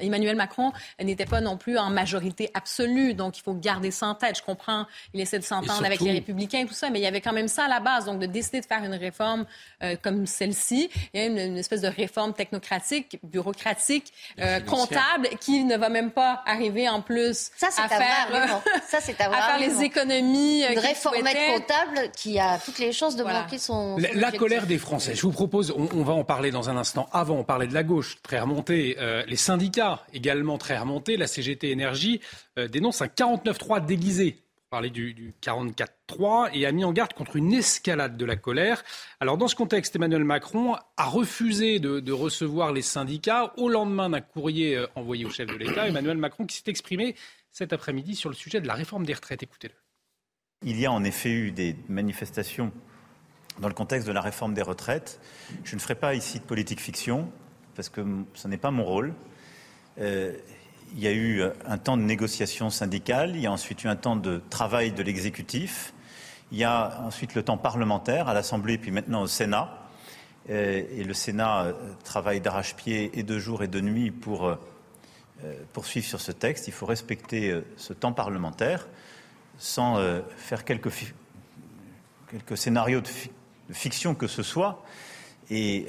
Emmanuel 0.00 0.34
Macron 0.34 0.72
n'était 1.00 1.26
pas 1.26 1.40
non 1.40 1.56
plus 1.56 1.78
en 1.78 1.90
majorité 1.90 2.50
absolue, 2.54 3.14
donc 3.14 3.38
il 3.38 3.42
faut 3.42 3.54
garder 3.54 3.92
ça 3.92 4.08
en 4.08 4.16
tête. 4.16 4.36
Je 4.38 4.42
comprends, 4.42 4.86
il 5.12 5.20
essaie 5.20 5.38
de 5.38 5.44
s'entendre 5.44 5.84
avec 5.84 6.00
les 6.00 6.10
Républicains 6.10 6.60
et 6.60 6.66
tout 6.66 6.74
ça, 6.74 6.90
mais 6.90 6.98
il 6.98 7.02
y 7.02 7.06
avait 7.06 7.20
quand 7.20 7.32
même 7.32 7.48
ça 7.48 7.66
à 7.66 7.68
la 7.68 7.78
base, 7.78 8.06
donc 8.06 8.18
de 8.18 8.26
décider 8.26 8.60
de 8.60 8.66
faire 8.66 8.82
une 8.82 8.94
réforme 8.94 9.46
euh, 9.84 9.94
comme 10.02 10.26
celle-ci, 10.26 10.90
il 11.12 11.20
y 11.20 11.22
a 11.22 11.26
une, 11.26 11.56
espèce 11.56 11.82
de 11.82 11.88
réforme 11.88 12.32
technocratique, 12.34 13.20
bureaucratique, 13.22 14.12
euh, 14.40 14.58
comptable, 14.58 15.28
qui 15.40 15.62
ne 15.62 15.76
va 15.76 15.88
même 15.88 16.10
pas 16.10 16.42
arriver 16.46 16.88
en 16.88 17.00
plus 17.00 17.52
ça, 17.56 17.68
à, 17.68 17.88
faire, 17.88 18.62
ça, 18.88 18.96
à, 18.96 18.98
à 18.98 19.58
faire 19.58 19.58
les 19.60 19.84
économies 19.84 20.63
une 20.72 20.78
réformette 20.78 21.36
comptable 21.54 22.10
qui 22.16 22.38
a 22.38 22.58
toutes 22.58 22.78
les 22.78 22.92
chances 22.92 23.16
de 23.16 23.22
voilà. 23.22 23.46
son, 23.58 23.96
La, 24.14 24.32
colère 24.32 24.66
des 24.66 24.78
Français. 24.78 25.14
Je 25.14 25.22
vous 25.22 25.32
propose, 25.32 25.72
on, 25.76 26.02
va 26.02 26.12
en 26.12 26.24
parler 26.24 26.50
dans 26.50 26.70
un 26.70 26.76
instant. 26.76 27.08
Avant, 27.12 27.36
on 27.36 27.44
parlait 27.44 27.66
de 27.66 27.74
la 27.74 27.82
gauche, 27.82 28.18
très 28.22 28.40
remontée. 28.40 28.96
Euh, 28.98 29.22
les 29.26 29.36
syndicats, 29.36 30.04
également 30.12 30.58
très 30.58 30.78
remontés. 30.78 31.16
La 31.16 31.26
CGT 31.26 31.70
Énergie 31.70 32.20
euh, 32.58 32.68
dénonce 32.68 33.02
un 33.02 33.06
49-3 33.06 33.84
déguisé 33.84 34.44
parler 34.74 34.90
du, 34.90 35.14
du 35.14 35.32
44-3 35.40 36.50
et 36.52 36.66
a 36.66 36.72
mis 36.72 36.82
en 36.82 36.92
garde 36.92 37.12
contre 37.12 37.36
une 37.36 37.52
escalade 37.52 38.16
de 38.16 38.24
la 38.24 38.34
colère. 38.34 38.82
Alors 39.20 39.38
dans 39.38 39.46
ce 39.46 39.54
contexte, 39.54 39.94
Emmanuel 39.94 40.24
Macron 40.24 40.74
a 40.96 41.04
refusé 41.04 41.78
de, 41.78 42.00
de 42.00 42.12
recevoir 42.12 42.72
les 42.72 42.82
syndicats 42.82 43.52
au 43.56 43.68
lendemain 43.68 44.10
d'un 44.10 44.20
courrier 44.20 44.76
euh, 44.76 44.88
envoyé 44.96 45.26
au 45.26 45.30
chef 45.30 45.46
de 45.46 45.54
l'État. 45.54 45.86
Emmanuel 45.86 46.16
Macron 46.16 46.44
qui 46.44 46.56
s'est 46.56 46.68
exprimé 46.70 47.14
cet 47.52 47.72
après-midi 47.72 48.16
sur 48.16 48.30
le 48.30 48.34
sujet 48.34 48.60
de 48.60 48.66
la 48.66 48.74
réforme 48.74 49.06
des 49.06 49.14
retraites. 49.14 49.44
Écoutez-le. 49.44 49.83
Il 50.66 50.80
y 50.80 50.86
a 50.86 50.92
en 50.92 51.04
effet 51.04 51.30
eu 51.30 51.50
des 51.50 51.76
manifestations 51.90 52.72
dans 53.58 53.68
le 53.68 53.74
contexte 53.74 54.08
de 54.08 54.12
la 54.12 54.22
réforme 54.22 54.54
des 54.54 54.62
retraites. 54.62 55.20
Je 55.62 55.74
ne 55.74 55.80
ferai 55.80 55.94
pas 55.94 56.14
ici 56.14 56.38
de 56.38 56.44
politique 56.44 56.80
fiction, 56.80 57.30
parce 57.76 57.90
que 57.90 58.00
ce 58.32 58.48
n'est 58.48 58.56
pas 58.56 58.70
mon 58.70 58.84
rôle. 58.84 59.12
Euh, 60.00 60.32
il 60.94 61.02
y 61.02 61.06
a 61.06 61.12
eu 61.12 61.42
un 61.66 61.76
temps 61.76 61.98
de 61.98 62.02
négociation 62.02 62.70
syndicale, 62.70 63.32
il 63.34 63.42
y 63.42 63.46
a 63.46 63.52
ensuite 63.52 63.84
eu 63.84 63.88
un 63.88 63.96
temps 63.96 64.16
de 64.16 64.40
travail 64.48 64.92
de 64.92 65.02
l'exécutif, 65.02 65.92
il 66.50 66.56
y 66.56 66.64
a 66.64 66.98
ensuite 67.04 67.34
le 67.34 67.42
temps 67.42 67.58
parlementaire 67.58 68.28
à 68.28 68.32
l'Assemblée, 68.32 68.78
puis 68.78 68.90
maintenant 68.90 69.20
au 69.20 69.26
Sénat. 69.26 69.70
Euh, 70.48 70.82
et 70.96 71.04
le 71.04 71.12
Sénat 71.12 71.64
euh, 71.64 71.72
travaille 72.04 72.40
d'arrache-pied 72.40 73.18
et 73.18 73.22
de 73.22 73.38
jour 73.38 73.62
et 73.62 73.68
de 73.68 73.82
nuit 73.82 74.10
pour 74.10 74.56
poursuivre 75.74 76.06
sur 76.06 76.22
ce 76.22 76.32
texte. 76.32 76.68
Il 76.68 76.72
faut 76.72 76.86
respecter 76.86 77.60
ce 77.76 77.92
temps 77.92 78.14
parlementaire 78.14 78.86
sans 79.58 79.98
euh, 79.98 80.20
faire 80.36 80.64
quelques, 80.64 80.90
quelques 82.30 82.56
scénarios 82.56 83.00
de, 83.00 83.08
fiction 83.72 84.14
que 84.14 84.26
ce 84.26 84.42
soit. 84.42 84.84
Et 85.50 85.86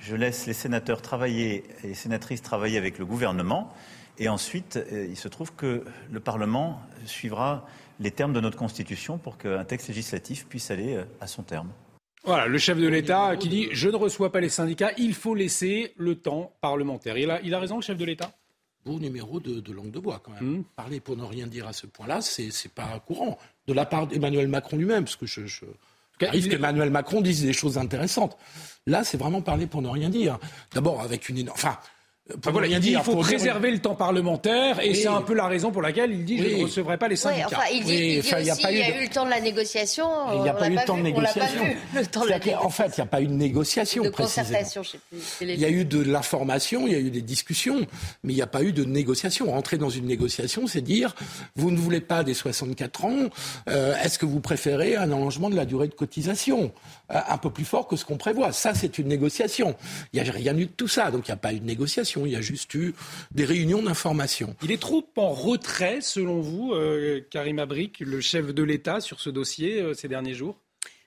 je 0.00 0.16
laisse 0.16 0.46
les 0.46 0.52
sénateurs 0.52 1.02
travailler 1.02 1.64
et 1.82 1.88
les 1.88 1.94
sénatrices 1.94 2.42
travailler 2.42 2.78
avec 2.78 2.98
le 2.98 3.06
gouvernement. 3.06 3.72
Et 4.18 4.28
ensuite, 4.28 4.76
euh, 4.76 5.06
il 5.08 5.16
se 5.16 5.28
trouve 5.28 5.54
que 5.54 5.84
le 6.10 6.20
Parlement 6.20 6.80
suivra 7.06 7.66
les 8.00 8.10
termes 8.10 8.32
de 8.32 8.40
notre 8.40 8.56
Constitution 8.56 9.18
pour 9.18 9.38
qu'un 9.38 9.64
texte 9.64 9.88
législatif 9.88 10.46
puisse 10.46 10.70
aller 10.70 10.96
euh, 10.96 11.04
à 11.20 11.26
son 11.26 11.42
terme. 11.42 11.70
Voilà, 12.24 12.46
le 12.46 12.56
chef 12.58 12.78
de 12.78 12.88
l'État 12.88 13.36
qui 13.36 13.48
dit 13.48 13.68
Je 13.72 13.88
ne 13.88 13.96
reçois 13.96 14.32
pas 14.32 14.40
les 14.40 14.48
syndicats, 14.48 14.92
il 14.96 15.14
faut 15.14 15.34
laisser 15.34 15.92
le 15.96 16.14
temps 16.14 16.52
parlementaire. 16.60 17.18
Il 17.18 17.30
a, 17.30 17.40
il 17.42 17.52
a 17.52 17.58
raison, 17.58 17.76
le 17.76 17.82
chef 17.82 17.98
de 17.98 18.04
l'État? 18.04 18.32
Beau 18.84 18.98
numéro 18.98 19.40
de, 19.40 19.72
langue 19.72 19.90
de 19.90 19.98
bois 19.98 20.20
quand 20.22 20.32
même. 20.32 20.58
Mmh. 20.58 20.64
Parler 20.76 21.00
pour 21.00 21.16
ne 21.16 21.24
rien 21.24 21.46
dire 21.46 21.66
à 21.66 21.72
ce 21.72 21.86
point-là, 21.86 22.20
c'est 22.20 22.44
n'est 22.44 22.70
pas 22.74 23.00
courant. 23.06 23.38
De 23.66 23.72
la 23.72 23.86
part 23.86 24.06
d'Emmanuel 24.06 24.48
Macron 24.48 24.76
lui-même, 24.76 25.04
parce 25.04 25.16
que 25.16 25.26
je, 25.26 25.46
je... 25.46 25.64
arrive 26.26 26.48
qu'Emmanuel 26.48 26.90
Macron 26.90 27.20
dise 27.20 27.42
des 27.42 27.52
choses 27.52 27.78
intéressantes. 27.78 28.36
Là, 28.86 29.04
c'est 29.04 29.16
vraiment 29.16 29.40
parler 29.40 29.66
pour 29.66 29.82
ne 29.82 29.88
rien 29.88 30.10
dire. 30.10 30.38
D'abord 30.72 31.00
avec 31.00 31.28
une 31.28 31.38
énorme... 31.38 31.56
Enfin, 31.56 31.78
voilà, 32.42 32.66
il 32.68 32.80
dit 32.80 32.88
qu'il 32.88 33.02
faut 33.02 33.16
préserver 33.16 33.70
le 33.70 33.80
temps 33.80 33.94
parlementaire 33.94 34.80
et 34.80 34.94
c'est 34.94 35.08
un 35.08 35.20
peu 35.20 35.34
la 35.34 35.46
raison 35.46 35.70
pour 35.70 35.82
laquelle 35.82 36.10
il 36.10 36.24
dit 36.24 36.38
je 36.38 36.56
ne 36.56 36.62
recevrai 36.62 36.96
pas 36.96 37.06
les 37.06 37.16
syndicats. 37.16 37.48
enfin, 37.48 37.68
il 37.70 37.84
dit, 37.84 37.94
il 37.94 38.18
aussi, 38.20 38.34
il 38.40 38.46
y 38.46 38.50
a, 38.50 38.98
eu, 38.98 39.02
le 39.02 39.12
temps 39.12 39.26
de 39.26 39.30
la 39.30 39.42
négociation. 39.42 40.06
Il 40.32 40.40
n'y 40.40 40.48
a 40.48 40.54
pas 40.54 40.68
eu 40.68 40.74
le 40.74 40.84
temps 40.86 40.96
de 40.96 41.02
négociation. 41.02 41.62
En 42.62 42.70
fait, 42.70 42.86
il 42.86 43.00
n'y 43.00 43.02
a 43.02 43.06
pas 43.06 43.20
eu 43.20 43.26
de 43.26 43.32
négociation, 43.32 44.04
de 44.04 44.08
précisément. 44.08 44.58
Je 44.82 44.88
sais 44.88 44.98
plus, 45.10 45.20
il 45.42 45.60
y 45.60 45.66
a 45.66 45.68
eu 45.68 45.84
de 45.84 46.00
l'information, 46.00 46.86
il 46.86 46.94
y 46.94 46.96
a 46.96 46.98
eu 46.98 47.10
des 47.10 47.20
discussions, 47.20 47.86
mais 48.22 48.32
il 48.32 48.36
n'y 48.36 48.42
a 48.42 48.46
pas 48.46 48.62
eu 48.62 48.72
de 48.72 48.84
négociation. 48.84 49.50
Rentrer 49.50 49.76
dans 49.76 49.90
une 49.90 50.06
négociation, 50.06 50.66
c'est 50.66 50.80
dire, 50.80 51.14
vous 51.56 51.70
ne 51.70 51.76
voulez 51.76 52.00
pas 52.00 52.24
des 52.24 52.34
64 52.34 53.04
ans, 53.04 53.16
euh, 53.68 53.94
est-ce 54.02 54.18
que 54.18 54.24
vous 54.24 54.40
préférez 54.40 54.96
un 54.96 55.12
allongement 55.12 55.50
de 55.50 55.56
la 55.56 55.66
durée 55.66 55.88
de 55.88 55.94
cotisation? 55.94 56.72
euh, 57.03 57.03
un 57.08 57.38
peu 57.38 57.50
plus 57.50 57.64
fort 57.64 57.86
que 57.86 57.96
ce 57.96 58.04
qu'on 58.04 58.16
prévoit 58.16 58.52
Ça, 58.52 58.74
c'est 58.74 58.98
une 58.98 59.08
négociation. 59.08 59.76
Il 60.12 60.22
n'y 60.22 60.28
a 60.28 60.32
rien 60.32 60.56
eu 60.56 60.66
de 60.66 60.70
tout 60.70 60.88
ça, 60.88 61.10
donc 61.10 61.28
il 61.28 61.30
n'y 61.30 61.34
a 61.34 61.38
pas 61.38 61.52
eu 61.52 61.60
de 61.60 61.64
négociation 61.64 62.24
il 62.26 62.32
y 62.32 62.36
a 62.36 62.40
juste 62.40 62.72
eu 62.74 62.94
des 63.30 63.44
réunions 63.44 63.82
d'information. 63.82 64.54
Il 64.62 64.72
est 64.72 64.80
trop 64.80 65.04
en 65.16 65.30
retrait, 65.30 66.00
selon 66.00 66.40
vous, 66.40 66.72
euh, 66.72 67.20
Karim 67.30 67.58
Abrik, 67.58 68.00
le 68.00 68.20
chef 68.20 68.54
de 68.54 68.62
l'État, 68.62 69.00
sur 69.00 69.20
ce 69.20 69.30
dossier 69.30 69.80
euh, 69.80 69.94
ces 69.94 70.08
derniers 70.08 70.34
jours? 70.34 70.58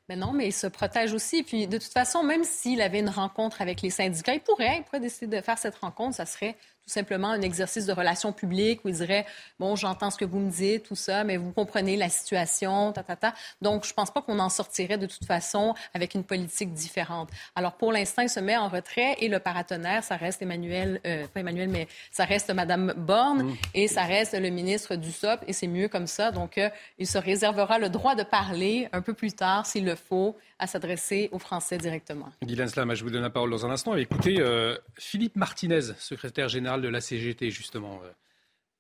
Mais 0.10 0.16
non, 0.16 0.32
mais 0.32 0.48
il 0.48 0.54
se 0.54 0.68
protège 0.68 1.14
aussi. 1.14 1.44
Puis 1.44 1.68
de 1.68 1.78
toute 1.78 1.92
façon, 1.92 2.24
même 2.24 2.44
s'il 2.44 2.82
avait 2.82 3.00
une 3.00 3.10
rencontre 3.10 3.62
avec 3.62 3.82
les 3.82 3.90
syndicats, 3.90 4.34
il 4.34 4.40
pourrait, 4.40 4.78
il 4.78 4.84
pourrait 4.84 5.02
décider 5.02 5.38
de 5.38 5.42
faire 5.42 5.58
cette 5.58 5.76
rencontre. 5.76 6.16
Ça 6.16 6.26
serait 6.26 6.56
tout 6.88 6.94
simplement 6.94 7.32
un 7.32 7.42
exercice 7.42 7.86
de 7.86 7.92
relations 7.92 8.32
publiques 8.32 8.80
où 8.86 8.88
il 8.88 8.96
dirait 8.96 9.26
bon 9.60 9.76
j'entends 9.76 10.10
ce 10.10 10.18
que 10.18 10.24
vous 10.24 10.40
me 10.40 10.50
dites 10.50 10.84
tout 10.84 10.96
ça 10.96 11.26
mais 11.26 11.36
vous 11.36 11.52
comprenez 11.52 11.98
la 11.98 12.08
situation 12.08 12.94
ta 12.94 13.04
ta 13.04 13.18
ta. 13.18 13.34
Donc 13.62 13.86
je 13.86 13.94
pense 13.94 14.10
pas 14.10 14.22
qu'on 14.22 14.40
en 14.40 14.48
sortirait 14.48 14.98
de 14.98 15.06
toute 15.06 15.26
façon 15.26 15.76
avec 15.94 16.16
une 16.16 16.24
politique 16.24 16.74
différente. 16.74 17.30
Alors 17.56 17.74
pour 17.74 17.92
l'instant 17.92 18.22
il 18.22 18.30
se 18.30 18.40
met 18.40 18.56
en 18.56 18.70
retrait 18.70 19.18
et 19.20 19.28
le 19.28 19.40
paratonnerre 19.40 20.02
ça 20.04 20.16
reste 20.16 20.42
Emmanuel 20.42 21.02
euh, 21.06 21.28
pas 21.28 21.42
Emmanuel 21.42 21.68
mais 21.68 21.90
ça 22.10 22.24
reste 22.24 22.52
Madame 22.52 22.94
Borne 22.96 23.44
mmh. 23.44 23.56
et 23.74 23.88
ça 23.90 24.04
reste 24.04 24.40
le 24.40 24.50
ministre 24.50 24.96
du 24.96 25.12
SOP 25.12 25.42
et 25.46 25.52
c'est 25.52 25.68
mieux 25.68 25.90
comme 25.90 26.08
ça. 26.08 26.32
Donc 26.32 26.58
euh, 26.58 26.70
il 27.00 27.08
se 27.08 27.18
réservera 27.18 27.80
le 27.80 27.90
droit 27.90 28.16
de 28.16 28.24
parler 28.24 28.88
un 28.94 29.02
peu 29.02 29.14
plus 29.14 29.34
tard 29.34 29.66
s'il 29.66 29.84
le 29.84 29.96
faut 29.96 30.38
à 30.60 30.68
s'adresser 30.68 31.30
aux 31.32 31.40
Français 31.40 31.78
directement. 31.78 32.32
Dylan 32.42 32.68
Slam, 32.68 32.94
je 32.96 33.04
vous 33.04 33.10
donne 33.10 33.22
la 33.22 33.30
parole 33.30 33.52
dans 33.52 33.66
un 33.66 33.70
instant. 33.70 33.96
Écoutez, 33.96 34.40
euh, 34.40 34.78
Philippe 34.98 35.36
Martinez, 35.36 35.94
secrétaire 36.00 36.50
général 36.50 36.82
de 36.82 36.88
la 36.88 37.02
CGT, 37.02 37.52
justement, 37.52 38.02
euh, 38.04 38.12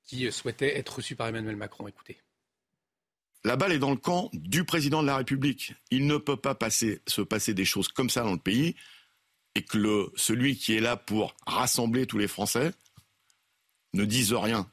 qui 0.03 0.31
souhaitait 0.31 0.77
être 0.77 0.97
reçu 0.97 1.15
par 1.15 1.27
Emmanuel 1.27 1.55
Macron. 1.55 1.87
Écoutez. 1.87 2.17
La 3.43 3.55
balle 3.55 3.71
est 3.71 3.79
dans 3.79 3.91
le 3.91 3.97
camp 3.97 4.29
du 4.33 4.63
président 4.63 5.01
de 5.01 5.07
la 5.07 5.17
République. 5.17 5.73
Il 5.91 6.07
ne 6.07 6.17
peut 6.17 6.37
pas 6.37 6.55
passer, 6.55 7.01
se 7.07 7.21
passer 7.21 7.53
des 7.53 7.65
choses 7.65 7.87
comme 7.87 8.09
ça 8.09 8.23
dans 8.23 8.33
le 8.33 8.39
pays 8.39 8.75
et 9.55 9.63
que 9.63 9.77
le, 9.77 10.11
celui 10.15 10.57
qui 10.57 10.75
est 10.75 10.79
là 10.79 10.97
pour 10.97 11.35
rassembler 11.45 12.07
tous 12.07 12.17
les 12.17 12.27
Français 12.27 12.71
ne 13.93 14.05
dise 14.05 14.33
rien, 14.33 14.69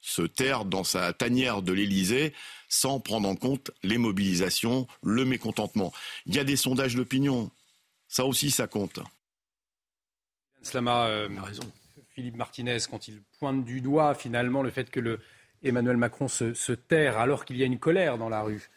se 0.00 0.22
taire 0.22 0.64
dans 0.64 0.84
sa 0.84 1.12
tanière 1.12 1.62
de 1.62 1.72
l'Élysée 1.72 2.32
sans 2.68 3.00
prendre 3.00 3.28
en 3.28 3.36
compte 3.36 3.70
les 3.82 3.98
mobilisations, 3.98 4.86
le 5.02 5.24
mécontentement. 5.24 5.92
Il 6.26 6.34
y 6.34 6.38
a 6.38 6.44
des 6.44 6.56
sondages 6.56 6.94
d'opinion. 6.94 7.50
Ça 8.08 8.24
aussi, 8.24 8.50
ça 8.50 8.66
compte. 8.66 9.00
Slama, 10.62 11.06
euh, 11.06 11.28
raison. 11.42 11.64
Philippe 12.10 12.36
Martinez, 12.36 12.78
quand 12.90 13.08
il 13.08 13.22
pointe 13.38 13.64
du 13.64 13.80
doigt 13.80 14.14
finalement 14.14 14.62
le 14.62 14.70
fait 14.70 14.90
que 14.90 15.00
le 15.00 15.20
Emmanuel 15.62 15.96
Macron 15.96 16.28
se, 16.28 16.54
se 16.54 16.72
terre 16.72 17.18
alors 17.18 17.44
qu'il 17.44 17.56
y 17.56 17.62
a 17.62 17.66
une 17.66 17.78
colère 17.78 18.18
dans 18.18 18.28
la 18.28 18.42
rue. 18.42 18.70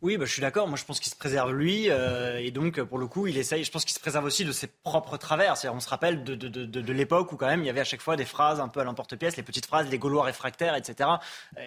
Oui, 0.00 0.16
bah, 0.16 0.24
je 0.24 0.32
suis 0.32 0.40
d'accord. 0.40 0.68
Moi, 0.68 0.78
je 0.78 0.84
pense 0.84 1.00
qu'il 1.00 1.10
se 1.10 1.16
préserve 1.16 1.52
lui. 1.52 1.90
Euh, 1.90 2.38
et 2.38 2.50
donc, 2.50 2.80
pour 2.82 2.98
le 2.98 3.06
coup, 3.06 3.26
il 3.26 3.36
essaye. 3.36 3.64
Je 3.64 3.70
pense 3.70 3.84
qu'il 3.84 3.94
se 3.94 4.00
préserve 4.00 4.24
aussi 4.24 4.44
de 4.44 4.52
ses 4.52 4.66
propres 4.66 5.16
travers. 5.16 5.54
On 5.72 5.80
se 5.80 5.88
rappelle 5.88 6.24
de, 6.24 6.34
de, 6.34 6.48
de, 6.48 6.92
l'époque 6.92 7.32
où, 7.32 7.36
quand 7.36 7.46
même, 7.46 7.60
il 7.60 7.66
y 7.66 7.70
avait 7.70 7.80
à 7.80 7.84
chaque 7.84 8.00
fois 8.00 8.16
des 8.16 8.24
phrases 8.24 8.60
un 8.60 8.68
peu 8.68 8.80
à 8.80 8.84
l'emporte-pièce, 8.84 9.36
les 9.36 9.42
petites 9.42 9.66
phrases, 9.66 9.88
les 9.90 9.98
Gaulois 9.98 10.24
réfractaires, 10.24 10.74
etc. 10.74 11.10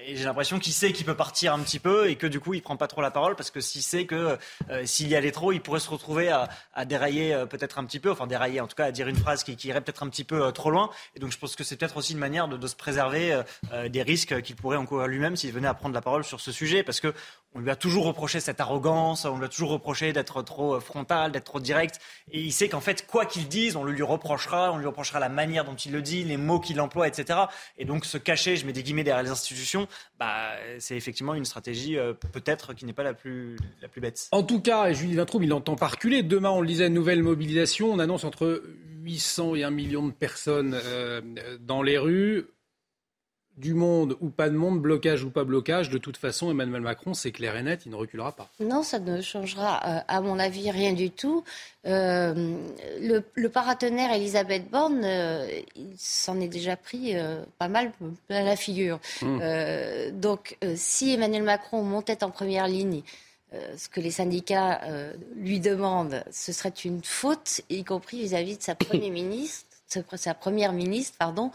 Et 0.05 0.15
j'ai 0.15 0.23
l'impression 0.23 0.59
qu'il 0.59 0.73
sait 0.73 0.91
qu'il 0.91 1.05
peut 1.05 1.15
partir 1.15 1.53
un 1.53 1.59
petit 1.59 1.79
peu 1.79 2.09
et 2.09 2.15
que, 2.15 2.27
du 2.27 2.39
coup, 2.39 2.53
il 2.53 2.61
prend 2.61 2.77
pas 2.77 2.87
trop 2.87 3.01
la 3.01 3.11
parole 3.11 3.35
parce 3.35 3.51
que 3.51 3.61
s'il 3.61 3.83
sait 3.83 4.05
que 4.05 4.37
euh, 4.69 4.85
s'il 4.85 5.07
y 5.07 5.15
allait 5.15 5.31
trop, 5.31 5.51
il 5.51 5.61
pourrait 5.61 5.79
se 5.79 5.89
retrouver 5.89 6.29
à, 6.29 6.85
dérailler 6.85 7.33
euh, 7.33 7.45
peut-être 7.45 7.79
un 7.79 7.85
petit 7.85 7.99
peu. 7.99 8.11
Enfin, 8.11 8.27
dérailler, 8.27 8.61
en 8.61 8.67
tout 8.67 8.75
cas, 8.75 8.85
à 8.85 8.91
dire 8.91 9.07
une 9.07 9.17
phrase 9.17 9.43
qui, 9.43 9.55
qui 9.55 9.67
irait 9.67 9.81
peut-être 9.81 10.03
un 10.03 10.09
petit 10.09 10.23
peu 10.23 10.51
trop 10.51 10.71
loin. 10.71 10.89
Et 11.15 11.19
donc, 11.19 11.31
je 11.31 11.37
pense 11.37 11.55
que 11.55 11.63
c'est 11.63 11.75
peut-être 11.77 11.97
aussi 11.97 12.13
une 12.13 12.19
manière 12.19 12.47
de, 12.47 12.65
se 12.65 12.75
préserver 12.75 13.41
des 13.89 14.01
risques 14.01 14.41
qu'il 14.41 14.55
pourrait 14.55 14.77
encourir 14.77 15.07
lui-même 15.07 15.35
s'il 15.35 15.51
venait 15.51 15.67
à 15.67 15.75
prendre 15.75 15.93
la 15.93 16.01
parole 16.01 16.23
sur 16.23 16.41
ce 16.41 16.51
sujet. 16.51 16.81
Parce 16.81 16.99
que 16.99 17.13
on 17.55 17.59
lui 17.59 17.69
a 17.69 17.75
toujours 17.77 18.05
reproché 18.15 18.39
cette 18.39 18.61
arrogance, 18.61 19.25
on 19.25 19.37
lui 19.37 19.45
a 19.45 19.49
toujours 19.49 19.71
reproché 19.71 20.13
d'être 20.13 20.41
trop 20.41 20.75
euh, 20.75 20.79
frontal, 20.79 21.33
d'être 21.33 21.43
trop 21.43 21.59
direct. 21.59 21.99
Et 22.31 22.39
il 22.39 22.53
sait 22.53 22.69
qu'en 22.69 22.79
fait, 22.79 23.05
quoi 23.05 23.25
qu'il 23.25 23.47
dise, 23.49 23.75
on 23.75 23.83
le 23.83 23.91
lui 23.91 24.03
reprochera, 24.03 24.71
on 24.71 24.77
lui 24.77 24.87
reprochera 24.87 25.19
la 25.19 25.27
manière 25.27 25.65
dont 25.65 25.75
il 25.75 25.91
le 25.91 26.01
dit, 26.01 26.23
les 26.23 26.37
mots 26.37 26.61
qu'il 26.61 26.79
emploie, 26.79 27.07
etc. 27.09 27.39
Et 27.77 27.83
donc 27.83 28.05
se 28.05 28.17
cacher, 28.17 28.55
je 28.55 28.65
mets 28.65 28.71
des 28.71 28.83
guillemets 28.83 29.03
derrière 29.03 29.23
les 29.23 29.29
institutions, 29.29 29.87
bah, 30.17 30.51
c'est 30.79 30.95
effectivement 30.95 31.33
une 31.33 31.45
stratégie 31.45 31.97
euh, 31.97 32.13
peut-être 32.13 32.73
qui 32.73 32.85
n'est 32.85 32.93
pas 32.93 33.03
la 33.03 33.13
plus, 33.13 33.57
la 33.81 33.89
plus 33.89 33.99
bête. 33.99 34.29
En 34.31 34.43
tout 34.43 34.61
cas, 34.61 34.93
Julie 34.93 35.15
Vintraube, 35.15 35.43
il 35.43 35.53
entend 35.53 35.75
pas 35.75 35.87
reculer. 35.87 36.23
Demain, 36.23 36.51
on 36.51 36.61
le 36.61 36.67
disait, 36.67 36.87
nouvelle 36.89 37.21
mobilisation. 37.21 37.91
On 37.91 37.99
annonce 37.99 38.23
entre 38.23 38.63
800 39.03 39.55
et 39.55 39.63
1 39.63 39.71
million 39.71 40.07
de 40.07 40.13
personnes 40.13 40.79
euh, 40.83 41.21
dans 41.59 41.83
les 41.83 41.97
rues 41.97 42.47
du 43.57 43.73
monde 43.73 44.17
ou 44.19 44.29
pas 44.29 44.49
de 44.49 44.55
monde, 44.55 44.81
blocage 44.81 45.23
ou 45.23 45.29
pas 45.29 45.43
blocage, 45.43 45.89
de 45.89 45.97
toute 45.97 46.17
façon, 46.17 46.51
Emmanuel 46.51 46.81
Macron, 46.81 47.13
c'est 47.13 47.31
clair 47.31 47.55
et 47.55 47.63
net, 47.63 47.81
il 47.85 47.91
ne 47.91 47.95
reculera 47.95 48.33
pas. 48.33 48.49
Non, 48.59 48.83
ça 48.83 48.99
ne 48.99 49.21
changera, 49.21 49.81
euh, 49.85 49.99
à 50.07 50.21
mon 50.21 50.39
avis, 50.39 50.71
rien 50.71 50.93
du 50.93 51.09
tout. 51.09 51.43
Euh, 51.85 52.57
le, 52.99 53.47
paratonnerre 53.47 54.11
Elisabeth 54.13 54.69
Borne, 54.69 55.03
euh, 55.05 55.47
il 55.75 55.93
s'en 55.97 56.39
est 56.41 56.49
déjà 56.49 56.75
pris 56.75 57.15
pas 57.57 57.69
mal 57.69 57.91
à 58.29 58.43
la 58.43 58.55
figure. 58.55 58.99
Mmh. 59.21 59.39
donc, 60.13 60.57
si 60.75 61.13
Emmanuel 61.13 61.43
Macron 61.43 61.83
montait 61.83 62.23
en 62.23 62.31
première 62.31 62.67
ligne, 62.67 63.01
ce 63.77 63.87
que 63.87 64.01
les 64.01 64.11
syndicats 64.11 64.81
lui 65.35 65.59
demandent, 65.59 66.23
ce 66.31 66.51
serait 66.51 66.69
une 66.69 67.01
faute, 67.03 67.61
y 67.69 67.83
compris 67.83 68.21
vis-à-vis 68.21 68.57
de 68.57 68.63
sa 68.63 68.75
première 68.75 69.11
ministre, 69.11 69.65
sa 70.15 70.33
première 70.33 70.73
ministre, 70.73 71.15
pardon, 71.17 71.51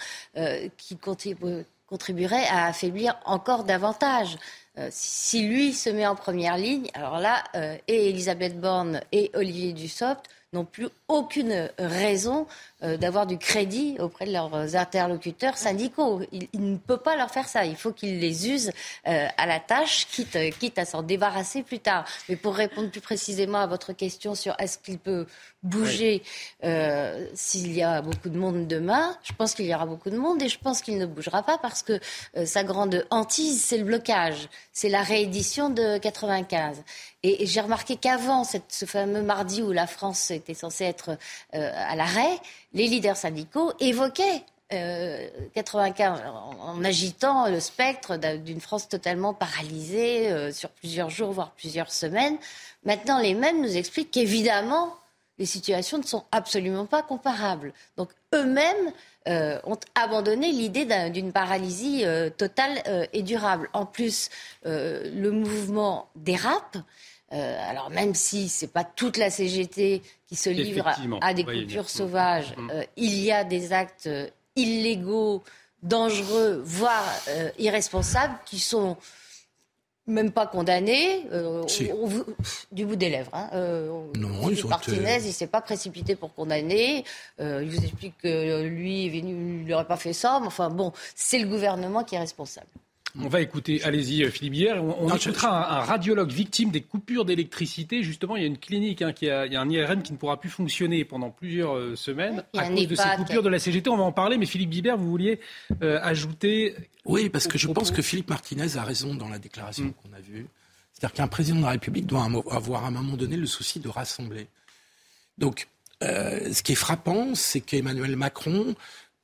qui 0.78 0.96
continue 0.96 1.64
contribuerait 1.90 2.46
à 2.46 2.66
affaiblir 2.66 3.18
encore 3.26 3.64
davantage. 3.64 4.38
Euh, 4.78 4.88
si 4.90 5.46
lui 5.46 5.74
se 5.74 5.90
met 5.90 6.06
en 6.06 6.14
première 6.14 6.56
ligne, 6.56 6.88
alors 6.94 7.18
là, 7.18 7.42
euh, 7.56 7.76
et 7.88 8.08
Elisabeth 8.08 8.58
Borne 8.58 9.00
et 9.12 9.30
Olivier 9.34 9.72
Dussopt 9.72 10.24
n'ont 10.52 10.64
plus 10.64 10.88
aucune 11.08 11.68
raison 11.78 12.46
euh, 12.82 12.96
d'avoir 12.96 13.26
du 13.26 13.38
crédit 13.38 13.96
auprès 13.98 14.26
de 14.26 14.32
leurs 14.32 14.76
interlocuteurs 14.76 15.56
syndicaux. 15.56 16.22
Il, 16.32 16.48
ne 16.54 16.76
peut 16.76 16.96
pas 16.96 17.16
leur 17.16 17.30
faire 17.30 17.48
ça. 17.48 17.64
Il 17.64 17.76
faut 17.76 17.92
qu'ils 17.92 18.18
les 18.18 18.48
usent 18.48 18.72
euh, 19.06 19.26
à 19.36 19.46
la 19.46 19.60
tâche, 19.60 20.06
quitte, 20.10 20.38
quitte 20.58 20.78
à 20.78 20.84
s'en 20.84 21.02
débarrasser 21.02 21.62
plus 21.62 21.78
tard. 21.78 22.04
Mais 22.28 22.36
pour 22.36 22.54
répondre 22.54 22.90
plus 22.90 23.00
précisément 23.00 23.58
à 23.58 23.66
votre 23.66 23.92
question 23.92 24.34
sur 24.34 24.54
est-ce 24.58 24.78
qu'il 24.78 24.98
peut 24.98 25.26
bouger 25.62 26.22
euh, 26.64 27.26
s'il 27.34 27.72
y 27.72 27.82
a 27.82 28.00
beaucoup 28.00 28.30
de 28.30 28.38
monde 28.38 28.66
demain, 28.66 29.14
je 29.22 29.32
pense 29.34 29.54
qu'il 29.54 29.66
y 29.66 29.74
aura 29.74 29.84
beaucoup 29.84 30.08
de 30.08 30.16
monde 30.16 30.40
et 30.42 30.48
je 30.48 30.58
pense 30.58 30.80
qu'il 30.80 30.96
ne 30.96 31.04
bougera 31.04 31.42
pas 31.42 31.58
parce 31.58 31.82
que 31.82 32.00
sa 32.46 32.64
grande 32.64 33.04
hantise, 33.10 33.62
c'est 33.62 33.76
le 33.76 33.84
blocage, 33.84 34.48
c'est 34.72 34.88
la 34.88 35.02
réédition 35.02 35.68
de 35.68 35.98
95. 35.98 36.82
Et, 37.22 37.46
j'ai 37.46 37.60
remarqué 37.60 37.96
qu'avant 37.96 38.44
ce 38.44 38.86
fameux 38.86 39.22
mardi 39.22 39.62
où 39.62 39.72
la 39.72 39.86
France 39.86 40.30
était 40.30 40.54
censée 40.54 40.84
être 40.84 41.10
euh, 41.54 41.70
à 41.74 41.94
l'arrêt, 41.94 42.38
les 42.72 42.86
leaders 42.86 43.16
syndicaux 43.16 43.72
évoquaient 43.80 44.44
95 44.70 46.20
euh, 46.20 46.28
en, 46.28 46.84
agitant 46.84 47.48
le 47.48 47.58
spectre 47.58 48.16
d'une 48.16 48.60
France 48.60 48.88
totalement 48.88 49.34
paralysée 49.34 50.30
euh, 50.30 50.52
sur 50.52 50.70
plusieurs 50.70 51.10
jours, 51.10 51.32
voire 51.32 51.50
plusieurs 51.52 51.90
semaines. 51.90 52.36
Maintenant, 52.84 53.18
les 53.18 53.34
mêmes 53.34 53.60
nous 53.60 53.76
expliquent 53.76 54.12
qu'évidemment, 54.12 54.96
les 55.38 55.46
situations 55.46 55.98
ne 55.98 56.04
sont 56.04 56.24
absolument 56.30 56.86
pas 56.86 57.02
comparables. 57.02 57.72
Donc 57.96 58.10
eux-mêmes 58.34 58.92
ont 59.26 59.78
abandonné 59.94 60.50
l'idée 60.50 60.86
d'une 61.10 61.32
paralysie 61.32 62.04
totale 62.36 63.08
et 63.12 63.22
durable. 63.22 63.70
En 63.72 63.86
plus, 63.86 64.28
le 64.64 65.30
mouvement 65.30 66.08
dérape. 66.16 66.76
Euh, 67.32 67.70
alors 67.70 67.90
même 67.90 68.14
si 68.14 68.48
ce 68.48 68.64
n'est 68.64 68.70
pas 68.70 68.82
toute 68.82 69.16
la 69.16 69.30
CGT 69.30 70.02
qui 70.26 70.34
se 70.34 70.50
livre 70.50 70.84
à, 71.20 71.32
des 71.32 71.44
coupures 71.44 71.88
sauvages, 71.88 72.54
mm. 72.56 72.70
euh, 72.72 72.84
il 72.96 73.14
y 73.20 73.30
a 73.30 73.44
des 73.44 73.72
actes 73.72 74.08
euh, 74.08 74.28
illégaux, 74.56 75.42
dangereux, 75.82 76.60
voire 76.64 77.04
irresponsables 77.58 78.34
qui 78.44 78.58
sont 78.58 78.96
même 80.06 80.32
pas 80.32 80.46
condamnés, 80.46 81.24
du 82.72 82.84
bout 82.84 82.96
des 82.96 83.08
lèvres. 83.08 83.30
Hein. 83.32 83.48
non, 84.16 84.50
ils 84.50 84.66
Martinez, 84.66 85.18
il 85.20 85.28
ne 85.28 85.32
s'est 85.32 85.46
pas 85.46 85.60
précipité 85.60 86.16
pour 86.16 86.34
condamner. 86.34 87.04
il 87.38 87.70
vous 87.70 87.82
explique 87.82 88.18
que 88.18 88.62
lui, 88.64 89.06
il 89.06 89.64
n'aurait 89.64 89.86
pas 89.86 89.96
fait 89.96 90.12
ça. 90.12 90.38
Mais 90.40 90.48
enfin 90.48 90.68
bon, 90.68 90.92
c'est 91.14 91.38
le 91.38 91.46
gouvernement 91.46 92.02
qui 92.02 92.16
est 92.16 92.18
responsable. 92.18 92.66
On 93.18 93.28
va 93.28 93.40
écouter, 93.40 93.82
allez-y 93.82 94.22
euh, 94.22 94.30
Philippe 94.30 94.54
Hier, 94.54 94.84
on, 94.84 95.12
écoutera 95.14 95.80
un, 95.80 95.80
radiologue 95.80 96.30
victime 96.30 96.70
des 96.70 96.80
coupures 96.80 97.24
d'électricité. 97.24 98.02
Justement, 98.02 98.36
il 98.36 98.42
y 98.42 98.44
a 98.44 98.48
une 98.48 98.58
clinique, 98.58 99.02
hein, 99.02 99.12
qui 99.12 99.28
a, 99.28 99.46
il 99.46 99.52
y 99.52 99.56
a 99.56 99.60
un 99.60 99.68
IRM 99.68 100.02
qui 100.02 100.12
ne 100.12 100.16
pourra 100.16 100.38
plus 100.38 100.50
fonctionner 100.50 101.04
pendant 101.04 101.30
plusieurs 101.30 101.76
euh, 101.76 101.96
semaines 101.96 102.44
à 102.56 102.68
cause 102.68 102.86
de 102.86 102.94
ces 102.94 103.08
coupures 103.16 103.42
de 103.42 103.48
la 103.48 103.58
CGT. 103.58 103.90
On 103.90 103.96
va 103.96 104.04
en 104.04 104.12
parler, 104.12 104.38
mais 104.38 104.46
Philippe 104.46 104.70
Bibert, 104.70 104.96
vous 104.96 105.10
vouliez 105.10 105.40
euh, 105.82 105.98
ajouter... 106.02 106.76
Oui, 107.04 107.28
parce 107.28 107.48
que 107.48 107.58
je 107.58 107.66
pense 107.68 107.90
que 107.90 108.02
Philippe 108.02 108.30
Martinez 108.30 108.76
a 108.76 108.84
raison 108.84 109.14
dans 109.14 109.28
la 109.28 109.38
déclaration 109.38 109.86
mm. 109.86 109.92
qu'on 109.94 110.12
a 110.16 110.20
vue. 110.20 110.46
C'est-à-dire 110.92 111.14
qu'un 111.14 111.28
président 111.28 111.58
de 111.58 111.64
la 111.64 111.70
République 111.70 112.06
doit 112.06 112.28
avoir 112.50 112.84
à 112.84 112.88
un 112.88 112.92
moment 112.92 113.16
donné 113.16 113.36
le 113.36 113.46
souci 113.46 113.80
de 113.80 113.88
rassembler. 113.88 114.46
Donc, 115.38 115.68
ce 116.02 116.62
qui 116.62 116.72
est 116.72 116.76
frappant, 116.76 117.34
c'est 117.34 117.60
qu'Emmanuel 117.60 118.16
Macron 118.16 118.74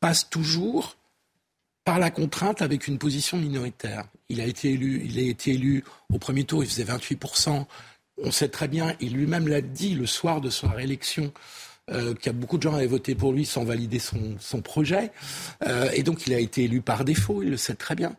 passe 0.01 0.29
toujours 0.31 0.97
par 1.87 2.01
la 2.01 2.11
contrainte 2.11 2.63
avec 2.63 2.89
une 2.89 2.99
position 2.99 3.37
minoritaire. 3.37 4.07
Il 4.29 4.41
a 4.41 4.45
été 4.45 4.73
élu, 4.73 5.03
il 5.05 5.19
a 5.21 5.23
été 5.23 5.53
élu 5.53 5.85
au 6.13 6.19
premier 6.19 6.43
tour, 6.43 6.65
il 6.65 6.69
faisait 6.69 6.85
28%. 6.85 7.65
On 8.25 8.31
sait 8.33 8.49
très 8.49 8.67
bien, 8.67 8.97
il 9.01 9.15
lui-même 9.15 9.47
l'a 9.47 9.61
dit 9.61 9.95
le 9.95 10.05
soir 10.05 10.41
de 10.41 10.51
sa 10.51 10.69
réélection, 10.69 11.33
euh, 11.93 12.15
qu'il 12.15 12.27
y 12.27 12.31
a 12.31 12.33
beaucoup 12.33 12.59
de 12.59 12.63
gens 12.65 12.75
avaient 12.75 12.89
voté 12.89 13.15
pour 13.15 13.33
lui 13.33 13.47
sans 13.47 13.63
valider 13.63 14.01
son, 14.01 14.61
projet. 14.63 15.13
Euh, 15.65 15.89
et 15.95 16.03
donc 16.03 16.27
il 16.27 16.35
a 16.35 16.41
été 16.41 16.65
élu 16.65 16.81
par 16.81 17.05
défaut, 17.05 17.45
il 17.45 17.51
le 17.51 17.57
sait 17.57 17.77
très 17.77 17.95
bien. 17.95 18.17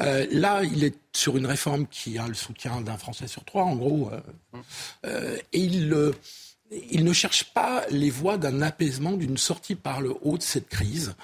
Euh, 0.00 0.26
là, 0.30 0.62
il 0.62 0.84
est 0.84 0.98
sur 1.14 1.38
une 1.38 1.46
réforme 1.46 1.86
qui 1.86 2.18
a 2.18 2.28
le 2.28 2.34
soutien 2.34 2.82
d'un 2.82 2.98
Français 2.98 3.26
sur 3.26 3.42
trois, 3.46 3.64
en 3.64 3.76
gros. 3.76 4.10
et 5.06 5.40
il 5.58 5.88
il 6.70 7.04
ne 7.04 7.12
cherche 7.12 7.44
pas 7.44 7.84
les 7.90 8.10
voies 8.10 8.36
d'un 8.36 8.60
apaisement, 8.62 9.12
d'une 9.12 9.38
sortie 9.38 9.74
par 9.74 10.00
le 10.00 10.14
haut 10.22 10.36
de 10.36 10.42
cette 10.42 10.68
crise. 10.68 11.14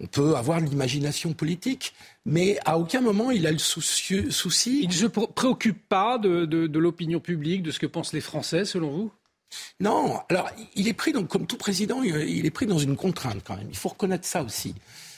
On 0.00 0.06
peut 0.06 0.34
avoir 0.36 0.60
l'imagination 0.60 1.32
politique, 1.32 1.94
mais 2.24 2.58
à 2.64 2.78
aucun 2.78 3.00
moment 3.00 3.30
il 3.30 3.46
a 3.46 3.52
le 3.52 3.58
souci. 3.58 4.22
Il 4.80 4.88
ne 4.88 4.92
se 4.92 5.06
préoccupe 5.06 5.88
pas 5.88 6.18
de, 6.18 6.78
l'opinion 6.78 7.20
publique, 7.20 7.62
de 7.62 7.70
ce 7.70 7.78
que 7.78 7.86
pensent 7.86 8.12
les 8.12 8.20
Français, 8.20 8.64
selon 8.64 8.90
vous? 8.90 9.12
Non. 9.80 10.18
Alors, 10.30 10.50
il 10.74 10.88
est 10.88 10.94
pris, 10.94 11.12
comme 11.12 11.46
tout 11.46 11.58
président, 11.58 12.02
il 12.02 12.46
est 12.46 12.50
pris 12.50 12.66
dans 12.66 12.78
une 12.78 12.96
contrainte 12.96 13.42
quand 13.44 13.56
même. 13.56 13.68
Il 13.68 13.76
faut 13.76 13.90
reconnaître 13.90 14.24
ça 14.24 14.42
aussi. 14.42 14.74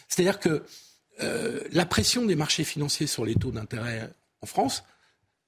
C'est-à-dire 0.09 0.41
que 0.41 0.65
euh, 1.23 1.61
la 1.73 1.87
pression 1.87 2.27
des 2.27 2.35
marchés 2.35 2.65
financiers 2.65 3.07
sur 3.07 3.25
les 3.25 3.37
taux 3.37 3.53
d'intérêt 3.53 4.11
en 4.43 4.47
France, 4.47 4.83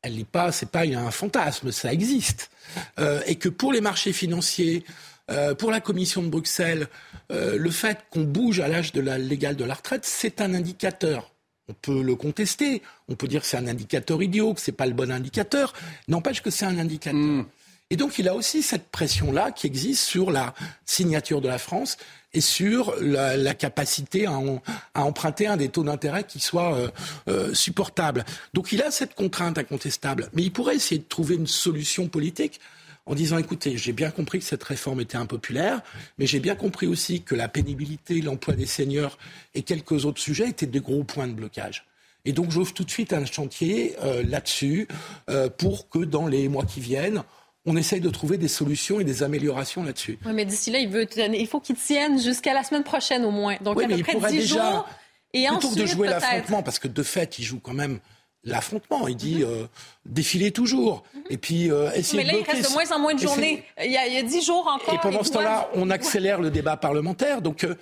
elle 0.07 0.17
n'est 0.17 0.25
pas, 0.25 0.53
c'est 0.53 0.71
pas 0.71 0.83
un 0.83 1.11
fantasme, 1.11 1.73
ça 1.73 1.93
existe. 1.93 2.51
Euh, 2.99 3.21
et 3.27 3.37
que 3.37 3.49
pour 3.49 3.73
les 3.73 3.81
marchés 3.81 4.13
financiers, 4.13 4.85
euh, 5.31 5.55
pour 5.55 5.71
la 5.71 5.81
Commission 5.81 6.23
de 6.23 6.29
Bruxelles, 6.29 6.87
euh, 7.33 7.57
le 7.59 7.71
fait 7.71 7.99
qu'on 8.11 8.23
bouge 8.23 8.61
à 8.61 8.69
l'âge 8.69 8.93
de 8.93 9.01
la, 9.01 9.19
légal 9.19 9.57
de 9.57 9.65
la 9.65 9.75
retraite, 9.75 10.05
c'est 10.05 10.41
un 10.41 10.55
indicateur. 10.55 11.33
On 11.69 11.75
peut 11.75 12.03
le 12.03 12.15
contester, 12.15 12.83
on 13.09 13.17
peut 13.17 13.27
dire 13.27 13.41
que 13.41 13.49
c'est 13.49 13.57
un 13.57 13.67
indicateur 13.67 14.23
idiot, 14.23 14.55
que 14.55 14.61
c'est 14.61 14.71
pas 14.71 14.87
le 14.87 14.93
bon 14.93 15.11
indicateur. 15.11 15.73
N'empêche 16.07 16.41
que 16.41 16.51
c'est 16.51 16.65
un 16.65 16.79
indicateur. 16.79 17.19
Hmm. 17.19 17.47
Et 17.91 17.97
donc 17.97 18.19
il 18.19 18.29
a 18.29 18.35
aussi 18.35 18.63
cette 18.63 18.89
pression-là 18.89 19.51
qui 19.51 19.67
existe 19.67 20.03
sur 20.03 20.31
la 20.31 20.55
signature 20.85 21.41
de 21.41 21.49
la 21.49 21.59
France 21.59 21.97
et 22.37 22.43
sur 22.43 22.95
la, 23.01 23.55
capacité 23.55 24.27
à, 24.27 24.39
emprunter 24.95 25.47
un 25.47 25.57
des 25.57 25.71
taux 25.71 25.85
d'intérêt 25.85 26.25
qui 26.25 26.39
soit 26.39 26.77
euh, 26.77 26.89
euh, 27.29 27.55
supportable. 27.55 28.27
Donc 28.53 28.73
il 28.73 28.83
a 28.83 28.91
cette 28.91 29.15
contrainte 29.15 29.57
incontestable, 29.57 30.29
mais 30.35 30.43
il 30.43 30.53
pourrait 30.53 30.77
essayer 30.77 30.99
de 30.99 31.09
trouver 31.09 31.37
une 31.37 31.47
solution 31.47 32.09
politique 32.09 32.61
en 33.07 33.15
disant 33.15 33.39
écoutez, 33.39 33.79
j'ai 33.79 33.95
bien 33.95 34.11
compris 34.11 34.41
que 34.41 34.45
cette 34.45 34.65
réforme 34.65 35.01
était 35.01 35.17
impopulaire, 35.17 35.81
mais 36.19 36.27
j'ai 36.27 36.41
bien 36.41 36.57
compris 36.57 36.87
aussi 36.87 37.23
que 37.23 37.35
la 37.35 37.49
pénibilité, 37.49 38.21
l'emploi 38.21 38.55
des 38.55 38.67
seniors 38.67 39.17
et 39.55 39.63
quelques 39.63 40.05
autres 40.05 40.21
sujets 40.21 40.51
étaient 40.51 40.67
des 40.67 40.81
gros 40.81 41.05
points 41.05 41.29
de 41.29 41.33
blocage. 41.33 41.87
Et 42.27 42.33
donc 42.33 42.51
j'ouvre 42.51 42.75
tout 42.75 42.85
de 42.85 42.91
suite 42.91 43.15
un 43.15 43.25
chantier 43.25 43.95
là-dessus 44.25 44.89
pour 45.57 45.89
que 45.89 46.01
dans 46.01 46.27
les 46.27 46.49
mois 46.49 46.65
qui 46.65 46.81
viennent, 46.81 47.23
on 47.67 47.77
essaye 47.77 48.01
de 48.01 48.11
trouver 48.11 48.39
des 48.39 48.49
solutions 48.49 49.01
et 49.01 49.05
des 49.05 49.23
améliorations 49.23 49.83
là-dessus. 49.83 50.19
Oui, 50.25 50.33
mais 50.33 50.45
d'ici 50.45 50.71
là, 50.71 50.79
il, 50.79 50.89
veut 50.89 51.07
il 51.17 51.47
faut 51.49 51.61
qu'il 51.61 51.77
tienne 51.77 52.21
jusqu'à 52.21 52.55
la 52.55 52.63
semaine 52.63 52.85
prochaine 52.85 53.25
au 53.25 53.33
moins. 53.33 53.57
Donc 53.61 53.83
à 53.83 53.89
peu 53.89 54.03
près 54.03 54.31
10 54.31 54.47
jours. 54.47 54.89
Et 55.35 55.47
plutôt 55.49 55.71
que 55.71 55.81
de 55.81 55.87
jouer 55.87 56.09
l'affrontement, 56.09 56.63
parce 56.63 56.79
que 56.79 56.89
de 56.89 57.03
fait, 57.03 57.39
il 57.39 57.45
joue 57.45 57.61
quand 57.61 57.75
même 57.75 57.99
l'affrontement. 58.47 59.09
Il 59.09 59.17
dit 59.17 59.43
euh, 59.43 59.67
défiler 60.07 60.53
toujours. 60.53 61.03
Et 61.29 61.37
puis 61.37 61.71
euh, 61.71 61.91
essayer 61.93 62.25
Mais 62.25 62.33
là, 62.33 62.39
il 62.39 62.45
reste 62.45 62.71
de 62.71 62.73
moins 62.73 62.91
en 62.93 62.99
moins 63.01 63.15
de 63.15 63.21
journées. 63.21 63.65
Il 63.85 63.91
y, 63.91 63.97
a, 63.97 64.23
dix 64.23 64.47
jours 64.47 64.67
encore. 64.73 64.95
Et 64.95 64.99
pendant 64.99 65.25
ce 65.25 65.33
temps-là, 65.33 65.69
on 65.75 65.91
accélère 65.91 66.41
le 66.41 66.51
débat 66.51 66.77
parlementaire. 66.77 67.43
Donc 67.43 67.65
euh, 67.65 67.75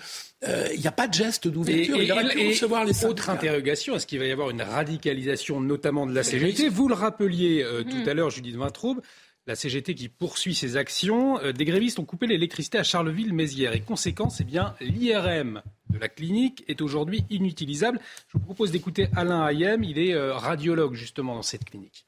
il 0.74 0.80
n'y 0.80 0.86
a 0.86 0.92
pas 0.92 1.06
de 1.06 1.14
geste 1.14 1.46
d'ouverture. 1.46 2.02
Il 2.02 2.10
aurait 2.10 2.28
pu 2.28 2.48
recevoir 2.48 2.84
les 2.84 3.04
Autre 3.04 3.28
interrogation 3.30 3.94
est-ce 3.94 4.06
qu'il 4.06 4.18
va 4.18 4.24
y 4.24 4.32
avoir 4.32 4.50
une 4.50 4.62
radicalisation, 4.62 5.60
notamment 5.60 6.06
de 6.06 6.14
la 6.14 6.22
CGT? 6.22 6.70
Vous 6.70 6.88
le 6.88 6.94
rappeliez 6.94 7.64
tout 7.88 7.96
hmm. 7.96 8.08
à 8.08 8.14
l'heure, 8.14 8.30
Judith 8.30 8.56
Vintraube. 8.56 9.02
La 9.46 9.54
CGT 9.54 9.94
qui 9.94 10.08
poursuit 10.08 10.54
ses 10.54 10.76
actions. 10.76 11.38
Euh, 11.40 11.52
des 11.52 11.66
grévistes 11.66 11.98
ont 11.98 12.06
coupé 12.06 12.26
l'électricité 12.26 12.78
à 12.78 12.82
Charleville-Mézières. 12.82 13.74
Et 13.74 13.80
conséquence, 13.80 14.40
eh 14.40 14.44
bien, 14.44 14.74
l'IRM 14.80 15.62
de 15.90 15.98
la 15.98 16.08
clinique 16.08 16.64
est 16.66 16.80
aujourd'hui 16.80 17.24
inutilisable. 17.28 18.00
Je 18.28 18.38
vous 18.38 18.44
propose 18.44 18.70
d'écouter 18.70 19.08
Alain 19.14 19.46
Hayem. 19.46 19.84
Il 19.84 19.98
est 19.98 20.14
euh, 20.14 20.34
radiologue 20.34 20.94
justement 20.94 21.34
dans 21.34 21.42
cette 21.42 21.64
clinique 21.64 22.06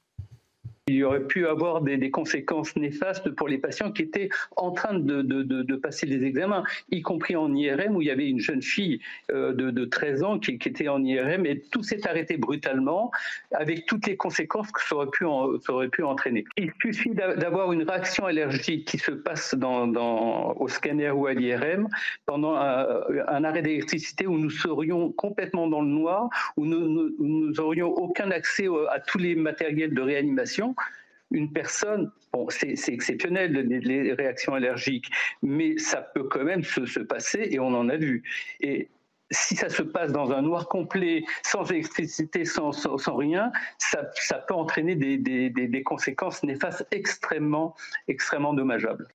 il 0.89 0.95
y 0.95 1.03
aurait 1.03 1.26
pu 1.26 1.49
avoir 1.49 1.80
des, 1.80 2.11
conséquences 2.12 2.76
néfastes 2.76 3.28
pour 3.30 3.49
les 3.49 3.59
patients 3.59 3.91
qui 3.91 4.03
étaient 4.03 4.28
en 4.55 4.70
train 4.70 4.95
de, 4.95 5.20
de, 5.22 5.76
passer 5.76 6.07
les 6.07 6.24
examens, 6.24 6.62
y 6.93 7.03
compris 7.03 7.34
en 7.34 7.53
IRM 7.55 7.97
où 7.97 8.03
il 8.03 8.09
y 8.09 8.11
avait 8.11 8.28
une 8.28 8.39
jeune 8.39 8.62
fille 8.62 9.01
euh, 9.32 9.53
de, 9.53 9.84
13 9.84 10.22
ans 10.22 10.39
qui, 10.39 10.53
était 10.53 10.89
en 10.89 11.03
IRM 11.03 11.45
et 11.45 11.61
tout 11.61 11.82
s'est 11.82 12.07
arrêté 12.07 12.37
brutalement 12.37 13.11
avec 13.53 13.87
toutes 13.87 14.07
les 14.07 14.16
conséquences 14.16 14.70
que 14.70 14.80
ça 14.80 14.95
aurait 14.95 15.11
pu, 15.11 15.24
ça 15.64 15.72
aurait 15.72 15.89
pu 15.89 16.05
entraîner. 16.05 16.45
Il 16.57 16.70
suffit 16.80 17.11
d'avoir 17.11 17.72
une 17.72 17.82
réaction 17.82 18.26
allergique 18.26 18.87
qui 18.87 18.99
se 18.99 19.11
passe 19.11 19.57
dans, 19.57 19.89
dans, 19.89 20.53
au 20.55 20.68
scanner 20.68 21.11
ou 21.11 21.26
à 21.26 21.34
l'IRM 21.34 21.89
pendant 22.26 22.55
un, 22.55 23.45
arrêt 23.45 23.62
d'électricité 23.62 24.26
où 24.28 24.39
nous 24.39 24.51
serions 24.51 25.11
complètement 25.12 25.66
dans 25.66 25.80
le 25.80 25.89
noir, 25.89 26.30
où 26.57 26.64
nous, 26.64 27.12
nous 27.18 27.61
aurions 27.61 27.89
aucun 27.89 28.30
accès 28.30 28.66
à 28.91 29.01
tous 29.01 29.18
les 29.18 29.34
matériels 29.34 29.93
de 29.93 30.01
réanimation 30.01 30.76
une 31.31 31.53
personne, 31.53 32.11
bon, 32.33 32.47
c'est 32.51 32.89
exceptionnel 32.89 33.53
les, 33.53 34.12
réactions 34.12 34.55
allergiques, 34.55 35.11
mais 35.43 35.77
ça 35.79 36.01
peut 36.01 36.24
quand 36.24 36.45
même 36.45 36.62
se, 36.62 37.01
passer 37.01 37.49
et 37.51 37.59
on 37.59 37.74
en 37.74 37.89
a 37.89 37.97
vu. 37.97 38.22
Et 38.61 38.89
si 39.31 39.57
ça 39.57 39.68
se 39.68 39.83
passe 39.83 40.12
dans 40.12 40.31
un 40.31 40.43
noir 40.43 40.68
complet, 40.68 41.24
sans 41.43 41.64
électricité, 41.70 42.45
sans, 42.45 42.70
rien, 43.16 43.51
ça, 43.79 44.39
peut 44.47 44.55
entraîner 44.55 44.95
des, 44.95 45.83
conséquences 45.85 46.43
néfastes 46.43 46.87
extrêmement, 46.93 47.74
extrêmement 48.09 48.55
dommageables. 48.55 49.09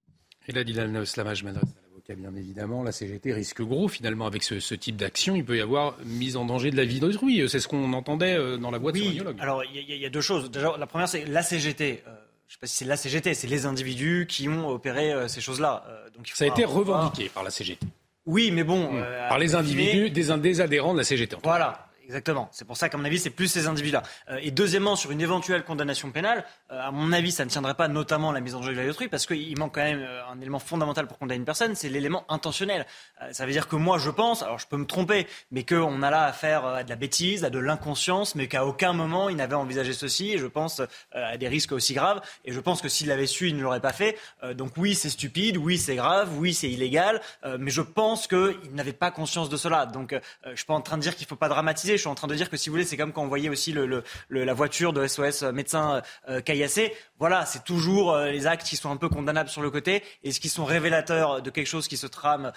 Et 0.48 0.52
là, 0.52 0.64
Dylan 0.64 1.06
Slamage 1.06 1.44
m'adresse 1.44 1.81
bien 2.10 2.36
évidemment, 2.36 2.84
la 2.84 2.92
CGT 2.92 3.34
risque 3.34 3.62
gros 3.62 3.88
finalement 3.88 4.26
avec 4.26 4.44
ce, 4.44 4.76
type 4.76 4.96
d'action. 4.96 5.36
Il 5.36 5.46
peut 5.46 5.58
y 5.58 5.62
avoir 5.62 5.98
mise 6.06 6.38
en 6.38 6.46
danger 6.46 6.72
de 6.72 6.78
la 6.78 6.86
vie 6.86 7.00
d'autrui. 7.00 7.48
C'est 7.50 7.60
ce 7.60 7.68
qu'on 7.68 7.94
entendait 7.94 8.36
euh, 8.36 8.58
dans 8.58 8.72
la 8.72 8.80
boîte 8.80 8.96
oui, 8.96 9.22
Alors 9.40 9.64
il 9.64 9.82
y, 9.82 10.06
a 10.06 10.10
deux 10.10 10.22
choses. 10.22 10.52
Déjà, 10.52 10.76
la 10.78 10.88
première, 10.88 11.08
c'est 11.08 11.26
la 11.26 11.44
CGT. 11.44 12.04
Euh, 12.08 12.12
je 12.48 12.54
ne 12.54 12.58
sais 12.58 12.60
pas 12.60 12.68
si 12.68 12.76
c'est 12.78 12.86
la 12.86 12.98
CGT, 12.98 13.34
c'est 13.34 13.48
les 13.48 13.66
individus 13.66 14.26
qui 14.28 14.50
ont 14.50 14.70
opéré 14.70 15.14
euh, 15.14 15.28
ces 15.28 15.42
choses-là. 15.42 15.86
donc, 16.16 16.28
Ça 16.34 16.46
a 16.46 16.48
été 16.48 16.66
revendiqué 16.66 17.30
par 17.30 17.44
la 17.44 17.50
CGT. 17.50 17.86
Oui, 18.26 18.52
mais 18.52 18.64
bon. 18.64 18.94
Mmh. 18.94 19.04
par 19.30 19.40
les 19.40 19.56
individus, 19.56 20.10
des, 20.12 20.38
des, 20.38 20.62
adhérents 20.62 20.94
de 20.94 21.00
la 21.00 21.04
CGT. 21.04 21.38
Voilà. 21.44 21.88
Exactement. 22.06 22.50
C'est 22.52 22.66
pour 22.66 22.78
ça 22.78 22.90
qu'à 22.90 22.98
mon 22.98 23.06
avis, 23.06 23.20
c'est 23.20 23.30
plus 23.30 23.48
ces 23.48 23.68
individus-là. 23.68 24.04
Euh, 24.30 24.40
et 24.42 24.52
deuxièmement, 24.52 24.96
sur 24.96 25.12
une 25.12 25.22
éventuelle 25.22 25.64
condamnation 25.64 26.12
pénale, 26.12 26.44
euh, 26.72 26.82
à 26.82 26.92
mon 26.92 27.12
avis, 27.12 27.32
ça 27.32 27.46
ne 27.46 27.50
tiendrait 27.50 27.76
pas 27.76 27.88
notamment 27.88 28.32
la 28.32 28.40
mise 28.40 28.56
en 28.56 28.62
jeu 28.62 28.74
de 28.74 28.78
la 28.78 28.88
d'autrui, 28.88 29.08
parce 29.08 29.26
qu'il 29.26 29.58
manque 29.58 29.76
quand 29.76 29.84
même 29.84 30.02
euh, 30.02 30.26
un 30.28 30.40
élément 30.42 30.60
fondamental 30.60 31.08
pour 31.08 31.20
condamner 31.20 31.38
une 31.38 31.46
personne, 31.46 31.76
c'est 31.76 31.90
l'élément 31.90 32.26
intentionnel. 32.30 32.86
ça 33.32 33.46
veut 33.46 33.52
dire 33.52 33.68
que 33.68 33.76
moi, 33.76 33.98
je 33.98 34.10
pense, 34.10 34.42
alors 34.42 34.58
je 34.58 34.68
peux 34.68 34.78
me 34.78 34.86
tromper, 34.86 35.28
mais 35.52 35.64
qu'on 35.64 36.02
a 36.02 36.10
là 36.10 36.26
affaire 36.26 36.66
à 36.66 36.84
de 36.84 36.90
la 36.90 36.96
bêtise, 36.96 37.46
à 37.46 37.50
de 37.50 37.60
l'inconscience, 37.60 38.36
mais 38.36 38.48
qu'à 38.48 38.66
aucun 38.66 38.94
moment 38.94 39.30
il 39.30 39.36
n'avait 39.36 39.56
envisagé 39.56 39.94
ceci. 39.94 40.32
Et 40.32 40.38
je 40.38 40.48
pense 40.48 40.82
à 41.12 41.38
des 41.38 41.48
risques 41.48 41.72
aussi 41.72 41.94
graves. 41.94 42.22
Et 42.46 42.52
je 42.52 42.60
pense 42.60 42.82
que 42.82 42.90
s'il 42.90 43.08
l'avait 43.08 43.28
su, 43.28 43.50
il 43.50 43.58
ne 43.58 43.62
l'aurait 43.62 43.82
pas 43.82 43.94
fait. 43.94 44.18
donc 44.54 44.72
oui, 44.78 44.96
c'est 44.96 45.10
stupide, 45.10 45.58
oui, 45.58 45.78
c'est 45.78 45.96
grave, 45.96 46.30
oui, 46.38 46.54
c'est 46.54 46.70
illégal, 46.70 47.22
mais 47.60 47.72
je 47.72 47.82
pense 47.82 48.28
qu'il 48.28 48.74
n'avait 48.74 48.94
pas 48.94 49.12
conscience 49.12 49.50
de 49.50 49.58
cela. 49.58 49.86
Donc 49.86 50.16
je 50.44 50.50
ne 50.50 50.56
suis 50.56 50.66
pas 50.66 50.74
en 50.74 50.82
train 50.82 50.98
de 50.98 51.02
dire 51.02 51.16
qu'il 51.16 51.26
ne 51.26 51.30
faut 51.30 51.36
pas 51.36 51.50
dramatiser 51.50 51.91
je 51.98 52.02
suis 52.02 52.10
en 52.10 52.16
train 52.16 52.28
de 52.28 52.36
dire 52.36 52.50
que 52.50 52.58
si 52.58 52.70
vous 52.70 52.74
voulez, 52.74 52.86
c'est 52.86 52.98
comme 52.98 53.14
quand 53.14 53.24
on 53.24 53.28
voyait 53.28 53.50
aussi 53.50 53.72
le, 53.72 54.04
la 54.30 54.54
voiture 54.54 54.94
de 54.94 55.06
SOS 55.06 55.44
euh, 55.44 55.52
médecin 55.52 56.02
euh, 56.30 56.42
caillassé. 56.42 56.94
Voilà, 57.22 57.46
c'est 57.46 57.64
toujours 57.64 58.14
euh, 58.14 58.32
les 58.32 58.48
actes 58.48 58.66
qui 58.66 58.76
sont 58.76 58.90
un 58.90 58.98
peu 58.98 59.08
condamnables 59.08 59.48
sur 59.48 59.62
le 59.62 59.70
côté 59.70 60.02
et 60.24 60.32
ce 60.32 60.40
qui 60.40 60.50
sont 60.50 60.66
révélateurs 60.66 61.44
de 61.44 61.52
quelque 61.52 61.68
chose 61.68 61.88
qui 61.88 61.96
se 61.96 62.08
trame 62.08 62.52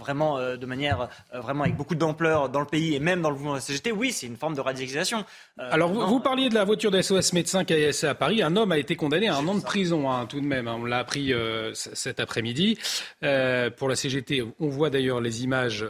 vraiment 0.00 0.56
de 0.56 0.66
manière 0.66 1.08
vraiment 1.32 1.62
avec 1.62 1.76
beaucoup 1.76 1.94
d'ampleur 1.94 2.48
dans 2.48 2.58
le 2.58 2.66
pays 2.66 2.96
et 2.96 2.98
même 2.98 3.22
dans 3.22 3.30
le 3.30 3.36
mouvement 3.36 3.52
de 3.52 3.58
la 3.58 3.60
CGT. 3.60 3.92
Oui, 3.92 4.10
c'est 4.10 4.26
une 4.26 4.36
forme 4.36 4.54
de 4.54 4.60
radicalisation. 4.60 5.24
Alors 5.56 5.92
vous, 5.92 6.18
parliez 6.18 6.48
de 6.48 6.54
la 6.54 6.64
voiture 6.64 6.90
de 6.90 7.00
SOS 7.00 7.32
médecin 7.32 7.62
caillassé 7.62 8.08
à 8.08 8.14
Paris. 8.16 8.42
Un 8.42 8.56
homme 8.56 8.72
a 8.72 8.78
été 8.78 8.96
condamné 8.96 9.28
à 9.28 9.36
un 9.36 9.46
an 9.46 9.54
de 9.54 9.62
prison, 9.62 10.10
hein, 10.10 10.26
tout 10.26 10.40
de 10.40 10.46
même. 10.46 10.66
Hein. 10.66 10.78
On 10.80 10.84
l'a 10.84 10.98
appris 10.98 11.32
cet 11.74 12.18
après-midi. 12.18 12.76
pour 13.20 13.88
la 13.88 13.94
CGT, 13.94 14.42
on 14.58 14.68
voit 14.68 14.90
d'ailleurs 14.90 15.20
les 15.20 15.44
images 15.44 15.86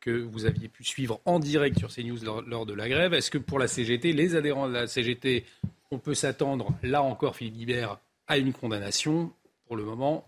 que 0.00 0.10
vous 0.10 0.46
aviez 0.46 0.68
pu 0.68 0.84
suivre 0.84 1.20
en 1.26 1.38
direct 1.38 1.78
sur 1.78 1.94
CNews 1.94 2.24
lors, 2.24 2.40
lors 2.42 2.64
de 2.64 2.72
la 2.72 2.88
grève. 2.88 3.12
Est-ce 3.12 3.30
que 3.30 3.38
pour 3.38 3.58
la 3.58 3.68
CGT, 3.68 4.14
les 4.14 4.36
adhérents 4.36 4.68
de 4.68 4.74
la 4.74 4.86
CGT, 4.86 5.44
on 5.92 5.98
peut 5.98 6.14
s'attendre, 6.14 6.72
là 6.82 7.02
encore, 7.02 7.36
Philippe 7.36 7.54
Guibert, 7.54 7.98
à 8.26 8.38
une 8.38 8.52
condamnation 8.52 9.30
Pour 9.66 9.76
le 9.76 9.84
moment, 9.84 10.26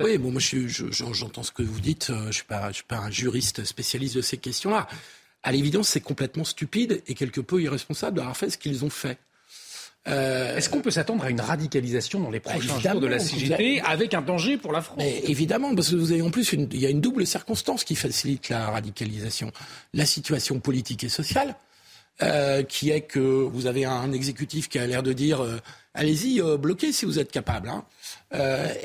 oui, 0.00 0.18
bon, 0.18 0.32
moi 0.32 0.40
j'entends 0.40 1.42
ce 1.42 1.52
que 1.52 1.62
vous 1.62 1.80
dites. 1.80 2.10
Euh, 2.10 2.22
je 2.22 2.26
ne 2.26 2.32
suis, 2.32 2.44
pas, 2.44 2.72
suis 2.72 2.84
pas 2.84 2.98
un 2.98 3.10
juriste 3.10 3.64
spécialiste 3.64 4.16
de 4.16 4.22
ces 4.22 4.36
questions-là. 4.36 4.88
À 5.42 5.52
l'évidence, 5.52 5.88
c'est 5.88 6.00
complètement 6.00 6.44
stupide 6.44 7.02
et 7.06 7.14
quelque 7.14 7.40
peu 7.40 7.62
irresponsable 7.62 8.16
d'avoir 8.16 8.36
fait 8.36 8.50
ce 8.50 8.58
qu'ils 8.58 8.84
ont 8.84 8.90
fait. 8.90 9.18
Euh, 10.08 10.56
Est-ce 10.56 10.70
qu'on 10.70 10.80
peut 10.80 10.90
s'attendre 10.90 11.24
à 11.24 11.30
une 11.30 11.40
radicalisation 11.40 12.18
dans 12.18 12.30
les 12.30 12.40
bah, 12.40 12.52
prochains 12.52 12.80
jours 12.80 13.00
de 13.00 13.06
la 13.06 13.18
CGT 13.18 13.80
avec 13.82 14.14
un 14.14 14.22
danger 14.22 14.56
pour 14.56 14.72
la 14.72 14.80
France 14.80 15.02
Évidemment, 15.24 15.74
parce 15.74 15.90
que 15.90 15.96
vous 15.96 16.12
avez 16.12 16.22
en 16.22 16.30
plus 16.30 16.52
une, 16.52 16.68
il 16.72 16.80
y 16.80 16.86
a 16.86 16.90
une 16.90 17.00
double 17.00 17.26
circonstance 17.26 17.84
qui 17.84 17.94
facilite 17.94 18.48
la 18.48 18.70
radicalisation 18.70 19.52
la 19.92 20.06
situation 20.06 20.60
politique 20.60 21.04
et 21.04 21.08
sociale, 21.08 21.54
euh, 22.22 22.62
qui 22.62 22.90
est 22.90 23.02
que 23.02 23.18
vous 23.18 23.66
avez 23.66 23.84
un 23.84 24.12
exécutif 24.12 24.68
qui 24.68 24.78
a 24.78 24.86
l'air 24.86 25.02
de 25.02 25.12
dire 25.12 25.42
euh, 25.42 25.58
allez-y, 25.94 26.40
bloquez 26.58 26.92
si 26.92 27.04
vous 27.04 27.18
êtes 27.18 27.30
capable. 27.30 27.68
Hein. 27.68 27.84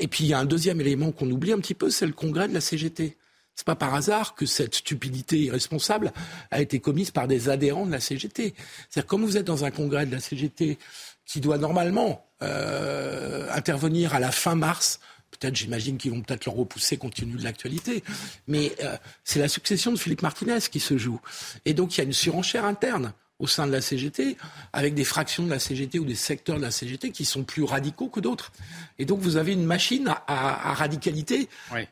et 0.00 0.08
puis 0.08 0.24
il 0.24 0.28
y 0.28 0.34
a 0.34 0.38
un 0.38 0.44
deuxième 0.44 0.80
élément 0.80 1.12
qu'on 1.12 1.30
oublie 1.30 1.52
un 1.52 1.58
petit 1.58 1.74
peu, 1.74 1.90
c'est 1.90 2.06
le 2.06 2.12
congrès 2.12 2.48
de 2.48 2.54
la 2.54 2.60
CGT. 2.60 3.16
C'est 3.54 3.66
pas 3.66 3.76
par 3.76 3.94
hasard 3.94 4.34
que 4.34 4.46
cette 4.46 4.74
stupidité 4.74 5.38
irresponsable 5.38 6.12
a 6.50 6.60
été 6.60 6.80
commise 6.80 7.12
par 7.12 7.28
des 7.28 7.48
adhérents 7.48 7.86
de 7.86 7.92
la 7.92 8.00
CGT. 8.00 8.52
C'est-à-dire, 8.90 9.06
comme 9.06 9.24
vous 9.24 9.36
êtes 9.36 9.46
dans 9.46 9.64
un 9.64 9.70
congrès 9.70 10.06
de 10.06 10.12
la 10.12 10.18
CGT 10.18 10.76
qui 11.24 11.40
doit 11.40 11.58
normalement 11.58 12.26
euh, 12.42 13.48
intervenir 13.52 14.14
à 14.14 14.20
la 14.20 14.30
fin 14.30 14.54
mars. 14.54 15.00
Peut-être, 15.30 15.56
j'imagine 15.56 15.98
qu'ils 15.98 16.12
vont 16.12 16.20
peut-être 16.20 16.44
le 16.46 16.52
repousser 16.52 16.96
compte 16.96 17.14
tenu 17.14 17.34
de 17.34 17.44
l'actualité. 17.44 18.04
Mais 18.46 18.72
euh, 18.82 18.96
c'est 19.24 19.38
la 19.38 19.48
succession 19.48 19.92
de 19.92 19.98
Philippe 19.98 20.22
Martinez 20.22 20.60
qui 20.70 20.80
se 20.80 20.98
joue. 20.98 21.20
Et 21.64 21.74
donc, 21.74 21.96
il 21.96 21.98
y 21.98 22.00
a 22.02 22.04
une 22.04 22.12
surenchère 22.12 22.64
interne 22.64 23.12
au 23.44 23.46
sein 23.46 23.66
de 23.66 23.72
la 23.72 23.82
CGT, 23.82 24.36
avec 24.72 24.94
des 24.94 25.04
fractions 25.04 25.44
de 25.44 25.50
la 25.50 25.58
CGT 25.58 25.98
ou 25.98 26.04
des 26.04 26.14
secteurs 26.14 26.56
de 26.56 26.62
la 26.62 26.70
CGT 26.70 27.10
qui 27.10 27.26
sont 27.26 27.44
plus 27.44 27.62
radicaux 27.62 28.08
que 28.08 28.20
d'autres. 28.20 28.52
Et 28.98 29.04
donc 29.04 29.20
vous 29.20 29.36
avez 29.36 29.52
une 29.52 29.66
machine 29.66 30.08
à, 30.26 30.74
radicalité 30.74 31.48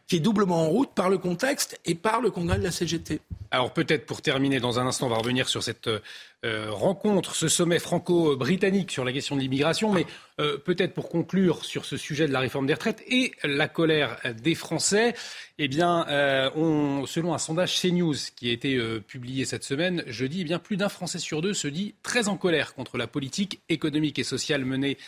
qui 0.08 0.16
est 0.16 0.20
doublement 0.20 0.62
en 0.62 0.68
route 0.68 0.90
par 0.94 1.10
le 1.10 1.18
contexte 1.18 1.78
et 1.84 1.94
par 1.94 2.20
le 2.22 2.30
congrès 2.30 2.58
de 2.58 2.64
la 2.64 2.70
CGT. 2.70 3.20
Alors 3.50 3.72
peut-être 3.72 4.06
pour 4.06 4.22
terminer, 4.22 4.60
dans 4.60 4.80
un 4.80 4.86
instant, 4.86 5.06
on 5.06 5.10
va 5.10 5.16
revenir 5.16 5.46
sur 5.46 5.62
cette 5.62 5.86
euh, 5.88 6.00
rencontre, 6.44 7.36
ce 7.36 7.48
sommet 7.48 7.78
franco-britannique 7.78 8.90
sur 8.90 9.04
la 9.04 9.12
question 9.12 9.36
de 9.36 9.40
l'immigration, 9.40 9.92
mais 9.92 10.06
euh, 10.40 10.58
peut-être 10.58 10.92
pour 10.92 11.08
conclure 11.08 11.64
sur 11.64 11.84
ce 11.84 11.96
sujet 11.96 12.26
de 12.26 12.32
la 12.32 12.40
réforme 12.40 12.66
des 12.66 12.74
retraites 12.74 13.02
et 13.06 13.32
la 13.44 13.68
colère 13.68 14.18
des 14.42 14.54
Français, 14.54 15.14
eh 15.58 15.68
bien, 15.68 16.06
euh, 16.08 16.50
on, 16.56 17.06
selon 17.06 17.32
un 17.32 17.38
sondage 17.38 17.80
CNews 17.80 18.16
qui 18.34 18.50
a 18.50 18.52
été 18.52 18.78
publié 19.06 19.44
cette 19.44 19.64
semaine, 19.64 20.02
jeudi, 20.06 20.40
eh 20.40 20.44
bien, 20.44 20.58
plus 20.58 20.76
d'un 20.76 20.88
Français 20.88 21.18
sur 21.18 21.42
deux 21.42 21.54
se 21.54 21.68
dit 21.68 21.94
très 22.02 22.28
en 22.28 22.36
colère 22.36 22.74
contre 22.74 22.98
la 22.98 23.06
politique 23.06 23.60
économique 23.68 24.18
et 24.18 24.24
sociale 24.24 24.64
menée 24.64 24.98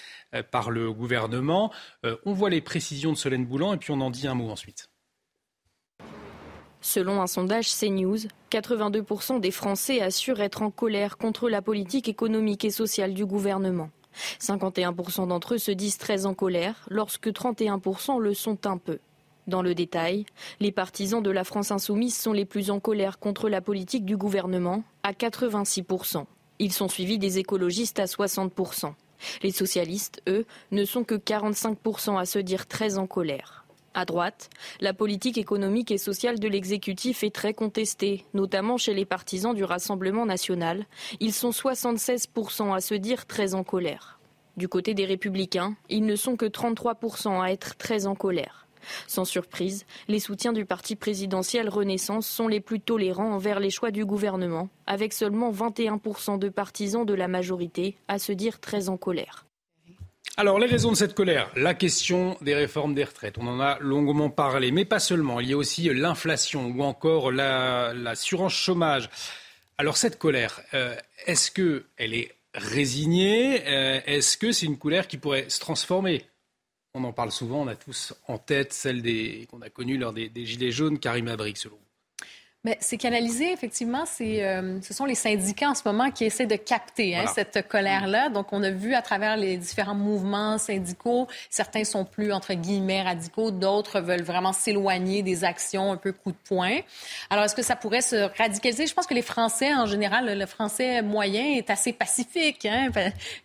par 0.51 0.71
le 0.71 0.93
gouvernement. 0.93 1.73
on 2.25 2.33
voit 2.33 2.51
les 2.51 2.61
précisions 2.61 3.13
de 3.13 3.17
Solène 3.17 3.47
Boulan 3.47 3.75
et 3.75 3.77
puis 3.77 3.91
on 3.91 4.01
en 4.01 4.11
dit 4.11 4.27
un 4.27 4.35
mot 4.35 4.51
ensuite. 4.51 4.89
Selon 6.87 7.23
un 7.23 7.27
sondage 7.27 7.75
CNews, 7.75 8.19
82% 8.53 9.41
des 9.41 9.51
Français 9.51 10.03
assurent 10.03 10.43
être 10.43 10.61
en 10.61 10.71
colère 10.71 11.17
contre 11.17 11.49
la 11.49 11.63
politique 11.63 12.11
économique 12.11 12.63
et 12.67 12.71
sociale 12.71 13.15
du 13.15 13.25
gouvernement. 13.25 13.89
51% 14.39 15.29
d'entre 15.29 15.55
eux 15.55 15.59
se 15.59 15.71
disent 15.71 15.97
très 15.97 16.27
en 16.27 16.35
colère, 16.35 16.87
lorsque 16.91 17.29
31% 17.29 18.21
le 18.21 18.35
sont 18.35 18.67
un 18.67 18.77
peu. 18.77 18.99
Dans 19.47 19.63
le 19.63 19.75
détail, 19.75 20.27
les 20.61 20.73
partisans 20.73 21.23
de 21.23 21.31
la 21.31 21.45
France 21.45 21.71
insoumise 21.71 22.19
sont 22.19 22.35
les 22.35 22.45
plus 22.45 22.71
en 22.71 22.81
colère 22.81 23.19
contre 23.19 23.49
la 23.49 23.63
politique 23.63 24.05
du 24.05 24.19
gouvernement, 24.19 24.85
à 25.05 25.13
86%. 25.13 26.27
Ils 26.59 26.73
sont 26.73 26.89
suivis 26.89 27.19
des 27.19 27.39
écologistes 27.39 27.99
à 27.99 28.05
60%. 28.05 28.93
Les 29.43 29.53
socialistes, 29.53 30.21
eux, 30.29 30.45
ne 30.71 30.85
sont 30.85 31.03
que 31.03 31.15
45% 31.15 32.19
à 32.19 32.27
se 32.27 32.39
dire 32.39 32.67
très 32.67 32.99
en 32.99 33.07
colère. 33.07 33.64
À 33.97 34.05
droite, 34.05 34.51
la 34.81 34.93
politique 34.93 35.39
économique 35.39 35.93
et 35.93 35.99
sociale 35.99 36.41
de 36.41 36.49
l'exécutif 36.49 37.23
est 37.23 37.35
très 37.35 37.55
contestée, 37.55 38.25
notamment 38.35 38.77
chez 38.77 38.93
les 38.93 39.05
partisans 39.05 39.55
du 39.55 39.63
Rassemblement 39.63 40.27
national. 40.27 40.85
Ils 41.21 41.33
sont 41.33 41.51
76% 41.51 42.75
à 42.75 42.81
se 42.81 42.95
dire 42.95 43.27
très 43.27 43.55
en 43.55 43.63
colère. 43.63 44.19
Du 44.57 44.67
côté 44.67 44.95
des 44.95 45.05
républicains, 45.05 45.77
ils 45.89 46.05
ne 46.05 46.17
sont 46.17 46.37
que 46.37 46.47
33% 46.47 47.41
à 47.41 47.53
être 47.53 47.77
très 47.77 48.07
en 48.07 48.17
colère. 48.17 48.67
Sans 49.07 49.25
surprise, 49.25 49.87
les 50.09 50.19
soutiens 50.19 50.53
du 50.53 50.65
parti 50.65 50.97
présidentiel 50.97 51.69
Renaissance 51.69 52.27
sont 52.27 52.49
les 52.49 52.61
plus 52.61 52.81
tolérants 52.81 53.33
envers 53.33 53.61
les 53.61 53.71
choix 53.71 53.93
du 53.93 54.05
gouvernement, 54.05 54.69
avec 54.87 55.13
seulement 55.13 55.53
21% 55.53 56.39
de 56.39 56.49
partisans 56.49 57.07
de 57.07 57.15
la 57.15 57.29
majorité 57.29 57.97
à 58.09 58.19
se 58.19 58.33
dire 58.33 58.59
très 58.59 58.89
en 58.89 58.97
colère. 58.97 59.47
Alors, 60.37 60.59
les 60.59 60.67
raisons 60.67 60.91
de 60.91 60.97
cette 60.97 61.15
colère, 61.15 61.49
la 61.55 61.75
question 61.75 62.37
des 62.41 62.57
réformes 62.57 62.93
des 62.93 63.05
retraites, 63.05 63.39
on 63.39 63.47
en 63.47 63.61
a 63.61 63.79
longuement 63.79 64.31
parlé, 64.31 64.73
mais 64.73 64.85
pas 64.85 64.99
seulement. 64.99 65.39
Il 65.39 65.49
y 65.49 65.53
a 65.53 65.57
aussi 65.57 65.85
l'inflation 65.95 66.67
ou 66.67 66.83
encore 66.83 67.31
l'assurance 67.31 68.53
chômage. 68.53 69.09
Alors, 69.79 69.97
cette 69.97 70.19
colère, 70.19 70.61
euh, 70.75 70.97
est-ce 71.27 71.53
qu'elle 71.53 72.15
est 72.15 72.35
résignée 72.53 73.63
euh, 73.69 74.01
Est-ce 74.07 74.37
que 74.37 74.51
c'est 74.51 74.67
une 74.67 74.77
colère 74.77 75.07
qui 75.07 75.19
pourrait 75.19 75.49
se 75.49 75.61
transformer? 75.61 76.25
On 76.95 77.05
en 77.05 77.13
parle 77.13 77.31
souvent, 77.31 77.63
on 77.63 77.69
a 77.69 77.77
tous 77.77 78.13
en 78.27 78.39
tête 78.39 78.73
celle 78.73 79.03
qu'on 79.47 79.63
a 79.63 79.71
connue 79.71 79.99
lors 79.99 80.13
des, 80.13 80.31
Gilets 80.35 80.73
jaunes, 80.73 80.99
Karim 80.99 81.29
Abrik, 81.29 81.57
selon 81.57 81.79
mais 82.65 82.79
c'est 82.81 82.97
canalisé, 82.97 83.53
effectivement. 83.53 84.05
C'est, 84.07 84.43
euh, 84.43 84.81
ce 84.81 84.95
sont 84.95 85.05
les 85.05 85.15
syndicats 85.15 85.69
en 85.69 85.75
ce 85.75 85.83
moment 85.85 86.11
qui 86.11 86.25
essaient 86.25 86.47
de 86.47 86.57
capter 86.57 87.15
hein, 87.15 87.27
cette 87.33 87.69
colère-là. 87.69 88.31
Donc, 88.31 88.53
on 88.53 88.63
a 88.63 88.71
vu 88.71 88.95
à 88.95 89.03
travers 89.03 89.37
les 89.37 89.59
différents 89.59 89.95
mouvements 89.95 90.57
syndicaux, 90.57 91.29
certains 91.51 91.85
sont 91.85 92.07
plus, 92.07 92.33
entre 92.33 92.55
guillemets, 92.55 93.03
radicaux, 93.03 93.51
d'autres 93.51 94.01
veulent 94.01 94.23
vraiment 94.23 94.55
s'éloigner 94.55 95.23
des 95.23 95.45
actions 95.45 95.93
un 95.93 95.99
peu 95.99 96.13
coup 96.13 96.33
de 96.33 96.37
poing. 96.49 96.79
Alors, 97.29 97.45
est-ce 97.45 97.55
que 97.55 97.63
ça 97.63 97.77
pourrait 97.77 98.01
se 98.01 98.17
radicaliser? 98.39 98.87
Je 98.87 98.95
pense 98.95 99.07
que 99.07 99.15
les 99.15 99.23
Français, 99.23 99.75
en 99.75 99.87
général, 99.87 100.39
le 100.39 100.47
Français 100.47 101.03
moyen 101.03 101.45
est 101.57 101.69
assez 101.69 101.93
pacifique. 101.93 102.65
Hein? 102.65 102.89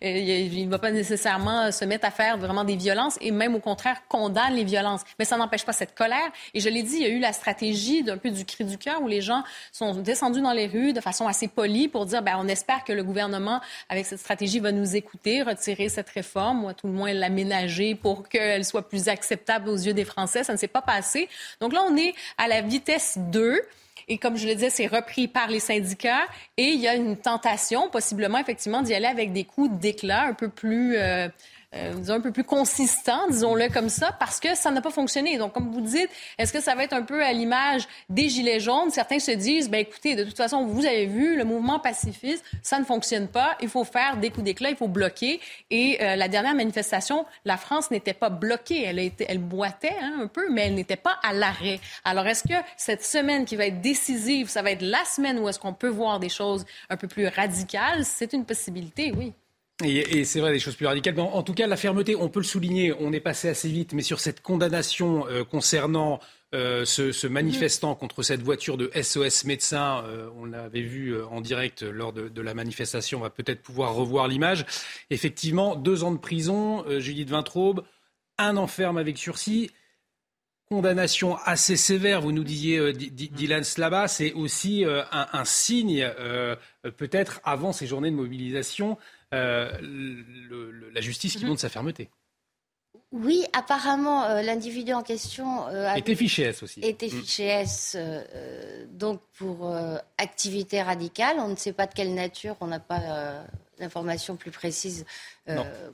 Il 0.00 0.64
ne 0.64 0.70
va 0.70 0.78
pas 0.78 0.90
nécessairement 0.90 1.70
se 1.72 1.84
mettre 1.84 2.06
à 2.06 2.10
faire 2.10 2.38
vraiment 2.38 2.64
des 2.64 2.76
violences 2.76 3.18
et 3.20 3.32
même, 3.32 3.54
au 3.54 3.60
contraire, 3.60 4.02
condamne 4.08 4.54
les 4.54 4.64
violences. 4.64 5.02
Mais 5.18 5.26
ça 5.26 5.36
n'empêche 5.36 5.66
pas 5.66 5.74
cette 5.74 5.94
colère. 5.94 6.30
Et 6.54 6.60
je 6.60 6.70
l'ai 6.70 6.82
dit, 6.82 6.96
il 6.96 7.02
y 7.02 7.06
a 7.06 7.10
eu 7.10 7.18
la 7.18 7.34
stratégie 7.34 8.02
d'un 8.02 8.16
peu 8.16 8.30
du 8.30 8.46
cri 8.46 8.64
du 8.64 8.78
cœur 8.78 9.02
les 9.10 9.20
gens 9.20 9.44
sont 9.72 9.94
descendus 9.96 10.40
dans 10.40 10.52
les 10.52 10.66
rues 10.66 10.92
de 10.92 11.00
façon 11.00 11.26
assez 11.26 11.48
polie 11.48 11.88
pour 11.88 12.06
dire, 12.06 12.22
ben, 12.22 12.36
on 12.38 12.48
espère 12.48 12.84
que 12.84 12.92
le 12.92 13.02
gouvernement, 13.02 13.60
avec 13.88 14.06
cette 14.06 14.20
stratégie, 14.20 14.60
va 14.60 14.72
nous 14.72 14.96
écouter, 14.96 15.42
retirer 15.42 15.88
cette 15.88 16.08
réforme, 16.08 16.64
ou 16.64 16.68
à 16.68 16.74
tout 16.74 16.86
le 16.86 16.92
moins 16.92 17.12
l'aménager 17.12 17.94
pour 17.94 18.28
qu'elle 18.28 18.64
soit 18.64 18.88
plus 18.88 19.08
acceptable 19.08 19.68
aux 19.68 19.76
yeux 19.76 19.94
des 19.94 20.04
Français. 20.04 20.44
Ça 20.44 20.52
ne 20.52 20.58
s'est 20.58 20.68
pas 20.68 20.82
passé. 20.82 21.28
Donc 21.60 21.72
là, 21.72 21.82
on 21.86 21.96
est 21.96 22.14
à 22.38 22.48
la 22.48 22.62
vitesse 22.62 23.18
2. 23.18 23.60
Et 24.08 24.18
comme 24.18 24.36
je 24.36 24.46
le 24.48 24.54
disais, 24.54 24.70
c'est 24.70 24.88
repris 24.88 25.28
par 25.28 25.48
les 25.48 25.60
syndicats 25.60 26.26
et 26.56 26.64
il 26.64 26.80
y 26.80 26.88
a 26.88 26.96
une 26.96 27.16
tentation, 27.16 27.88
possiblement, 27.90 28.38
effectivement, 28.38 28.82
d'y 28.82 28.92
aller 28.92 29.06
avec 29.06 29.32
des 29.32 29.44
coups 29.44 29.70
d'éclat 29.78 30.22
un 30.22 30.34
peu 30.34 30.48
plus 30.48 30.96
euh, 30.96 31.28
euh, 31.74 31.94
un 32.08 32.20
peu 32.20 32.32
plus 32.32 32.42
consistant, 32.42 33.28
disons-le 33.28 33.68
comme 33.68 33.88
ça, 33.88 34.10
parce 34.18 34.40
que 34.40 34.56
ça 34.56 34.72
n'a 34.72 34.80
pas 34.80 34.90
fonctionné. 34.90 35.38
Donc, 35.38 35.52
comme 35.52 35.70
vous 35.70 35.80
dites, 35.80 36.10
est-ce 36.36 36.52
que 36.52 36.60
ça 36.60 36.74
va 36.74 36.82
être 36.82 36.92
un 36.92 37.02
peu 37.02 37.22
à 37.22 37.32
l'image 37.32 37.86
des 38.08 38.28
Gilets 38.28 38.58
jaunes? 38.58 38.90
Certains 38.90 39.20
se 39.20 39.30
disent, 39.30 39.70
ben 39.70 39.78
écoutez, 39.78 40.16
de 40.16 40.24
toute 40.24 40.36
façon, 40.36 40.66
vous 40.66 40.84
avez 40.84 41.06
vu, 41.06 41.36
le 41.36 41.44
mouvement 41.44 41.78
pacifiste, 41.78 42.44
ça 42.62 42.80
ne 42.80 42.84
fonctionne 42.84 43.28
pas. 43.28 43.56
Il 43.60 43.68
faut 43.68 43.84
faire 43.84 44.16
des 44.16 44.30
coups 44.30 44.44
d'éclat, 44.44 44.70
il 44.70 44.76
faut 44.76 44.88
bloquer. 44.88 45.40
Et 45.70 45.98
euh, 46.02 46.16
la 46.16 46.26
dernière 46.26 46.54
manifestation, 46.54 47.24
la 47.44 47.56
France 47.56 47.90
n'était 47.92 48.14
pas 48.14 48.30
bloquée. 48.30 48.82
Elle, 48.82 48.98
a 48.98 49.02
elle 49.28 49.38
boitait 49.38 49.96
hein, 50.00 50.20
un 50.22 50.26
peu, 50.26 50.50
mais 50.50 50.62
elle 50.62 50.74
n'était 50.74 50.96
pas 50.96 51.18
à 51.22 51.32
l'arrêt. 51.32 51.78
Alors, 52.04 52.26
est-ce 52.26 52.42
que 52.42 52.54
cette 52.76 53.04
semaine 53.04 53.44
qui 53.44 53.54
va 53.54 53.66
être 53.66 53.80
décisive, 53.80 54.48
ça 54.48 54.62
va 54.62 54.72
être 54.72 54.82
la 54.82 55.04
semaine 55.04 55.38
où 55.38 55.48
est-ce 55.48 55.60
qu'on 55.60 55.74
peut 55.74 55.88
voir 55.88 56.18
des 56.18 56.28
choses 56.28 56.66
un 56.88 56.96
peu 56.96 57.06
plus 57.06 57.28
radicales? 57.28 58.04
C'est 58.04 58.32
une 58.32 58.44
possibilité, 58.44 59.12
oui. 59.16 59.32
Et, 59.82 60.24
c'est 60.24 60.40
vrai, 60.40 60.52
des 60.52 60.58
choses 60.58 60.76
plus 60.76 60.86
radicales. 60.86 61.18
en, 61.18 61.42
tout 61.42 61.54
cas, 61.54 61.66
la 61.66 61.76
fermeté, 61.76 62.16
on 62.16 62.28
peut 62.28 62.40
le 62.40 62.44
souligner, 62.44 62.92
on 62.98 63.12
est 63.12 63.20
passé 63.20 63.48
assez 63.48 63.68
vite, 63.68 63.92
mais 63.92 64.02
sur 64.02 64.20
cette 64.20 64.42
condamnation 64.42 65.26
euh, 65.28 65.44
concernant 65.44 66.20
euh, 66.54 66.84
ce, 66.84 67.26
manifestant 67.26 67.94
contre 67.94 68.22
cette 68.22 68.42
voiture 68.42 68.76
de 68.76 68.90
SOS 69.00 69.44
médecins, 69.44 70.02
euh, 70.04 70.28
on 70.36 70.44
l'avait 70.44 70.82
vu 70.82 71.20
en 71.22 71.40
direct 71.40 71.82
lors 71.82 72.12
de, 72.12 72.40
la 72.40 72.54
manifestation, 72.54 73.18
on 73.18 73.22
va 73.22 73.30
peut-être 73.30 73.62
pouvoir 73.62 73.94
revoir 73.94 74.28
l'image. 74.28 74.66
Effectivement, 75.10 75.76
deux 75.76 76.04
ans 76.04 76.12
de 76.12 76.18
prison, 76.18 76.84
Judith 76.98 77.30
Vintraube, 77.30 77.84
un 78.38 78.56
enferme 78.56 78.98
avec 78.98 79.18
sursis 79.18 79.70
condamnation 80.72 81.36
assez 81.46 81.76
sévère, 81.76 82.20
vous 82.20 82.30
nous 82.30 82.44
disiez, 82.44 82.92
Dylan 82.92 83.64
Slaba, 83.64 84.06
c'est 84.06 84.32
aussi 84.34 84.84
un, 84.86 85.44
signe, 85.44 86.08
peut-être 86.96 87.40
avant 87.42 87.72
ces 87.72 87.88
journées 87.88 88.12
de 88.12 88.14
mobilisation, 88.14 88.96
euh, 89.32 89.70
la 90.92 91.00
justice 91.00 91.36
qui 91.36 91.44
mhm. 91.44 91.50
montre 91.50 91.60
sa 91.60 91.68
fermeté. 91.68 92.10
Oui, 93.12 93.44
apparemment, 93.52 94.24
euh, 94.24 94.42
l'individu 94.42 94.92
en 94.92 95.02
question 95.02 95.66
euh, 95.68 95.92
était 95.94 96.14
fiché 96.14 96.44
S 96.44 96.62
aussi. 96.62 96.80
Était 96.80 97.06
mm. 97.06 97.10
fiché 97.10 97.44
S, 97.44 97.96
donc 98.90 99.20
pour 99.36 99.72
activité 100.18 100.82
radicale. 100.82 101.36
On 101.38 101.48
ne 101.48 101.56
sait 101.56 101.72
pas 101.72 101.86
de 101.86 101.94
quelle 101.94 102.14
nature, 102.14 102.56
on 102.60 102.66
n'a 102.68 102.80
pas 102.80 103.44
d'informations 103.78 104.36
plus 104.36 104.50
précises 104.50 105.06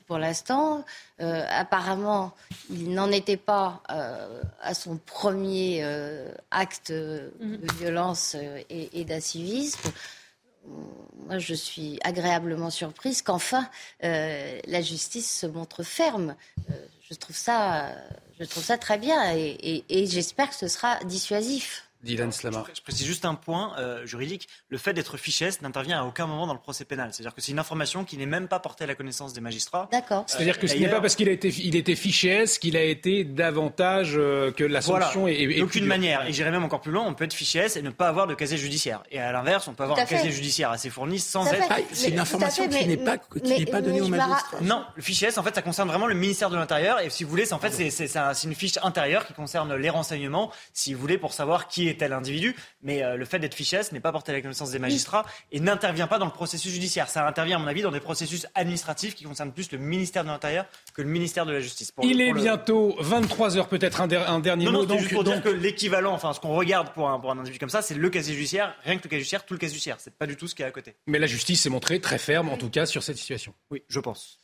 pour 0.06 0.18
l'instant. 0.18 0.84
apparemment, 1.18 2.34
il 2.70 2.92
n'en 2.92 3.10
était 3.10 3.38
pas 3.38 3.82
à 3.88 4.74
son 4.74 4.98
premier 4.98 5.84
acte 6.50 6.90
mhm. 6.90 7.58
de 7.58 7.72
violence 7.74 8.34
et, 8.68 9.00
et 9.00 9.04
d'incivisme 9.04 9.90
moi, 11.26 11.38
je 11.38 11.54
suis 11.54 11.98
agréablement 12.04 12.70
surprise 12.70 13.22
qu'enfin 13.22 13.68
euh, 14.04 14.60
la 14.66 14.82
justice 14.82 15.40
se 15.40 15.46
montre 15.46 15.82
ferme. 15.82 16.36
Euh, 16.70 16.74
je 17.08 17.14
trouve 17.14 17.36
ça, 17.36 17.92
je 18.38 18.44
trouve 18.44 18.64
ça 18.64 18.78
très 18.78 18.98
bien 18.98 19.32
et 19.34 20.06
j'espère 20.06 20.50
que 20.50 20.56
ce 20.56 20.68
sera 20.68 20.98
dissuasif. 21.04 21.85
Dylan 22.02 22.32
Slama. 22.32 22.64
Je, 22.74 22.80
précise 22.80 23.06
juste 23.06 23.24
un 23.24 23.34
point 23.34 23.74
euh, 23.78 24.06
juridique. 24.06 24.48
Le 24.68 24.78
fait 24.78 24.92
d'être 24.92 25.16
fiché 25.16 25.50
n'intervient 25.62 26.00
à 26.00 26.04
aucun 26.04 26.26
moment 26.26 26.46
dans 26.46 26.54
le 26.54 26.60
procès 26.60 26.84
pénal. 26.84 27.10
C'est-à-dire 27.12 27.34
que 27.34 27.40
c'est 27.40 27.52
une 27.52 27.58
information 27.58 28.04
qui 28.04 28.16
n'est 28.16 28.26
même 28.26 28.48
pas 28.48 28.58
portée 28.58 28.84
à 28.84 28.86
la 28.86 28.94
connaissance 28.94 29.32
des 29.32 29.40
magistrats. 29.40 29.88
D'accord. 29.92 30.24
C'est-à-dire 30.26 30.58
que 30.58 30.66
ce 30.66 30.74
n'est 30.76 30.88
pas 30.88 31.00
parce 31.00 31.16
qu'il 31.16 31.28
a 31.28 31.32
été, 31.32 31.48
il 31.48 31.76
était 31.76 31.94
fiché 31.94 32.44
qu'il 32.60 32.76
a 32.76 32.82
été 32.82 33.24
davantage 33.24 34.14
euh, 34.16 34.52
que 34.52 34.64
la 34.64 34.80
sanction 34.80 35.26
est, 35.28 35.46
D'aucune 35.58 35.86
manière. 35.86 36.26
Et 36.26 36.32
j'irais 36.32 36.50
même 36.50 36.64
encore 36.64 36.80
plus 36.80 36.92
loin. 36.92 37.04
On 37.06 37.14
peut 37.14 37.24
être 37.24 37.34
fiché 37.34 37.66
et 37.74 37.82
ne 37.82 37.90
pas 37.90 38.08
avoir 38.08 38.26
de 38.26 38.34
casier 38.34 38.58
judiciaire. 38.58 39.02
Et 39.10 39.18
à 39.18 39.32
l'inverse, 39.32 39.68
on 39.68 39.74
peut 39.74 39.84
avoir 39.84 39.98
un 39.98 40.04
casier 40.04 40.30
judiciaire 40.30 40.70
assez 40.70 40.90
fourni 40.90 41.18
sans 41.18 41.46
être. 41.46 41.66
c'est 41.92 42.10
une 42.10 42.18
information 42.18 42.68
qui 42.68 42.86
n'est 42.86 42.96
pas, 42.96 43.18
pas 43.18 43.80
donnée 43.80 44.00
aux 44.00 44.08
magistrats. 44.08 44.60
Non, 44.60 44.84
le 44.94 45.02
fichier 45.02 45.28
S, 45.28 45.38
en 45.38 45.42
fait, 45.42 45.54
ça 45.54 45.62
concerne 45.62 45.88
vraiment 45.88 46.06
le 46.06 46.14
ministère 46.14 46.50
de 46.50 46.56
l'Intérieur. 46.56 47.00
Et 47.00 47.10
si 47.10 47.24
vous 47.24 47.30
voulez, 47.30 47.52
en 47.52 47.58
fait, 47.58 47.70
c'est 47.70 48.44
une 48.44 48.54
fiche 48.54 48.78
intérieure 48.82 49.26
qui 49.26 49.32
concerne 49.32 49.74
les 49.74 49.90
renseignements, 49.90 50.52
si 50.72 50.94
vous 50.94 51.00
voulez, 51.00 51.18
pour 51.18 51.32
savoir 51.32 51.68
qui 51.68 51.88
est 51.88 51.95
tel 51.96 52.12
individu 52.12 52.54
mais 52.82 53.02
euh, 53.02 53.16
le 53.16 53.24
fait 53.24 53.38
d'être 53.38 53.54
fiché 53.54 53.80
n'est 53.92 54.00
pas 54.00 54.12
porté 54.12 54.32
à 54.32 54.34
la 54.34 54.40
connaissance 54.40 54.70
des 54.70 54.78
magistrats 54.78 55.26
et 55.52 55.60
n'intervient 55.60 56.06
pas 56.06 56.18
dans 56.18 56.24
le 56.24 56.30
processus 56.30 56.72
judiciaire. 56.72 57.08
Ça 57.08 57.26
intervient, 57.26 57.56
à 57.56 57.58
mon 57.58 57.66
avis, 57.66 57.82
dans 57.82 57.90
des 57.90 58.00
processus 58.00 58.46
administratifs 58.54 59.14
qui 59.14 59.24
concernent 59.24 59.52
plus 59.52 59.70
le 59.72 59.78
ministère 59.78 60.22
de 60.22 60.28
l'Intérieur 60.28 60.66
que 60.94 61.02
le 61.02 61.08
ministère 61.08 61.46
de 61.46 61.52
la 61.52 61.60
Justice. 61.60 61.92
Il 62.02 62.20
est 62.20 62.32
bientôt 62.32 62.96
23 63.00 63.56
heures, 63.58 63.68
peut-être 63.68 64.00
un, 64.00 64.06
dernier 64.06 64.66
mot. 64.66 64.72
Non, 64.72 64.84
donc, 64.84 65.00
juste 65.00 65.12
pour 65.12 65.24
dire 65.24 65.42
que 65.42 65.48
l'équivalent, 65.48 66.12
enfin, 66.12 66.32
ce 66.32 66.40
qu'on 66.40 66.54
regarde 66.54 66.92
pour 66.92 67.10
un, 67.10 67.18
pour 67.18 67.30
un 67.30 67.38
individu 67.38 67.58
comme 67.58 67.70
ça, 67.70 67.82
c'est 67.82 67.94
le 67.94 68.10
casier 68.10 68.34
judiciaire, 68.34 68.74
rien 68.84 68.96
que 68.96 69.04
le 69.04 69.08
casier 69.08 69.20
judiciaire, 69.20 69.44
tout 69.44 69.54
le 69.54 69.58
casier 69.58 69.74
judiciaire. 69.74 69.96
C'est 69.98 70.14
pas 70.14 70.26
du 70.26 70.36
tout 70.36 70.48
ce 70.48 70.54
qui 70.54 70.62
est 70.62 70.66
à 70.66 70.70
côté. 70.70 70.94
Mais 71.06 71.18
la 71.18 71.26
justice 71.26 71.62
s'est 71.62 71.70
montrée 71.70 72.00
très 72.00 72.18
ferme, 72.18 72.48
en 72.48 72.56
tout 72.56 72.70
cas, 72.70 72.86
sur 72.86 73.02
cette 73.02 73.18
situation. 73.18 73.52
Oui, 73.70 73.82
je 73.88 74.00
pense. 74.00 74.38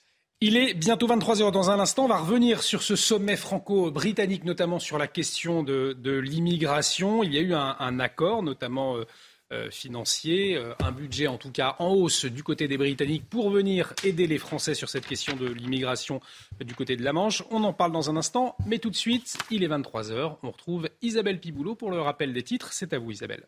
Il 0.45 0.57
est 0.57 0.75
bientôt 0.75 1.07
23 1.07 1.41
heures. 1.41 1.53
Dans 1.53 1.71
un 1.71 1.79
instant, 1.79 2.07
on 2.07 2.09
va 2.09 2.19
revenir 2.19 2.65
sur 2.65 2.83
ce 2.83 2.97
sommet 2.97 3.37
franco-britannique, 3.37 4.43
notamment 4.43 4.81
sur 4.81 4.99
la 4.99 5.07
question 5.07 5.63
de, 5.63 5.95
l'immigration. 6.05 7.23
Il 7.23 7.33
y 7.33 7.39
a 7.39 7.43
eu 7.43 7.55
un, 7.55 8.01
accord, 8.01 8.43
notamment 8.43 8.97
euh, 8.97 9.05
euh, 9.53 9.71
financier, 9.71 10.57
euh, 10.57 10.75
un 10.81 10.91
budget 10.91 11.29
en 11.29 11.39
tout 11.39 11.53
cas 11.53 11.77
en 11.79 11.91
hausse 11.93 12.25
du 12.25 12.43
côté 12.43 12.67
des 12.67 12.77
Britanniques 12.77 13.31
pour 13.31 13.51
venir 13.51 13.95
aider 14.03 14.27
les 14.27 14.39
Français 14.39 14.75
sur 14.75 14.89
cette 14.89 15.07
question 15.07 15.37
de 15.37 15.47
l'immigration 15.47 16.21
du 16.61 16.75
côté 16.75 16.97
de 16.97 17.05
la 17.05 17.13
Manche. 17.13 17.45
On 17.53 17.63
en 17.63 17.73
parle 17.73 17.93
dans 17.93 18.11
un 18.11 18.17
instant, 18.17 18.57
mais 18.67 18.81
tout 18.81 18.91
de 18.91 18.97
suite, 18.97 19.39
il 19.53 19.63
est 19.63 19.69
23 19.69 20.11
heures. 20.11 20.39
On 20.43 20.51
retrouve 20.51 20.89
Isabelle 21.03 21.39
Piboulot 21.39 21.77
pour 21.77 21.93
le 21.93 22.01
rappel 22.01 22.33
des 22.33 22.43
titres. 22.43 22.73
C'est 22.73 22.93
à 22.93 22.99
vous, 22.99 23.13
Isabelle. 23.13 23.47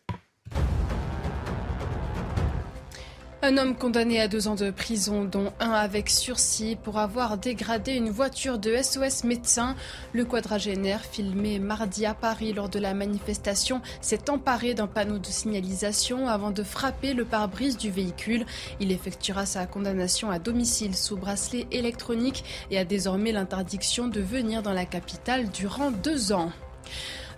Un 3.41 3.57
homme 3.57 3.75
condamné 3.75 4.19
à 4.19 4.27
deux 4.27 4.47
ans 4.47 4.55
de 4.55 4.71
prison, 4.71 5.25
dont 5.25 5.51
un 5.59 5.71
avec 5.71 6.09
sursis, 6.09 6.77
pour 6.81 6.97
avoir 6.97 7.37
dégradé 7.37 7.91
une 7.91 8.09
voiture 8.09 8.57
de 8.57 8.75
SOS 8.75 9.23
médecins. 9.23 9.75
Le 10.13 10.25
quadragénaire, 10.25 11.03
filmé 11.03 11.59
mardi 11.59 12.05
à 12.05 12.13
Paris 12.13 12.53
lors 12.53 12.69
de 12.69 12.79
la 12.79 12.93
manifestation, 12.93 13.81
s'est 14.01 14.29
emparé 14.29 14.73
d'un 14.73 14.87
panneau 14.87 15.19
de 15.19 15.27
signalisation 15.27 16.27
avant 16.27 16.51
de 16.51 16.63
frapper 16.63 17.13
le 17.13 17.25
pare-brise 17.25 17.77
du 17.77 17.91
véhicule. 17.91 18.45
Il 18.79 18.91
effectuera 18.91 19.45
sa 19.45 19.67
condamnation 19.67 20.31
à 20.31 20.39
domicile 20.39 20.95
sous 20.95 21.17
bracelet 21.17 21.67
électronique 21.71 22.43
et 22.71 22.79
a 22.79 22.85
désormais 22.85 23.31
l'interdiction 23.31 24.07
de 24.07 24.21
venir 24.21 24.63
dans 24.63 24.73
la 24.73 24.85
capitale 24.85 25.49
durant 25.49 25.91
deux 25.91 26.31
ans. 26.31 26.51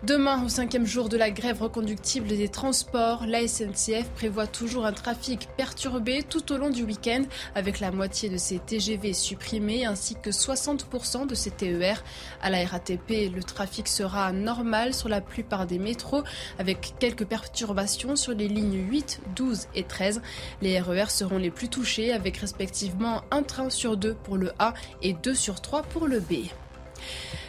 Demain, 0.03 0.45
au 0.45 0.47
cinquième 0.47 0.85
jour 0.85 1.09
de 1.09 1.17
la 1.17 1.31
grève 1.31 1.63
reconductible 1.63 2.27
des 2.27 2.49
transports, 2.49 3.25
la 3.25 3.47
SNCF 3.47 4.07
prévoit 4.13 4.45
toujours 4.45 4.85
un 4.85 4.93
trafic 4.93 5.49
perturbé 5.57 6.21
tout 6.21 6.51
au 6.51 6.57
long 6.57 6.69
du 6.69 6.83
week-end, 6.83 7.23
avec 7.55 7.79
la 7.79 7.89
moitié 7.89 8.29
de 8.29 8.37
ses 8.37 8.59
TGV 8.59 9.13
supprimés 9.13 9.85
ainsi 9.85 10.13
que 10.13 10.29
60% 10.29 11.25
de 11.25 11.33
ses 11.33 11.49
TER. 11.49 12.03
À 12.43 12.51
la 12.51 12.63
RATP, 12.63 13.33
le 13.33 13.41
trafic 13.41 13.87
sera 13.87 14.31
normal 14.31 14.93
sur 14.93 15.09
la 15.09 15.19
plupart 15.19 15.65
des 15.65 15.79
métros, 15.79 16.21
avec 16.59 16.93
quelques 16.99 17.25
perturbations 17.25 18.15
sur 18.15 18.33
les 18.33 18.47
lignes 18.47 18.87
8, 18.87 19.21
12 19.35 19.65
et 19.73 19.83
13. 19.83 20.21
Les 20.61 20.79
RER 20.79 21.05
e 21.05 21.09
seront 21.09 21.39
les 21.39 21.49
plus 21.49 21.69
touchés, 21.69 22.13
avec 22.13 22.37
respectivement 22.37 23.23
un 23.31 23.41
train 23.41 23.71
sur 23.71 23.97
deux 23.97 24.13
pour 24.13 24.37
le 24.37 24.51
A 24.59 24.75
et 25.01 25.13
deux 25.13 25.35
sur 25.35 25.59
trois 25.59 25.81
pour 25.81 26.05
le 26.05 26.19
B. 26.19 26.45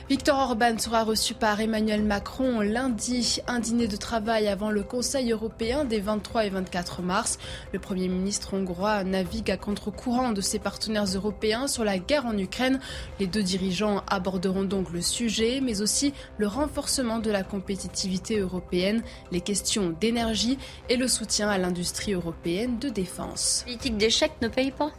Victor 0.09 0.39
Orban 0.39 0.79
sera 0.79 1.05
reçu 1.05 1.35
par 1.35 1.61
Emmanuel 1.61 2.03
Macron 2.03 2.63
lundi, 2.63 3.43
un 3.47 3.59
dîner 3.59 3.89
de 3.89 3.97
travail 3.97 4.49
avant 4.49 4.71
le 4.71 4.83
Conseil 4.83 5.33
européen 5.33 5.85
des 5.85 6.01
23 6.01 6.47
et 6.47 6.49
24 6.49 7.03
mars. 7.03 7.39
Le 7.75 7.79
Premier 7.79 8.09
ministre 8.09 8.55
hongrois 8.55 9.05
navigue 9.05 9.51
à 9.51 9.59
contre-courant 9.59 10.33
de 10.33 10.41
ses 10.41 10.59
partenaires 10.59 11.05
européens 11.05 11.69
sur 11.69 11.85
la 11.85 11.99
guerre 11.99 12.25
en 12.25 12.39
Ukraine. 12.39 12.81
Les 13.21 13.27
deux 13.27 13.43
dirigeants 13.43 14.03
aborderont 14.07 14.65
donc 14.65 14.93
le 14.93 15.03
sujet, 15.03 15.61
mais 15.63 15.83
aussi 15.83 16.15
le 16.39 16.47
renforcement 16.47 17.19
de 17.19 17.31
la 17.31 17.43
compétitivité 17.43 18.39
européenne, 18.39 19.03
les 19.31 19.43
questions 19.43 19.95
d'énergie 20.01 20.57
et 20.89 20.97
le 20.97 21.07
soutien 21.07 21.51
à 21.51 21.59
l'industrie 21.59 22.15
européenne 22.15 22.79
de 22.79 22.89
défense. 22.89 23.61
Politique 23.67 23.99
d'échec 23.99 24.33
ne 24.41 24.49
paye 24.49 24.71
pas 24.71 24.91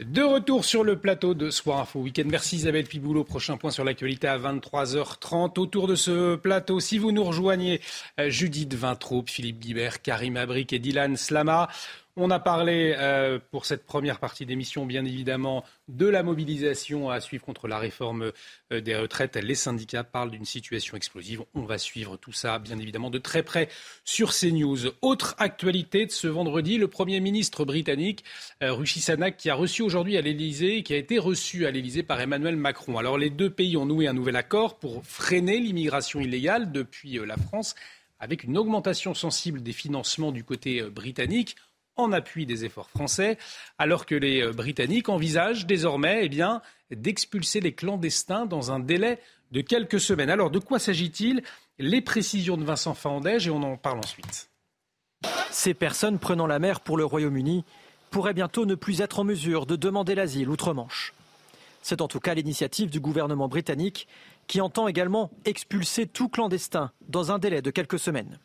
de 0.00 0.22
retour 0.22 0.64
sur 0.64 0.82
le 0.82 0.98
plateau 0.98 1.34
de 1.34 1.50
Soir 1.50 1.80
Info 1.80 2.00
Week-end. 2.00 2.24
Merci 2.26 2.56
Isabelle 2.56 2.86
Piboulot. 2.86 3.22
Prochain 3.22 3.56
point 3.56 3.70
sur 3.70 3.84
l'actualité 3.84 4.26
à 4.26 4.38
23h30. 4.38 5.58
Autour 5.60 5.86
de 5.86 5.94
ce 5.94 6.34
plateau, 6.34 6.80
si 6.80 6.98
vous 6.98 7.12
nous 7.12 7.22
rejoignez, 7.22 7.80
euh, 8.18 8.28
Judith 8.28 8.74
Vintraube, 8.74 9.28
Philippe 9.28 9.60
Guibert, 9.60 10.02
Karim 10.02 10.36
Abric 10.36 10.72
et 10.72 10.80
Dylan 10.80 11.16
Slama. 11.16 11.68
On 12.16 12.30
a 12.30 12.38
parlé 12.38 12.94
euh, 12.96 13.40
pour 13.50 13.66
cette 13.66 13.84
première 13.84 14.20
partie 14.20 14.46
d'émission, 14.46 14.86
bien 14.86 15.04
évidemment, 15.04 15.64
de 15.88 16.06
la 16.06 16.22
mobilisation 16.22 17.10
à 17.10 17.20
suivre 17.20 17.44
contre 17.44 17.66
la 17.66 17.76
réforme 17.76 18.30
euh, 18.72 18.80
des 18.80 18.94
retraites. 18.94 19.34
Les 19.34 19.56
syndicats 19.56 20.04
parlent 20.04 20.30
d'une 20.30 20.44
situation 20.44 20.96
explosive. 20.96 21.42
On 21.54 21.62
va 21.62 21.76
suivre 21.76 22.16
tout 22.16 22.30
ça, 22.30 22.60
bien 22.60 22.78
évidemment, 22.78 23.10
de 23.10 23.18
très 23.18 23.42
près 23.42 23.68
sur 24.04 24.32
CNews. 24.32 24.92
Autre 25.02 25.34
actualité 25.38 26.06
de 26.06 26.12
ce 26.12 26.28
vendredi, 26.28 26.78
le 26.78 26.86
Premier 26.86 27.18
ministre 27.18 27.64
britannique, 27.64 28.22
euh, 28.62 28.72
Rishi 28.72 29.00
Sunak, 29.00 29.36
qui 29.36 29.50
a 29.50 29.56
reçu 29.56 29.82
aujourd'hui 29.82 30.16
à 30.16 30.20
l'Élysée, 30.20 30.84
qui 30.84 30.94
a 30.94 30.98
été 30.98 31.18
reçu 31.18 31.66
à 31.66 31.72
l'Élysée 31.72 32.04
par 32.04 32.20
Emmanuel 32.20 32.54
Macron. 32.54 32.96
Alors, 32.96 33.18
les 33.18 33.30
deux 33.30 33.50
pays 33.50 33.76
ont 33.76 33.86
noué 33.86 34.06
un 34.06 34.12
nouvel 34.12 34.36
accord 34.36 34.78
pour 34.78 35.04
freiner 35.04 35.58
l'immigration 35.58 36.20
illégale 36.20 36.70
depuis 36.70 37.18
la 37.26 37.36
France, 37.36 37.74
avec 38.20 38.44
une 38.44 38.56
augmentation 38.56 39.14
sensible 39.14 39.64
des 39.64 39.72
financements 39.72 40.30
du 40.30 40.44
côté 40.44 40.80
britannique 40.82 41.56
en 41.96 42.12
appui 42.12 42.46
des 42.46 42.64
efforts 42.64 42.90
français, 42.90 43.38
alors 43.78 44.06
que 44.06 44.14
les 44.14 44.42
euh, 44.42 44.52
Britanniques 44.52 45.08
envisagent 45.08 45.66
désormais 45.66 46.28
eh 46.30 46.94
d'expulser 46.94 47.60
les 47.60 47.72
clandestins 47.72 48.46
dans 48.46 48.72
un 48.72 48.80
délai 48.80 49.18
de 49.52 49.60
quelques 49.60 50.00
semaines. 50.00 50.30
Alors 50.30 50.50
de 50.50 50.58
quoi 50.58 50.78
s'agit-il? 50.78 51.42
Les 51.78 52.00
précisions 52.00 52.56
de 52.56 52.64
Vincent 52.64 52.94
Fandège 52.94 53.48
et 53.48 53.50
on 53.50 53.62
en 53.62 53.76
parle 53.76 53.98
ensuite. 53.98 54.48
Ces 55.50 55.74
personnes 55.74 56.18
prenant 56.18 56.46
la 56.46 56.58
mer 56.58 56.80
pour 56.80 56.96
le 56.96 57.04
Royaume-Uni 57.04 57.64
pourraient 58.10 58.34
bientôt 58.34 58.66
ne 58.66 58.74
plus 58.74 59.00
être 59.00 59.18
en 59.18 59.24
mesure 59.24 59.66
de 59.66 59.76
demander 59.76 60.14
l'asile 60.14 60.48
outre-Manche. 60.48 61.14
C'est 61.82 62.00
en 62.00 62.08
tout 62.08 62.20
cas 62.20 62.34
l'initiative 62.34 62.90
du 62.90 63.00
gouvernement 63.00 63.48
britannique 63.48 64.08
qui 64.46 64.60
entend 64.60 64.88
également 64.88 65.30
expulser 65.44 66.06
tout 66.06 66.28
clandestin 66.28 66.92
dans 67.08 67.32
un 67.32 67.38
délai 67.38 67.62
de 67.62 67.70
quelques 67.70 67.98
semaines. 67.98 68.38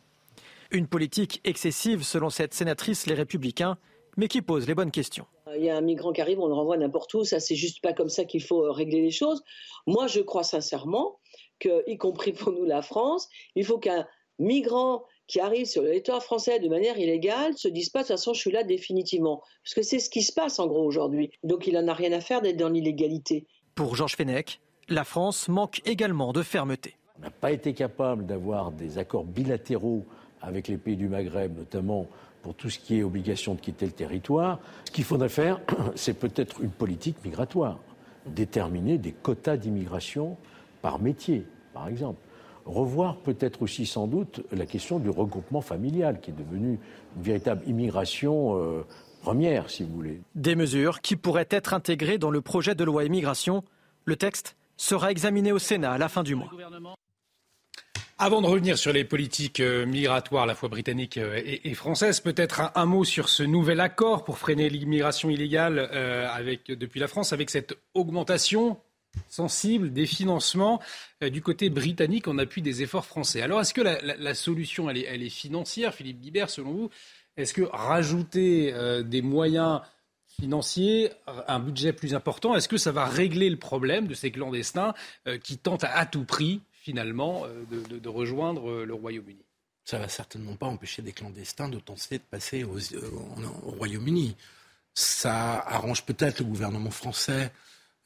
Une 0.71 0.85
politique 0.85 1.41
excessive 1.45 2.03
selon 2.03 2.29
cette 2.29 2.53
sénatrice 2.53 3.07
Les 3.07 3.15
Républicains, 3.15 3.79
mais 4.17 4.27
qui 4.27 4.43
pose 4.43 4.67
les 4.67 4.75
bonnes 4.75 4.91
questions. 4.91 5.25
Il 5.57 5.63
y 5.63 5.69
a 5.71 5.75
un 5.75 5.81
migrant 5.81 6.11
qui 6.13 6.21
arrive, 6.21 6.39
on 6.39 6.47
le 6.47 6.53
renvoie 6.53 6.77
n'importe 6.77 7.11
où, 7.15 7.23
ça 7.23 7.39
c'est 7.39 7.55
juste 7.55 7.81
pas 7.81 7.93
comme 7.93 8.09
ça 8.09 8.23
qu'il 8.23 8.43
faut 8.43 8.63
euh, 8.63 8.71
régler 8.71 9.01
les 9.01 9.09
choses. 9.09 9.43
Moi 9.87 10.05
je 10.05 10.19
crois 10.19 10.43
sincèrement 10.43 11.17
que, 11.59 11.83
y 11.89 11.97
compris 11.97 12.33
pour 12.33 12.51
nous 12.51 12.65
la 12.65 12.83
France, 12.83 13.29
il 13.55 13.65
faut 13.65 13.79
qu'un 13.79 14.05
migrant 14.37 15.05
qui 15.25 15.39
arrive 15.39 15.65
sur 15.65 15.81
le 15.81 15.87
territoire 15.89 16.21
français 16.21 16.59
de 16.59 16.69
manière 16.69 16.99
illégale 16.99 17.57
se 17.57 17.67
dise 17.67 17.89
pas 17.89 18.03
de 18.03 18.07
toute 18.07 18.17
façon 18.17 18.35
je 18.35 18.39
suis 18.39 18.51
là 18.51 18.63
définitivement. 18.63 19.41
Parce 19.63 19.73
que 19.73 19.81
c'est 19.81 19.99
ce 19.99 20.11
qui 20.11 20.21
se 20.21 20.31
passe 20.31 20.59
en 20.59 20.67
gros 20.67 20.85
aujourd'hui. 20.85 21.31
Donc 21.41 21.65
il 21.65 21.73
n'en 21.73 21.87
a 21.87 21.95
rien 21.95 22.11
à 22.11 22.21
faire 22.21 22.43
d'être 22.43 22.57
dans 22.57 22.69
l'illégalité. 22.69 23.47
Pour 23.73 23.95
Georges 23.95 24.15
Fenech, 24.15 24.59
la 24.87 25.03
France 25.03 25.47
manque 25.47 25.81
également 25.85 26.31
de 26.31 26.43
fermeté. 26.43 26.95
On 27.17 27.21
n'a 27.21 27.31
pas 27.31 27.51
été 27.51 27.73
capable 27.73 28.27
d'avoir 28.27 28.71
des 28.71 28.99
accords 28.99 29.25
bilatéraux 29.25 30.05
avec 30.41 30.67
les 30.67 30.77
pays 30.77 30.95
du 30.95 31.07
Maghreb, 31.07 31.57
notamment 31.57 32.07
pour 32.41 32.55
tout 32.55 32.69
ce 32.69 32.79
qui 32.79 32.99
est 32.99 33.03
obligation 33.03 33.53
de 33.53 33.59
quitter 33.59 33.85
le 33.85 33.91
territoire. 33.91 34.59
Ce 34.85 34.91
qu'il 34.91 35.03
faudrait 35.03 35.29
faire, 35.29 35.59
c'est 35.95 36.13
peut-être 36.13 36.61
une 36.61 36.71
politique 36.71 37.17
migratoire, 37.23 37.79
déterminer 38.25 38.97
des 38.97 39.11
quotas 39.11 39.57
d'immigration 39.57 40.37
par 40.81 40.99
métier, 40.99 41.45
par 41.73 41.87
exemple. 41.87 42.19
Revoir 42.65 43.17
peut-être 43.17 43.63
aussi 43.63 43.85
sans 43.85 44.07
doute 44.07 44.41
la 44.51 44.65
question 44.65 44.99
du 44.99 45.09
regroupement 45.09 45.61
familial, 45.61 46.19
qui 46.21 46.31
est 46.31 46.33
devenu 46.33 46.79
une 47.17 47.23
véritable 47.23 47.63
immigration 47.67 48.57
euh, 48.61 48.83
première, 49.21 49.69
si 49.69 49.83
vous 49.83 49.93
voulez. 49.93 50.21
Des 50.35 50.55
mesures 50.55 51.01
qui 51.01 51.15
pourraient 51.15 51.47
être 51.49 51.73
intégrées 51.73 52.17
dans 52.17 52.31
le 52.31 52.41
projet 52.41 52.75
de 52.75 52.83
loi 52.83 53.05
immigration. 53.05 53.63
Le 54.05 54.15
texte 54.15 54.55
sera 54.77 55.11
examiné 55.11 55.51
au 55.51 55.59
Sénat 55.59 55.93
à 55.93 55.97
la 55.97 56.09
fin 56.09 56.23
du 56.23 56.35
mois. 56.35 56.51
Avant 58.21 58.41
de 58.41 58.47
revenir 58.47 58.77
sur 58.77 58.91
les 58.91 59.05
politiques 59.05 59.61
euh, 59.61 59.85
migratoires 59.85 60.43
à 60.43 60.45
la 60.45 60.53
fois 60.53 60.67
britanniques 60.67 61.17
euh, 61.17 61.41
et, 61.41 61.73
françaises, 61.73 62.19
peut-être 62.19 62.69
un, 62.75 62.85
mot 62.85 63.05
sur 63.05 63.29
ce 63.29 63.43
nouvel 63.43 63.79
accord 63.79 64.25
pour 64.25 64.37
freiner 64.37 64.69
l'immigration 64.69 65.29
illégale 65.29 65.89
euh, 65.93 66.27
depuis 66.67 66.99
la 66.99 67.07
France, 67.07 67.31
avec 67.31 67.49
cette 67.49 67.77
augmentation 67.93 68.77
sensible 69.29 69.93
des 69.93 70.05
financements 70.05 70.81
du 71.21 71.41
côté 71.41 71.69
britannique 71.69 72.27
en 72.27 72.37
appui 72.37 72.61
des 72.61 72.83
efforts 72.83 73.05
français. 73.05 73.41
Alors 73.41 73.61
est-ce 73.61 73.73
que 73.73 73.81
la, 73.81 74.33
solution, 74.35 74.89
elle 74.89 74.97
est, 74.97 75.05
elle 75.05 75.23
est, 75.23 75.29
financière, 75.29 75.95
Philippe 75.95 76.19
Guibert, 76.19 76.49
selon 76.49 76.71
vous? 76.71 76.89
Est-ce 77.37 77.53
que 77.53 77.63
rajouter 77.63 78.71
des 79.03 79.21
moyens 79.23 79.81
financiers, 80.27 81.09
un 81.47 81.59
budget 81.59 81.91
plus 81.91 82.13
important, 82.13 82.55
est-ce 82.55 82.67
que 82.67 82.77
ça 82.77 82.91
va 82.91 83.05
régler 83.05 83.49
le 83.49 83.57
problème 83.57 84.05
de 84.05 84.13
ces 84.13 84.29
clandestins 84.29 84.93
qui 85.41 85.57
tentent 85.57 85.85
à 85.85 86.05
tout 86.05 86.23
prix 86.23 86.61
finalement 86.81 87.45
euh, 87.45 87.99
de, 87.99 88.09
rejoindre 88.09 88.69
euh, 88.69 88.85
le 88.85 88.93
Royaume-Uni. 88.93 89.45
Ça 89.85 89.97
ne 89.97 90.03
va 90.03 90.09
certainement 90.09 90.55
pas 90.55 90.67
empêcher 90.67 91.01
des 91.01 91.11
clandestins 91.11 91.69
de 91.69 91.79
tenter 91.79 92.19
de 92.19 92.23
passer 92.23 92.63
au 92.63 92.77
Royaume-Uni. 93.71 94.35
Ça 94.93 95.63
arrange 95.67 96.03
peut-être 96.03 96.39
le 96.39 96.45
gouvernement 96.45 96.91
français 96.91 97.51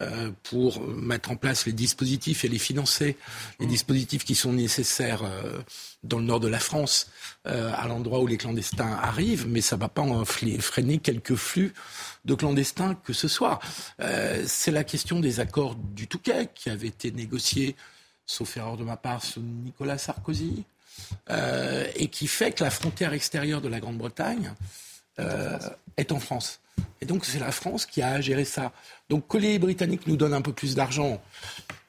euh, 0.01 0.32
pour 0.43 0.82
mettre 0.88 1.32
en 1.32 1.36
place 1.36 1.65
les 1.65 1.74
dispositifs 1.74 2.45
et 2.45 2.47
les 2.47 2.57
financer, 2.57 3.17
les 3.59 3.65
dispositifs 3.65 4.24
qui 4.24 4.34
sont 4.34 4.53
nécessaires 4.53 5.24
dans 6.03 6.19
le 6.19 6.26
nord 6.26 6.39
de 6.39 6.47
la 6.47 6.59
France, 6.59 7.11
à 7.43 7.88
l'endroit 7.88 8.19
où 8.19 8.28
les 8.28 8.38
clandestins 8.38 8.97
arrivent, 9.01 9.47
mais 9.47 9.61
ça 9.61 9.76
ne 9.76 9.82
va 9.82 9.89
pas 9.89 10.01
en 10.01 10.24
freiner 10.24 10.99
quelques 10.99 11.36
flux 11.36 11.74
de 12.24 12.34
clandestins 12.34 12.95
que 12.95 13.13
ce 13.13 13.28
soit. 13.28 13.59
c'est 14.45 14.71
la 14.71 14.86
question 14.86 15.19
des 15.19 15.41
accords 15.41 15.76
du 15.76 16.07
Touquet 16.07 16.49
qui 16.55 16.69
avaient 16.69 16.88
été 16.88 17.11
négociés 17.11 17.76
sauf 18.26 18.57
erreur 18.57 18.78
de 18.78 18.84
ma 18.84 18.97
part, 18.97 19.24
sous 19.24 19.41
Nicolas 19.41 19.97
Sarkozy, 19.97 20.63
euh, 21.30 21.86
et 21.95 22.07
qui 22.07 22.28
fait 22.28 22.51
que 22.51 22.63
la 22.63 22.69
frontière 22.69 23.13
extérieure 23.13 23.61
de 23.61 23.67
la 23.67 23.80
Grande-Bretagne 23.80 24.53
euh, 25.19 25.57
est 25.97 26.11
en 26.11 26.19
France. 26.19 26.59
Et 27.01 27.05
donc 27.05 27.26
c'est 27.26 27.39
la 27.39 27.51
France 27.51 27.86
qui 27.86 28.01
a 28.01 28.09
à 28.13 28.21
gérer 28.21 28.45
ça. 28.45 28.71
Donc 29.09 29.28
que 29.28 29.38
les 29.38 29.59
Britanniques 29.59 30.07
nous 30.07 30.17
donnent 30.17 30.34
un 30.34 30.41
peu 30.41 30.53
plus 30.53 30.76
d'argent, 30.76 31.21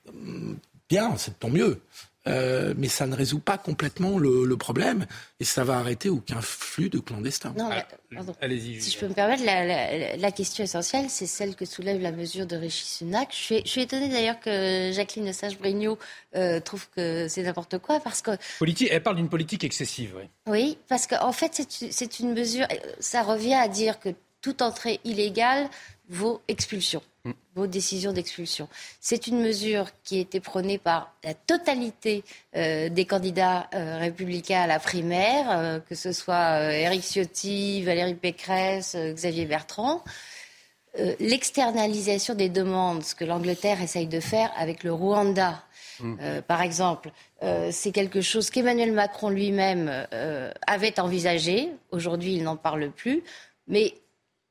hum, 0.08 0.58
bien, 0.88 1.16
c'est 1.16 1.38
tant 1.38 1.50
mieux. 1.50 1.80
Euh, 2.26 2.72
mais 2.78 2.88
ça 2.88 3.06
ne 3.06 3.14
résout 3.14 3.38
pas 3.38 3.58
complètement 3.58 4.18
le, 4.18 4.56
problème 4.56 5.04
et 5.40 5.44
ça 5.44 5.64
va 5.64 5.78
arrêter 5.78 6.08
aucun 6.08 6.40
flux 6.40 6.88
de 6.88 6.98
clandestins. 6.98 7.52
Non, 7.58 7.68
ah, 7.70 8.22
Allez-y. 8.40 8.80
Si 8.80 8.92
je 8.92 8.98
peux 8.98 9.08
me 9.08 9.14
permettre, 9.14 9.42
la, 9.44 10.32
question 10.32 10.64
essentielle, 10.64 11.06
c'est 11.08 11.26
celle 11.26 11.54
que 11.56 11.64
soulève 11.64 12.00
la 12.00 12.12
mesure 12.12 12.46
de 12.46 12.56
Régis 12.56 12.98
Sunak. 12.98 13.28
Je 13.32 13.36
suis, 13.36 13.62
je 13.64 13.68
suis 13.68 13.82
étonnée 13.82 14.08
d'ailleurs 14.08 14.38
que 14.40 14.92
Jacqueline 14.92 15.32
Sage-Brignot 15.32 15.98
euh, 16.36 16.60
trouve 16.60 16.88
que 16.90 17.26
c'est 17.28 17.42
n'importe 17.42 17.78
quoi 17.78 18.00
parce 18.00 18.22
que. 18.22 18.30
Politique, 18.58 18.88
elle 18.90 19.02
parle 19.02 19.16
d'une 19.16 19.28
politique 19.28 19.64
excessive, 19.64 20.14
oui. 20.16 20.28
Oui, 20.46 20.78
parce 20.88 21.06
qu'en 21.06 21.32
fait, 21.32 21.66
c'est 21.68 22.20
une 22.20 22.32
mesure. 22.32 22.66
Ça 23.00 23.22
revient 23.22 23.54
à 23.54 23.68
dire 23.68 23.98
que 23.98 24.10
toute 24.40 24.62
entrée 24.62 25.00
illégale 25.04 25.68
vaut 26.08 26.40
expulsion. 26.48 27.02
Mm. 27.26 27.32
vos 27.54 27.66
décisions 27.66 28.12
d'expulsion. 28.12 28.68
C'est 29.00 29.28
une 29.28 29.40
mesure 29.40 29.86
qui 30.02 30.18
a 30.18 30.20
été 30.20 30.40
prônée 30.40 30.76
par 30.76 31.14
la 31.24 31.32
totalité 31.32 32.22
euh, 32.54 32.90
des 32.90 33.06
candidats 33.06 33.66
euh, 33.72 33.96
républicains 33.96 34.60
à 34.60 34.66
la 34.66 34.78
primaire, 34.78 35.46
euh, 35.50 35.80
que 35.80 35.94
ce 35.94 36.12
soit 36.12 36.70
Éric 36.74 37.02
Ciotti, 37.02 37.82
Valérie 37.82 38.14
Pécresse, 38.14 38.94
Xavier 38.94 39.46
Bertrand. 39.46 40.04
L'externalisation 41.18 42.34
des 42.34 42.48
demandes, 42.48 43.02
ce 43.02 43.16
que 43.16 43.24
l'Angleterre 43.24 43.82
essaye 43.82 44.06
de 44.06 44.20
faire 44.20 44.52
avec 44.56 44.84
le 44.84 44.92
Rwanda, 44.92 45.60
mm. 45.98 46.42
par 46.46 46.62
exemple, 46.62 47.10
c'est 47.72 47.90
quelque 47.90 48.20
chose 48.20 48.48
qu'Emmanuel 48.48 48.92
Macron 48.92 49.28
lui-même 49.28 50.06
avait 50.68 51.00
envisagé. 51.00 51.68
Aujourd'hui, 51.90 52.34
il 52.36 52.44
n'en 52.44 52.54
parle 52.56 52.92
plus. 52.92 53.24
Mais 53.66 53.94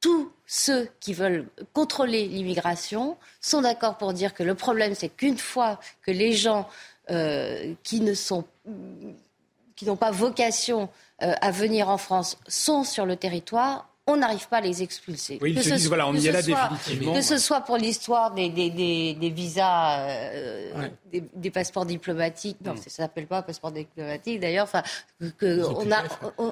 tous 0.03 0.29
ceux 0.45 0.89
qui 0.99 1.13
veulent 1.13 1.47
contrôler 1.71 2.27
l'immigration 2.27 3.17
sont 3.39 3.61
d'accord 3.61 3.97
pour 3.97 4.11
dire 4.11 4.33
que 4.33 4.43
le 4.43 4.53
problème, 4.53 4.95
c'est 4.95 5.07
qu'une 5.07 5.37
fois 5.37 5.79
que 6.01 6.11
les 6.11 6.33
gens 6.33 6.67
euh, 7.09 7.73
qui 7.83 8.01
ne 8.01 8.13
sont 8.13 8.43
qui 9.77 9.85
n'ont 9.85 9.95
pas 9.95 10.11
vocation 10.11 10.89
euh, 11.21 11.33
à 11.39 11.51
venir 11.51 11.87
en 11.87 11.97
France 11.97 12.37
sont 12.49 12.83
sur 12.83 13.05
le 13.05 13.15
territoire, 13.15 13.92
on 14.05 14.17
n'arrive 14.17 14.49
pas 14.49 14.57
à 14.57 14.61
les 14.61 14.83
expulser. 14.83 15.39
Oui, 15.41 15.55
que, 15.55 15.61
ce, 15.61 15.87
voilà, 15.87 16.07
on 16.09 16.13
y 16.13 16.27
est 16.27 16.31
là 16.31 16.41
définitivement. 16.41 17.13
Que 17.13 17.21
ce 17.21 17.37
soit 17.37 17.61
pour 17.61 17.77
l'histoire 17.77 18.31
des, 18.31 18.49
des, 18.49 18.69
des, 18.69 19.29
visas, 19.29 20.09
euh, 20.09 20.89
des, 21.11 21.51
passeports 21.51 21.85
diplomatiques, 21.85 22.57
non, 22.65 22.75
ça 22.75 22.89
s'appelle 22.89 23.27
pas 23.27 23.41
passeport 23.43 23.71
diplomatique 23.71 24.41
d'ailleurs, 24.41 24.65
enfin, 24.65 24.83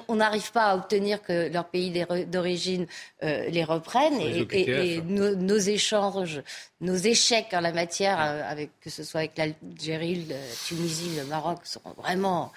on 0.08 0.14
n'arrive 0.14 0.50
pas 0.52 0.70
à 0.70 0.76
obtenir 0.76 1.20
que 1.22 1.52
leur 1.52 1.66
pays 1.66 1.92
d'origine 2.26 2.86
euh, 3.22 3.48
les 3.50 3.64
reprenne 3.64 4.18
et, 4.18 5.02
nos, 5.02 5.58
échanges, 5.58 6.42
nos 6.80 6.96
échecs 6.96 7.52
en 7.52 7.60
la 7.60 7.72
matière, 7.72 8.18
euh, 8.18 8.50
avec, 8.50 8.70
que 8.80 8.88
ce 8.88 9.04
soit 9.04 9.20
avec 9.20 9.36
l'Algérie, 9.36 10.24
la 10.26 10.36
Tunisie, 10.66 11.18
le 11.18 11.26
Maroc, 11.26 11.58
sont 11.64 11.82
vraiment 11.98 12.50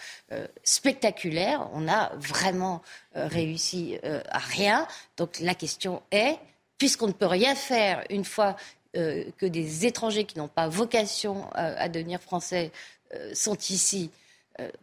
spectaculaires. 0.63 1.67
On 1.73 1.89
a 1.89 2.13
vraiment 2.15 2.81
réussi 3.15 3.97
à 4.03 4.39
rien. 4.39 4.87
Donc 5.17 5.39
la 5.39 5.55
question 5.55 6.03
est, 6.11 6.37
puisqu'on 6.77 7.07
ne 7.07 7.13
peut 7.13 7.25
rien 7.25 7.55
faire 7.55 8.03
une 8.09 8.25
fois 8.25 8.55
euh, 8.95 9.25
que 9.37 9.45
des 9.45 9.85
étrangers 9.85 10.23
qui 10.23 10.37
n'ont 10.37 10.47
pas 10.47 10.69
vocation 10.69 11.47
euh, 11.57 11.75
à 11.77 11.89
devenir 11.89 12.21
français 12.21 12.71
euh, 13.13 13.33
sont 13.33 13.57
ici, 13.57 14.09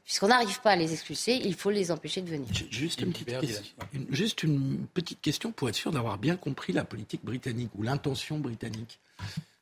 puisqu'on 0.05 0.29
n'arrive 0.29 0.61
pas 0.61 0.73
à 0.73 0.77
les 0.77 0.93
expulser, 0.93 1.41
il 1.43 1.55
faut 1.55 1.71
les 1.71 1.91
empêcher 1.91 2.21
de 2.21 2.29
venir. 2.29 2.47
Juste 2.71 3.01
une, 3.01 3.11
petite 3.11 3.41
question, 3.41 3.65
juste 4.11 4.43
une 4.43 4.87
petite 4.93 5.23
question 5.23 5.51
pour 5.51 5.71
être 5.71 5.77
sûr 5.77 5.93
d'avoir 5.93 6.19
bien 6.19 6.37
compris 6.37 6.75
la 6.75 6.85
politique 6.85 7.25
britannique 7.25 7.71
ou 7.75 7.83
l'intention 7.83 8.39
britannique. 8.39 9.01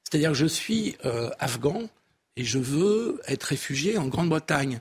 C'est-à-dire, 0.02 0.34
je 0.34 0.46
suis 0.46 0.96
afghan 1.38 1.82
et 2.34 2.42
je 2.42 2.58
veux 2.58 3.20
être 3.28 3.44
réfugié 3.44 3.98
en 3.98 4.08
Grande-Bretagne. 4.08 4.80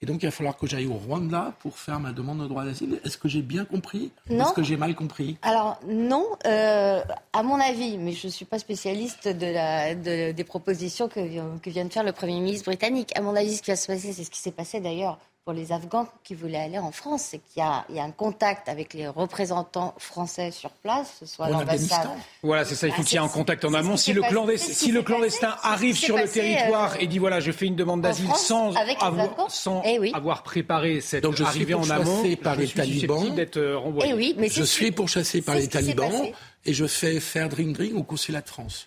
Et 0.00 0.06
donc, 0.06 0.22
il 0.22 0.26
va 0.26 0.30
falloir 0.30 0.56
que 0.56 0.66
j'aille 0.66 0.86
au 0.86 0.94
Rwanda 0.94 1.54
pour 1.58 1.76
faire 1.78 1.98
ma 1.98 2.12
demande 2.12 2.40
de 2.40 2.46
droit 2.46 2.64
d'asile. 2.64 3.00
Est-ce 3.04 3.18
que 3.18 3.28
j'ai 3.28 3.42
bien 3.42 3.64
compris 3.64 4.12
Non. 4.30 4.44
Est-ce 4.44 4.52
que 4.52 4.62
j'ai 4.62 4.76
mal 4.76 4.94
compris? 4.94 5.36
Alors, 5.42 5.80
non. 5.88 6.24
Euh, 6.46 7.02
à 7.32 7.42
mon 7.42 7.58
avis, 7.60 7.98
mais 7.98 8.12
je 8.12 8.28
ne 8.28 8.32
suis 8.32 8.44
pas 8.44 8.60
spécialiste 8.60 9.26
de 9.26 9.46
la, 9.46 9.94
des 9.94 10.44
propositions 10.44 11.08
que, 11.08 11.58
que 11.58 11.70
vient 11.70 11.84
de 11.84 11.92
faire 11.92 12.04
le 12.04 12.12
Premier 12.12 12.38
ministre 12.40 12.66
britannique. 12.66 13.10
À 13.16 13.22
mon 13.22 13.34
avis, 13.34 13.56
ce 13.56 13.62
qui 13.62 13.70
va 13.70 13.76
se 13.76 13.88
passer, 13.88 14.12
c'est 14.12 14.24
ce 14.24 14.30
qui 14.30 14.38
s'est 14.38 14.52
passé 14.52 14.80
d'ailleurs 14.80 15.18
pour 15.48 15.54
les 15.54 15.72
Afghans 15.72 16.06
qui 16.24 16.34
voulaient 16.34 16.58
aller 16.58 16.78
en 16.78 16.92
France, 16.92 17.28
c'est 17.30 17.38
qu'il 17.38 17.62
y, 17.62 17.94
y, 17.94 17.98
a 17.98 18.02
un 18.02 18.10
contact 18.10 18.68
avec 18.68 18.92
les 18.92 19.08
représentants 19.08 19.94
français 19.96 20.50
sur 20.50 20.68
place, 20.68 21.16
ce 21.20 21.24
soit 21.24 21.48
l'ambassade. 21.48 22.06
Voilà, 22.42 22.66
c'est 22.66 22.74
ça, 22.74 22.86
il 22.86 22.92
faut 22.92 23.02
qu'il 23.02 23.14
y 23.14 23.16
ait 23.16 23.24
un 23.24 23.28
contact 23.28 23.64
en 23.64 23.72
amont. 23.72 23.96
Si 23.96 24.12
le, 24.12 24.20
clandestin, 24.20 24.74
si 24.74 24.92
le 24.92 25.00
clandestin 25.00 25.56
arrive 25.62 25.96
sur 25.96 26.18
le 26.18 26.28
territoire 26.28 26.92
euh, 26.92 27.00
et 27.00 27.06
dit 27.06 27.18
voilà, 27.18 27.40
je 27.40 27.50
fais 27.50 27.64
une 27.64 27.76
demande 27.76 28.02
d'asile 28.02 28.28
sans, 28.34 28.76
avoir, 28.76 29.50
sans 29.50 29.80
eh 29.86 30.12
avoir 30.12 30.42
préparé 30.42 31.00
cette 31.00 31.22
Donc 31.22 31.36
je 31.36 31.44
arrivée 31.44 31.72
en 31.72 31.88
amont, 31.88 32.24
par 32.42 32.56
les 32.56 32.68
talibans. 32.68 33.34
d'être 33.34 33.56
euh, 33.56 33.78
renvoyé. 33.78 34.12
Eh 34.12 34.14
oui, 34.14 34.34
mais 34.36 34.50
je 34.50 34.62
suis 34.62 34.90
pourchassé 34.90 35.40
par 35.40 35.54
les 35.54 35.68
talibans 35.68 36.26
et 36.66 36.74
je 36.74 36.86
fais 36.86 37.20
faire 37.20 37.48
drink-drink 37.48 37.94
au 37.96 38.02
consulat 38.02 38.42
de 38.42 38.48
France. 38.50 38.86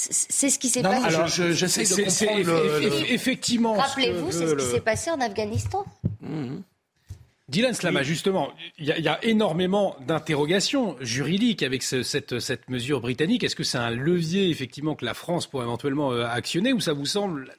C'est 0.00 0.48
ce 0.48 0.60
qui 0.60 0.68
s'est 0.68 0.82
passé. 0.82 1.04
Alors, 1.04 1.26
j'essaie 1.26 1.82
de 1.82 2.04
comprendre. 2.04 3.04
Effectivement. 3.10 3.74
Rappelez-vous, 3.74 4.30
c'est 4.30 4.46
ce 4.46 4.54
qui 4.54 4.64
s'est 4.64 4.80
passé 4.80 5.10
en 5.10 5.20
Afghanistan. 5.20 5.84
Mmh. 6.20 6.58
Dylan 7.48 7.72
Slama, 7.72 8.02
justement, 8.02 8.50
il 8.78 8.86
y, 8.86 9.08
a 9.08 9.24
énormément 9.24 9.96
d'interrogations 10.06 10.96
juridiques 11.00 11.62
avec 11.62 11.82
cette, 11.82 12.38
cette, 12.38 12.68
mesure 12.68 13.00
britannique. 13.00 13.42
Est-ce 13.42 13.56
que 13.56 13.64
c'est 13.64 13.78
un 13.78 13.90
levier, 13.90 14.50
effectivement, 14.50 14.94
que 14.94 15.06
la 15.06 15.14
France 15.14 15.46
pourrait 15.46 15.64
éventuellement 15.64 16.12
euh, 16.12 16.26
actionner 16.26 16.74
ou 16.74 16.80
ça 16.80 16.92
vous 16.92 17.06
semble 17.06 17.50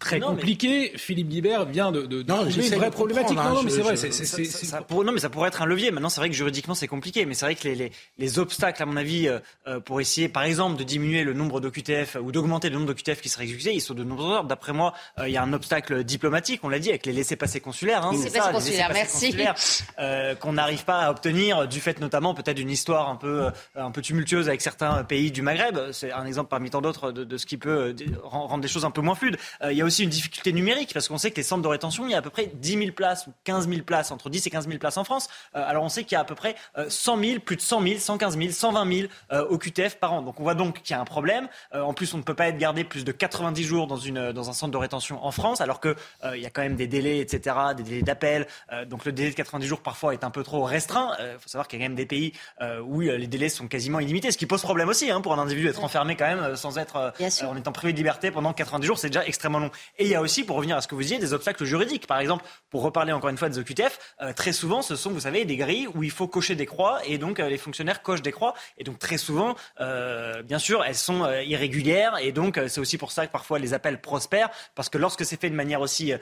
très 0.00 0.18
compliqué. 0.18 0.92
Philippe 0.96 1.28
Guibert 1.28 1.66
vient 1.66 1.92
de, 1.92 2.02
de, 2.02 2.24
non, 2.24 2.38
trouver 2.38 2.66
une 2.66 2.74
vraie 2.74 2.90
problématique. 2.90 3.38
Hein, 3.38 3.50
non, 3.50 3.54
non, 3.54 3.62
mais 3.62 3.70
c'est 3.70 3.82
vrai. 3.82 3.96
Ça, 3.96 4.84
non, 4.90 5.12
mais 5.12 5.20
ça 5.20 5.30
pourrait 5.30 5.48
être 5.48 5.62
un 5.62 5.66
levier. 5.66 5.92
Maintenant, 5.92 6.08
c'est 6.08 6.20
vrai 6.20 6.30
que 6.30 6.34
juridiquement, 6.34 6.74
c'est 6.74 6.88
compliqué. 6.88 7.26
Mais 7.26 7.34
c'est 7.34 7.44
vrai 7.44 7.54
que 7.54 7.68
les, 7.68 7.74
les, 7.74 7.92
les, 8.18 8.38
obstacles, 8.38 8.82
à 8.82 8.86
mon 8.86 8.96
avis, 8.96 9.28
euh, 9.28 9.38
euh 9.68 9.80
pour 9.80 10.00
essayer, 10.00 10.28
par 10.28 10.42
exemple, 10.42 10.78
de 10.78 10.84
diminuer 10.84 11.22
le 11.22 11.34
nombre 11.34 11.60
d'OQTF 11.60 12.16
ou 12.22 12.32
d'augmenter 12.32 12.70
le 12.70 12.76
nombre 12.76 12.86
d'OQTF 12.88 13.20
qui 13.20 13.28
seraient 13.28 13.44
exécutés, 13.44 13.74
ils 13.74 13.80
sont 13.80 13.94
de 13.94 14.04
nombreux 14.04 14.34
ordres. 14.34 14.48
D'après 14.48 14.72
moi, 14.72 14.94
euh, 15.18 15.28
il 15.28 15.32
y 15.32 15.36
a 15.36 15.42
un 15.42 15.52
obstacle 15.52 16.04
diplomatique, 16.04 16.60
on 16.62 16.68
l'a 16.68 16.78
dit, 16.78 16.88
avec 16.90 17.06
les 17.06 17.12
laissés-passer 17.12 17.60
consulaires. 17.60 18.04
Hein, 18.04 18.12
c'est 18.20 18.30
ça, 18.30 18.52
consulaires, 18.52 18.90
merci. 18.92 19.36
Euh, 19.98 20.34
qu'on 20.34 20.54
n'arrive 20.54 20.84
pas 20.84 21.00
à 21.00 21.10
obtenir, 21.10 21.68
du 21.68 21.80
fait 21.80 22.00
notamment 22.00 22.34
peut-être 22.34 22.56
d'une 22.56 22.70
histoire 22.70 23.08
un 23.08 23.16
peu, 23.16 23.44
euh, 23.44 23.50
un 23.76 23.90
peu 23.90 24.02
tumultueuse 24.02 24.48
avec 24.48 24.60
certains 24.60 25.04
pays 25.04 25.30
du 25.30 25.42
Maghreb. 25.42 25.78
C'est 25.92 26.12
un 26.12 26.26
exemple 26.26 26.48
parmi 26.48 26.70
tant 26.70 26.80
d'autres 26.80 27.12
de, 27.12 27.24
de, 27.24 27.36
ce 27.36 27.46
qui 27.46 27.56
peut 27.56 27.94
rendre 28.22 28.62
des 28.62 28.68
choses 28.68 28.84
un 28.84 28.90
peu 28.90 29.00
moins 29.00 29.14
fluides. 29.14 29.36
il 29.64 29.76
y 29.76 29.82
a 29.82 29.84
aussi 29.90 30.04
une 30.04 30.10
difficulté 30.10 30.52
numérique 30.52 30.94
parce 30.94 31.08
qu'on 31.08 31.18
sait 31.18 31.30
que 31.30 31.36
les 31.36 31.42
centres 31.42 31.62
de 31.62 31.68
rétention, 31.68 32.06
il 32.06 32.12
y 32.12 32.14
a 32.14 32.18
à 32.18 32.22
peu 32.22 32.30
près 32.30 32.50
10 32.54 32.78
000 32.78 32.92
places 32.92 33.26
ou 33.26 33.32
15 33.44 33.68
000 33.68 33.82
places, 33.82 34.10
entre 34.12 34.30
10 34.30 34.46
et 34.46 34.50
15 34.50 34.66
000 34.66 34.78
places 34.78 34.96
en 34.96 35.04
France. 35.04 35.28
Euh, 35.56 35.62
alors 35.66 35.82
on 35.82 35.88
sait 35.88 36.04
qu'il 36.04 36.12
y 36.12 36.16
a 36.16 36.20
à 36.20 36.24
peu 36.24 36.36
près 36.36 36.54
100 36.88 37.18
euh, 37.18 37.24
000, 37.24 37.40
plus 37.40 37.56
de 37.56 37.60
100 37.60 37.82
000, 37.82 37.98
115 37.98 38.38
000, 38.38 38.50
120 38.52 38.92
000 38.92 39.08
au 39.50 39.58
QTF 39.58 39.96
par 39.96 40.12
an. 40.12 40.22
Donc 40.22 40.38
on 40.38 40.44
voit 40.44 40.54
donc 40.54 40.82
qu'il 40.82 40.94
y 40.94 40.98
a 40.98 41.00
un 41.00 41.04
problème. 41.04 41.48
Euh, 41.74 41.82
en 41.82 41.92
plus, 41.92 42.14
on 42.14 42.18
ne 42.18 42.22
peut 42.22 42.34
pas 42.34 42.48
être 42.48 42.58
gardé 42.58 42.84
plus 42.84 43.04
de 43.04 43.12
90 43.12 43.64
jours 43.64 43.86
dans, 43.86 43.96
une, 43.96 44.32
dans 44.32 44.48
un 44.48 44.52
centre 44.52 44.72
de 44.72 44.76
rétention 44.76 45.24
en 45.24 45.32
France, 45.32 45.60
alors 45.60 45.80
qu'il 45.80 45.94
il 46.34 46.40
y 46.40 46.46
a 46.46 46.50
quand 46.50 46.62
même 46.62 46.76
des 46.76 46.86
délais, 46.86 47.18
etc., 47.18 47.56
des 47.76 47.82
délais 47.82 48.02
d'appel. 48.02 48.46
donc 48.86 49.04
le 49.04 49.12
délai 49.12 49.30
de 49.30 49.34
90 49.34 49.66
jours 49.66 49.80
parfois 49.80 50.14
est 50.14 50.24
un 50.24 50.30
peu 50.30 50.42
trop 50.42 50.62
restreint. 50.62 51.16
Il 51.20 51.38
faut 51.38 51.48
savoir 51.48 51.66
qu'il 51.66 51.78
y 51.78 51.82
a 51.82 51.86
quand 51.86 51.90
même 51.90 51.96
des 51.96 52.06
pays 52.06 52.32
où 52.84 53.00
les 53.00 53.26
délais 53.26 53.48
sont 53.48 53.66
quasiment 53.66 54.00
illimités, 54.00 54.30
ce 54.30 54.38
qui 54.38 54.46
pose 54.46 54.62
problème 54.62 54.88
aussi 54.88 55.10
hein, 55.10 55.20
pour 55.20 55.34
un 55.34 55.38
individu 55.38 55.66
d'être 55.66 55.82
enfermé 55.82 56.16
quand 56.16 56.26
même 56.26 56.56
sans 56.56 56.78
être 56.78 57.12
en 57.42 57.56
étant 57.56 57.72
privé 57.72 57.92
de 57.92 57.98
liberté 57.98 58.30
pendant 58.30 58.52
90 58.52 58.86
jours, 58.86 58.98
c'est 58.98 59.08
déjà 59.08 59.24
extrêmement 59.26 59.58
long. 59.58 59.70
Et 59.98 60.04
il 60.04 60.10
y 60.10 60.14
a 60.14 60.20
aussi, 60.20 60.44
pour 60.44 60.56
revenir 60.56 60.76
à 60.76 60.80
ce 60.80 60.88
que 60.88 60.94
vous 60.94 61.02
disiez, 61.02 61.18
des 61.18 61.32
obstacles 61.32 61.64
juridiques. 61.64 62.06
Par 62.06 62.18
exemple, 62.18 62.44
pour 62.70 62.82
reparler 62.82 63.12
encore 63.12 63.30
une 63.30 63.36
fois 63.36 63.48
des 63.48 63.58
OQTF, 63.58 63.98
euh, 64.22 64.32
très 64.32 64.52
souvent, 64.52 64.82
ce 64.82 64.96
sont, 64.96 65.10
vous 65.10 65.20
savez, 65.20 65.44
des 65.44 65.56
grilles 65.56 65.88
où 65.94 66.02
il 66.02 66.10
faut 66.10 66.28
cocher 66.28 66.54
des 66.54 66.66
croix 66.66 67.00
et 67.06 67.18
donc 67.18 67.40
euh, 67.40 67.48
les 67.48 67.58
fonctionnaires 67.58 68.02
cochent 68.02 68.22
des 68.22 68.32
croix. 68.32 68.54
Et 68.78 68.84
donc 68.84 68.98
très 68.98 69.18
souvent, 69.18 69.56
euh, 69.80 70.42
bien 70.42 70.58
sûr, 70.58 70.84
elles 70.84 70.94
sont 70.94 71.28
irrégulières 71.44 72.16
et 72.20 72.32
donc 72.32 72.60
c'est 72.68 72.80
aussi 72.80 72.98
pour 72.98 73.12
ça 73.12 73.26
que 73.26 73.32
parfois 73.32 73.58
les 73.58 73.74
appels 73.74 74.00
prospèrent 74.00 74.50
parce 74.74 74.88
que 74.88 74.98
lorsque 74.98 75.24
c'est 75.24 75.40
fait 75.40 75.50
de 75.50 75.54
manière 75.54 75.80
aussi 75.80 76.12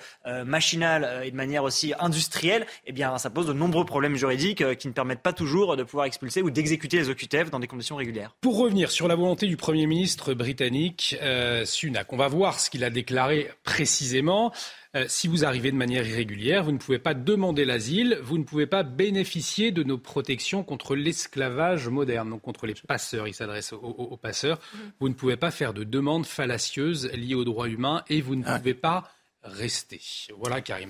machinale 0.44 1.22
et 1.24 1.30
de 1.30 1.36
manière 1.36 1.64
aussi 1.64 1.92
industrielle, 1.98 2.66
eh 2.86 2.92
bien, 2.92 3.16
ça 3.18 3.30
pose 3.30 3.46
de 3.46 3.52
nombreux 3.52 3.84
problèmes 3.84 4.16
juridiques 4.16 4.76
qui 4.76 4.88
ne 4.88 4.92
permettent 4.92 5.22
pas 5.22 5.32
toujours 5.32 5.76
de 5.76 5.82
pouvoir 5.82 6.06
expulser 6.06 6.42
ou 6.42 6.50
d'exécuter 6.50 6.98
les 6.98 7.08
OQTF 7.10 7.50
dans 7.50 7.60
des 7.60 7.66
conditions 7.66 7.96
régulières. 7.96 8.34
Pour 8.40 8.58
revenir 8.58 8.90
sur 8.90 9.08
la 9.08 9.14
volonté 9.14 9.46
du 9.46 9.56
Premier 9.56 9.86
ministre 9.86 10.34
britannique 10.34 11.16
Sunak, 11.64 12.12
on 12.12 12.16
va 12.16 12.28
voir 12.28 12.60
ce 12.60 12.70
qu'il 12.70 12.84
a 12.84 12.90
déclaré 12.90 13.47
précisément. 13.62 14.52
Euh, 14.96 15.04
si 15.08 15.28
vous 15.28 15.44
arrivez 15.44 15.70
de 15.70 15.76
manière 15.76 16.06
irrégulière, 16.06 16.64
vous 16.64 16.72
ne 16.72 16.78
pouvez 16.78 16.98
pas 16.98 17.14
demander 17.14 17.64
l'asile, 17.64 18.18
vous 18.22 18.38
ne 18.38 18.44
pouvez 18.44 18.66
pas 18.66 18.82
bénéficier 18.82 19.70
de 19.70 19.82
nos 19.82 19.98
protections 19.98 20.64
contre 20.64 20.96
l'esclavage 20.96 21.88
moderne, 21.88 22.30
donc 22.30 22.42
contre 22.42 22.66
les 22.66 22.74
passeurs. 22.74 23.28
Il 23.28 23.34
s'adresse 23.34 23.72
aux, 23.72 24.16
passeurs. 24.16 24.58
Mmh. 24.58 24.78
Vous 25.00 25.08
ne 25.10 25.14
pouvez 25.14 25.36
pas 25.36 25.50
faire 25.50 25.74
de 25.74 25.84
demandes 25.84 26.24
fallacieuses 26.26 27.10
liées 27.12 27.34
aux 27.34 27.44
droits 27.44 27.68
humains 27.68 28.02
et 28.08 28.20
vous 28.22 28.34
ne 28.34 28.44
ah. 28.46 28.58
pouvez 28.58 28.74
pas 28.74 29.10
rester. 29.44 30.00
Voilà, 30.36 30.60
Karim. 30.60 30.88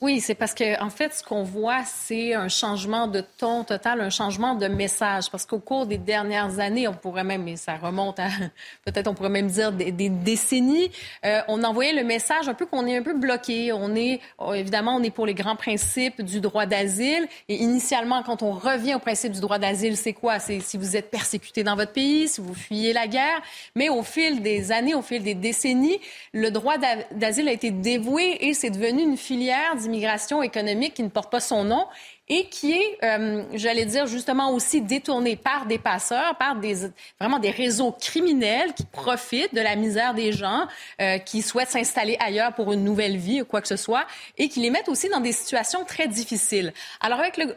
Oui, 0.00 0.20
c'est 0.20 0.34
parce 0.34 0.54
que 0.54 0.80
en 0.82 0.90
fait, 0.90 1.14
ce 1.14 1.22
qu'on 1.22 1.42
voit, 1.42 1.84
c'est 1.84 2.34
un 2.34 2.48
changement 2.48 3.06
de 3.06 3.22
ton 3.38 3.64
total, 3.64 4.00
un 4.00 4.10
changement 4.10 4.54
de 4.54 4.68
message. 4.68 5.30
Parce 5.30 5.44
qu'au 5.44 5.58
cours 5.58 5.86
des 5.86 5.98
dernières 5.98 6.58
années, 6.60 6.88
on 6.88 6.94
pourrait 6.94 7.24
même, 7.24 7.46
et 7.46 7.56
ça 7.56 7.76
remonte 7.76 8.18
à 8.18 8.28
peut-être, 8.84 9.08
on 9.08 9.14
pourrait 9.14 9.28
même 9.28 9.48
dire 9.48 9.72
des, 9.72 9.92
décennies, 10.08 10.90
euh, 11.24 11.40
on 11.48 11.62
envoyait 11.62 11.92
le 11.92 12.04
message 12.04 12.48
un 12.48 12.54
peu 12.54 12.66
qu'on 12.66 12.86
est 12.86 12.96
un 12.96 13.02
peu 13.02 13.14
bloqué. 13.14 13.72
On 13.72 13.94
est 13.94 14.20
oh, 14.38 14.54
évidemment, 14.54 14.96
on 14.96 15.02
est 15.02 15.10
pour 15.10 15.26
les 15.26 15.34
grands 15.34 15.56
principes 15.56 16.22
du 16.22 16.40
droit 16.40 16.66
d'asile. 16.66 17.26
Et 17.48 17.56
initialement, 17.56 18.22
quand 18.22 18.42
on 18.42 18.52
revient 18.52 18.94
au 18.94 18.98
principe 18.98 19.32
du 19.32 19.40
droit 19.40 19.58
d'asile, 19.58 19.96
c'est 19.96 20.14
quoi? 20.14 20.38
C'est 20.38 20.60
si 20.60 20.78
vous 20.78 20.96
êtes 20.96 21.10
persécuté 21.10 21.62
dans 21.62 21.76
votre 21.76 21.92
pays, 21.92 22.28
si 22.28 22.40
vous 22.40 22.54
fuyez 22.54 22.92
la 22.92 23.06
guerre. 23.06 23.42
Mais 23.74 23.88
au 23.88 24.02
fil 24.02 24.42
des 24.42 24.72
années, 24.72 24.94
au 24.94 25.02
fil 25.02 25.22
des 25.22 25.34
décennies, 25.34 26.00
le 26.32 26.50
droit 26.50 26.76
d'asile 27.12 27.48
a 27.48 27.52
été 27.52 27.70
dévoué 27.90 28.36
et 28.40 28.54
c'est 28.54 28.70
devenu 28.70 29.02
une 29.02 29.16
filière 29.16 29.74
d'immigration 29.76 30.42
économique 30.42 30.94
qui 30.94 31.02
ne 31.02 31.08
porte 31.08 31.30
pas 31.30 31.40
son 31.40 31.64
nom 31.64 31.86
et 32.30 32.44
qui 32.44 32.72
est, 32.72 32.98
euh, 33.02 33.42
j'allais 33.54 33.84
dire 33.84 34.06
justement 34.06 34.52
aussi 34.52 34.80
détourné 34.80 35.34
par 35.34 35.66
des 35.66 35.78
passeurs, 35.78 36.36
par 36.36 36.54
des 36.54 36.88
vraiment 37.18 37.40
des 37.40 37.50
réseaux 37.50 37.90
criminels 37.90 38.72
qui 38.72 38.84
profitent 38.84 39.52
de 39.52 39.60
la 39.60 39.74
misère 39.74 40.14
des 40.14 40.30
gens, 40.30 40.68
euh, 41.00 41.18
qui 41.18 41.42
souhaitent 41.42 41.70
s'installer 41.70 42.16
ailleurs 42.20 42.52
pour 42.54 42.72
une 42.72 42.84
nouvelle 42.84 43.16
vie 43.16 43.42
ou 43.42 43.44
quoi 43.44 43.60
que 43.60 43.66
ce 43.66 43.76
soit, 43.76 44.06
et 44.38 44.48
qui 44.48 44.60
les 44.60 44.70
mettent 44.70 44.88
aussi 44.88 45.08
dans 45.08 45.18
des 45.18 45.32
situations 45.32 45.84
très 45.84 46.06
difficiles. 46.06 46.72
Alors 47.00 47.18
avec 47.18 47.36
le, 47.36 47.52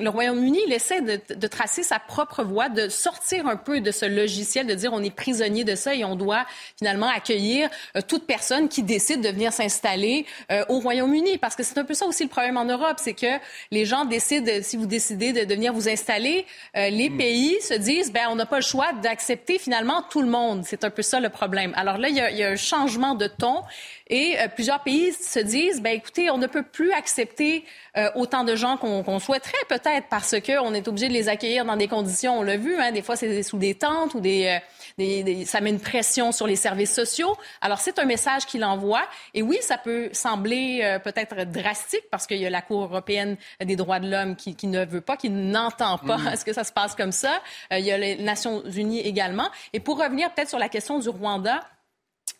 le, 0.00 0.08
Royaume-Uni, 0.08 0.60
il 0.68 0.72
essaie 0.72 1.00
de, 1.00 1.20
de, 1.34 1.46
tracer 1.48 1.82
sa 1.82 1.98
propre 1.98 2.44
voie, 2.44 2.68
de 2.68 2.88
sortir 2.88 3.48
un 3.48 3.56
peu 3.56 3.80
de 3.80 3.90
ce 3.90 4.06
logiciel, 4.06 4.68
de 4.68 4.74
dire 4.74 4.92
on 4.92 5.02
est 5.02 5.14
prisonnier 5.14 5.64
de 5.64 5.74
ça 5.74 5.96
et 5.96 6.04
on 6.04 6.14
doit 6.14 6.46
finalement 6.78 7.08
accueillir 7.08 7.68
euh, 7.96 8.02
toute 8.06 8.26
personne 8.26 8.68
qui 8.68 8.84
décide 8.84 9.20
de 9.20 9.30
venir 9.30 9.52
s'installer 9.52 10.26
euh, 10.52 10.64
au 10.68 10.78
Royaume-Uni, 10.78 11.38
parce 11.38 11.56
que 11.56 11.64
c'est 11.64 11.78
un 11.78 11.84
peu 11.84 11.94
ça 11.94 12.06
aussi 12.06 12.22
le 12.22 12.28
problème 12.28 12.56
en 12.56 12.66
Europe, 12.66 12.98
c'est 12.98 13.14
que 13.14 13.40
les 13.72 13.84
gens 13.84 14.04
si 14.20 14.76
vous 14.76 14.86
décidez 14.86 15.32
de, 15.32 15.54
venir 15.54 15.72
vous 15.72 15.88
installer, 15.88 16.46
euh, 16.76 16.88
les 16.90 17.10
hmm. 17.10 17.16
pays 17.16 17.60
se 17.60 17.74
disent, 17.74 18.12
ben 18.12 18.26
on 18.30 18.36
n'a 18.36 18.46
pas 18.46 18.56
le 18.56 18.62
choix 18.62 18.92
d'accepter 19.02 19.58
finalement 19.58 20.02
tout 20.10 20.22
le 20.22 20.28
monde. 20.28 20.62
C'est 20.64 20.84
un 20.84 20.90
peu 20.90 21.02
ça 21.02 21.20
le 21.20 21.28
problème. 21.28 21.72
Alors 21.76 21.98
là, 21.98 22.08
il 22.08 22.16
y 22.16 22.42
a, 22.42 22.48
un 22.48 22.56
changement 22.56 23.14
de 23.14 23.26
ton 23.26 23.62
et 24.08 24.36
euh, 24.38 24.48
plusieurs 24.48 24.82
pays 24.82 25.12
se 25.12 25.40
disent, 25.40 25.80
ben 25.80 25.94
écoutez, 25.94 26.30
on 26.30 26.38
ne 26.38 26.46
peut 26.46 26.64
plus 26.64 26.92
accepter 26.92 27.64
euh, 27.96 28.10
autant 28.14 28.44
de 28.44 28.56
gens 28.56 28.76
qu'on 28.76 29.18
souhaiterait 29.18 29.52
peut-être 29.68 30.06
parce 30.10 30.34
qu'on 30.40 30.74
est 30.74 30.88
obligé 30.88 31.08
de 31.08 31.12
les 31.12 31.28
accueillir 31.28 31.64
dans 31.64 31.76
des 31.76 31.88
conditions, 31.88 32.38
on 32.38 32.42
l'a 32.42 32.56
vu, 32.56 32.76
hein, 32.76 32.92
des 32.92 33.02
fois 33.02 33.16
c'est 33.16 33.42
sous 33.42 33.58
des 33.58 33.74
tentes 33.74 34.14
ou 34.14 34.20
des, 34.20 34.58
des, 34.98 35.44
ça 35.46 35.60
met 35.60 35.70
une 35.70 35.80
pression 35.80 36.32
sur 36.32 36.46
les 36.46 36.56
services 36.56 36.94
sociaux. 36.94 37.36
Alors 37.60 37.78
c'est 37.78 37.98
un 37.98 38.04
message 38.04 38.46
qu'il 38.46 38.64
envoie 38.64 39.02
et 39.34 39.42
oui, 39.42 39.58
ça 39.60 39.78
peut 39.78 40.10
sembler 40.12 40.98
peut-être 41.04 41.44
drastique 41.50 42.04
parce 42.10 42.26
qu'il 42.26 42.38
y 42.38 42.46
a 42.46 42.50
la 42.50 42.62
Cour 42.62 42.82
européenne 42.82 43.36
des 43.64 43.76
droits 43.76 44.00
de 44.00 44.10
l'homme 44.10 44.36
qui, 44.36 44.66
ne 44.66 44.84
veut 44.84 45.00
pas, 45.00 45.16
qui 45.16 45.30
n'entend 45.30 45.98
pas 45.98 46.18
mm. 46.18 46.36
ce 46.36 46.44
que 46.44 46.52
ça 46.52 46.64
se 46.64 46.72
passe 46.72 46.94
comme 46.94 47.12
ça. 47.12 47.40
Euh, 47.72 47.78
il 47.78 47.84
y 47.84 47.92
a 47.92 47.98
les 47.98 48.16
Nations 48.16 48.62
Unies 48.64 49.00
également. 49.00 49.48
Et 49.72 49.80
pour 49.80 49.98
revenir 49.98 50.32
peut-être 50.32 50.48
sur 50.48 50.58
la 50.58 50.68
question 50.68 50.98
du 50.98 51.08
Rwanda, 51.08 51.60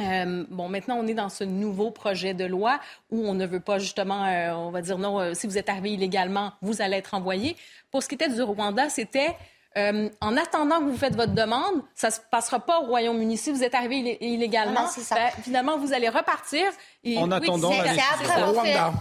euh, 0.00 0.44
bon, 0.48 0.68
maintenant, 0.68 0.96
on 0.98 1.06
est 1.06 1.14
dans 1.14 1.28
ce 1.28 1.44
nouveau 1.44 1.90
projet 1.90 2.34
de 2.34 2.44
loi 2.44 2.80
où 3.10 3.26
on 3.26 3.34
ne 3.34 3.46
veut 3.46 3.60
pas 3.60 3.78
justement, 3.78 4.24
euh, 4.24 4.52
on 4.52 4.70
va 4.70 4.80
dire 4.80 4.98
non, 4.98 5.34
si 5.34 5.46
vous 5.46 5.58
êtes 5.58 5.68
arrivé 5.68 5.92
illégalement, 5.92 6.52
vous 6.62 6.82
allez 6.82 6.96
être 6.96 7.14
envoyé. 7.14 7.56
Pour 7.90 8.02
ce 8.02 8.08
qui 8.08 8.14
était 8.14 8.28
du 8.28 8.42
Rwanda, 8.42 8.88
c'était 8.88 9.36
en 9.76 10.36
attendant 10.36 10.80
que 10.80 10.84
vous 10.84 10.96
faites 10.96 11.16
votre 11.16 11.34
demande, 11.34 11.82
ça 11.94 12.08
ne 12.08 12.12
se 12.12 12.18
passera 12.30 12.60
pas 12.60 12.80
au 12.80 12.86
Royaume-Uni. 12.86 13.36
Si 13.36 13.50
vous 13.50 13.62
êtes 13.62 13.74
arrivé 13.74 14.18
illégalement, 14.20 14.86
ben, 15.10 15.30
finalement, 15.42 15.78
vous 15.78 15.92
allez 15.92 16.08
repartir. 16.08 16.64
Et, 17.04 17.18
en 17.18 17.30
attendant 17.30 17.70
la 17.70 18.46
Rwanda. 18.46 18.92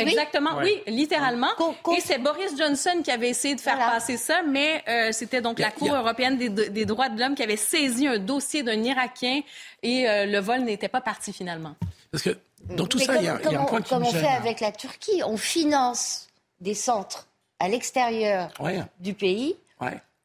Exactement, 0.00 0.50
oui, 0.62 0.80
littéralement. 0.86 1.48
Et 1.96 2.00
c'est 2.00 2.18
Boris 2.18 2.56
Johnson 2.56 3.02
qui 3.02 3.10
avait 3.10 3.30
essayé 3.30 3.54
de 3.54 3.60
faire 3.60 3.78
passer 3.78 4.16
ça, 4.16 4.42
mais 4.46 4.82
euh, 4.88 5.12
c'était 5.12 5.40
donc 5.40 5.58
la 5.58 5.70
Cour 5.70 5.94
européenne 5.94 6.38
des, 6.38 6.84
droits 6.84 7.08
de 7.08 7.18
l'homme 7.18 7.34
qui 7.34 7.42
avait 7.42 7.56
saisi 7.56 8.06
un 8.06 8.18
dossier 8.18 8.62
d'un 8.62 8.82
Irakien 8.82 9.40
et 9.82 10.08
euh, 10.08 10.26
le 10.26 10.38
vol 10.38 10.60
n'était 10.60 10.88
pas 10.88 11.00
parti 11.00 11.32
finalement. 11.32 11.74
Parce 12.10 12.22
que 12.22 12.38
dans 12.62 12.86
tout 12.86 12.98
ça, 12.98 13.16
il 13.16 13.24
y, 13.24 13.28
a 13.28 13.34
un 13.34 13.64
point 13.64 13.80
qui 13.80 13.90
Comme 13.90 14.04
on 14.04 14.12
fait 14.12 14.26
avec 14.26 14.60
la 14.60 14.72
Turquie, 14.72 15.22
on 15.24 15.36
finance 15.36 16.28
des 16.60 16.74
centres 16.74 17.28
à 17.60 17.68
l'extérieur 17.68 18.50
du 19.00 19.14
pays 19.14 19.56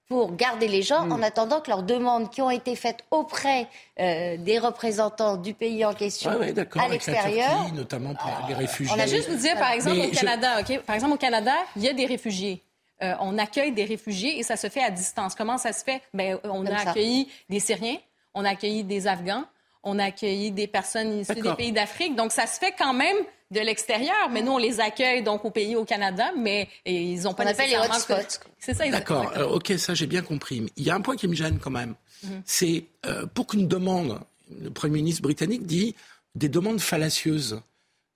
pour 0.07 0.35
garder 0.35 0.67
les 0.67 0.81
gens 0.81 1.09
en 1.09 1.17
hmm. 1.17 1.23
attendant 1.23 1.61
que 1.61 1.69
leurs 1.69 1.83
demandes 1.83 2.29
qui 2.29 2.41
ont 2.41 2.49
été 2.49 2.75
faites 2.75 3.03
auprès 3.09 3.67
euh, 3.99 4.37
des 4.37 4.59
représentants 4.59 5.37
du 5.37 5.53
pays 5.53 5.85
en 5.85 5.93
question 5.93 6.31
à 6.31 6.87
l'extérieur, 6.89 7.73
notamment 7.73 8.13
pour 8.13 8.29
les 8.47 8.53
réfugiés. 8.53 8.93
On 8.95 8.99
a 8.99 9.07
juste 9.07 9.29
vous 9.29 9.37
dire, 9.37 9.57
par 9.57 9.71
exemple, 9.71 9.97
au 9.99 10.11
Canada, 10.11 10.49
par 10.85 10.95
exemple, 10.95 11.13
au 11.13 11.17
Canada, 11.17 11.53
il 11.75 11.83
y 11.83 11.89
a 11.89 11.93
des 11.93 12.05
réfugiés. 12.05 12.61
Euh, 13.01 13.15
on 13.19 13.37
accueille 13.37 13.71
des 13.71 13.85
réfugiés 13.85 14.39
et 14.39 14.43
ça 14.43 14.55
se 14.55 14.69
fait 14.69 14.83
à 14.83 14.91
distance. 14.91 15.35
Comment 15.35 15.57
ça 15.57 15.73
se 15.73 15.83
fait? 15.83 16.01
Ben, 16.13 16.37
On 16.43 16.65
a 16.65 16.89
accueilli 16.89 17.27
des 17.49 17.59
Syriens, 17.59 17.97
on 18.33 18.45
a 18.45 18.49
accueilli 18.51 18.83
des 18.83 19.07
Afghans, 19.07 19.45
on 19.83 19.99
a 19.99 20.05
accueilli 20.05 20.51
des 20.51 20.67
personnes 20.67 21.19
issues 21.19 21.41
des 21.41 21.55
pays 21.55 21.71
d'Afrique. 21.71 22.15
Donc, 22.15 22.31
ça 22.31 22.47
se 22.47 22.59
fait 22.59 22.73
quand 22.77 22.93
même 22.93 23.17
de 23.53 23.59
l'extérieur. 23.59 24.29
Mais 24.31 24.41
nous, 24.41 24.51
on 24.51 24.57
les 24.57 24.79
accueille 24.79 25.23
donc 25.23 25.45
au 25.45 25.51
pays 25.51 25.75
au 25.75 25.85
Canada, 25.85 26.31
mais 26.37 26.67
ils 26.85 27.27
ont 27.27 27.33
pas 27.33 27.43
on 27.43 27.47
appelle 27.47 27.69
les 27.69 27.77
hotspots. 27.77 28.39
C'est 28.59 28.73
ça. 28.73 28.87
D'accord. 28.89 29.31
Euh, 29.37 29.45
ok, 29.45 29.73
ça 29.77 29.93
j'ai 29.93 30.07
bien 30.07 30.21
compris. 30.21 30.65
Il 30.75 30.83
y 30.83 30.89
a 30.89 30.95
un 30.95 31.01
point 31.01 31.15
qui 31.15 31.27
me 31.27 31.35
gêne 31.35 31.59
quand 31.59 31.71
même. 31.71 31.95
Mhm. 32.23 32.41
C'est 32.45 32.85
euh, 33.05 33.25
pour 33.25 33.47
qu'une 33.47 33.67
demande, 33.67 34.19
le 34.61 34.69
Premier 34.69 34.95
ministre 34.95 35.21
britannique 35.21 35.65
dit 35.65 35.95
des 36.35 36.49
demandes 36.49 36.81
fallacieuses. 36.81 37.61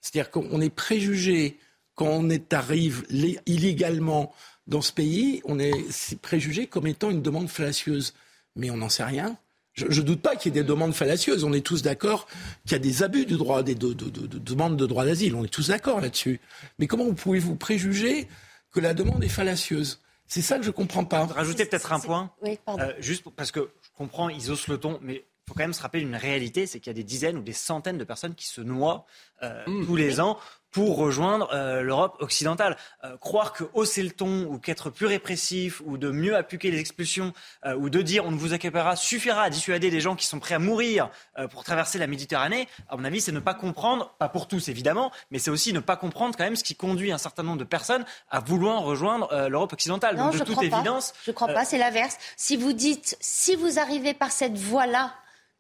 C'est-à-dire 0.02 0.32
qu'on 0.32 0.62
est 0.62 0.70
préjugé 0.70 1.58
quand 1.96 2.08
on 2.08 2.30
est 2.30 2.54
arrive 2.54 3.06
illégalement 3.46 4.34
dans 4.68 4.82
ce 4.82 4.92
pays, 4.92 5.42
on 5.46 5.60
est 5.60 5.74
préjugé 6.22 6.68
comme 6.68 6.88
étant 6.88 7.10
une 7.10 7.22
demande 7.22 7.50
fallacieuse. 7.50 8.14
Mais 8.56 8.70
on 8.70 8.78
n'en 8.78 8.90
sait 8.90 9.04
rien. 9.04 9.38
Je 9.78 10.02
ne 10.02 10.06
doute 10.06 10.22
pas 10.22 10.36
qu'il 10.36 10.54
y 10.54 10.58
ait 10.58 10.62
des 10.64 10.68
demandes 10.68 10.94
fallacieuses. 10.94 11.44
On 11.44 11.54
est 11.54 11.66
tous 11.66 11.84
d'accord 11.84 12.28
qu'il 12.66 12.72
y 12.72 12.76
a 12.76 12.80
des 12.80 13.04
abus 13.04 13.28
du 13.28 13.38
droit, 13.38 13.62
des 13.62 13.76
demandes 13.76 14.76
de 14.76 14.86
droit 14.88 15.06
d'asile. 15.06 15.36
On 15.36 15.44
est 15.44 15.50
tous 15.50 15.68
d'accord 15.68 16.02
là-dessus. 16.02 16.42
Mais 16.80 16.88
comment 16.88 17.14
pouvez-vous 17.14 17.56
préjuger 17.56 18.28
que 18.72 18.80
la 18.80 18.96
demande 18.96 19.24
est 19.24 19.30
fallacieuse? 19.30 20.02
C'est 20.26 20.42
ça 20.42 20.58
que 20.58 20.64
je 20.64 20.70
ne 20.70 20.74
comprends 20.74 21.06
pas. 21.06 21.26
Rajouter 21.26 21.66
peut-être 21.66 21.94
un 21.94 22.00
point. 22.00 22.32
Oui, 22.42 22.58
pardon. 22.66 22.84
Euh, 22.84 22.94
juste 23.00 23.24
parce 23.36 23.52
que 23.52 23.70
je 23.82 23.90
comprends, 23.96 24.30
ils 24.30 24.50
osent 24.50 24.68
le 24.68 24.80
ton, 24.80 25.00
mais 25.02 25.14
il 25.16 25.24
faut 25.48 25.54
quand 25.54 25.64
même 25.64 25.74
se 25.74 25.82
rappeler 25.82 26.02
une 26.02 26.16
réalité, 26.16 26.66
c'est 26.66 26.80
qu'il 26.80 26.90
y 26.90 26.96
a 26.96 26.96
des 26.96 27.04
dizaines 27.04 27.38
ou 27.38 27.44
des 27.44 27.54
centaines 27.54 27.98
de 27.98 28.04
personnes 28.04 28.36
qui 28.36 28.48
se 28.48 28.62
noient 28.62 29.06
euh, 29.44 29.64
mmh. 29.68 29.86
tous 29.86 29.96
les 29.96 30.20
ans 30.20 30.40
pour 30.72 30.98
rejoindre 30.98 31.50
euh, 31.54 31.82
l'Europe 31.82 32.18
occidentale. 32.20 32.78
Euh, 33.04 33.18
croire 33.18 33.54
que 33.54 33.64
hausser 33.74 34.04
le 34.04 34.12
ton 34.12 34.44
ou 34.46 34.60
qu'être 34.60 34.90
plus 34.90 35.06
répressif 35.06 35.82
ou 35.86 35.98
de 35.98 36.12
mieux 36.12 36.36
appliquer 36.36 36.72
les 36.72 36.80
expulsions 36.80 37.34
euh, 37.66 37.76
ou 37.76 37.90
de 37.90 38.02
dire 38.02 38.26
on 38.26 38.32
ne 38.32 38.38
vous 38.38 38.54
accueillera 38.54 38.96
suffira 38.96 39.44
à 39.44 39.50
dissuader 39.50 39.90
des 39.90 40.02
gens 40.02 40.16
qui 40.16 40.26
sont 40.26 40.40
prêts 40.40 40.56
à 40.56 40.60
mourir 40.60 41.10
pour 41.52 41.64
traverser 41.64 41.98
la 41.98 42.08
Méditerranée, 42.08 42.68
à 42.90 42.98
mon 42.98 43.04
avis, 43.06 43.22
c'est 43.22 43.32
ne 43.32 43.40
pas 43.40 43.54
comprendre, 43.54 44.16
pas 44.20 44.30
pour 44.30 44.48
tous 44.48 44.70
évidemment, 44.70 45.12
mais 45.32 45.40
c'est 45.40 45.52
aussi 45.52 45.74
ne 45.74 45.80
pas 45.80 45.96
comprendre 45.96 46.36
quand 46.38 46.44
même 46.44 46.56
ce 46.56 46.64
qui 46.64 46.76
conduit 46.76 47.12
un 47.12 47.18
certain 47.18 47.44
nombre 47.44 47.58
de 47.58 47.64
personnes 47.64 48.06
à 48.30 48.40
vouloir 48.40 48.82
rejoindre 48.82 49.48
l'Europe 49.48 49.74
occidentale. 49.74 50.16
Non, 50.16 50.26
Donc 50.26 50.40
de 50.40 50.44
toute 50.44 50.62
évidence. 50.62 51.14
Je 51.26 51.32
ne 51.32 51.36
crois 51.36 51.48
pas, 51.48 51.66
c'est 51.66 51.78
l'inverse. 51.78 52.18
Si 52.36 52.58
vous 52.58 52.74
dites, 52.74 53.18
si 53.20 53.56
vous 53.56 53.80
arrivez 53.80 54.14
par 54.14 54.32
cette 54.32 54.58
voie-là, 54.58 55.14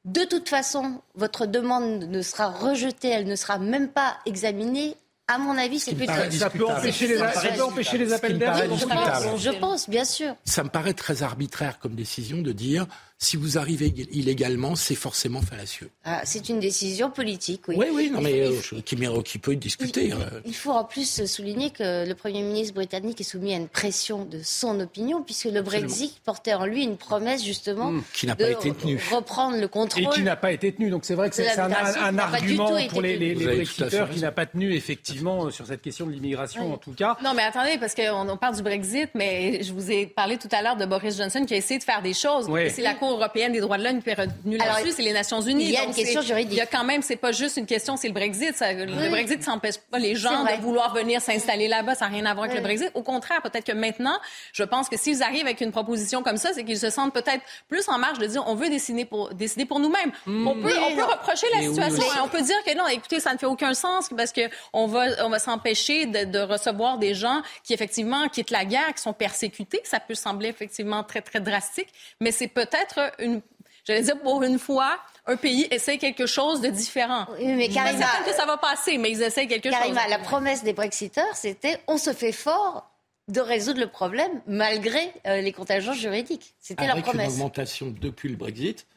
de 0.07 0.23
toute 0.23 0.47
façon, 0.47 1.01
votre 1.15 1.45
demande 1.45 2.05
ne 2.05 2.21
sera 2.21 2.49
rejetée, 2.49 3.09
elle 3.09 3.27
ne 3.27 3.35
sera 3.35 3.59
même 3.59 3.89
pas 3.89 4.17
examinée. 4.25 4.95
À 5.27 5.37
mon 5.37 5.57
avis, 5.57 5.79
c'est 5.79 5.93
plutôt. 5.93 6.13
Ça 6.31 6.49
peut 6.49 6.65
empêcher 6.65 7.07
les, 7.07 7.21
empêcher 7.61 7.97
les 7.97 8.13
appels 8.13 8.39
d'air. 8.39 8.55
Je 8.55 9.59
pense, 9.59 9.89
bien 9.89 10.05
sûr. 10.05 10.35
Ça 10.45 10.63
me 10.63 10.69
paraît 10.69 10.93
très 10.93 11.21
arbitraire 11.21 11.79
comme 11.79 11.95
décision 11.95 12.41
de 12.41 12.53
dire 12.53 12.85
si 13.19 13.35
vous 13.35 13.57
arrivez 13.57 13.87
illégalement, 14.11 14.75
c'est 14.75 14.95
forcément 14.95 15.41
fallacieux. 15.41 15.89
Ah, 16.03 16.21
c'est 16.23 16.49
une 16.49 16.59
décision 16.59 17.09
politique, 17.09 17.63
oui. 17.67 17.75
Oui, 17.77 17.87
oui, 17.91 18.09
non, 18.11 18.21
mais 18.21 18.41
euh, 18.41 18.81
qui, 19.23 19.39
peut 19.39 19.55
discuter. 19.55 20.13
Euh. 20.13 20.39
Il, 20.45 20.53
faut 20.53 20.71
en 20.71 20.83
plus 20.83 21.25
souligner 21.25 21.71
que 21.71 22.07
le 22.07 22.13
Premier 22.13 22.43
ministre 22.43 22.75
britannique 22.75 23.19
est 23.19 23.23
soumis 23.23 23.55
à 23.55 23.57
une 23.57 23.69
pression 23.69 24.25
de 24.25 24.41
son 24.43 24.79
opinion, 24.79 25.23
puisque 25.23 25.45
le 25.45 25.63
Brexit 25.63 26.19
portait 26.23 26.53
en 26.53 26.67
lui 26.67 26.83
une 26.83 26.97
promesse, 26.97 27.43
justement, 27.43 27.91
mmh, 27.91 28.03
qui 28.13 28.27
n'a 28.27 28.35
pas 28.35 28.51
été 28.51 28.71
tenue. 28.71 28.99
reprendre 29.11 29.57
le 29.57 29.67
contrôle. 29.67 30.03
Et 30.03 30.09
qui 30.09 30.21
n'a 30.21 30.35
pas 30.35 30.51
été 30.51 30.71
tenue. 30.71 30.91
Donc 30.91 31.03
c'est 31.03 31.15
vrai 31.15 31.31
que 31.31 31.35
c'est 31.35 31.57
un, 31.57 31.71
argument 32.19 32.69
pour 32.89 33.01
les, 33.01 33.17
les, 33.17 33.33
Brexiteurs 33.33 34.11
qui 34.11 34.19
n'a 34.19 34.31
pas 34.31 34.45
tenu, 34.45 34.75
effectivement, 34.75 35.49
sur 35.49 35.65
cette 35.65 35.81
question 35.81 36.05
de 36.05 36.11
l'immigration, 36.11 36.71
en 36.71 36.77
tout 36.77 36.93
cas. 36.93 37.17
Non, 37.23 37.33
mais 37.35 37.43
attendez, 37.43 37.79
parce 37.79 37.95
qu'on 37.95 38.37
parle 38.37 38.55
du 38.55 38.61
Brexit, 38.61 39.09
mais 39.15 39.63
je 39.63 39.73
vous 39.73 39.91
ai 39.91 40.05
parlé 40.05 40.37
tout 40.37 40.49
à 40.51 40.61
l'heure 40.61 40.77
de 40.77 40.85
Boris 40.85 41.17
Johnson 41.17 41.43
qui 41.45 41.55
a 41.55 41.57
essayé 41.57 41.79
de 41.79 41.83
faire 41.83 42.03
des 42.03 42.13
choses. 42.13 42.47
C'est 42.69 42.83
la 42.83 42.93
Cour 43.07 43.17
européenne 43.17 43.51
des 43.51 43.59
droits 43.59 43.77
de 43.77 43.83
l'homme 43.83 44.01
qui 44.01 44.09
est 44.09 44.13
retenue 44.13 44.57
là-dessus, 44.57 44.91
c'est 44.91 45.01
les 45.01 45.13
Nations 45.13 45.41
Unies. 45.41 45.65
Il 45.65 45.71
y 45.71 45.77
a 45.77 45.83
une 45.83 45.93
question 45.93 46.21
juridique. 46.21 46.53
Il 46.53 46.57
y 46.57 46.61
a 46.61 46.65
quand 46.65 46.83
même, 46.83 47.01
c'est 47.01 47.15
pas 47.15 47.31
juste 47.31 47.57
une 47.57 47.65
question, 47.65 47.97
c'est 47.97 48.07
le 48.07 48.13
Brexit. 48.13 48.55
Le 48.59 49.09
Brexit, 49.09 49.43
ça 49.43 49.51
n'empêche 49.51 49.77
pas 49.77 49.99
les 49.99 50.15
gens 50.15 50.43
de 50.43 50.61
vouloir 50.61 50.93
venir 50.93 51.21
s'installer 51.21 51.67
là-bas. 51.67 51.95
Ça 51.95 52.05
n'a 52.05 52.11
rien 52.11 52.25
à 52.25 52.33
voir 52.33 52.45
avec 52.45 52.57
le 52.57 52.63
Brexit. 52.63 52.91
Au 52.93 53.03
contraire, 53.03 53.41
peut-être 53.41 53.65
que 53.65 53.71
maintenant, 53.71 54.17
je 54.53 54.63
pense 54.63 54.89
que 54.89 54.97
s'ils 54.97 55.23
arrivent 55.23 55.45
avec 55.45 55.61
une 55.61 55.71
proposition 55.71 56.23
comme 56.23 56.37
ça, 56.37 56.49
c'est 56.53 56.63
qu'ils 56.63 56.79
se 56.79 56.89
sentent 56.89 57.13
peut-être 57.13 57.43
plus 57.69 57.87
en 57.89 57.97
marge 57.97 58.19
de 58.19 58.25
dire 58.25 58.43
on 58.47 58.55
veut 58.55 58.69
décider 58.69 59.05
pour, 59.05 59.33
décider 59.33 59.65
pour 59.65 59.79
nous-mêmes. 59.79 60.11
Hmm. 60.25 60.47
On, 60.47 60.55
peut, 60.55 60.73
on 60.79 60.95
peut 60.95 61.03
reprocher 61.03 61.47
la 61.53 61.61
situation. 61.61 62.03
on 62.23 62.27
peut 62.27 62.41
dire 62.41 62.57
que 62.65 62.75
non, 62.77 62.87
écoutez, 62.87 63.19
ça 63.19 63.33
ne 63.33 63.37
fait 63.37 63.45
aucun 63.45 63.73
sens 63.73 64.09
parce 64.15 64.33
qu'on 64.33 64.87
va, 64.87 65.05
on 65.25 65.29
va 65.29 65.39
s'empêcher 65.39 66.05
de, 66.05 66.25
de, 66.25 66.39
recevoir 66.39 66.97
des 66.97 67.13
gens 67.13 67.41
qui, 67.63 67.73
effectivement, 67.73 68.27
quittent 68.29 68.51
la 68.51 68.65
guerre, 68.65 68.93
qui 68.95 69.01
sont 69.01 69.13
persécutés. 69.13 69.81
Ça 69.83 69.99
peut 69.99 70.15
sembler 70.15 70.49
effectivement 70.49 71.03
très, 71.03 71.21
très 71.21 71.39
drastique, 71.39 71.89
mais 72.19 72.31
c'est 72.31 72.47
peut-être 72.47 72.96
une, 73.19 73.41
j'allais 73.85 74.03
dire 74.03 74.19
pour 74.19 74.43
une 74.43 74.59
fois, 74.59 74.97
un 75.25 75.35
pays 75.35 75.67
essaie 75.71 75.97
quelque 75.97 76.25
chose 76.25 76.61
de 76.61 76.69
différent. 76.69 77.25
Oui, 77.37 77.47
mais 77.53 77.69
Karima, 77.69 78.05
que 78.25 78.33
ça 78.33 78.45
va 78.45 78.57
passer, 78.57 78.97
mais 78.97 79.11
ils 79.11 79.21
essaient 79.21 79.47
quelque 79.47 79.69
chose. 79.69 79.79
Karima, 79.79 80.07
la 80.07 80.19
promesse 80.19 80.63
des 80.63 80.73
Brexiteurs, 80.73 81.35
c'était 81.35 81.79
on 81.87 81.97
se 81.97 82.13
fait 82.13 82.31
fort 82.31 82.89
de 83.27 83.41
résoudre 83.41 83.81
le 83.81 83.87
problème 83.87 84.41
malgré 84.47 85.11
euh, 85.25 85.41
les 85.41 85.51
contingences 85.51 85.97
juridiques. 85.97 86.55
C'était 86.59 86.87
leur 86.87 87.01
promesse. 87.01 87.25
Avec 87.25 87.29
une 87.29 87.41
augmentation 87.41 87.93
depuis 87.99 88.29
le 88.29 88.37
Brexit 88.37 88.87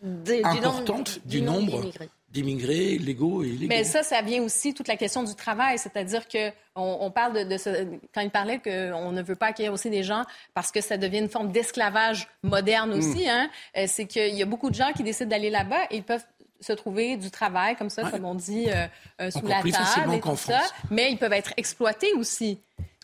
importante 0.44 1.18
du 1.26 1.42
nombre, 1.42 1.84
d'immigrés 2.30 2.98
légaux 2.98 3.42
et 3.42 3.48
illégaux. 3.48 3.68
Mais 3.68 3.84
ça, 3.84 4.02
ça 4.02 4.22
vient 4.22 4.42
aussi 4.42 4.72
toute 4.74 4.88
la 4.88 4.96
question 4.96 5.22
du 5.22 5.34
travail, 5.34 5.78
c'est-à-dire 5.78 6.28
que 6.28 6.50
on, 6.76 7.10
parle 7.10 7.46
de, 7.46 7.56
ce, 7.58 7.84
quand 8.14 8.20
il 8.22 8.30
parlait 8.30 8.58
qu'on 8.58 9.12
ne 9.12 9.22
veut 9.22 9.34
pas 9.34 9.48
accueillir 9.48 9.72
aussi 9.72 9.90
des 9.90 10.02
gens 10.02 10.24
parce 10.54 10.70
que 10.70 10.80
ça 10.80 10.96
devient 10.96 11.18
une 11.18 11.28
forme 11.28 11.52
d'esclavage 11.52 12.28
moderne 12.42 12.92
aussi. 12.92 13.24
Mm. 13.24 13.28
Hein, 13.28 13.50
euh, 13.76 13.84
c'est 13.86 14.06
qu'il 14.06 14.34
y 14.34 14.42
a 14.42 14.46
beaucoup 14.46 14.70
de 14.70 14.74
gens 14.74 14.92
qui 14.96 15.02
décident 15.02 15.28
d'aller 15.28 15.50
là-bas 15.50 15.84
et 15.90 15.96
ils 15.96 16.02
peuvent 16.02 16.24
se 16.60 16.72
trouver 16.72 17.16
du 17.16 17.30
travail 17.30 17.76
comme 17.76 17.90
ça, 17.90 18.10
comme 18.10 18.24
on 18.24 18.34
dit, 18.34 18.66
euh, 18.68 19.30
sous 19.30 19.46
la 19.46 19.62
table 19.62 20.14
et 20.14 20.20
tout 20.20 20.36
ça, 20.36 20.60
mais 20.90 21.10
ils 21.10 21.18
peuvent 21.18 21.32
être 21.32 21.52
exploités 21.56 22.12
aussi. 22.14 22.58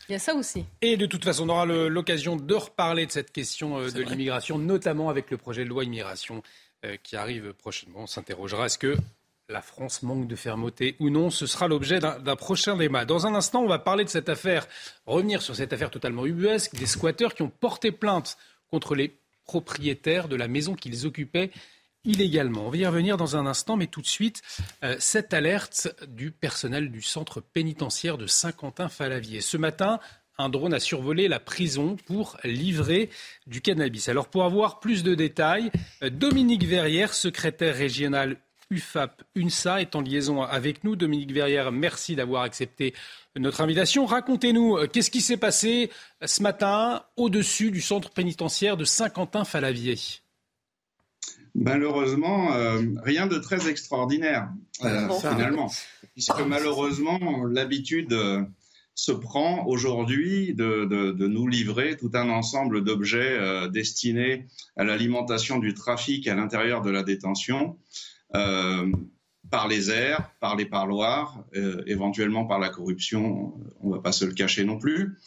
Il 0.09 0.13
y 0.13 0.15
a 0.15 0.19
ça 0.19 0.33
aussi. 0.35 0.65
Et 0.81 0.95
de 0.95 1.05
toute 1.05 1.25
façon, 1.25 1.49
on 1.49 1.49
aura 1.49 1.65
l'occasion 1.65 2.37
de 2.37 2.55
reparler 2.55 3.05
de 3.05 3.11
cette 3.11 3.31
question 3.31 3.77
euh, 3.77 3.91
de 3.91 4.01
l'immigration, 4.01 4.57
notamment 4.57 5.09
avec 5.09 5.29
le 5.31 5.37
projet 5.37 5.65
de 5.65 5.69
loi 5.69 5.83
immigration 5.83 6.43
euh, 6.85 6.95
qui 7.03 7.17
arrive 7.17 7.53
prochainement. 7.53 7.99
On 8.01 8.07
s'interrogera 8.07 8.67
est-ce 8.67 8.77
que 8.77 8.95
la 9.49 9.61
France 9.61 10.03
manque 10.03 10.27
de 10.27 10.35
fermeté 10.35 10.95
ou 10.99 11.09
non 11.09 11.29
Ce 11.29 11.47
sera 11.47 11.67
l'objet 11.67 11.99
d'un 11.99 12.35
prochain 12.35 12.75
débat. 12.75 13.05
Dans 13.05 13.27
un 13.27 13.33
instant, 13.33 13.61
on 13.61 13.67
va 13.67 13.79
parler 13.79 14.03
de 14.03 14.09
cette 14.09 14.29
affaire, 14.29 14.67
revenir 15.05 15.41
sur 15.41 15.55
cette 15.55 15.71
affaire 15.71 15.89
totalement 15.89 16.25
ubuesque 16.25 16.75
des 16.75 16.85
squatteurs 16.85 17.33
qui 17.33 17.43
ont 17.43 17.49
porté 17.49 17.91
plainte 17.91 18.37
contre 18.69 18.93
les 18.93 19.17
propriétaires 19.45 20.27
de 20.27 20.35
la 20.35 20.49
maison 20.49 20.75
qu'ils 20.75 21.07
occupaient 21.07 21.51
illégalement. 22.03 22.67
On 22.67 22.69
va 22.69 22.77
y 22.77 22.85
revenir 22.85 23.15
dans 23.15 23.37
un 23.37 23.45
instant, 23.45 23.77
mais 23.77 23.87
tout 23.87 24.01
de 24.01 24.07
suite, 24.07 24.41
euh, 24.83 24.95
cette 24.99 25.33
alerte 25.33 25.89
du 26.07 26.31
personnel 26.31 26.91
du 26.91 27.01
centre 27.01 27.41
pénitentiaire 27.41 28.17
de 28.17 28.27
Saint-Quentin-Falavier. 28.27 29.41
Ce 29.41 29.57
matin, 29.57 29.99
un 30.37 30.49
drone 30.49 30.73
a 30.73 30.79
survolé 30.79 31.27
la 31.27 31.39
prison 31.39 31.95
pour 32.05 32.37
livrer 32.43 33.09
du 33.47 33.61
cannabis. 33.61 34.09
Alors 34.09 34.27
pour 34.27 34.43
avoir 34.43 34.79
plus 34.79 35.03
de 35.03 35.15
détails, 35.15 35.71
euh, 36.03 36.09
Dominique 36.09 36.65
Verrière, 36.65 37.13
secrétaire 37.13 37.75
régional 37.75 38.37
UFAP 38.69 39.23
UNSA, 39.35 39.81
est 39.81 39.95
en 39.95 40.01
liaison 40.01 40.41
avec 40.41 40.83
nous. 40.83 40.95
Dominique 40.95 41.31
Verrière, 41.31 41.71
merci 41.71 42.15
d'avoir 42.15 42.43
accepté 42.43 42.93
notre 43.35 43.61
invitation. 43.61 44.05
Racontez-nous, 44.05 44.77
euh, 44.77 44.87
qu'est-ce 44.87 45.11
qui 45.11 45.21
s'est 45.21 45.37
passé 45.37 45.89
ce 46.23 46.41
matin 46.41 47.03
au-dessus 47.15 47.71
du 47.71 47.81
centre 47.81 48.11
pénitentiaire 48.11 48.77
de 48.77 48.83
Saint-Quentin-Falavier? 48.83 49.95
Malheureusement, 51.59 52.53
euh, 52.53 52.83
rien 53.03 53.25
de 53.25 53.39
très 53.39 53.67
extraordinaire, 53.67 54.49
euh, 54.85 55.09
finalement, 55.19 55.71
puisque 56.13 56.39
malheureusement, 56.41 57.45
l'habitude 57.45 58.13
euh, 58.13 58.43
se 58.93 59.11
prend 59.11 59.65
aujourd'hui 59.65 60.53
de, 60.53 60.85
de, 60.85 61.27
nous 61.27 61.47
livrer 61.47 61.97
tout 61.97 62.11
un 62.13 62.29
ensemble 62.29 62.83
d'objets 62.83 63.69
destinés 63.69 64.45
à 64.75 64.83
l'alimentation 64.83 65.57
du 65.57 65.73
trafic 65.73 66.27
à 66.27 66.35
l'intérieur 66.35 66.81
de 66.81 66.89
la 66.89 67.03
détention, 67.03 67.77
par 68.33 69.67
les 69.69 69.89
airs, 69.89 70.29
par 70.39 70.55
les 70.55 70.65
parloirs, 70.65 71.43
éventuellement 71.85 72.45
par 72.45 72.59
la 72.59 72.69
corruption, 72.69 73.53
on 73.81 73.89
ne 73.89 73.95
va 73.95 74.01
pas 74.01 74.11
se 74.11 74.25
le 74.25 74.33
cacher 74.33 74.65
non 74.65 74.77
plus. 74.77 75.17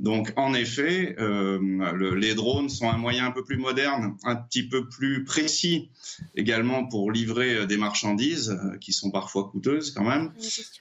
Donc, 0.00 0.32
en 0.36 0.54
effet, 0.54 1.14
euh, 1.18 2.14
les 2.16 2.34
drones 2.34 2.70
sont 2.70 2.88
un 2.88 2.96
moyen 2.96 3.26
un 3.26 3.32
peu 3.32 3.44
plus 3.44 3.58
moderne, 3.58 4.16
un 4.24 4.34
petit 4.34 4.66
peu 4.66 4.88
plus 4.88 5.24
précis 5.24 5.90
également 6.34 6.86
pour 6.86 7.12
livrer 7.12 7.54
euh, 7.54 7.66
des 7.66 7.76
marchandises 7.76 8.48
euh, 8.48 8.78
qui 8.78 8.94
sont 8.94 9.10
parfois 9.10 9.50
coûteuses 9.50 9.90
quand 9.90 10.04
même, 10.04 10.32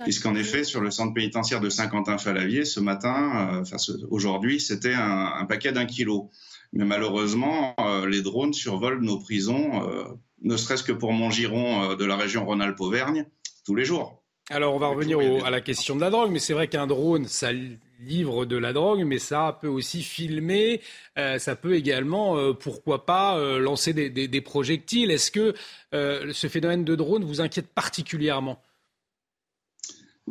puisqu'en 0.04 0.36
effet, 0.36 0.64
sur 0.64 0.80
le 0.80 0.90
centre 0.90 1.14
pénitentiaire 1.14 1.60
de 1.60 1.70
Saint-Quentin-Falavier, 1.70 2.64
ce 2.64 2.80
matin, 2.80 3.60
enfin 3.60 3.76
aujourd'hui, 4.10 4.62
c'était 4.62 4.94
un, 4.94 5.46
paquet 5.50 5.74
d'un 5.74 5.86
kilo. 5.86 6.30
Mais 6.72 6.86
malheureusement, 6.86 7.76
les 8.08 8.22
drones 8.22 8.54
survolent 8.54 9.02
nos 9.02 9.20
prisons, 9.20 10.18
ne 10.42 10.58
serait-ce 10.58 10.84
que 10.84 10.92
pour 10.92 11.14
mon 11.14 11.30
giron 11.30 11.96
de 11.96 12.06
la 12.06 12.16
région 12.16 12.46
Rhône-Alpes-Auvergne, 12.46 13.26
tous 13.66 13.76
les 13.76 13.86
jours. 13.86 14.24
Alors, 14.50 14.74
on 14.74 14.80
va 14.80 14.88
revenir 14.88 15.20
à 15.46 15.52
la 15.52 15.62
question 15.62 15.96
de 15.96 16.02
la 16.02 16.10
drogue, 16.10 16.32
mais 16.32 16.40
c'est 16.40 16.54
vrai 16.54 16.68
qu'un 16.68 16.88
drone, 16.88 17.26
ça 17.26 17.52
livre 18.00 18.46
de 18.46 18.58
la 18.58 18.74
drogue, 18.74 19.04
mais 19.06 19.20
ça 19.20 19.58
peut 19.62 19.68
aussi 19.68 20.02
filmer, 20.02 20.82
euh, 21.18 21.38
ça 21.38 21.56
peut 21.56 21.76
également, 21.76 22.38
euh, 22.38 22.54
pourquoi 22.54 23.06
pas, 23.06 23.38
euh, 23.38 23.60
lancer 23.60 23.94
des, 23.94 24.42
projectiles. 24.42 25.12
Est-ce 25.12 25.32
que 25.32 25.54
ce 25.92 26.48
phénomène 26.48 26.84
de 26.84 26.96
drone 26.96 27.24
vous 27.24 27.42
inquiète 27.42 27.68
particulièrement? 27.68 28.62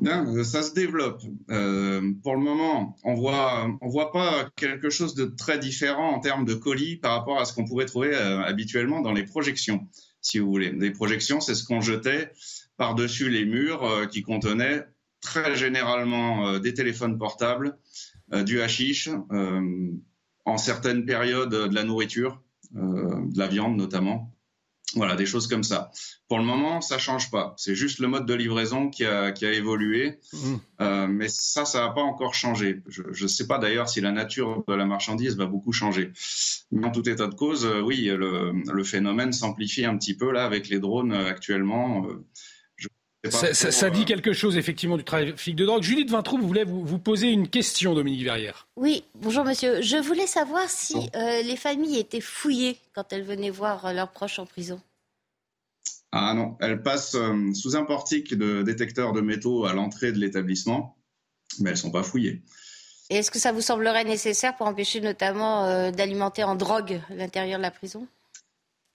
Non, 0.02 0.44
ça 0.44 0.62
se 0.62 0.72
développe. 0.74 1.22
pour 1.48 2.34
le 2.34 2.40
moment, 2.40 2.96
on 3.04 3.14
voit, 3.14 3.68
voit 3.82 4.12
pas 4.12 4.50
quelque 4.56 4.90
chose 4.90 5.14
de 5.14 5.24
très 5.24 5.58
différent 5.58 6.10
en 6.10 6.20
termes 6.20 6.44
de 6.44 6.54
colis 6.54 6.96
par 6.96 7.12
rapport 7.12 7.40
à 7.40 7.44
ce 7.44 7.52
qu'on 7.52 7.64
pourrait 7.64 7.86
trouver 7.86 8.14
habituellement 8.14 9.00
dans 9.00 9.12
les 9.12 9.24
projections, 9.24 9.88
si 10.20 10.38
vous 10.38 10.48
voulez. 10.48 10.72
Les 10.72 10.90
projections, 10.90 11.40
c'est 11.40 11.54
ce 11.54 11.64
qu'on 11.64 11.80
jetait 11.80 12.30
par-dessus 12.76 13.28
les 13.28 13.44
murs 13.44 14.08
qui 14.10 14.22
contenaient 14.22 14.84
très 15.20 15.56
généralement 15.56 16.48
euh, 16.48 16.58
des 16.58 16.74
téléphones 16.74 17.18
portables, 17.18 17.78
euh, 18.32 18.42
du 18.42 18.60
hashish, 18.60 19.08
euh, 19.32 19.90
en 20.44 20.58
certaines 20.58 21.04
périodes 21.04 21.50
de 21.50 21.74
la 21.74 21.84
nourriture, 21.84 22.42
de 22.72 23.38
la 23.38 23.46
viande 23.46 23.76
notamment. 23.76 24.34
Voilà, 24.94 25.16
des 25.16 25.26
choses 25.26 25.48
comme 25.48 25.64
ça. 25.64 25.90
Pour 26.28 26.38
le 26.38 26.44
moment, 26.44 26.80
ça 26.80 26.96
change 26.98 27.30
pas. 27.30 27.54
C'est 27.58 27.74
juste 27.74 27.98
le 27.98 28.08
mode 28.08 28.24
de 28.24 28.32
livraison 28.32 28.88
qui 28.88 29.04
a, 29.04 29.32
qui 29.32 29.44
a 29.44 29.52
évolué. 29.52 30.18
Mmh. 30.32 31.06
mais 31.10 31.28
ça, 31.28 31.64
ça 31.64 31.80
n'a 31.80 31.90
pas 31.90 32.00
encore 32.00 32.34
changé. 32.34 32.80
Je 32.86 33.22
ne 33.22 33.28
sais 33.28 33.46
pas 33.46 33.58
d'ailleurs 33.58 33.88
si 33.88 34.00
la 34.00 34.12
nature 34.12 34.64
de 34.66 34.74
la 34.74 34.86
marchandise 34.86 35.36
va 35.36 35.46
beaucoup 35.46 35.72
changer. 35.72 36.12
Mais 36.72 36.86
en 36.86 36.90
tout 36.90 37.06
état 37.08 37.26
de 37.26 37.34
cause, 37.34 37.68
oui, 37.84 38.04
le, 38.04 38.52
le 38.72 38.84
phénomène 38.84 39.32
s'amplifie 39.32 39.84
un 39.84 39.96
petit 39.98 40.16
peu 40.16 40.32
là 40.32 40.44
avec 40.44 40.68
les 40.68 40.78
drones 40.78 41.12
actuellement. 41.12 42.06
Ça, 43.24 43.90
dit 43.90 44.04
quelque 44.04 44.32
chose 44.32 44.56
effectivement 44.56 44.96
du 44.96 45.02
trafic 45.02 45.56
de 45.56 45.66
drogue. 45.66 45.82
Judith 45.82 46.08
Vintroux, 46.08 46.38
vous 46.38 46.46
voulez 46.46 46.62
vous, 46.64 46.98
poser 46.98 47.28
une 47.28 47.48
question, 47.48 47.94
Dominique 47.94 48.22
Verrière. 48.22 48.68
Oui, 48.76 49.02
bonjour 49.16 49.44
monsieur. 49.44 49.82
Je 49.82 49.96
voulais 49.96 50.28
savoir 50.28 50.70
si 50.70 51.10
euh, 51.16 51.42
les 51.42 51.56
familles 51.56 51.98
étaient 51.98 52.20
fouillées 52.20 52.78
quand 52.94 53.12
elles 53.12 53.24
venaient 53.24 53.50
voir 53.50 53.86
euh, 53.86 53.92
leurs 53.92 54.12
proches 54.12 54.38
en 54.38 54.46
prison. 54.46 54.80
Ah 56.12 56.32
non, 56.32 56.56
elles 56.60 56.80
passent 56.80 57.16
euh, 57.16 57.52
sous 57.54 57.76
un 57.76 57.84
portique 57.84 58.34
de 58.34 58.62
détecteur 58.62 59.12
de 59.12 59.20
métaux 59.20 59.66
à 59.66 59.72
l'entrée 59.72 60.12
de 60.12 60.18
l'établissement, 60.18 60.96
mais 61.58 61.70
elles 61.70 61.76
ne 61.76 61.80
sont 61.80 61.90
pas 61.90 62.04
fouillées. 62.04 62.42
Et 63.10 63.16
est-ce 63.16 63.32
que 63.32 63.40
ça 63.40 63.50
vous 63.50 63.62
semblerait 63.62 64.04
nécessaire 64.04 64.56
pour 64.56 64.68
empêcher 64.68 65.00
notamment 65.00 65.90
d'alimenter 65.90 66.44
en 66.44 66.54
drogue 66.54 67.00
l'intérieur 67.10 67.58
de 67.58 67.62
la 67.62 67.70
prison? 67.70 68.06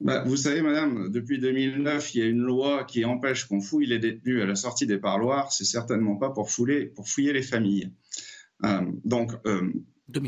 Bah, 0.04 0.22
vous 0.26 0.36
savez, 0.36 0.62
madame, 0.62 1.10
depuis 1.10 1.40
2009, 1.40 2.14
il 2.14 2.20
y 2.20 2.22
a 2.22 2.26
une 2.26 2.42
loi 2.42 2.84
qui 2.84 3.06
empêche 3.06 3.46
qu'on 3.46 3.62
fouille 3.62 3.86
les 3.86 4.00
détenus 4.00 4.42
à 4.42 4.46
la 4.46 4.56
sortie 4.56 4.86
des 4.86 4.98
parloirs. 4.98 5.54
C'est 5.54 5.64
certainement 5.64 6.18
pas 6.18 6.30
pour, 6.30 6.52
fouler, 6.52 6.88
pour 6.88 7.08
fouiller 7.08 7.32
les 7.32 7.42
familles. 7.42 7.90
Euh, 8.66 8.82
donc, 9.06 9.32
euh, 9.46 9.72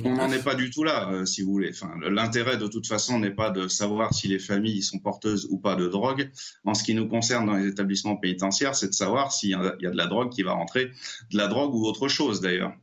on 0.06 0.16
n'en 0.16 0.32
est 0.32 0.44
pas 0.44 0.56
du 0.56 0.70
tout 0.70 0.86
là, 0.86 1.12
euh, 1.12 1.26
si 1.26 1.42
vous 1.42 1.52
voulez. 1.52 1.72
Enfin, 1.72 1.94
L'intérêt, 2.10 2.56
de 2.56 2.68
toute 2.68 2.88
façon, 2.88 3.20
n'est 3.20 3.36
pas 3.36 3.50
de 3.50 3.68
savoir 3.68 4.14
si 4.14 4.30
les 4.30 4.40
familles 4.40 4.82
sont 4.82 5.00
porteuses 5.00 5.46
ou 5.50 5.60
pas 5.60 5.76
de 5.76 5.88
drogue. 5.88 6.32
En 6.64 6.74
ce 6.74 6.82
qui 6.82 6.96
nous 6.96 7.10
concerne 7.10 7.46
dans 7.46 7.56
les 7.56 7.68
établissements 7.68 8.16
pénitentiaires, 8.16 8.76
c'est 8.76 8.88
de 8.88 8.94
savoir 8.94 9.34
s'il 9.34 9.50
y, 9.50 9.52
y, 9.52 9.88
a 9.88 9.92
de 9.92 9.98
la 9.98 10.08
drogue 10.08 10.32
qui 10.32 10.44
va 10.44 10.54
rentrer, 10.54 10.86
de 11.32 11.38
la 11.38 11.48
drogue 11.48 11.76
ou 11.76 11.86
autre 11.86 12.08
chose 12.08 12.40
d'ailleurs 12.40 12.74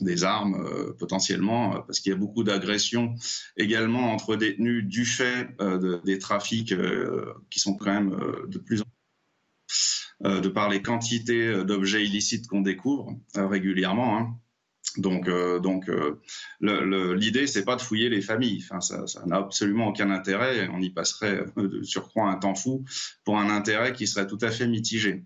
des 0.00 0.24
armes 0.24 0.64
euh, 0.66 0.92
potentiellement, 0.98 1.76
euh, 1.76 1.78
parce 1.86 2.00
qu'il 2.00 2.10
y 2.10 2.14
a 2.14 2.18
beaucoup 2.18 2.44
d'agressions 2.44 3.14
également 3.56 4.12
entre 4.12 4.36
détenus 4.36 4.84
du 4.84 5.04
fait 5.04 5.48
euh, 5.60 6.00
des 6.04 6.18
trafics 6.18 6.74
qui 7.50 7.60
sont 7.60 7.74
quand 7.76 7.92
même 7.92 8.16
de 8.48 8.58
plus 8.58 8.80
en 8.80 8.84
plus, 8.84 10.40
de 10.40 10.48
par 10.48 10.68
les 10.68 10.82
quantités 10.82 11.64
d'objets 11.64 12.04
illicites 12.04 12.46
qu'on 12.46 12.60
découvre 12.60 13.16
régulièrement. 13.34 14.18
Hein. 14.18 14.36
Donc, 14.98 15.28
euh, 15.28 15.58
donc 15.58 15.88
euh, 15.88 16.20
l'idée, 16.60 17.46
c'est 17.46 17.64
pas 17.64 17.76
de 17.76 17.80
fouiller 17.80 18.08
les 18.08 18.20
familles. 18.20 18.64
Enfin, 18.68 18.80
ça, 18.80 19.24
n'a 19.26 19.36
absolument 19.36 19.88
aucun 19.88 20.10
intérêt. 20.10 20.68
On 20.72 20.80
y 20.80 20.90
passerait 20.90 21.44
euh, 21.56 21.68
de 21.68 21.82
surcroît 21.82 22.28
un 22.28 22.36
temps 22.36 22.54
fou 22.54 22.84
pour 23.24 23.38
un 23.38 23.48
intérêt 23.48 23.92
qui 23.92 24.06
serait 24.06 24.26
tout 24.26 24.38
à 24.42 24.50
fait 24.50 24.66
mitigé. 24.66 25.22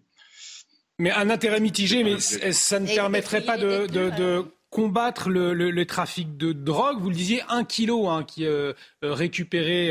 Mais 0.99 1.11
un 1.11 1.31
intérêt 1.31 1.61
mitigé, 1.61 2.05
mais 2.05 2.21
ça 2.21 2.81
ne 2.81 2.87
permettrait 2.87 3.43
pas 3.43 3.59
de, 3.59 4.45
combattre 4.77 5.31
le, 5.31 5.85
trafic 5.87 6.37
de 6.37 6.53
drogue. 6.53 7.01
Vous 7.01 7.09
le 7.09 7.15
disiez, 7.15 7.41
un 7.49 7.65
kilo 7.65 8.11
hein, 8.11 8.25
qui 8.25 8.45
est 8.45 8.75
récupéré 9.01 9.91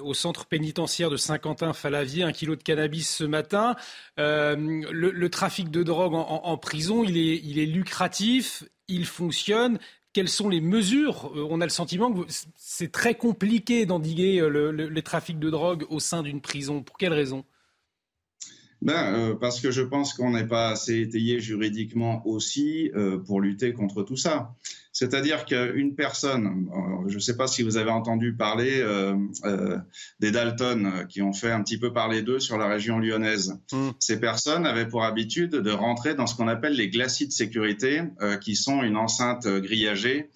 au 0.00 0.12
centre 0.12 0.46
pénitentiaire 0.46 1.08
de 1.08 1.16
Saint-Quentin-Falavier, 1.16 2.24
un 2.24 2.32
kilo 2.32 2.56
de 2.56 2.62
cannabis 2.64 3.08
ce 3.08 3.22
matin. 3.22 3.76
le, 4.16 5.26
trafic 5.28 5.70
de 5.70 5.84
drogue 5.84 6.14
en, 6.14 6.56
prison, 6.56 7.04
il 7.04 7.16
est, 7.16 7.66
lucratif 7.66 8.64
il 8.88 9.06
fonctionne 9.06 9.78
quelles 10.12 10.28
sont 10.28 10.48
les 10.48 10.60
mesures? 10.60 11.32
Euh, 11.34 11.46
On 11.50 11.60
a 11.60 11.64
le 11.64 11.70
sentiment 11.70 12.12
que 12.12 12.20
c'est 12.56 12.92
très 12.92 13.14
compliqué 13.14 13.86
d'endiguer 13.86 14.40
euh, 14.40 14.48
le, 14.48 14.70
le, 14.70 15.02
trafic 15.02 15.38
de 15.38 15.50
drogue 15.50 15.86
au 15.88 16.00
sein 16.00 16.22
d'une 16.22 16.40
prison. 16.40 16.82
Pour 16.82 16.98
quelles 16.98 17.14
raisons 17.14 17.44
ben, 18.82 19.14
euh, 19.14 19.34
Parce 19.34 19.60
que 19.60 19.70
je 19.70 19.80
pense 19.80 20.12
qu'on 20.12 20.32
n'est 20.32 20.46
pas 20.46 20.70
assez 20.70 21.00
étayé 21.00 21.40
juridiquement 21.40 22.26
aussi 22.26 22.90
euh, 22.94 23.18
pour 23.18 23.40
lutter 23.40 23.72
contre 23.72 24.02
tout 24.02 24.16
ça. 24.16 24.54
C'est-à-dire 24.92 25.46
qu'une 25.46 25.94
personne, 25.94 26.68
euh, 26.74 27.08
je 27.08 27.14
ne 27.14 27.20
sais 27.20 27.36
pas 27.36 27.46
si 27.46 27.62
vous 27.62 27.76
avez 27.76 27.90
entendu 27.90 28.34
parler 28.34 28.84
des 30.20 30.30
Dalton 30.30 31.06
qui 31.08 31.22
ont 31.22 31.32
fait 31.32 31.50
un 31.50 31.62
petit 31.62 31.78
peu 31.78 31.92
parler 31.92 32.22
d'eux 32.22 32.40
sur 32.40 32.58
la 32.58 32.66
région 32.66 32.98
lyonnaise. 32.98 33.58
Mmh. 33.72 33.90
Ces 34.00 34.20
personnes 34.20 34.66
avaient 34.66 34.86
pour 34.86 35.04
habitude 35.04 35.52
de 35.52 35.70
rentrer 35.70 36.14
dans 36.14 36.26
ce 36.26 36.34
qu'on 36.34 36.48
appelle 36.48 36.74
les 36.74 36.90
glacis 36.90 37.26
de 37.26 37.32
sécurité, 37.32 38.02
qui 38.42 38.54
sont 38.54 38.82
une 38.82 38.96
enceinte 38.96 39.46
grillagée 39.46 40.30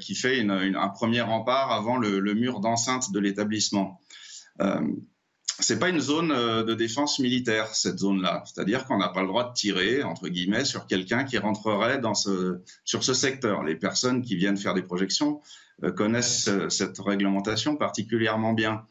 qui 0.00 0.14
fait 0.14 0.40
une, 0.40 0.50
un 0.50 0.88
premier 0.88 1.22
rempart 1.22 1.72
avant 1.72 1.96
le, 1.96 2.20
le 2.20 2.34
mur 2.34 2.60
d'enceinte 2.60 3.10
de 3.12 3.20
l'établissement 3.20 4.00
c'est 5.62 5.78
pas 5.78 5.88
une 5.88 6.00
zone 6.00 6.32
euh, 6.32 6.62
de 6.64 6.74
défense 6.74 7.18
militaire 7.18 7.74
cette 7.74 7.98
zone-là, 7.98 8.42
c'est-à-dire 8.46 8.84
qu'on 8.84 8.98
n'a 8.98 9.08
pas 9.08 9.22
le 9.22 9.28
droit 9.28 9.48
de 9.48 9.54
tirer 9.54 10.02
entre 10.02 10.28
guillemets 10.28 10.64
sur 10.64 10.86
quelqu'un 10.86 11.24
qui 11.24 11.38
rentrerait 11.38 11.98
dans 11.98 12.14
ce 12.14 12.60
sur 12.84 13.04
ce 13.04 13.14
secteur. 13.14 13.62
Les 13.62 13.76
personnes 13.76 14.22
qui 14.22 14.36
viennent 14.36 14.56
faire 14.56 14.74
des 14.74 14.82
projections 14.82 15.40
euh, 15.84 15.92
connaissent 15.92 16.48
euh, 16.48 16.68
cette 16.68 16.98
réglementation 16.98 17.76
particulièrement 17.76 18.52
bien. 18.52 18.84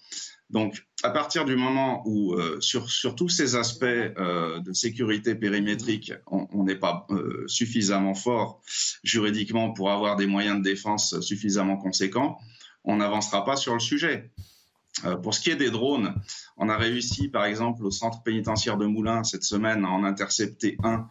Donc, 0.49 0.85
à 1.03 1.11
partir 1.11 1.45
du 1.45 1.55
moment 1.55 2.03
où, 2.05 2.35
sur, 2.59 2.91
sur, 2.91 3.15
tous 3.15 3.29
ces 3.29 3.55
aspects 3.55 3.85
de 3.85 4.73
sécurité 4.73 5.33
périmétrique, 5.33 6.11
on 6.27 6.65
n'est 6.65 6.75
pas 6.75 7.07
suffisamment 7.47 8.15
fort 8.15 8.61
juridiquement 9.01 9.71
pour 9.71 9.91
avoir 9.91 10.17
des 10.17 10.27
moyens 10.27 10.57
de 10.57 10.63
défense 10.63 11.17
suffisamment 11.21 11.77
conséquents, 11.77 12.37
on 12.83 12.97
n'avancera 12.97 13.45
pas 13.45 13.55
sur 13.55 13.73
le 13.73 13.79
sujet. 13.79 14.29
Euh, 15.05 15.15
pour 15.15 15.33
ce 15.33 15.39
qui 15.39 15.49
est 15.49 15.55
des 15.55 15.71
drones, 15.71 16.13
on 16.57 16.69
a 16.69 16.77
réussi, 16.77 17.27
par 17.27 17.45
exemple, 17.45 17.83
au 17.83 17.91
centre 17.91 18.23
pénitentiaire 18.23 18.77
de 18.77 18.85
Moulins 18.85 19.23
cette 19.23 19.43
semaine 19.43 19.85
à 19.85 19.89
en 19.89 20.03
intercepter 20.03 20.77
un 20.83 21.07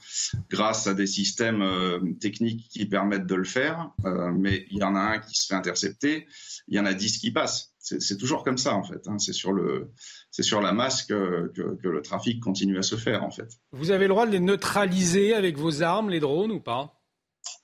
grâce 0.49 0.87
à 0.87 0.95
des 0.95 1.07
systèmes 1.07 1.63
euh, 1.63 1.99
techniques 2.21 2.69
qui 2.69 2.87
permettent 2.87 3.27
de 3.27 3.35
le 3.35 3.45
faire. 3.45 3.91
Euh, 4.05 4.33
mais 4.33 4.67
il 4.71 4.79
y 4.79 4.83
en 4.83 4.95
a 4.95 5.01
un 5.01 5.19
qui 5.19 5.35
se 5.35 5.47
fait 5.47 5.55
intercepter, 5.55 6.27
il 6.69 6.77
y 6.77 6.81
en 6.81 6.87
a 6.87 6.95
dix 6.95 7.19
qui 7.19 7.31
passent. 7.31 7.75
C'est 7.83 8.19
toujours 8.19 8.45
comme 8.45 8.59
ça, 8.59 8.75
en 8.75 8.85
fait. 8.85 9.09
Hein. 9.09 9.19
C'est 9.19 9.33
sur 9.33 9.53
le, 9.53 9.91
sur 10.31 10.61
la 10.61 10.73
masse 10.73 11.03
que, 11.03 11.51
que, 11.57 11.89
le 11.89 12.03
trafic 12.03 12.39
continue 12.41 12.79
à 12.79 12.83
se 12.83 12.95
faire, 12.95 13.25
en 13.25 13.31
fait. 13.31 13.49
Vous 13.73 13.91
avez 13.91 14.05
le 14.05 14.11
droit 14.11 14.27
de 14.27 14.33
les 14.33 14.39
neutraliser 14.39 15.35
avec 15.35 15.57
vos 15.57 15.83
armes, 15.83 16.11
les 16.11 16.21
drones, 16.21 16.53
ou 16.53 16.61
pas? 16.61 17.01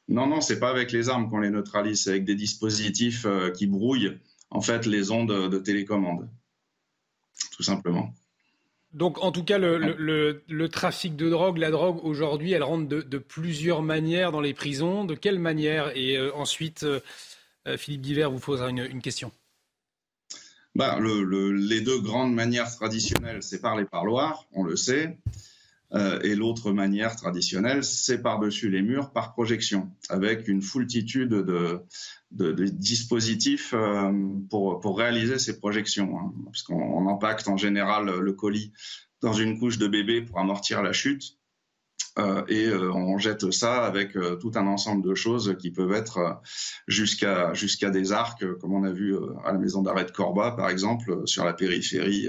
Non, 0.08 0.26
non, 0.26 0.40
c'est 0.40 0.58
pas 0.58 0.70
avec 0.70 0.90
les 0.90 1.10
armes 1.10 1.28
qu'on 1.28 1.38
les 1.38 1.50
neutralise, 1.50 2.04
c'est 2.04 2.10
avec 2.10 2.24
des 2.24 2.34
dispositifs 2.34 3.26
qui 3.56 3.66
brouillent 3.66 4.18
en 4.50 4.60
fait 4.60 4.86
les 4.86 5.10
ondes 5.10 5.50
de 5.50 5.58
télécommande, 5.58 6.28
tout 7.52 7.62
simplement. 7.62 8.12
Donc, 8.96 9.22
en 9.22 9.30
tout 9.30 9.44
cas, 9.44 9.58
le, 9.58 10.66
trafic 10.68 11.16
de 11.16 11.28
drogue, 11.28 11.58
la 11.58 11.70
drogue 11.70 12.02
aujourd'hui, 12.02 12.52
elle 12.52 12.62
rentre 12.62 12.88
de, 12.88 13.18
plusieurs 13.18 13.82
manières 13.82 14.32
dans 14.32 14.40
les 14.40 14.54
prisons. 14.54 15.04
De 15.04 15.14
quelle 15.14 15.38
manière? 15.38 15.94
Et 15.94 16.16
euh, 16.16 16.34
ensuite, 16.34 16.84
euh, 16.84 17.00
euh, 17.68 17.76
Philippe 17.76 18.00
Guivert 18.00 18.30
vous 18.30 18.38
posera 18.38 18.70
une, 18.70 19.02
question. 19.02 19.32
Ben, 20.74 20.98
les 20.98 21.82
deux 21.82 22.00
grandes 22.00 22.32
manières 22.32 22.74
traditionnelles, 22.74 23.42
c'est 23.42 23.60
par 23.60 23.76
les 23.76 23.84
parloirs, 23.84 24.46
on 24.52 24.62
le 24.62 24.76
sait. 24.76 25.18
Et 25.94 26.34
l'autre 26.34 26.72
manière 26.72 27.16
traditionnelle, 27.16 27.84
c'est 27.84 28.20
par-dessus 28.20 28.70
les 28.70 28.82
murs, 28.82 29.12
par 29.12 29.32
projection, 29.32 29.90
avec 30.08 30.48
une 30.48 30.60
foultitude 30.62 31.30
de, 31.30 31.84
dispositifs 32.30 33.72
euh, 33.72 34.12
pour, 34.50 34.80
pour 34.80 34.98
réaliser 34.98 35.38
ces 35.38 35.58
projections, 35.58 36.18
hein, 36.18 36.34
parce 36.44 36.62
qu'on 36.62 37.08
impacte 37.08 37.48
en 37.48 37.56
général 37.56 38.18
le 38.18 38.32
colis 38.32 38.72
dans 39.22 39.32
une 39.32 39.58
couche 39.58 39.78
de 39.78 39.86
bébé 39.86 40.22
pour 40.22 40.38
amortir 40.38 40.82
la 40.82 40.92
chute. 40.92 41.36
Euh, 42.18 42.42
et 42.48 42.66
euh, 42.66 42.90
on 42.92 43.18
jette 43.18 43.50
ça 43.52 43.84
avec 43.84 44.12
tout 44.40 44.52
un 44.54 44.66
ensemble 44.66 45.06
de 45.06 45.14
choses 45.14 45.56
qui 45.58 45.70
peuvent 45.70 45.92
être 45.92 46.40
jusqu'à 46.88 47.52
jusqu'à 47.52 47.90
des 47.90 48.12
arcs, 48.12 48.44
comme 48.60 48.72
on 48.72 48.84
a 48.84 48.92
vu 48.92 49.16
à 49.44 49.52
la 49.52 49.58
maison 49.58 49.82
d'arrêt 49.82 50.04
de 50.04 50.10
Corba, 50.10 50.52
par 50.52 50.70
exemple, 50.70 51.22
sur 51.26 51.44
la 51.44 51.52
périphérie, 51.52 52.28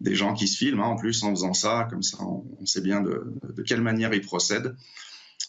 des 0.00 0.14
gens 0.14 0.34
qui 0.34 0.48
se 0.48 0.58
filment 0.58 0.80
hein, 0.80 0.88
en 0.88 0.96
plus 0.96 1.22
en 1.24 1.30
faisant 1.30 1.54
ça, 1.54 1.86
comme 1.90 2.02
ça 2.02 2.18
on, 2.22 2.66
sait 2.66 2.80
bien 2.80 3.00
de, 3.00 3.24
quelle 3.66 3.80
manière 3.80 4.12
ils 4.12 4.20
procèdent. 4.20 4.74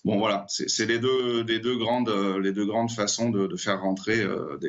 Bon, 0.05 0.19
voilà, 0.19 0.45
c'est 0.47 0.85
les 0.85 0.99
deux, 0.99 1.43
les, 1.43 1.59
deux 1.59 1.77
grandes, 1.77 2.09
euh, 2.09 2.39
les 2.39 2.53
deux 2.53 2.65
grandes 2.65 2.91
façons 2.91 3.31
de, 3.31 3.55
faire 3.57 3.81
rentrer 3.81 4.21
euh, 4.21 4.59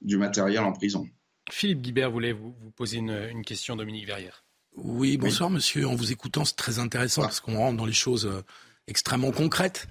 du 0.00 0.16
matériel 0.16 0.60
en 0.60 0.72
prison. 0.72 1.08
Philippe 1.50 1.80
Guibert 1.80 2.12
voulait 2.12 2.32
vous, 2.32 2.54
poser 2.76 2.98
une, 2.98 3.42
question, 3.44 3.74
Dominique 3.74 4.06
Verrière. 4.06 4.44
Oui, 4.76 5.16
bonsoir 5.16 5.50
monsieur. 5.50 5.86
En 5.86 5.94
vous 5.94 6.12
écoutant, 6.12 6.44
c'est 6.44 6.56
très 6.56 6.78
intéressant 6.78 7.22
parce 7.22 7.40
qu'on 7.40 7.58
rentre 7.58 7.76
dans 7.76 7.86
les 7.86 7.92
choses 7.92 8.26
euh, 8.26 8.42
extrêmement 8.86 9.32
concrètes. 9.32 9.88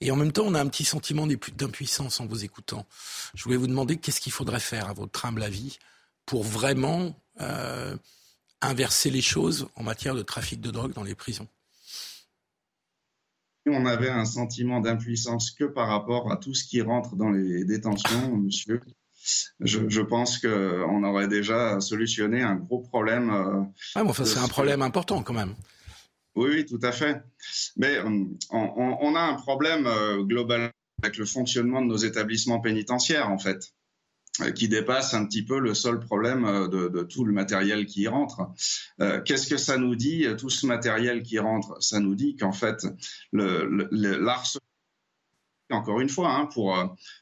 Et 0.00 0.10
en 0.10 0.16
même 0.16 0.32
temps, 0.32 0.44
on 0.46 0.54
a 0.54 0.60
un 0.60 0.68
petit 0.68 0.84
sentiment 0.84 1.26
d'impuissance 1.26 2.20
en 2.20 2.26
vous 2.26 2.44
écoutant. 2.44 2.86
Je 3.34 3.44
voulais 3.44 3.56
vous 3.56 3.66
demander 3.66 3.98
qu'est-ce 3.98 4.20
qu'il 4.20 4.32
faudrait 4.32 4.60
faire, 4.60 4.88
à 4.88 4.94
votre 4.94 5.26
humble 5.26 5.42
avis, 5.42 5.78
pour 6.24 6.42
vraiment 6.42 7.14
inverser 8.62 9.10
les 9.10 9.20
choses 9.20 9.68
en 9.74 9.82
matière 9.82 10.14
de 10.14 10.22
trafic 10.22 10.60
de 10.60 10.70
drogue 10.70 10.94
dans 10.94 11.02
les 11.02 11.14
prisons? 11.14 11.48
On 13.66 13.84
avait 13.84 14.08
un 14.08 14.24
sentiment 14.24 14.80
d'impuissance 14.80 15.50
que 15.50 15.64
par 15.64 15.88
rapport 15.88 16.32
à 16.32 16.36
tout 16.36 16.54
ce 16.54 16.64
qui 16.64 16.80
rentre 16.80 17.14
dans 17.14 17.30
les 17.30 17.64
détentions, 17.64 18.36
monsieur, 18.36 18.80
je, 19.60 20.00
pense 20.00 20.38
qu'on 20.38 21.04
aurait 21.04 21.28
déjà 21.28 21.80
solutionné 21.80 22.42
un 22.42 22.56
gros 22.56 22.80
problème. 22.80 23.30
Euh, 23.30 23.62
ah, 23.94 24.04
enfin, 24.04 24.24
c'est 24.24 24.38
un 24.38 24.48
problème 24.48 24.82
important 24.82 25.22
quand 25.22 25.34
même. 25.34 25.54
Oui, 26.36 26.50
oui, 26.50 26.66
tout 26.66 26.80
à 26.82 26.92
fait. 26.92 27.22
Mais 27.76 27.98
euh, 27.98 28.24
on, 28.50 29.14
a 29.14 29.20
un 29.20 29.34
problème 29.34 29.86
euh, 29.86 30.22
global 30.22 30.70
avec 31.02 31.16
le 31.16 31.24
fonctionnement 31.24 31.82
de 31.82 31.86
nos 31.86 31.96
établissements 31.96 32.60
pénitentiaires, 32.60 33.30
en 33.30 33.38
fait. 33.38 33.72
Euh, 34.42 34.52
qui 34.52 34.68
dépasse 34.68 35.12
un 35.12 35.26
petit 35.26 35.44
peu 35.44 35.58
le 35.58 35.74
seul 35.74 35.98
problème 35.98 36.44
euh, 36.44 36.68
de, 36.68 37.02
tout 37.02 37.24
le 37.24 37.32
matériel 37.32 37.84
qui 37.86 38.06
rentre. 38.06 38.42
Euh, 39.00 39.20
qu'est-ce 39.20 39.48
que 39.48 39.56
ça 39.56 39.76
nous 39.76 39.96
dit, 39.96 40.24
tout 40.38 40.50
ce 40.50 40.66
matériel 40.66 41.22
qui 41.22 41.38
rentre? 41.38 41.76
Ça 41.82 41.98
nous 41.98 42.14
dit 42.14 42.36
qu'en 42.36 42.52
fait, 42.52 42.86
l'arsenal 43.32 44.62
encore 45.70 46.00
une 46.00 46.08
fois, 46.08 46.32
hein, 46.34 46.46
pour, 46.46 46.76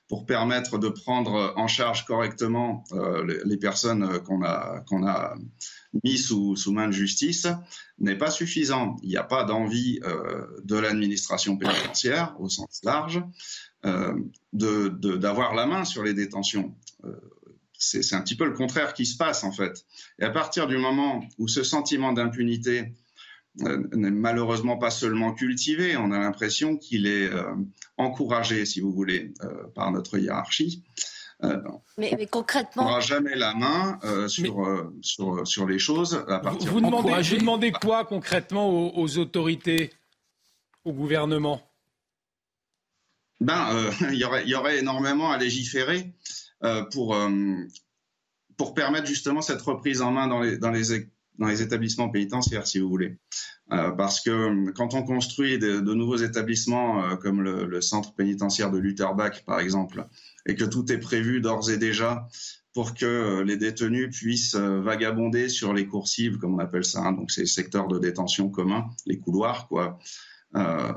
pour 0.08 0.26
permettre 0.26 0.78
de 0.78 0.88
prendre 0.88 1.52
en 1.56 1.66
charge 1.66 2.04
correctement 2.04 2.84
les, 3.44 3.56
personnes 3.56 4.20
qu'on 4.20 4.42
a, 4.42 4.80
qu'on 4.86 5.06
a 5.06 5.34
mis 6.04 6.18
sous, 6.18 6.56
sous 6.56 6.72
main 6.72 6.86
de 6.86 6.92
justice, 6.92 7.46
n'est 7.98 8.18
pas 8.18 8.30
suffisant. 8.30 8.96
Il 9.02 9.08
n'y 9.08 9.16
a 9.16 9.24
pas 9.24 9.44
d'envie 9.44 10.00
de 10.64 10.76
l'administration 10.76 11.56
pénitentiaire 11.56 12.34
au 12.38 12.48
sens 12.48 12.80
large 12.84 13.22
d'avoir 14.52 15.54
la 15.54 15.66
main 15.66 15.84
sur 15.84 16.02
les 16.02 16.14
détentions. 16.14 16.74
Euh, 17.04 17.12
c'est 17.78 18.14
un 18.14 18.20
petit 18.22 18.36
peu 18.36 18.44
le 18.44 18.54
contraire 18.54 18.92
qui 18.92 19.06
se 19.06 19.16
passe 19.16 19.44
en 19.44 19.52
fait. 19.52 19.84
Et 20.18 20.24
à 20.24 20.30
partir 20.30 20.66
du 20.66 20.76
moment 20.76 21.22
où 21.38 21.46
ce 21.46 21.62
sentiment 21.62 22.12
d'impunité 22.12 22.80
euh, 22.80 22.84
n'est 23.58 24.10
malheureusement 24.10 24.76
pas 24.78 24.90
seulement 24.90 25.32
cultivé, 25.32 25.96
on 25.96 26.12
a 26.12 26.18
l'impression 26.18 26.76
qu'il 26.76 27.06
est 27.06 27.28
euh, 27.28 27.54
encouragé, 27.96 28.64
si 28.64 28.80
vous 28.80 28.92
voulez, 28.92 29.32
par 29.74 29.90
notre 29.90 30.18
hiérarchie. 30.18 30.84
mais, 31.96 32.26
concrètement, 32.26 32.82
on 32.82 32.86
n'aura 32.86 33.00
jamais 33.00 33.36
la 33.36 33.54
main 33.54 33.98
sur, 34.28 34.90
sur, 35.02 35.46
sur, 35.46 35.66
les 35.66 35.78
choses 35.78 36.24
à 36.28 36.40
partir. 36.40 36.70
Vous, 36.72 36.80
demandez, 36.80 37.22
vous 37.22 37.36
demandez 37.36 37.72
quoi 37.72 38.04
concrètement 38.04 38.68
aux, 38.68 39.00
aux 39.00 39.18
autorités, 39.18 39.90
au 40.84 40.92
gouvernement? 40.92 41.62
Ben, 43.40 43.68
il 44.10 44.18
y, 44.18 44.24
aurait, 44.24 44.46
y 44.46 44.54
aurait 44.54 44.78
énormément 44.78 45.30
à 45.30 45.38
légiférer. 45.38 46.12
Euh, 46.64 46.82
pour, 46.90 47.14
euh, 47.14 47.30
pour 48.56 48.74
permettre 48.74 49.06
justement 49.06 49.42
cette 49.42 49.62
reprise 49.62 50.02
en 50.02 50.10
main 50.10 50.26
dans 50.26 50.40
les, 50.40 50.58
dans 50.58 50.72
les, 50.72 51.06
dans 51.38 51.46
les 51.46 51.62
établissements 51.62 52.08
pénitentiaires, 52.08 52.66
si 52.66 52.78
vous 52.78 52.88
voulez. 52.88 53.18
Euh, 53.72 53.90
parce 53.90 54.20
que 54.20 54.70
quand 54.72 54.94
on 54.94 55.02
construit 55.02 55.58
de, 55.58 55.80
nouveaux 55.80 56.16
établissements 56.16 57.04
euh, 57.04 57.16
comme 57.16 57.42
le, 57.42 57.80
centre 57.80 58.14
pénitentiaire 58.14 58.70
de 58.70 58.78
Lutterbach, 58.78 59.44
par 59.44 59.60
exemple, 59.60 60.06
et 60.46 60.54
que 60.54 60.64
tout 60.64 60.90
est 60.90 60.98
prévu 60.98 61.40
d'ores 61.40 61.70
et 61.70 61.76
déjà 61.76 62.26
pour 62.74 62.94
que 62.94 63.42
les 63.42 63.56
détenus 63.56 64.16
puissent 64.16 64.54
vagabonder 64.54 65.48
sur 65.48 65.72
les 65.72 65.86
coursives, 65.86 66.38
comme 66.38 66.54
on 66.54 66.58
appelle 66.58 66.84
ça, 66.84 67.00
hein, 67.00 67.12
donc 67.12 67.30
ces 67.30 67.46
secteurs 67.46 67.88
de 67.88 67.98
détention 67.98 68.50
communs, 68.50 68.88
les 69.06 69.18
couloirs, 69.18 69.66
quoi. 69.68 69.98
Euh, 70.54 70.92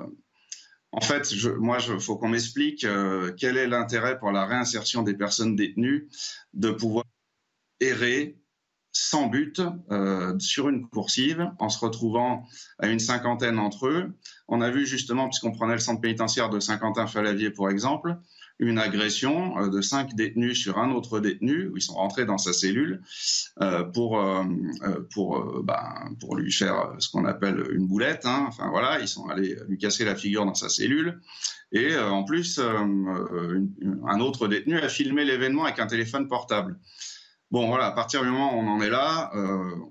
en 0.92 1.02
fait, 1.02 1.34
moi, 1.58 1.78
il 1.80 2.00
faut 2.00 2.18
qu'on 2.18 2.30
m'explique 2.30 2.84
euh, 2.84 3.32
quel 3.38 3.58
est 3.58 3.68
l'intérêt 3.68 4.20
pour 4.20 4.32
la 4.32 4.46
réinsertion 4.46 5.04
des 5.04 5.14
personnes 5.14 5.56
détenues 5.56 6.10
de 6.54 6.72
pouvoir 6.72 7.06
errer 7.80 8.38
sans 8.92 9.28
but 9.28 9.62
euh, 9.92 10.38
sur 10.40 10.70
une 10.70 10.88
coursive 10.88 11.50
en 11.60 11.70
se 11.70 11.80
retrouvant 11.80 12.46
à 12.80 12.88
une 12.88 13.00
cinquantaine 13.00 13.58
entre 13.58 13.88
eux. 13.88 14.12
On 14.48 14.62
a 14.62 14.70
vu 14.70 14.86
justement, 14.86 15.30
puisqu'on 15.30 15.52
prenait 15.52 15.74
le 15.74 15.80
centre 15.80 16.02
pénitentiaire 16.02 16.50
de 16.50 16.60
Saint-Quentin-Falavier 16.60 17.52
pour 17.52 17.70
exemple, 17.70 18.18
une 18.60 18.78
agression 18.78 19.58
euh, 19.58 19.70
de 19.70 19.82
cinq 19.82 20.14
détenus 20.14 20.60
sur 20.60 20.78
un 20.78 20.92
autre 20.92 21.20
détenu, 21.20 21.68
où 21.70 21.78
ils 21.78 21.82
sont 21.82 21.94
rentrés 21.94 22.26
dans 22.26 22.38
sa 22.38 22.52
cellule 22.52 23.02
euh, 23.62 23.84
pour, 23.84 24.22
ben, 25.64 26.16
pour 26.20 26.36
lui 26.36 26.52
faire 26.52 26.94
ce 27.00 27.10
qu'on 27.10 27.26
appelle 27.26 27.64
une 27.72 27.88
boulette. 27.88 28.26
Hein. 28.26 28.46
Enfin 28.48 28.70
voilà, 28.70 29.00
ils 29.00 29.08
sont 29.08 29.28
allés 29.30 29.58
lui 29.70 29.78
casser 29.78 30.04
la 30.04 30.16
figure 30.16 30.46
dans 30.46 30.54
sa 30.54 30.70
cellule. 30.70 31.22
Et 31.72 31.98
en 31.98 32.26
plus, 32.26 32.60
un 32.60 34.20
autre 34.20 34.50
détenu 34.50 34.78
a 34.78 34.90
filmé 34.90 35.24
l'événement 35.24 35.64
avec 35.64 35.80
un 35.80 35.88
téléphone 35.88 36.28
portable. 36.28 36.78
Bon, 37.52 37.68
voilà, 37.68 37.88
à 37.88 37.91
partir 37.91 38.23
du 38.23 38.30
moment 38.30 38.56
où 38.56 38.60
on 38.60 38.68
en 38.68 38.82
est 38.82 38.90
là, 38.90 39.32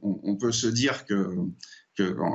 on, 0.02 0.20
on, 0.22 0.36
peut 0.36 0.52
se 0.52 0.66
dire 0.66 1.04
que 1.04 1.36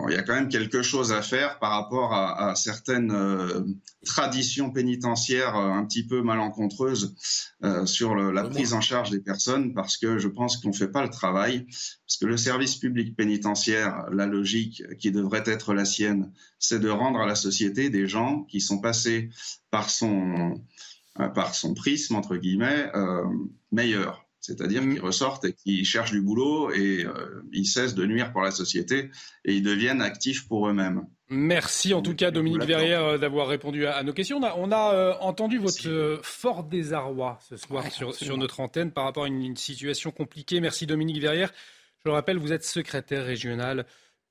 il 0.09 0.13
y 0.13 0.17
a 0.17 0.23
quand 0.23 0.33
même 0.33 0.49
quelque 0.49 0.81
chose 0.81 1.11
à 1.11 1.21
faire 1.21 1.59
par 1.59 1.71
rapport 1.71 2.13
à, 2.13 2.55
certaines 2.55 3.11
euh, 3.11 3.61
traditions 4.05 4.71
pénitentiaires 4.71 5.55
euh, 5.55 5.71
un 5.71 5.85
petit 5.85 6.05
peu 6.05 6.21
malencontreuses 6.21 7.15
euh, 7.63 7.85
sur 7.85 8.15
la 8.15 8.43
prise 8.43 8.73
en 8.73 8.81
charge 8.81 9.09
des 9.09 9.19
personnes, 9.19 9.73
parce 9.73 9.97
que 9.97 10.17
je 10.17 10.27
pense 10.27 10.57
qu'on 10.57 10.69
ne 10.69 10.75
fait 10.75 10.87
pas 10.87 11.03
le 11.03 11.09
travail, 11.09 11.65
parce 11.65 12.17
que 12.19 12.25
le 12.25 12.37
service 12.37 12.75
public 12.75 13.15
pénitentiaire, 13.15 14.05
la 14.11 14.25
logique 14.25 14.83
qui 14.97 15.11
devrait 15.11 15.43
être 15.45 15.73
la 15.73 15.85
sienne, 15.85 16.31
c'est 16.59 16.79
de 16.79 16.89
rendre 16.89 17.19
à 17.19 17.25
la 17.25 17.35
société 17.35 17.89
des 17.89 18.07
gens 18.07 18.43
qui 18.43 18.61
sont 18.61 18.79
passés 18.79 19.29
par 19.71 19.89
son, 19.89 20.61
par 21.15 21.55
son 21.55 21.73
prisme, 21.73 22.15
entre 22.15 22.35
guillemets, 22.37 22.91
meilleurs 23.71 24.24
c'est-à-dire 24.45 24.83
mm. 24.83 24.93
qu'ils 24.93 25.01
ressortent 25.01 25.45
et 25.45 25.53
qu'ils 25.53 25.85
cherchent 25.85 26.11
du 26.11 26.21
boulot 26.21 26.71
et 26.71 27.05
euh, 27.05 27.41
ils 27.51 27.65
cessent 27.65 27.95
de 27.95 28.05
nuire 28.05 28.31
pour 28.31 28.41
la 28.41 28.51
société 28.51 29.09
et 29.43 29.53
ils 29.53 29.63
deviennent 29.63 30.01
actifs 30.01 30.47
pour 30.47 30.67
eux-mêmes. 30.67 31.05
Merci 31.29 31.93
en 31.93 32.03
tout 32.03 32.15
cas 32.15 32.29
Dominique 32.29 32.63
Verrière 32.63 33.03
euh, 33.03 33.17
d'avoir 33.17 33.47
répondu 33.47 33.87
à, 33.87 34.03
nos 34.03 34.13
questions. 34.13 34.39
On 34.39 34.71
a, 34.71 34.93
euh, 34.93 35.13
entendu 35.21 35.57
votre 35.57 36.19
fort 36.21 36.63
désarroi 36.63 37.39
ce 37.49 37.57
soir 37.57 37.83
sur, 37.91 38.37
notre 38.37 38.59
antenne 38.59 38.91
par 38.91 39.05
rapport 39.05 39.23
à 39.23 39.27
une, 39.27 39.55
situation 39.55 40.11
compliquée. 40.11 40.59
Merci 40.59 40.85
Dominique 40.85 41.19
Verrière. 41.19 41.51
Je 42.03 42.09
le 42.09 42.13
rappelle, 42.13 42.37
vous 42.37 42.53
êtes 42.53 42.63
secrétaire 42.63 43.25
régional 43.25 43.85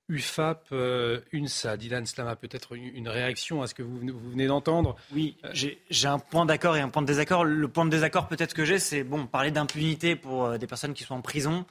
UFAP, 0.08 0.66
euh, 0.72 1.20
UNSA. 1.32 1.76
Dylan 1.76 2.04
Slama, 2.04 2.36
peut-être 2.36 2.74
une, 2.74 3.08
réaction 3.08 3.62
à 3.62 3.66
ce 3.66 3.74
que 3.74 3.82
vous, 3.82 3.98
venez 4.30 4.46
d'entendre 4.46 4.96
Oui, 5.12 5.36
euh, 5.44 5.50
j'ai 5.52 6.08
un 6.08 6.18
point 6.18 6.46
d'accord 6.46 6.76
et 6.76 6.80
un 6.80 6.88
point 6.88 7.02
de 7.02 7.06
désaccord. 7.06 7.44
Le 7.44 7.68
point 7.68 7.84
de 7.84 7.90
désaccord 7.90 8.28
peut-être 8.28 8.54
que 8.54 8.64
j'ai, 8.64 8.78
c'est 8.78 9.02
bon, 9.02 9.26
parler 9.26 9.50
d'impunité 9.50 10.16
pour 10.16 10.44
euh, 10.44 10.58
des 10.58 10.66
personnes 10.66 10.94
qui 10.94 11.04
sont 11.04 11.14
en 11.14 11.22
prison 11.22 11.64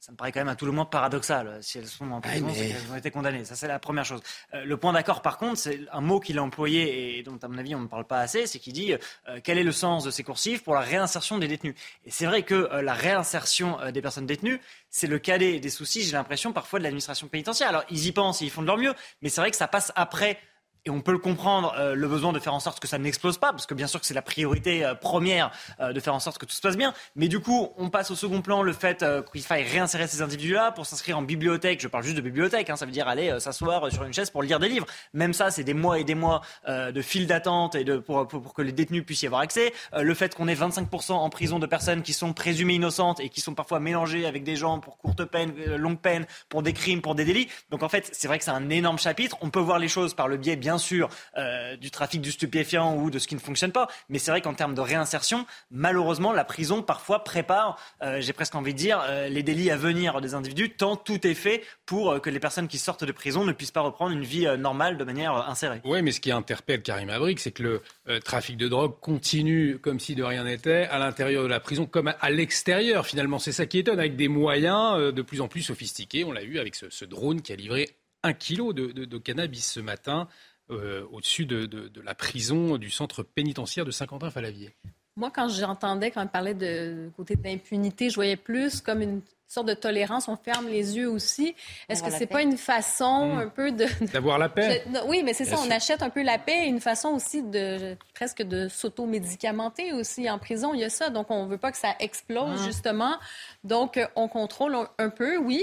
ça 0.00 0.12
me 0.12 0.16
paraît 0.16 0.32
quand 0.32 0.40
même 0.40 0.48
à 0.48 0.56
tout 0.56 0.64
le 0.64 0.72
monde 0.72 0.90
paradoxal. 0.90 1.58
Si 1.60 1.76
elles 1.76 1.86
sont 1.86 2.10
en 2.10 2.22
prison, 2.22 2.48
c'est 2.54 2.68
qu'elles 2.68 2.90
ont 2.90 2.96
été 2.96 3.10
condamnées. 3.10 3.44
Ça, 3.44 3.54
c'est 3.54 3.68
la 3.68 3.78
première 3.78 4.06
chose. 4.06 4.22
Euh, 4.54 4.64
le 4.64 4.76
point 4.78 4.94
d'accord, 4.94 5.20
par 5.20 5.36
contre, 5.36 5.58
c'est 5.58 5.80
un 5.92 6.00
mot 6.00 6.20
qu'il 6.20 6.38
a 6.38 6.42
employé 6.42 7.18
et 7.18 7.22
dont, 7.22 7.38
à 7.42 7.48
mon 7.48 7.58
avis, 7.58 7.74
on 7.74 7.80
ne 7.80 7.86
parle 7.86 8.06
pas 8.06 8.20
assez, 8.20 8.46
c'est 8.46 8.58
qu'il 8.58 8.72
dit 8.72 8.94
euh, 8.94 9.40
quel 9.44 9.58
est 9.58 9.62
le 9.62 9.72
sens 9.72 10.02
de 10.04 10.10
ces 10.10 10.22
coursives 10.22 10.62
pour 10.62 10.72
la 10.72 10.80
réinsertion 10.80 11.36
des 11.36 11.48
détenus? 11.48 11.74
Et 12.06 12.10
c'est 12.10 12.24
vrai 12.24 12.44
que 12.44 12.54
euh, 12.54 12.80
la 12.80 12.94
réinsertion 12.94 13.78
des 13.92 14.00
personnes 14.00 14.26
détenues, 14.26 14.58
c'est 14.88 15.06
le 15.06 15.18
cadet 15.18 15.60
des 15.60 15.70
soucis, 15.70 16.02
j'ai 16.02 16.12
l'impression, 16.12 16.54
parfois 16.54 16.78
de 16.78 16.84
l'administration 16.84 17.28
pénitentiaire. 17.28 17.68
Alors, 17.68 17.84
ils 17.90 18.06
y 18.06 18.12
pensent 18.12 18.40
et 18.40 18.46
ils 18.46 18.50
font 18.50 18.62
de 18.62 18.66
leur 18.66 18.78
mieux, 18.78 18.94
mais 19.20 19.28
c'est 19.28 19.42
vrai 19.42 19.50
que 19.50 19.56
ça 19.56 19.68
passe 19.68 19.92
après 19.96 20.38
et 20.86 20.90
on 20.90 21.00
peut 21.00 21.12
le 21.12 21.18
comprendre, 21.18 21.74
euh, 21.78 21.94
le 21.94 22.08
besoin 22.08 22.32
de 22.32 22.38
faire 22.38 22.54
en 22.54 22.60
sorte 22.60 22.80
que 22.80 22.88
ça 22.88 22.98
n'explose 22.98 23.38
pas, 23.38 23.50
parce 23.50 23.66
que 23.66 23.74
bien 23.74 23.86
sûr 23.86 24.00
que 24.00 24.06
c'est 24.06 24.14
la 24.14 24.22
priorité 24.22 24.84
euh, 24.84 24.94
première 24.94 25.50
euh, 25.80 25.92
de 25.92 26.00
faire 26.00 26.14
en 26.14 26.20
sorte 26.20 26.38
que 26.38 26.46
tout 26.46 26.54
se 26.54 26.60
passe 26.60 26.76
bien. 26.76 26.94
Mais 27.16 27.28
du 27.28 27.40
coup, 27.40 27.70
on 27.76 27.90
passe 27.90 28.10
au 28.10 28.14
second 28.14 28.40
plan 28.40 28.62
le 28.62 28.72
fait 28.72 29.04
qu'il 29.32 29.42
faille 29.42 29.64
réinsérer 29.64 30.06
ces 30.06 30.22
individus-là 30.22 30.72
pour 30.72 30.86
s'inscrire 30.86 31.18
en 31.18 31.22
bibliothèque. 31.22 31.80
Je 31.80 31.88
parle 31.88 32.04
juste 32.04 32.16
de 32.16 32.22
bibliothèque, 32.22 32.70
hein, 32.70 32.76
ça 32.76 32.86
veut 32.86 32.92
dire 32.92 33.08
aller 33.08 33.38
s'asseoir 33.40 33.90
sur 33.92 34.04
une 34.04 34.12
chaise 34.12 34.30
pour 34.30 34.42
lire 34.42 34.58
des 34.58 34.68
livres. 34.68 34.86
Même 35.12 35.32
ça, 35.32 35.50
c'est 35.50 35.64
des 35.64 35.74
mois 35.74 35.98
et 35.98 36.04
des 36.04 36.14
mois 36.14 36.40
de 36.68 37.02
file 37.02 37.26
d'attente 37.26 37.74
et 37.74 37.84
de, 37.84 37.98
pour, 37.98 38.26
pour, 38.26 38.54
que 38.54 38.62
les 38.62 38.72
détenus 38.72 39.04
puissent 39.04 39.22
y 39.22 39.26
avoir 39.26 39.42
accès. 39.42 39.72
le 39.96 40.14
fait 40.14 40.34
qu'on 40.34 40.48
ait 40.48 40.54
25% 40.54 41.12
en 41.12 41.30
prison 41.30 41.58
de 41.58 41.66
personnes 41.66 42.02
qui 42.02 42.12
sont 42.12 42.32
présumées 42.32 42.74
innocentes 42.74 43.20
et 43.20 43.28
qui 43.28 43.40
sont 43.40 43.54
parfois 43.54 43.80
mélangées 43.80 44.26
avec 44.26 44.44
des 44.44 44.56
gens 44.56 44.80
pour 44.80 44.98
courte 44.98 45.24
peine, 45.24 45.52
longue 45.76 45.98
peine, 45.98 46.26
pour 46.48 46.62
des 46.62 46.72
crimes, 46.72 47.00
pour 47.00 47.14
des 47.14 47.24
délits. 47.24 47.48
Donc 47.70 47.82
en 47.82 47.88
fait, 47.88 48.08
c'est 48.12 48.28
vrai 48.28 48.38
que 48.38 48.44
c'est 48.44 48.50
un 48.50 48.70
énorme 48.70 48.98
chapitre. 48.98 49.36
On 49.40 49.50
peut 49.50 49.60
voir 49.60 49.78
les 49.78 49.88
choses 49.88 50.14
par 50.14 50.28
le 50.28 50.36
biais, 50.36 50.56
bien 50.56 50.69
bien 50.70 50.78
sûr 50.78 51.08
euh, 51.36 51.76
du 51.76 51.90
trafic 51.90 52.20
du 52.20 52.30
stupéfiant 52.30 52.94
ou 52.94 53.10
de 53.10 53.18
ce 53.18 53.26
qui 53.26 53.34
ne 53.34 53.40
fonctionne 53.40 53.72
pas, 53.72 53.88
mais 54.08 54.20
c'est 54.20 54.30
vrai 54.30 54.40
qu'en 54.40 54.54
termes 54.54 54.76
de 54.76 54.80
réinsertion, 54.80 55.46
malheureusement, 55.72 56.32
la 56.32 56.44
prison 56.44 56.80
parfois 56.80 57.24
prépare, 57.24 57.76
euh, 58.02 58.20
j'ai 58.20 58.32
presque 58.32 58.54
envie 58.54 58.72
de 58.72 58.78
dire, 58.78 59.02
euh, 59.08 59.26
les 59.26 59.42
délits 59.42 59.68
à 59.72 59.76
venir 59.76 60.20
des 60.20 60.34
individus, 60.34 60.70
tant 60.70 60.94
tout 60.94 61.26
est 61.26 61.34
fait 61.34 61.64
pour 61.86 62.20
que 62.20 62.30
les 62.30 62.38
personnes 62.38 62.68
qui 62.68 62.78
sortent 62.78 63.02
de 63.02 63.10
prison 63.10 63.42
ne 63.42 63.50
puissent 63.50 63.72
pas 63.72 63.80
reprendre 63.80 64.12
une 64.12 64.22
vie 64.22 64.46
normale 64.58 64.96
de 64.96 65.02
manière 65.02 65.34
insérée. 65.48 65.80
Oui, 65.84 66.02
mais 66.02 66.12
ce 66.12 66.20
qui 66.20 66.30
interpelle 66.30 66.82
Karim 66.82 67.10
Abrik, 67.10 67.40
c'est 67.40 67.50
que 67.50 67.80
le 68.06 68.20
trafic 68.20 68.56
de 68.56 68.68
drogue 68.68 68.94
continue 69.00 69.78
comme 69.80 69.98
si 69.98 70.14
de 70.14 70.22
rien 70.22 70.44
n'était 70.44 70.84
à 70.84 71.00
l'intérieur 71.00 71.42
de 71.42 71.48
la 71.48 71.58
prison 71.58 71.84
comme 71.84 72.14
à, 72.20 72.30
l'extérieur. 72.30 73.06
Finalement, 73.06 73.40
c'est 73.40 73.50
ça 73.50 73.66
qui 73.66 73.78
étonne, 73.78 73.98
avec 73.98 74.14
des 74.14 74.28
moyens 74.28 75.12
de 75.12 75.22
plus 75.22 75.40
en 75.40 75.48
plus 75.48 75.62
sophistiqués. 75.62 76.22
On 76.22 76.30
l'a 76.30 76.44
vu 76.44 76.60
avec 76.60 76.76
ce, 76.76 77.04
drone 77.04 77.42
qui 77.42 77.52
a 77.52 77.56
livré 77.56 77.88
un 78.22 78.34
kilo 78.34 78.72
de 78.72 79.18
cannabis 79.18 79.72
ce 79.72 79.80
matin 79.80 80.28
euh, 80.70 81.06
au-dessus 81.12 81.46
de, 81.46 81.90
la 82.02 82.14
prison 82.14 82.76
du 82.76 82.90
centre 82.90 83.22
pénitentiaire 83.22 83.84
de 83.84 83.90
Saint-Quentin-Falavier. 83.90 84.74
Moi, 85.16 85.30
quand 85.34 85.48
j'entendais, 85.48 86.10
quand 86.10 86.24
on 86.24 86.28
parlait 86.28 86.54
de 86.54 87.10
côté 87.16 87.36
d'impunité, 87.36 88.10
je 88.10 88.14
voyais 88.14 88.36
plus 88.36 88.80
comme 88.80 89.02
une 89.02 89.20
sorte 89.50 89.66
de 89.66 89.74
tolérance, 89.74 90.28
on 90.28 90.36
ferme 90.36 90.68
les 90.68 90.96
yeux 90.96 91.10
aussi. 91.10 91.56
Est-ce 91.88 92.04
que 92.04 92.10
c'est 92.10 92.26
pas 92.26 92.42
une 92.42 92.56
façon 92.56 93.34
hmm. 93.34 93.38
un 93.38 93.48
peu 93.48 93.72
de... 93.72 93.86
D'avoir 94.12 94.38
la 94.38 94.48
paix. 94.48 94.84
oui, 95.06 95.22
mais 95.24 95.32
c'est 95.32 95.44
ça, 95.44 95.56
on 95.58 95.70
achète 95.70 96.02
un 96.02 96.10
peu 96.10 96.22
la 96.22 96.38
paix, 96.38 96.68
une 96.68 96.80
façon 96.80 97.08
aussi 97.08 97.42
de 97.42 97.96
presque 98.14 98.42
de 98.42 98.68
s'auto-médicamenter 98.68 99.92
aussi 99.92 100.30
en 100.30 100.38
prison, 100.38 100.72
il 100.72 100.80
y 100.80 100.84
a 100.84 100.90
ça. 100.90 101.10
Donc, 101.10 101.30
on 101.30 101.46
veut 101.46 101.58
pas 101.58 101.72
que 101.72 101.78
ça 101.78 101.96
explose, 101.98 102.60
hmm. 102.60 102.64
justement. 102.64 103.16
Donc, 103.64 104.00
on 104.14 104.28
contrôle 104.28 104.76
un 104.98 105.10
peu, 105.10 105.36
oui. 105.36 105.60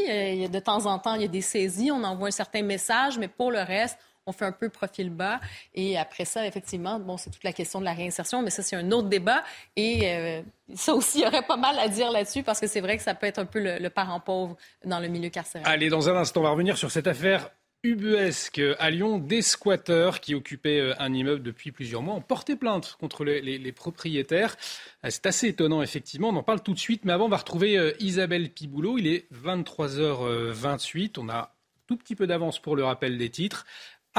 De 0.51 0.59
temps 0.59 0.85
en 0.85 0.99
temps, 0.99 1.15
il 1.15 1.21
y 1.21 1.25
a 1.25 1.29
des 1.29 1.41
saisies, 1.41 1.91
on 1.91 2.03
envoie 2.03 2.27
un 2.27 2.31
certain 2.31 2.63
message, 2.63 3.17
mais 3.17 3.29
pour 3.29 3.51
le 3.51 3.61
reste, 3.61 3.97
on 4.27 4.33
fait 4.33 4.45
un 4.45 4.51
peu 4.51 4.69
profil 4.69 5.09
bas. 5.09 5.39
Et 5.73 5.97
après 5.97 6.25
ça, 6.25 6.45
effectivement, 6.45 6.99
bon, 6.99 7.17
c'est 7.17 7.31
toute 7.31 7.43
la 7.43 7.53
question 7.53 7.79
de 7.79 7.85
la 7.85 7.93
réinsertion, 7.93 8.43
mais 8.43 8.49
ça, 8.51 8.61
c'est 8.61 8.75
un 8.75 8.91
autre 8.91 9.07
débat. 9.07 9.43
Et 9.75 10.01
euh, 10.03 10.41
ça 10.75 10.93
aussi, 10.93 11.19
il 11.19 11.23
y 11.23 11.27
aurait 11.27 11.47
pas 11.47 11.57
mal 11.57 11.79
à 11.79 11.87
dire 11.87 12.11
là-dessus 12.11 12.43
parce 12.43 12.59
que 12.59 12.67
c'est 12.67 12.81
vrai 12.81 12.97
que 12.97 13.03
ça 13.03 13.15
peut 13.15 13.25
être 13.25 13.39
un 13.39 13.45
peu 13.45 13.59
le, 13.59 13.89
parent 13.89 14.19
pauvre 14.19 14.57
dans 14.85 14.99
le 14.99 15.07
milieu 15.07 15.29
carcéral. 15.29 15.65
Allez, 15.65 15.89
dans 15.89 16.09
un 16.09 16.15
instant, 16.15 16.41
on 16.41 16.43
va 16.43 16.49
revenir 16.51 16.77
sur 16.77 16.91
cette 16.91 17.07
affaire 17.07 17.49
ubuesque 17.83 18.59
à 18.79 18.89
Lyon, 18.89 19.17
des 19.17 19.41
squatteurs 19.41 20.19
qui 20.19 20.35
occupaient 20.35 20.79
euh, 20.79 20.93
un 20.99 21.13
immeuble 21.13 21.43
depuis 21.43 21.71
plusieurs 21.71 22.01
mois 22.01 22.15
ont 22.15 22.21
porté 22.21 22.55
plainte 22.55 22.97
contre 22.99 23.23
les, 23.23 23.71
propriétaires. 23.71 24.57
Euh, 25.05 25.09
c'est 25.09 25.25
assez 25.25 25.47
étonnant, 25.47 25.81
effectivement. 25.81 26.29
On 26.29 26.35
en 26.35 26.43
parle 26.43 26.61
tout 26.61 26.73
de 26.73 26.79
suite. 26.79 27.05
Mais 27.05 27.13
avant, 27.13 27.25
on 27.25 27.29
va 27.29 27.37
retrouver 27.37 27.93
Isabelle 27.99 28.49
Piboulot. 28.49 28.97
Il 28.97 29.07
est 29.07 29.27
23h28. 29.31 31.13
On 31.17 31.29
a 31.29 31.53
tout 31.87 31.95
petit 31.95 32.15
peu 32.15 32.27
d'avance 32.27 32.59
pour 32.59 32.75
le 32.75 32.83
rappel 32.83 33.17
des 33.17 33.29
titres. 33.29 33.65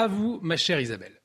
À 0.01 0.07
vous, 0.07 0.39
ma 0.43 0.57
chère 0.57 0.79
Isabelle. 0.79 1.21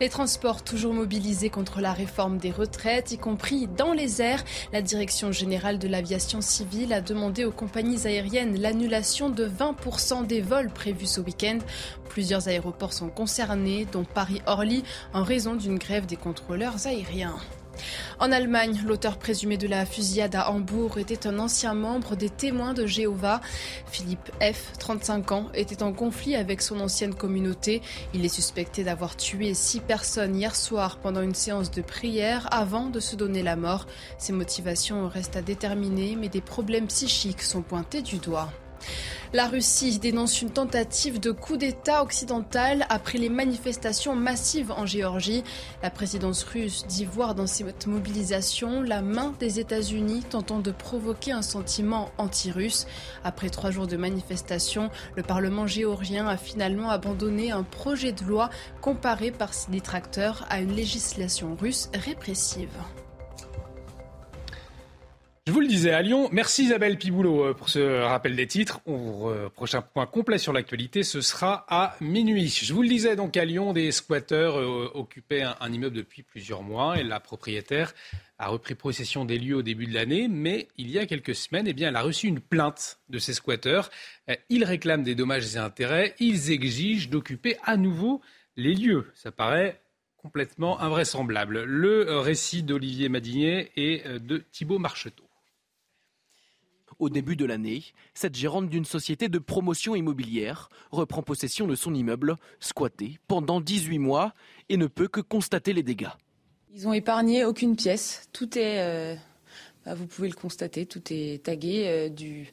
Les 0.00 0.08
transports 0.08 0.64
toujours 0.64 0.94
mobilisés 0.94 1.48
contre 1.48 1.80
la 1.80 1.92
réforme 1.92 2.38
des 2.38 2.50
retraites, 2.50 3.12
y 3.12 3.18
compris 3.18 3.68
dans 3.68 3.92
les 3.92 4.20
airs. 4.20 4.42
La 4.72 4.82
Direction 4.82 5.30
générale 5.30 5.78
de 5.78 5.86
l'aviation 5.86 6.40
civile 6.40 6.92
a 6.92 7.00
demandé 7.00 7.44
aux 7.44 7.52
compagnies 7.52 8.04
aériennes 8.04 8.60
l'annulation 8.60 9.30
de 9.30 9.46
20% 9.46 10.26
des 10.26 10.40
vols 10.40 10.70
prévus 10.70 11.06
ce 11.06 11.20
week-end. 11.20 11.60
Plusieurs 12.08 12.48
aéroports 12.48 12.92
sont 12.92 13.08
concernés, 13.08 13.86
dont 13.92 14.02
Paris-Orly, 14.02 14.82
en 15.14 15.22
raison 15.22 15.54
d'une 15.54 15.78
grève 15.78 16.06
des 16.06 16.16
contrôleurs 16.16 16.88
aériens. 16.88 17.38
En 18.18 18.30
Allemagne, 18.30 18.80
l'auteur 18.86 19.18
présumé 19.18 19.56
de 19.56 19.66
la 19.66 19.84
fusillade 19.84 20.34
à 20.34 20.50
Hambourg 20.50 20.98
était 20.98 21.26
un 21.26 21.38
ancien 21.38 21.74
membre 21.74 22.16
des 22.16 22.30
témoins 22.30 22.74
de 22.74 22.86
Jéhovah. 22.86 23.40
Philippe 23.90 24.30
F., 24.40 24.72
35 24.78 25.32
ans, 25.32 25.48
était 25.54 25.82
en 25.82 25.92
conflit 25.92 26.36
avec 26.36 26.62
son 26.62 26.80
ancienne 26.80 27.14
communauté. 27.14 27.82
Il 28.14 28.24
est 28.24 28.28
suspecté 28.28 28.84
d'avoir 28.84 29.16
tué 29.16 29.54
six 29.54 29.80
personnes 29.80 30.36
hier 30.36 30.54
soir 30.54 30.98
pendant 30.98 31.22
une 31.22 31.34
séance 31.34 31.70
de 31.70 31.82
prière 31.82 32.48
avant 32.52 32.90
de 32.90 33.00
se 33.00 33.16
donner 33.16 33.42
la 33.42 33.56
mort. 33.56 33.86
Ses 34.18 34.32
motivations 34.32 35.08
restent 35.08 35.36
à 35.36 35.42
déterminer, 35.42 36.16
mais 36.16 36.28
des 36.28 36.40
problèmes 36.40 36.86
psychiques 36.86 37.42
sont 37.42 37.62
pointés 37.62 38.02
du 38.02 38.18
doigt. 38.18 38.52
La 39.34 39.46
Russie 39.46 39.98
dénonce 39.98 40.42
une 40.42 40.50
tentative 40.50 41.18
de 41.18 41.30
coup 41.30 41.56
d'État 41.56 42.02
occidental 42.02 42.84
après 42.90 43.16
les 43.16 43.30
manifestations 43.30 44.14
massives 44.14 44.70
en 44.70 44.84
Géorgie. 44.84 45.42
La 45.82 45.88
présidence 45.88 46.42
russe 46.42 46.84
dit 46.86 47.06
voir 47.06 47.34
dans 47.34 47.46
cette 47.46 47.86
mobilisation 47.86 48.82
la 48.82 49.00
main 49.00 49.32
des 49.40 49.58
États-Unis 49.58 50.22
tentant 50.28 50.58
de 50.58 50.70
provoquer 50.70 51.32
un 51.32 51.40
sentiment 51.40 52.10
anti-russe. 52.18 52.86
Après 53.24 53.48
trois 53.48 53.70
jours 53.70 53.86
de 53.86 53.96
manifestations, 53.96 54.90
le 55.16 55.22
Parlement 55.22 55.66
géorgien 55.66 56.28
a 56.28 56.36
finalement 56.36 56.90
abandonné 56.90 57.52
un 57.52 57.62
projet 57.62 58.12
de 58.12 58.24
loi 58.24 58.50
comparé 58.82 59.30
par 59.30 59.54
ses 59.54 59.70
détracteurs 59.70 60.44
à 60.50 60.60
une 60.60 60.76
législation 60.76 61.56
russe 61.58 61.88
répressive. 61.94 62.68
Je 65.48 65.50
vous 65.50 65.58
le 65.58 65.66
disais 65.66 65.90
à 65.90 66.02
Lyon. 66.02 66.28
Merci 66.30 66.66
Isabelle 66.66 66.96
Piboulot 66.96 67.46
euh, 67.46 67.52
pour 67.52 67.68
ce 67.68 68.00
rappel 68.02 68.36
des 68.36 68.46
titres. 68.46 68.80
On, 68.86 69.50
prochain 69.52 69.82
point 69.82 70.06
complet 70.06 70.38
sur 70.38 70.52
l'actualité, 70.52 71.02
ce 71.02 71.20
sera 71.20 71.66
à 71.68 71.96
minuit. 72.00 72.46
Je 72.48 72.72
vous 72.72 72.82
le 72.82 72.88
disais 72.88 73.16
donc 73.16 73.36
à 73.36 73.44
Lyon, 73.44 73.72
des 73.72 73.90
squatteurs 73.90 74.56
euh, 74.56 74.88
occupaient 74.94 75.42
un, 75.42 75.72
immeuble 75.72 75.96
depuis 75.96 76.22
plusieurs 76.22 76.62
mois 76.62 77.00
et 77.00 77.02
la 77.02 77.18
propriétaire 77.18 77.92
a 78.38 78.46
repris 78.46 78.76
possession 78.76 79.24
des 79.24 79.36
lieux 79.36 79.56
au 79.56 79.62
début 79.62 79.88
de 79.88 79.94
l'année, 79.94 80.28
mais 80.28 80.68
il 80.76 80.92
y 80.92 81.00
a 81.00 81.06
quelques 81.06 81.34
semaines, 81.34 81.66
eh 81.66 81.72
bien, 81.72 81.88
elle 81.88 81.96
a 81.96 82.02
reçu 82.02 82.28
une 82.28 82.40
plainte 82.40 83.00
de 83.08 83.18
ces 83.18 83.34
squatteurs. 83.34 83.90
Euh, 84.30 84.36
ils 84.48 84.62
réclament 84.62 85.02
des 85.02 85.16
dommages 85.16 85.56
et 85.56 85.58
intérêts. 85.58 86.14
Ils 86.20 86.52
exigent 86.52 87.10
d'occuper 87.10 87.56
à 87.64 87.76
nouveau 87.76 88.20
les 88.54 88.74
lieux. 88.74 89.10
Ça 89.16 89.32
paraît 89.32 89.82
complètement 90.18 90.80
invraisemblable. 90.80 91.64
Le 91.64 92.20
récit 92.20 92.62
d'Olivier 92.62 93.08
Madinier 93.08 93.72
et 93.74 94.04
de 94.20 94.38
Thibault 94.38 94.78
Marcheteau. 94.78 95.24
Au 97.02 97.10
début 97.10 97.34
de 97.34 97.44
l'année, 97.44 97.82
cette 98.14 98.36
gérante 98.36 98.68
d'une 98.68 98.84
société 98.84 99.28
de 99.28 99.40
promotion 99.40 99.96
immobilière 99.96 100.70
reprend 100.92 101.20
possession 101.20 101.66
de 101.66 101.74
son 101.74 101.92
immeuble, 101.96 102.36
squatté 102.60 103.18
pendant 103.26 103.60
18 103.60 103.98
mois, 103.98 104.34
et 104.68 104.76
ne 104.76 104.86
peut 104.86 105.08
que 105.08 105.20
constater 105.20 105.72
les 105.72 105.82
dégâts. 105.82 106.12
Ils 106.72 106.84
n'ont 106.84 106.92
épargné 106.92 107.44
aucune 107.44 107.74
pièce. 107.74 108.28
Tout 108.32 108.56
est, 108.56 108.78
euh, 108.78 109.16
bah, 109.84 109.96
vous 109.96 110.06
pouvez 110.06 110.28
le 110.28 110.36
constater, 110.36 110.86
tout 110.86 111.02
est 111.10 111.42
tagué 111.42 111.88
euh, 111.88 112.08
du, 112.08 112.46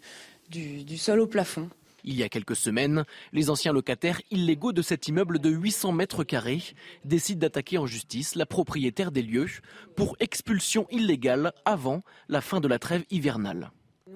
du 0.50 0.98
sol 0.98 1.20
au 1.20 1.28
plafond. 1.28 1.70
Il 2.04 2.16
y 2.16 2.24
a 2.24 2.30
quelques 2.30 2.56
semaines, 2.56 3.06
les 3.34 3.52
anciens 3.52 3.72
locataires 3.72 4.20
illégaux 4.32 4.72
de 4.72 4.82
cet 4.82 5.08
immeuble 5.08 5.38
de 5.38 5.52
800 5.52 5.92
mètres 5.92 6.24
carrés 6.24 6.64
décident 7.06 7.42
d'attaquer 7.42 7.78
en 7.78 7.86
justice 7.86 8.34
la 8.34 8.48
propriétaire 8.48 9.12
des 9.12 9.22
lieux 9.22 9.50
pour 9.96 10.16
expulsion 10.20 10.88
illégale 10.90 11.54
avant 11.66 12.02
la 12.30 12.42
fin 12.42 12.60
de 12.60 12.68
la 12.68 12.80
trêve 12.80 13.06
hivernale. 13.12 13.70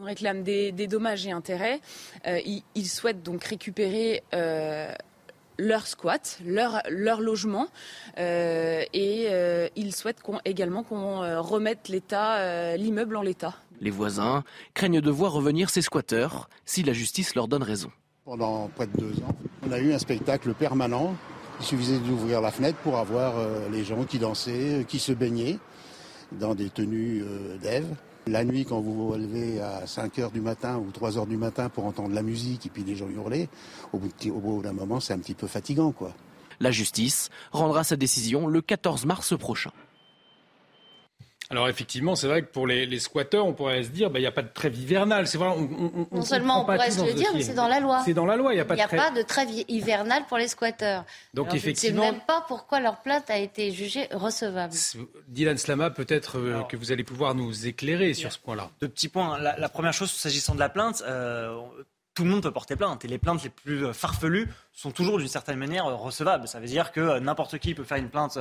Ils 0.04 0.08
réclament 0.08 0.44
des, 0.44 0.88
dommages 0.88 1.26
et 1.26 1.32
intérêts. 1.32 1.80
Euh, 2.28 2.40
ils, 2.76 2.88
souhaitent 2.88 3.24
donc 3.24 3.44
récupérer 3.46 4.22
euh, 4.34 4.92
leur 5.58 5.88
squat, 5.88 6.40
leur, 6.46 6.82
leur 6.90 7.22
logement, 7.22 7.68
euh, 8.18 8.84
et 8.94 9.30
ils 9.76 9.96
souhaitent 9.96 10.22
également 10.44 10.84
qu'on 10.84 11.42
remette 11.42 11.88
l'état, 11.88 12.76
l'immeuble 12.76 13.16
en 13.16 13.22
l'état. 13.22 13.56
Les 13.80 13.92
voisins 13.92 14.44
craignent 14.74 15.02
de 15.02 15.12
voir 15.12 15.32
revenir 15.32 15.70
ces 15.70 15.82
squatteurs 15.82 16.50
si 16.66 16.84
la 16.84 16.94
justice 16.94 17.36
leur 17.36 17.48
donne 17.48 17.64
raison. 17.64 17.92
Pendant 18.26 18.70
près 18.76 18.88
de 18.88 18.98
deux 18.98 19.20
ans, 19.22 19.36
on 19.66 19.72
a 19.72 19.80
eu 19.80 19.94
un 19.94 20.00
spectacle 20.00 20.54
permanent. 20.54 21.16
Il 21.60 21.66
suffisait 21.66 22.00
d'ouvrir 22.00 22.42
la 22.42 22.52
fenêtre 22.52 22.78
pour 22.80 22.98
avoir 22.98 23.36
les 23.72 23.86
gens 23.86 24.04
qui 24.04 24.20
dansaient, 24.20 24.86
qui 24.88 25.00
se 25.00 25.14
baignaient 25.14 25.60
dans 26.34 26.56
des 26.56 26.70
tenues 26.70 27.24
d'Ève. 27.62 27.88
La 28.28 28.46
nuit, 28.46 28.64
quand 28.64 28.80
vous 28.80 28.94
vous 28.94 29.14
levez 29.16 29.60
à 29.60 29.86
5 29.86 30.18
h 30.20 30.32
du 30.32 30.40
matin 30.40 30.78
ou 30.78 30.92
3 30.92 31.12
h 31.18 31.28
du 31.28 31.36
matin 31.36 31.68
pour 31.68 31.86
entendre 31.86 32.16
la 32.16 32.24
musique 32.24 32.66
et 32.66 32.70
puis 32.70 32.84
les 32.84 32.96
gens 32.96 33.10
hurler, 33.10 33.50
au 33.92 34.00
bout 34.00 34.62
d'un 34.62 34.72
moment, 34.72 35.02
c'est 35.02 35.14
un 35.14 35.20
petit 35.20 35.34
peu 35.34 35.46
fatigant, 35.46 35.92
quoi. 35.92 36.14
La 36.62 36.72
justice 36.72 37.30
rendra 37.52 37.84
sa 37.84 37.98
décision 37.98 38.48
le 38.48 38.62
14 38.62 39.06
mars 39.06 39.38
prochain. 39.38 39.72
Alors 41.54 41.70
effectivement, 41.70 42.16
c'est 42.16 42.26
vrai 42.26 42.42
que 42.42 42.48
pour 42.48 42.66
les, 42.66 42.98
squatteurs, 42.98 43.46
on 43.46 43.54
pourrait 43.54 43.84
se 43.84 43.90
dire, 43.90 44.10
bah, 44.10 44.18
il 44.18 44.24
n'y 44.24 44.28
a 44.28 44.32
pas 44.32 44.42
de 44.42 44.50
trêve 44.52 44.76
hivernale. 44.76 45.28
C'est 45.28 45.38
vrai, 45.38 45.56
non 46.12 46.24
seulement 46.24 46.62
on 46.62 46.66
pourrait 46.66 46.90
se 46.90 47.06
le 47.06 47.14
dire, 47.14 47.30
mais 47.32 47.44
c'est 47.44 47.54
dans 47.54 47.68
la 47.68 47.80
loi. 47.80 48.02
C'est 48.04 48.16
dans 48.16 48.26
la 48.26 48.38
loi, 48.38 48.54
il 48.54 48.56
n'y 48.56 48.62
a 48.62 48.66
pas, 48.66 48.76
de, 48.76 48.90
pas 48.90 49.12
de 49.12 49.22
trêve 49.22 49.50
hivernale 49.68 50.24
pour 50.28 50.40
les 50.40 50.48
squatteurs. 50.48 51.06
Donc 51.36 51.54
effectivement, 51.54 52.02
je 52.02 52.08
ne 52.08 52.12
sais 52.12 52.18
même 52.18 52.26
pas 52.26 52.44
pourquoi 52.48 52.80
leur 52.80 53.04
plainte 53.04 53.30
a 53.30 53.38
été 53.38 53.72
jugée 53.72 54.08
recevable. 54.12 54.74
Dylan 55.28 55.60
Slama, 55.60 55.92
peut-être 55.92 56.40
euh, 56.40 56.64
que 56.64 56.76
vous 56.76 56.92
allez 56.92 57.04
pouvoir 57.04 57.36
nous 57.36 57.68
éclairer 57.68 58.16
sur 58.16 58.32
ce 58.32 58.40
point-là. 58.40 58.72
Deux 58.82 58.90
petits 58.90 59.10
points. 59.10 59.38
La, 59.38 59.70
première 59.70 59.94
chose, 59.94 60.10
s'agissant 60.10 60.56
de 60.56 60.60
la 60.60 60.70
plainte, 60.70 61.04
euh, 61.06 61.56
tout 62.16 62.24
le 62.24 62.32
monde 62.32 62.42
peut 62.42 62.52
porter 62.52 62.76
plainte. 62.76 63.06
Et 63.06 63.08
les 63.08 63.20
plaintes 63.20 63.44
les 63.44 63.50
plus 63.50 63.86
euh, 63.86 63.94
farfelues 63.94 64.50
sont 64.74 64.92
toujours 64.92 65.20
d'une 65.20 65.28
certaine 65.28 65.58
manière 65.58 65.86
euh, 65.86 65.96
recevables. 65.96 66.48
Ça 66.48 66.60
veut 66.60 66.66
dire 66.66 66.92
que 66.92 67.00
euh, 67.00 67.20
n'importe 67.20 67.60
qui 67.60 67.76
peut 67.76 67.84
faire 67.84 67.98
une 67.98 68.10
plainte, 68.10 68.40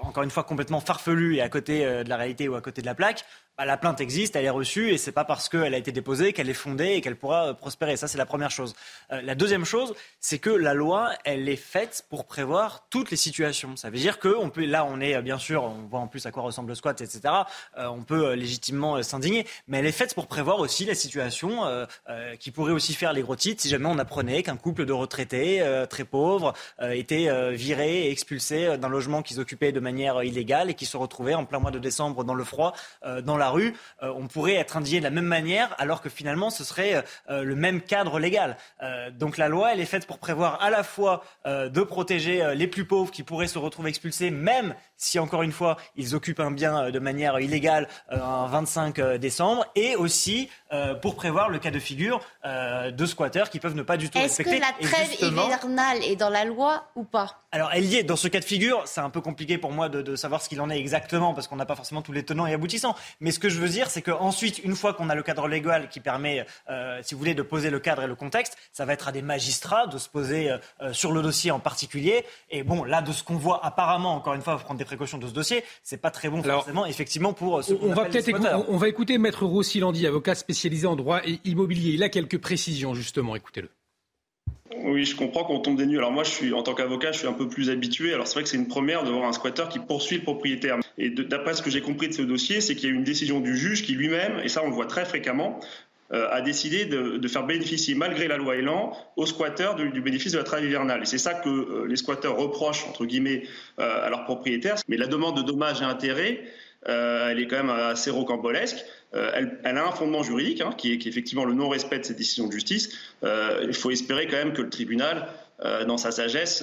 encore 0.00 0.22
une 0.22 0.30
fois, 0.30 0.44
complètement 0.44 0.80
farfelue 0.80 1.36
et 1.36 1.42
à 1.42 1.48
côté 1.48 1.84
de 1.84 2.08
la 2.08 2.16
réalité 2.16 2.48
ou 2.48 2.54
à 2.54 2.60
côté 2.60 2.80
de 2.80 2.86
la 2.86 2.94
plaque. 2.94 3.24
Bah, 3.56 3.64
la 3.64 3.76
plainte 3.76 4.00
existe, 4.00 4.36
elle 4.36 4.44
est 4.44 4.50
reçue 4.50 4.90
et 4.90 4.98
c'est 4.98 5.12
pas 5.12 5.24
parce 5.24 5.48
qu'elle 5.48 5.74
a 5.74 5.78
été 5.78 5.90
déposée 5.90 6.32
qu'elle 6.32 6.48
est 6.48 6.54
fondée 6.54 6.92
et 6.94 7.00
qu'elle 7.00 7.16
pourra 7.16 7.54
prospérer. 7.54 7.96
Ça, 7.96 8.06
c'est 8.06 8.18
la 8.18 8.26
première 8.26 8.50
chose. 8.50 8.74
la 9.10 9.34
deuxième 9.34 9.64
chose, 9.64 9.94
c'est 10.20 10.38
que 10.38 10.50
la 10.50 10.74
loi, 10.74 11.10
elle 11.24 11.48
est 11.48 11.56
faite 11.56 12.06
pour 12.08 12.26
prévoir 12.26 12.86
toutes 12.88 13.10
les 13.10 13.16
situations. 13.16 13.76
Ça 13.76 13.90
veut 13.90 13.98
dire 13.98 14.20
que 14.20 14.48
peut, 14.48 14.64
là, 14.64 14.84
on 14.84 15.00
est 15.00 15.20
bien 15.22 15.38
sûr, 15.38 15.64
on 15.64 15.86
voit 15.88 16.00
en 16.00 16.06
plus 16.06 16.24
à 16.26 16.30
quoi 16.30 16.44
ressemble 16.44 16.68
le 16.68 16.74
squat, 16.76 17.00
etc. 17.00 17.20
on 17.76 18.02
peut 18.02 18.34
légitimement 18.34 19.02
s'indigner, 19.02 19.46
mais 19.66 19.78
elle 19.78 19.86
est 19.86 19.92
faite 19.92 20.14
pour 20.14 20.28
prévoir 20.28 20.60
aussi 20.60 20.84
la 20.84 20.94
situation 20.94 21.62
qui 22.38 22.52
pourrait 22.52 22.72
aussi 22.72 22.94
faire 22.94 23.12
les 23.12 23.22
gros 23.22 23.36
titres 23.36 23.62
si 23.62 23.68
jamais 23.68 23.88
on 23.88 23.98
apprenait 23.98 24.44
qu'un 24.44 24.56
couple 24.56 24.84
de 24.84 24.92
retraités 24.92 25.57
euh, 25.60 25.86
très 25.86 26.04
pauvres 26.04 26.54
euh, 26.80 26.90
était 26.90 27.28
euh, 27.28 27.50
viré 27.50 28.06
et 28.06 28.10
expulsé 28.10 28.78
d'un 28.78 28.88
logement 28.88 29.22
qu'ils 29.22 29.40
occupaient 29.40 29.72
de 29.72 29.80
manière 29.80 30.22
illégale 30.22 30.70
et 30.70 30.74
qui 30.74 30.86
se 30.86 30.96
retrouvaient 30.96 31.34
en 31.34 31.44
plein 31.44 31.58
mois 31.58 31.70
de 31.70 31.78
décembre 31.78 32.24
dans 32.24 32.34
le 32.34 32.44
froid, 32.44 32.74
dans 33.24 33.36
la 33.36 33.50
rue. 33.50 33.74
on 34.02 34.26
pourrait 34.26 34.54
être 34.54 34.76
indigné 34.76 34.98
de 35.00 35.04
la 35.04 35.10
même 35.10 35.24
manière 35.24 35.74
alors 35.78 36.00
que 36.00 36.08
finalement 36.08 36.50
ce 36.50 36.64
serait 36.64 37.04
le 37.28 37.54
même 37.54 37.80
cadre 37.80 38.18
légal. 38.18 38.56
donc 39.12 39.38
la 39.38 39.48
loi, 39.48 39.72
elle 39.72 39.80
est 39.80 39.86
faite 39.86 40.06
pour 40.06 40.18
prévoir 40.18 40.60
à 40.62 40.70
la 40.70 40.82
fois 40.82 41.22
de 41.46 41.82
protéger 41.82 42.54
les 42.54 42.66
plus 42.66 42.84
pauvres 42.84 43.10
qui 43.10 43.22
pourraient 43.22 43.48
se 43.48 43.58
retrouver 43.58 43.90
expulsés, 43.90 44.30
même 44.30 44.74
si 44.98 45.18
encore 45.18 45.42
une 45.42 45.52
fois 45.52 45.78
ils 45.96 46.14
occupent 46.14 46.40
un 46.40 46.50
bien 46.50 46.90
de 46.90 46.98
manière 46.98 47.40
illégale 47.40 47.88
un 48.10 48.46
25 48.46 49.00
décembre, 49.18 49.64
et 49.74 49.96
aussi 49.96 50.50
pour 51.00 51.14
prévoir 51.14 51.48
le 51.48 51.58
cas 51.58 51.70
de 51.70 51.78
figure 51.78 52.20
de 52.44 53.06
squatteurs 53.06 53.48
qui 53.48 53.60
peuvent 53.60 53.74
ne 53.74 53.82
pas 53.82 53.96
du 53.96 54.10
tout 54.10 54.18
respecter. 54.18 54.56
Est-ce 54.56 54.60
que 54.60 54.82
la 54.82 54.88
trêve 54.88 55.32
hivernale 55.32 56.02
est 56.04 56.16
dans 56.16 56.30
la 56.30 56.44
loi 56.44 56.84
ou 56.94 57.04
pas? 57.04 57.38
Alors, 57.50 57.70
elle 57.72 57.86
y 57.86 57.96
est. 57.96 58.02
Dans 58.02 58.16
ce 58.16 58.28
cas 58.28 58.40
de 58.40 58.44
figure, 58.44 58.82
c'est 58.84 59.00
un 59.00 59.08
peu 59.08 59.22
compliqué 59.22 59.56
pour 59.56 59.72
moi 59.72 59.88
de, 59.88 60.16
savoir 60.16 60.42
ce 60.42 60.50
qu'il 60.50 60.60
en 60.60 60.68
est 60.68 60.78
exactement 60.78 61.32
parce 61.32 61.48
qu'on 61.48 61.56
n'a 61.56 61.64
pas 61.64 61.76
forcément 61.76 62.02
tous 62.02 62.12
les 62.12 62.22
tenants 62.22 62.46
et 62.46 62.52
aboutissants. 62.52 62.94
Mais 63.20 63.30
ce 63.30 63.38
que 63.38 63.48
je 63.48 63.58
veux 63.58 63.68
dire, 63.68 63.88
c'est 63.88 64.02
qu'ensuite, 64.02 64.58
une 64.64 64.76
fois 64.76 64.92
qu'on 64.92 65.08
a 65.08 65.14
le 65.14 65.22
cadre 65.22 65.48
légal 65.48 65.88
qui 65.88 66.00
permet, 66.00 66.44
euh, 66.68 67.00
si 67.02 67.14
vous 67.14 67.18
voulez, 67.18 67.34
de 67.34 67.42
poser 67.42 67.70
le 67.70 67.80
cadre 67.80 68.02
et 68.02 68.06
le 68.06 68.14
contexte, 68.14 68.58
ça 68.72 68.84
va 68.84 68.92
être 68.92 69.08
à 69.08 69.12
des 69.12 69.22
magistrats 69.22 69.86
de 69.86 69.96
se 69.96 70.10
poser 70.10 70.50
euh, 70.50 70.58
euh, 70.82 70.92
sur 70.92 71.10
le 71.12 71.22
dossier 71.22 71.50
en 71.50 71.58
particulier. 71.58 72.26
Et 72.50 72.62
bon, 72.62 72.84
là, 72.84 73.00
de 73.00 73.12
ce 73.12 73.22
qu'on 73.22 73.36
voit 73.36 73.64
apparemment, 73.64 74.14
encore 74.14 74.34
une 74.34 74.42
fois, 74.42 74.58
prendre 74.58 74.78
des 74.78 74.84
précautions 74.88 75.18
de 75.18 75.26
ce 75.26 75.32
dossier. 75.32 75.62
C'est 75.82 76.00
pas 76.00 76.10
très 76.10 76.28
bon 76.28 76.42
forcément, 76.42 76.86
effectivement, 76.86 77.32
pour 77.32 77.62
ce 77.62 77.74
on, 77.80 77.94
va 77.94 78.06
peut-être 78.06 78.28
on, 78.68 78.76
va 78.76 78.88
écouter 78.88 79.18
Maître 79.18 79.44
Rossi 79.44 79.80
Landy, 79.80 80.06
avocat 80.06 80.34
spécialisé 80.34 80.86
en 80.86 80.96
droit 80.96 81.20
immobilier. 81.44 81.92
Il 81.92 82.02
a 82.02 82.08
quelques 82.08 82.38
précisions 82.38 82.94
justement. 82.94 83.36
Écoutez-le. 83.36 83.68
Oui, 84.84 85.04
je 85.04 85.16
comprends 85.16 85.44
qu'on 85.44 85.60
tombe 85.60 85.76
des 85.76 85.86
nues. 85.86 85.98
Alors 85.98 86.12
moi, 86.12 86.24
je 86.24 86.30
suis 86.30 86.52
en 86.52 86.62
tant 86.62 86.74
qu'avocat, 86.74 87.12
je 87.12 87.18
suis 87.18 87.26
un 87.26 87.32
peu 87.32 87.48
plus 87.48 87.70
habitué. 87.70 88.12
Alors 88.14 88.26
c'est 88.26 88.34
vrai 88.34 88.42
que 88.42 88.48
c'est 88.48 88.56
une 88.56 88.68
première 88.68 89.04
de 89.04 89.10
voir 89.10 89.26
un 89.26 89.32
squatter 89.32 89.64
qui 89.70 89.78
poursuit 89.78 90.18
le 90.18 90.22
propriétaire. 90.22 90.78
Et 90.98 91.10
d'après 91.10 91.54
ce 91.54 91.62
que 91.62 91.70
j'ai 91.70 91.80
compris 91.80 92.08
de 92.08 92.14
ce 92.14 92.22
dossier, 92.22 92.60
c'est 92.60 92.74
qu'il 92.74 92.88
y 92.88 92.92
a 92.92 92.94
eu 92.94 92.96
une 92.96 93.04
décision 93.04 93.40
du 93.40 93.56
juge 93.56 93.82
qui 93.82 93.94
lui-même, 93.94 94.40
et 94.42 94.48
ça 94.48 94.62
on 94.62 94.68
le 94.68 94.74
voit 94.74 94.86
très 94.86 95.04
fréquemment, 95.04 95.60
euh, 95.60 95.64
a 96.10 96.40
décidé 96.40 96.86
de, 96.86 97.28
faire 97.28 97.44
bénéficier, 97.44 97.94
malgré 97.94 98.28
la 98.28 98.36
loi 98.36 98.56
Elan, 98.56 98.96
aux 99.16 99.26
squatteurs 99.26 99.74
du, 99.74 100.00
bénéfice 100.00 100.32
de 100.32 100.38
la 100.38 100.44
trêve 100.44 100.64
hivernale. 100.64 101.02
Et 101.02 101.06
c'est 101.06 101.18
ça 101.18 101.34
que 101.34 101.48
euh, 101.48 101.86
les 101.86 101.96
squatteurs 101.96 102.36
reprochent, 102.36 102.86
entre 102.88 103.04
guillemets, 103.04 103.42
euh, 103.78 104.06
à 104.06 104.08
leurs 104.08 104.24
propriétaires. 104.24 104.76
Mais 104.88 104.96
la 104.96 105.06
demande 105.06 105.36
de 105.36 105.42
dommages 105.42 105.82
et 105.82 105.84
intérêts, 105.84 106.44
elle 106.86 107.38
est 107.38 107.46
quand 107.46 107.56
même 107.56 107.70
assez 107.70 108.10
rocambolesque. 108.10 108.84
Euh, 109.14 109.46
elle, 109.64 109.78
a 109.78 109.86
un 109.86 109.90
fondement 109.92 110.22
juridique, 110.22 110.60
hein, 110.60 110.70
qui, 110.76 110.92
est, 110.92 111.06
effectivement 111.06 111.44
le 111.44 111.54
non-respect 111.54 111.98
de 112.00 112.04
cette 112.04 112.18
décision 112.18 112.46
de 112.46 112.52
justice. 112.52 112.90
Euh, 113.24 113.64
il 113.66 113.74
faut 113.74 113.90
espérer 113.90 114.26
quand 114.26 114.36
même 114.36 114.52
que 114.52 114.62
le 114.62 114.70
tribunal, 114.70 115.28
euh, 115.64 115.84
dans 115.84 115.96
sa 115.96 116.10
sagesse, 116.10 116.62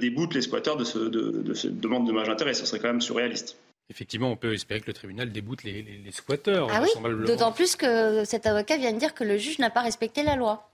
déboute 0.00 0.34
les 0.34 0.42
squatteurs 0.42 0.76
de, 0.76 1.08
de, 1.08 1.54
cette 1.54 1.78
demande 1.78 2.06
de 2.06 2.12
dommages 2.12 2.28
intérêt. 2.28 2.54
Ce 2.54 2.66
serait 2.66 2.80
quand 2.80 2.88
même 2.88 3.00
surréaliste. 3.00 3.56
Effectivement, 3.90 4.30
on 4.30 4.36
peut 4.36 4.54
espérer 4.54 4.80
que 4.80 4.86
le 4.86 4.94
tribunal 4.94 5.30
déboute 5.30 5.62
les, 5.62 5.82
les, 5.82 6.12
squatteurs. 6.12 6.68
Ah 6.70 6.82
oui, 6.82 6.88
d'autant 7.26 7.52
plus 7.52 7.76
que 7.76 8.24
cet 8.24 8.46
avocat 8.46 8.78
vient 8.78 8.92
de 8.92 8.98
dire 8.98 9.14
que 9.14 9.24
le 9.24 9.36
juge 9.36 9.58
n'a 9.58 9.70
pas 9.70 9.82
respecté 9.82 10.22
la 10.22 10.36
loi. 10.36 10.70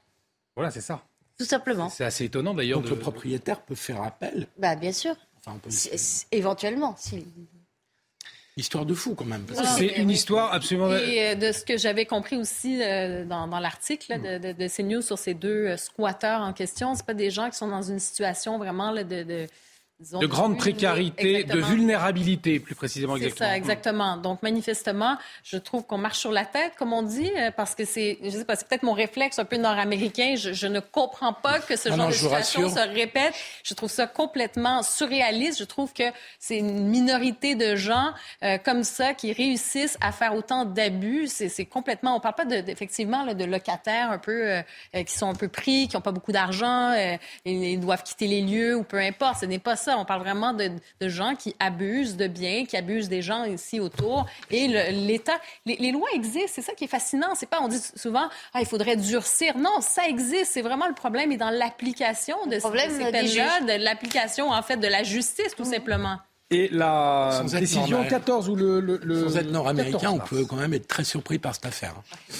Voilà, 0.55 0.70
c'est 0.70 0.81
ça. 0.81 1.03
Tout 1.37 1.45
simplement. 1.45 1.89
C'est 1.89 2.05
assez 2.05 2.27
étonnant 2.27 2.55
d'ailleurs. 2.55 2.81
Donc 2.81 2.91
le 2.91 2.97
propriétaire 2.97 3.62
peut 3.62 3.74
faire 3.74 4.03
appel. 4.03 4.47
Bah 4.59 4.77
bien 4.77 4.93
sûr. 4.93 5.16
Enfin, 5.39 5.59
éventuellement. 6.31 6.95
Si... 6.99 7.24
Histoire 8.57 8.85
de 8.85 8.95
fou 8.95 9.15
quand 9.15 9.24
même. 9.24 9.47
C'est 9.78 9.87
une 9.97 10.11
histoire 10.11 10.53
absolument. 10.53 10.95
Et 10.95 11.31
euh, 11.31 11.35
de 11.35 11.51
ce 11.51 11.65
que 11.65 11.78
j'avais 11.78 12.05
compris 12.05 12.37
aussi 12.37 12.82
euh, 12.82 13.24
dans, 13.24 13.47
l'article 13.59 14.20
de, 14.20 14.39
de, 14.39 14.53
de, 14.53 14.69
CNews 14.69 15.01
sur 15.01 15.19
ces 15.19 15.35
deux 15.35 15.66
euh, 15.66 15.77
squatteurs 15.77 16.43
en 16.43 16.53
question, 16.53 16.95
c'est 16.95 17.07
pas 17.07 17.15
des 17.15 17.31
gens 17.31 17.49
qui 17.49 17.57
sont 17.57 17.69
dans 17.69 17.82
une 17.82 18.01
situation 18.01 18.59
vraiment 18.59 18.93
de 18.93 19.03
de 19.03 19.47
grande 20.27 20.56
précarité, 20.56 21.44
de 21.44 21.59
vulnérabilité, 21.60 22.60
plus 22.60 22.74
précisément. 22.74 23.16
C'est 23.18 23.36
ça, 23.36 23.56
exactement. 23.56 24.16
Donc, 24.16 24.43
manifestement, 24.43 25.16
je 25.44 25.56
trouve 25.56 25.85
qu'on 25.85 25.98
marche 25.98 26.18
sur 26.18 26.32
la 26.32 26.44
tête, 26.44 26.72
comme 26.78 26.93
on 26.93 27.02
dit, 27.02 27.31
euh, 27.36 27.51
parce 27.55 27.74
que 27.74 27.85
c'est, 27.85 28.18
je 28.22 28.31
sais 28.31 28.44
pas, 28.44 28.56
c'est 28.56 28.66
peut-être 28.66 28.82
mon 28.82 28.93
réflexe 28.93 29.39
un 29.39 29.44
peu 29.44 29.56
nord-américain. 29.56 30.35
Je, 30.36 30.66
ne 30.66 30.81
comprends 30.81 31.32
pas 31.32 31.59
que 31.59 31.77
ce 31.77 31.89
genre 31.90 32.09
de 32.09 32.12
situation 32.12 32.68
se 32.70 32.78
répète. 32.78 33.35
Je 33.64 33.74
trouve 33.74 33.90
ça 33.90 34.06
complètement 34.06 34.82
surréaliste. 34.82 35.59
Je 35.59 35.64
trouve 35.64 35.93
que 35.93 36.05
c'est 36.39 36.59
une 36.59 36.86
minorité 36.89 37.55
de 37.55 37.77
gens 37.77 38.12
euh, 38.43 38.59
comme 38.59 38.85
ça 38.85 39.14
qui 39.14 39.32
réussissent 39.32 39.98
à 40.01 40.12
faire 40.12 40.35
autant 40.35 40.64
d'abus. 40.64 41.27
C'est, 41.27 41.64
complètement. 41.66 42.16
On 42.16 42.20
parle 42.20 42.35
pas 42.36 42.44
de, 42.44 42.70
effectivement 42.70 43.27
de 43.35 43.44
locataires 43.44 44.10
un 44.10 44.18
peu 44.18 44.48
euh, 44.48 44.62
qui 45.05 45.12
sont 45.12 45.28
un 45.28 45.35
peu 45.35 45.48
pris, 45.48 45.89
qui 45.89 45.97
n'ont 45.97 46.02
pas 46.02 46.12
beaucoup 46.12 46.32
d'argent, 46.32 46.94
et 46.94 47.18
ils 47.44 47.81
doivent 47.81 48.02
quitter 48.02 48.27
les 48.27 48.43
lieux 48.43 48.77
ou 48.77 48.85
peu 48.85 48.98
importe. 48.98 49.40
Ce 49.40 49.47
n'est 49.47 49.59
pas 49.59 49.77
ça. 49.77 49.90
On 49.97 50.05
parle 50.05 50.23
vraiment 50.23 50.53
de, 50.53 50.71
gens 51.09 51.35
qui 51.35 51.55
abusent 51.59 52.17
de 52.17 52.27
biens, 52.27 52.65
qui 52.65 52.77
abusent 52.77 53.09
des 53.09 53.23
gens 53.23 53.45
ici 53.45 53.81
autour. 53.81 54.27
Et 54.51 54.69
l'État, 54.69 55.39
les, 55.67 55.93
lois 55.93 56.09
existent. 56.15 56.51
C'est 56.53 56.62
ça 56.62 56.73
qui 56.75 56.85
est 56.85 56.89
fascinant. 56.89 57.35
C'est 57.35 57.49
pas, 57.49 57.61
on 57.61 57.69
dit 57.69 57.81
souvent, 57.97 58.29
ah, 58.55 58.61
il 58.61 58.67
faudrait 58.67 58.97
durcir. 58.97 59.57
Non, 59.59 59.81
ça 59.81 60.09
existe. 60.09 60.53
C'est 60.53 60.62
vraiment 60.62 60.87
le 60.87 60.95
problème 60.95 61.33
est 61.33 61.37
dans 61.37 61.51
l'application 61.51 62.37
de, 62.47 62.59
ces 62.59 62.71
peines-là, 62.71 63.61
de 63.61 63.85
l'application, 63.85 64.51
en 64.51 64.62
fait, 64.62 64.77
de 64.77 64.89
la 64.89 65.03
justice, 65.03 65.55
tout 65.57 65.62
mmh. 65.62 65.73
simplement. 65.73 66.19
Et 66.53 66.69
la 66.73 67.45
décision 67.49 68.05
14 68.05 68.49
ou 68.49 68.57
le, 68.57 68.81
le, 68.81 69.29
Sans 69.29 69.37
être 69.37 69.53
nord-américain, 69.53 70.11
on 70.11 70.19
peut 70.19 70.45
quand 70.45 70.57
même 70.57 70.75
être 70.75 70.89
très 70.89 71.05
surpris 71.05 71.39
par 71.39 71.55
cette 71.55 71.67
affaire. 71.67 71.95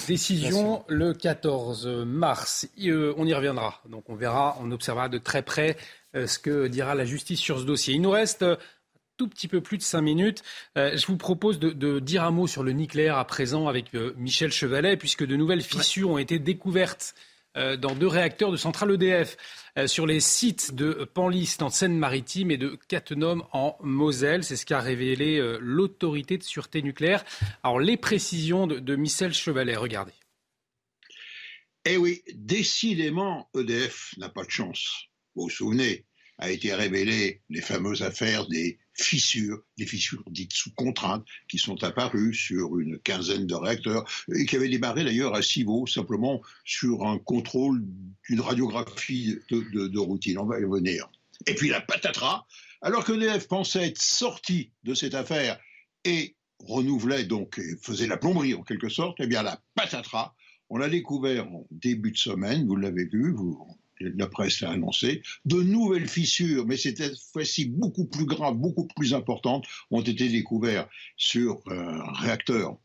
Décision 0.05 0.83
le 0.89 1.13
14 1.13 1.87
mars. 2.05 2.67
Euh, 2.83 3.13
on 3.15 3.25
y 3.25 3.33
reviendra. 3.33 3.79
Donc 3.87 4.09
on 4.09 4.15
verra, 4.15 4.57
on 4.61 4.69
observera 4.71 5.07
de 5.07 5.17
très 5.17 5.43
près 5.43 5.77
euh, 5.77 6.00
ce 6.13 6.39
que 6.39 6.67
dira 6.67 6.95
la 6.95 7.05
justice 7.05 7.39
sur 7.39 7.59
ce 7.59 7.65
dossier. 7.65 7.93
Il 7.93 8.01
nous 8.01 8.11
reste 8.11 8.43
euh, 8.43 8.55
tout 9.17 9.27
petit 9.27 9.47
peu 9.47 9.61
plus 9.61 9.77
de 9.77 9.83
cinq 9.83 10.01
minutes. 10.01 10.41
je 10.75 11.05
vous 11.05 11.17
propose 11.17 11.59
de, 11.59 11.99
dire 11.99 12.23
un 12.23 12.31
mot 12.31 12.47
sur 12.47 12.63
le 12.63 12.71
nucléaire 12.71 13.17
à 13.17 13.25
présent 13.25 13.67
avec 13.67 13.93
Michel 14.17 14.51
Chevalet, 14.51 14.97
puisque 14.97 15.23
de 15.23 15.35
nouvelles 15.35 15.61
fissures 15.61 16.09
ont 16.09 16.17
été 16.17 16.39
découvertes 16.39 17.13
dans 17.53 17.93
deux 17.93 18.07
réacteurs 18.07 18.51
de 18.51 18.57
centrale 18.57 18.89
EDF. 18.93 19.37
Euh, 19.77 19.87
sur 19.87 20.05
les 20.05 20.19
sites 20.19 20.75
de 20.75 21.05
Panlis 21.13 21.55
en 21.61 21.69
Seine-Maritime 21.69 22.51
et 22.51 22.57
de 22.57 22.77
Cattenom 22.89 23.47
en 23.53 23.77
Moselle. 23.81 24.43
C'est 24.43 24.57
ce 24.57 24.65
qu'a 24.65 24.81
révélé 24.81 25.37
euh, 25.37 25.57
l'autorité 25.61 26.37
de 26.37 26.43
sûreté 26.43 26.81
nucléaire. 26.81 27.23
Alors 27.63 27.79
les 27.79 27.95
précisions 27.95 28.67
de, 28.67 28.95
Michel 28.95 29.33
Chevalet, 29.33 29.77
regardez. 29.77 30.11
Eh 31.85 31.95
oui, 31.95 32.21
décidément, 32.33 33.49
EDF 33.55 34.13
n'a 34.17 34.27
pas 34.27 34.43
de 34.43 34.49
chance. 34.49 35.07
Vous 35.35 35.43
vous 35.43 35.49
souvenez, 35.49 36.05
a 36.41 36.49
été 36.49 36.73
révélé 36.73 37.41
les 37.49 37.61
fameuses 37.61 38.01
affaires 38.01 38.47
des 38.47 38.79
fissures, 38.93 39.61
des 39.77 39.85
fissures 39.85 40.23
dites 40.27 40.53
sous 40.53 40.73
contrainte, 40.73 41.25
qui 41.47 41.57
sont 41.57 41.83
apparues 41.83 42.33
sur 42.33 42.79
une 42.79 42.99
quinzaine 42.99 43.45
de 43.45 43.55
réacteurs, 43.55 44.05
et 44.35 44.45
qui 44.45 44.55
avaient 44.55 44.67
démarré 44.67 45.03
d'ailleurs 45.03 45.35
à 45.35 45.41
Civaux, 45.41 45.85
simplement 45.87 46.41
sur 46.65 47.05
un 47.05 47.19
contrôle 47.19 47.83
d'une 48.27 48.41
radiographie 48.41 49.37
de, 49.49 49.99
routine. 49.99 50.39
On 50.39 50.45
va 50.45 50.59
y 50.59 50.65
revenir. 50.65 51.09
Et 51.47 51.53
puis 51.53 51.69
la 51.69 51.79
patatras, 51.79 52.45
alors 52.81 53.05
que 53.05 53.13
l'EF 53.13 53.47
pensait 53.47 53.87
être 53.87 54.01
sorti 54.01 54.71
de 54.83 54.95
cette 54.95 55.13
affaire 55.13 55.59
et 56.03 56.35
renouvelait 56.59 57.25
donc, 57.25 57.59
et 57.59 57.75
faisait 57.81 58.07
la 58.07 58.17
plomberie 58.17 58.55
en 58.55 58.63
quelque 58.63 58.89
sorte, 58.89 59.17
eh 59.19 59.27
bien 59.27 59.43
la 59.43 59.61
patatras, 59.75 60.33
on 60.69 60.77
l'a 60.77 60.89
découvert 60.89 61.47
en 61.47 61.67
début 61.69 62.11
de 62.11 62.17
semaine, 62.17 62.65
vous 62.65 62.75
l'avez 62.75 63.05
vu, 63.05 63.31
vous, 63.31 63.77
la 64.15 64.27
presse 64.27 64.61
l'a 64.61 64.71
annoncé, 64.71 65.21
de 65.45 65.61
nouvelles 65.61 66.07
fissures, 66.07 66.65
mais 66.65 66.77
cette 66.77 67.17
fois-ci 67.31 67.65
beaucoup 67.65 68.05
plus 68.05 68.25
graves, 68.25 68.55
beaucoup 68.55 68.87
plus 68.87 69.13
importantes, 69.13 69.65
ont 69.89 70.01
été 70.01 70.29
découvertes 70.29 70.89
sur 71.17 71.61
un 71.67 72.11
réacteur 72.13 72.77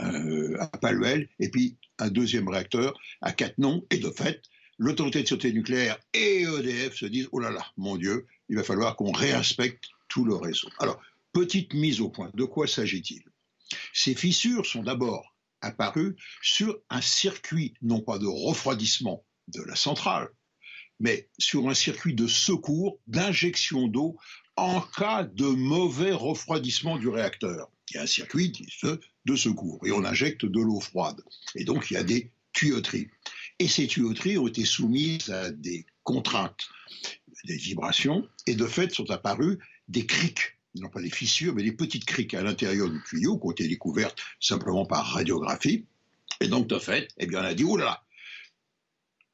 euh, 0.00 0.56
à 0.60 0.78
Paluel 0.78 1.28
et 1.38 1.50
puis 1.50 1.76
un 1.98 2.08
deuxième 2.08 2.48
réacteur 2.48 2.98
à 3.20 3.32
Cattenom. 3.32 3.84
Et 3.90 3.98
de 3.98 4.10
fait, 4.10 4.42
l'autorité 4.78 5.22
de 5.22 5.28
sûreté 5.28 5.52
nucléaire 5.52 5.98
et 6.14 6.42
EDF 6.42 6.94
se 6.94 7.06
disent 7.06 7.28
oh 7.32 7.40
là 7.40 7.50
là, 7.50 7.64
mon 7.76 7.96
Dieu, 7.96 8.26
il 8.48 8.56
va 8.56 8.62
falloir 8.62 8.96
qu'on 8.96 9.12
réinspecte 9.12 9.84
tout 10.08 10.24
le 10.24 10.34
réseau. 10.34 10.68
Alors, 10.78 11.00
petite 11.32 11.74
mise 11.74 12.00
au 12.00 12.08
point. 12.08 12.30
De 12.34 12.44
quoi 12.44 12.66
s'agit-il? 12.66 13.22
Ces 13.92 14.14
fissures 14.14 14.64
sont 14.64 14.82
d'abord 14.82 15.34
apparues 15.60 16.16
sur 16.42 16.78
un 16.90 17.00
circuit, 17.00 17.74
non 17.82 18.00
pas 18.00 18.18
de 18.18 18.26
refroidissement 18.26 19.24
de 19.48 19.62
la 19.62 19.76
centrale, 19.76 20.28
mais 21.00 21.28
sur 21.38 21.68
un 21.68 21.74
circuit 21.74 22.14
de 22.14 22.26
secours, 22.26 22.98
d'injection 23.06 23.88
d'eau 23.88 24.16
en 24.56 24.80
cas 24.80 25.24
de 25.24 25.46
mauvais 25.46 26.12
refroidissement 26.12 26.96
du 26.96 27.08
réacteur. 27.08 27.70
Il 27.90 27.96
y 27.96 27.98
a 27.98 28.02
un 28.02 28.06
circuit 28.06 28.52
de 29.24 29.36
secours 29.36 29.80
et 29.86 29.92
on 29.92 30.04
injecte 30.04 30.44
de 30.44 30.60
l'eau 30.60 30.80
froide. 30.80 31.20
Et 31.54 31.64
donc 31.64 31.90
il 31.90 31.94
y 31.94 31.98
a 31.98 32.04
des 32.04 32.30
tuyauteries. 32.52 33.08
Et 33.58 33.68
ces 33.68 33.86
tuyauteries 33.86 34.38
ont 34.38 34.48
été 34.48 34.64
soumises 34.64 35.30
à 35.30 35.50
des 35.50 35.86
contraintes, 36.02 36.68
des 37.44 37.56
vibrations, 37.56 38.26
et 38.46 38.54
de 38.54 38.66
fait 38.66 38.92
sont 38.92 39.10
apparues 39.10 39.58
des 39.88 40.06
criques 40.06 40.56
non 40.80 40.88
pas 40.88 41.00
des 41.00 41.10
fissures, 41.10 41.54
mais 41.54 41.62
des 41.62 41.72
petites 41.72 42.04
criques 42.04 42.34
à 42.34 42.42
l'intérieur 42.42 42.88
du 42.88 43.02
tuyau 43.02 43.38
qui 43.38 43.46
ont 43.46 43.50
été 43.50 43.68
découvertes 43.68 44.18
simplement 44.40 44.84
par 44.84 45.06
radiographie. 45.06 45.86
Et 46.40 46.48
donc, 46.48 46.66
de 46.66 46.78
fait, 46.78 47.08
eh 47.18 47.26
bien, 47.26 47.40
on 47.40 47.44
a 47.44 47.54
dit, 47.54 47.64
oh 47.64 47.76
là 47.76 47.84
là, 47.84 48.02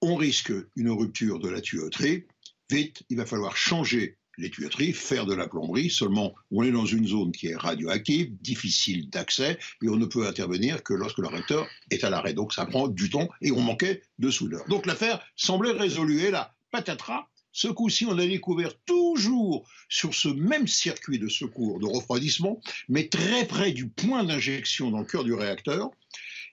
on 0.03 0.17
risque 0.17 0.53
une 0.77 0.91
rupture 0.91 1.39
de 1.39 1.49
la 1.49 1.61
tuyauterie. 1.61 2.25
Vite, 2.71 3.05
il 3.09 3.17
va 3.17 3.25
falloir 3.25 3.57
changer 3.57 4.19
les 4.37 4.51
tuyauteries, 4.51 4.93
faire 4.93 5.27
de 5.27 5.35
la 5.35 5.47
plomberie. 5.47 5.91
Seulement, 5.91 6.35
on 6.51 6.63
est 6.65 6.73
dans 6.73 6.87
une 6.87 7.07
zone 7.07 7.33
qui 7.33 7.49
est 7.49 7.57
radioactive, 7.57 8.35
difficile 8.41 9.09
d'accès, 9.11 9.59
et 9.83 9.89
on 9.89 9.97
ne 9.97 10.07
peut 10.07 10.27
intervenir 10.27 10.83
que 10.83 10.95
lorsque 10.95 11.19
le 11.19 11.29
réacteur 11.29 11.67
est 11.91 12.03
à 12.03 12.11
l'arrêt. 12.11 12.35
Donc 12.35 12.53
ça 12.53 12.67
prend 12.67 12.89
du 12.89 13.11
temps 13.11 13.29
et 13.41 13.53
on 13.53 13.61
manquait 13.61 14.03
de 14.19 14.31
soudeur. 14.31 14.67
Donc 14.69 14.87
l'affaire 14.87 15.23
semblait 15.37 15.71
résolue. 15.73 16.21
Et 16.23 16.31
là, 16.31 16.55
patatras, 16.71 17.29
ce 17.53 17.69
coup-ci, 17.69 18.07
on 18.07 18.19
a 18.19 18.27
découvert 18.27 18.73
toujours 18.87 19.69
sur 19.89 20.15
ce 20.15 20.29
même 20.29 20.67
circuit 20.67 21.19
de 21.19 21.29
secours, 21.29 21.79
de 21.79 21.87
refroidissement, 21.87 22.61
mais 22.89 23.09
très 23.09 23.47
près 23.47 23.73
du 23.73 23.89
point 23.89 24.25
d'injection 24.25 24.91
dans 24.91 25.01
le 25.01 25.05
cœur 25.05 25.23
du 25.23 25.35
réacteur, 25.35 25.91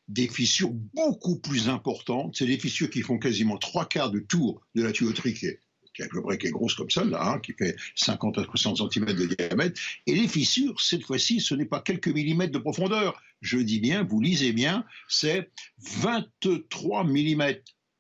des 0.10 0.28
fissures 0.28 0.72
beaucoup 0.72 1.38
plus 1.38 1.70
importantes. 1.70 2.36
C'est 2.36 2.48
des 2.48 2.58
fissures 2.58 2.90
qui 2.90 3.02
font 3.02 3.20
quasiment 3.20 3.58
trois 3.58 3.88
quarts 3.88 4.12
de 4.12 4.20
tour 4.20 4.62
de 4.76 4.84
la 4.84 4.92
tuyauterie 4.92 5.36
qui 5.36 5.46
est, 5.46 5.60
qui 5.94 6.02
à 6.02 6.08
peu 6.08 6.22
près 6.22 6.38
qui 6.38 6.48
est 6.48 6.52
grosse 6.52 6.74
comme 6.74 6.90
ça, 6.90 7.06
là, 7.06 7.34
hein, 7.34 7.40
qui 7.40 7.54
fait 7.54 7.76
50 7.96 8.40
à 8.40 8.44
60 8.44 8.92
cm 8.92 9.06
de 9.14 9.26
diamètre. 9.28 9.80
Et 10.08 10.16
les 10.16 10.28
fissures, 10.28 10.82
cette 10.82 11.04
fois-ci, 11.04 11.40
ce 11.40 11.54
n'est 11.54 11.66
pas 11.66 11.80
quelques 11.80 12.08
millimètres 12.08 12.52
de 12.52 12.58
profondeur. 12.58 13.22
Je 13.42 13.60
dis 13.60 13.80
bien, 13.80 14.04
vous 14.04 14.20
lisez 14.20 14.52
bien, 14.52 14.84
c'est 15.08 15.52
23 15.78 17.04
mm, 17.04 17.54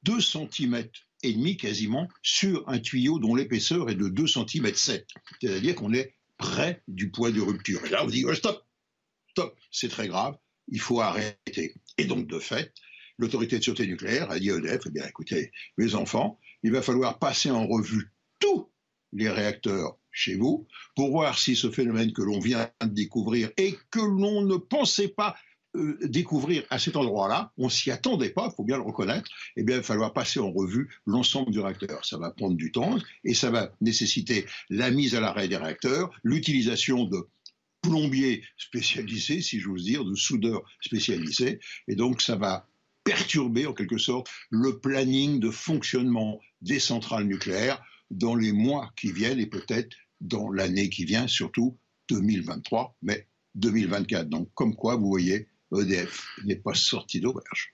2 0.03 0.19
cm 0.19 0.83
et 1.21 1.33
demi 1.33 1.57
quasiment 1.57 2.07
sur 2.23 2.67
un 2.67 2.79
tuyau 2.79 3.19
dont 3.19 3.35
l'épaisseur 3.35 3.89
est 3.89 3.95
de 3.95 4.09
2 4.09 4.25
cm 4.25 4.73
7. 4.73 5.07
C'est-à-dire 5.41 5.75
qu'on 5.75 5.93
est 5.93 6.15
près 6.37 6.81
du 6.87 7.11
point 7.11 7.29
de 7.29 7.41
rupture. 7.41 7.85
Et 7.85 7.89
là, 7.89 8.03
on 8.03 8.07
dit, 8.07 8.25
oh, 8.25 8.33
stop, 8.33 8.65
stop, 9.29 9.55
c'est 9.69 9.89
très 9.89 10.07
grave 10.07 10.35
il 10.71 10.79
faut 10.79 11.01
arrêter. 11.01 11.75
Et 11.99 12.05
donc, 12.05 12.27
de 12.27 12.39
fait, 12.39 12.73
l'autorité 13.17 13.59
de 13.59 13.63
sûreté 13.63 13.85
nucléaire 13.85 14.31
a 14.31 14.39
dit 14.39 14.51
à 14.51 14.55
EDF, 14.55 14.83
eh 14.85 14.89
bien, 14.89 15.05
écoutez, 15.05 15.51
mes 15.77 15.95
enfants, 15.95 16.39
il 16.63 16.71
va 16.71 16.81
falloir 16.81 17.19
passer 17.19 17.51
en 17.51 17.67
revue 17.67 18.09
tous 18.39 18.69
les 19.11 19.29
réacteurs 19.29 19.97
chez 20.09 20.35
vous 20.35 20.65
pour 20.95 21.11
voir 21.11 21.37
si 21.37 21.57
ce 21.57 21.69
phénomène 21.69 22.13
que 22.13 22.21
l'on 22.21 22.39
vient 22.39 22.69
de 22.81 22.87
découvrir 22.87 23.51
et 23.57 23.75
que 23.91 23.99
l'on 23.99 24.43
ne 24.43 24.55
pensait 24.55 25.09
pas 25.09 25.35
euh, 25.75 25.99
découvrir 26.03 26.63
à 26.69 26.79
cet 26.79 26.95
endroit-là, 26.95 27.51
on 27.57 27.67
s'y 27.67 27.91
attendait 27.91 28.29
pas, 28.29 28.47
il 28.49 28.55
faut 28.55 28.63
bien 28.63 28.77
le 28.77 28.83
reconnaître, 28.83 29.29
eh 29.57 29.63
bien, 29.63 29.75
il 29.75 29.79
va 29.79 29.83
falloir 29.83 30.13
passer 30.13 30.39
en 30.39 30.51
revue 30.51 30.89
l'ensemble 31.05 31.51
du 31.51 31.59
réacteur. 31.59 32.05
Ça 32.05 32.17
va 32.17 32.31
prendre 32.31 32.55
du 32.55 32.71
temps 32.71 32.97
et 33.25 33.33
ça 33.33 33.51
va 33.51 33.73
nécessiter 33.81 34.45
la 34.69 34.89
mise 34.89 35.15
à 35.15 35.19
l'arrêt 35.19 35.49
des 35.49 35.57
réacteurs, 35.57 36.09
l'utilisation 36.23 37.03
de 37.03 37.27
plombier 37.81 38.43
spécialisé, 38.57 39.41
si 39.41 39.59
j'ose 39.59 39.83
dire, 39.83 40.05
de 40.05 40.15
soudeur 40.15 40.63
spécialisé. 40.81 41.59
Et 41.87 41.95
donc, 41.95 42.21
ça 42.21 42.35
va 42.35 42.67
perturber, 43.03 43.65
en 43.65 43.73
quelque 43.73 43.97
sorte, 43.97 44.29
le 44.49 44.79
planning 44.79 45.39
de 45.39 45.49
fonctionnement 45.49 46.39
des 46.61 46.79
centrales 46.79 47.25
nucléaires 47.25 47.81
dans 48.11 48.35
les 48.35 48.51
mois 48.51 48.91
qui 48.97 49.11
viennent 49.11 49.39
et 49.39 49.47
peut-être 49.47 49.95
dans 50.21 50.51
l'année 50.51 50.89
qui 50.89 51.05
vient, 51.05 51.27
surtout 51.27 51.77
2023. 52.09 52.97
Mais 53.01 53.27
2024. 53.55 54.29
Donc, 54.29 54.49
comme 54.53 54.75
quoi, 54.75 54.95
vous 54.95 55.07
voyez, 55.07 55.47
EDF 55.75 56.27
n'est 56.45 56.55
pas 56.55 56.73
sorti 56.73 57.19
d'auberge. 57.19 57.73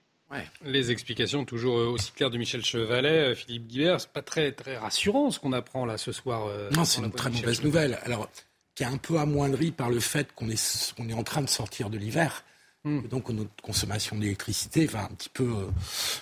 Les 0.64 0.90
explications 0.90 1.44
toujours 1.44 1.78
euh, 1.78 1.86
aussi 1.86 2.10
claires 2.10 2.30
de 2.30 2.38
Michel 2.38 2.64
Chevalet, 2.64 3.30
euh, 3.30 3.34
Philippe 3.34 3.68
Guibert, 3.68 4.00
c'est 4.00 4.10
pas 4.10 4.22
très, 4.22 4.50
très 4.52 4.76
rassurant 4.76 5.30
ce 5.30 5.38
qu'on 5.38 5.52
apprend 5.52 5.86
là 5.86 5.98
ce 5.98 6.10
soir. 6.10 6.46
Euh, 6.46 6.68
non, 6.70 6.84
c'est 6.84 7.00
une 7.00 7.12
très 7.12 7.30
mauvaise 7.30 7.62
nouvelle. 7.62 7.98
Alors, 8.02 8.28
qui 8.76 8.84
est 8.84 8.86
un 8.86 8.98
peu 8.98 9.18
amoindrie 9.18 9.72
par 9.72 9.90
le 9.90 9.98
fait 9.98 10.32
qu'on 10.34 10.48
est, 10.48 10.94
est 10.98 11.14
en 11.14 11.24
train 11.24 11.42
de 11.42 11.48
sortir 11.48 11.90
de 11.90 11.98
l'hiver. 11.98 12.44
Hmm. 12.84 13.00
Donc 13.08 13.28
notre 13.30 13.50
consommation 13.62 14.16
d'électricité 14.16 14.86
va 14.86 15.04
un 15.04 15.08
petit 15.08 15.30
peu 15.30 15.66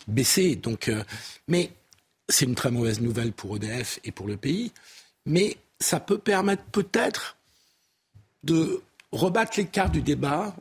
baisser. 0.08 0.56
Donc, 0.56 0.90
mais 1.46 1.70
c'est 2.28 2.46
une 2.46 2.54
très 2.54 2.70
mauvaise 2.70 3.00
nouvelle 3.00 3.32
pour 3.32 3.56
EDF 3.56 4.00
et 4.04 4.12
pour 4.12 4.26
le 4.26 4.38
pays. 4.38 4.72
Mais 5.26 5.58
ça 5.80 6.00
peut 6.00 6.18
permettre 6.18 6.64
peut-être 6.64 7.36
de 8.42 8.82
rebattre 9.12 9.52
les 9.56 9.66
cartes 9.66 9.92
du 9.92 10.02
débat 10.02 10.54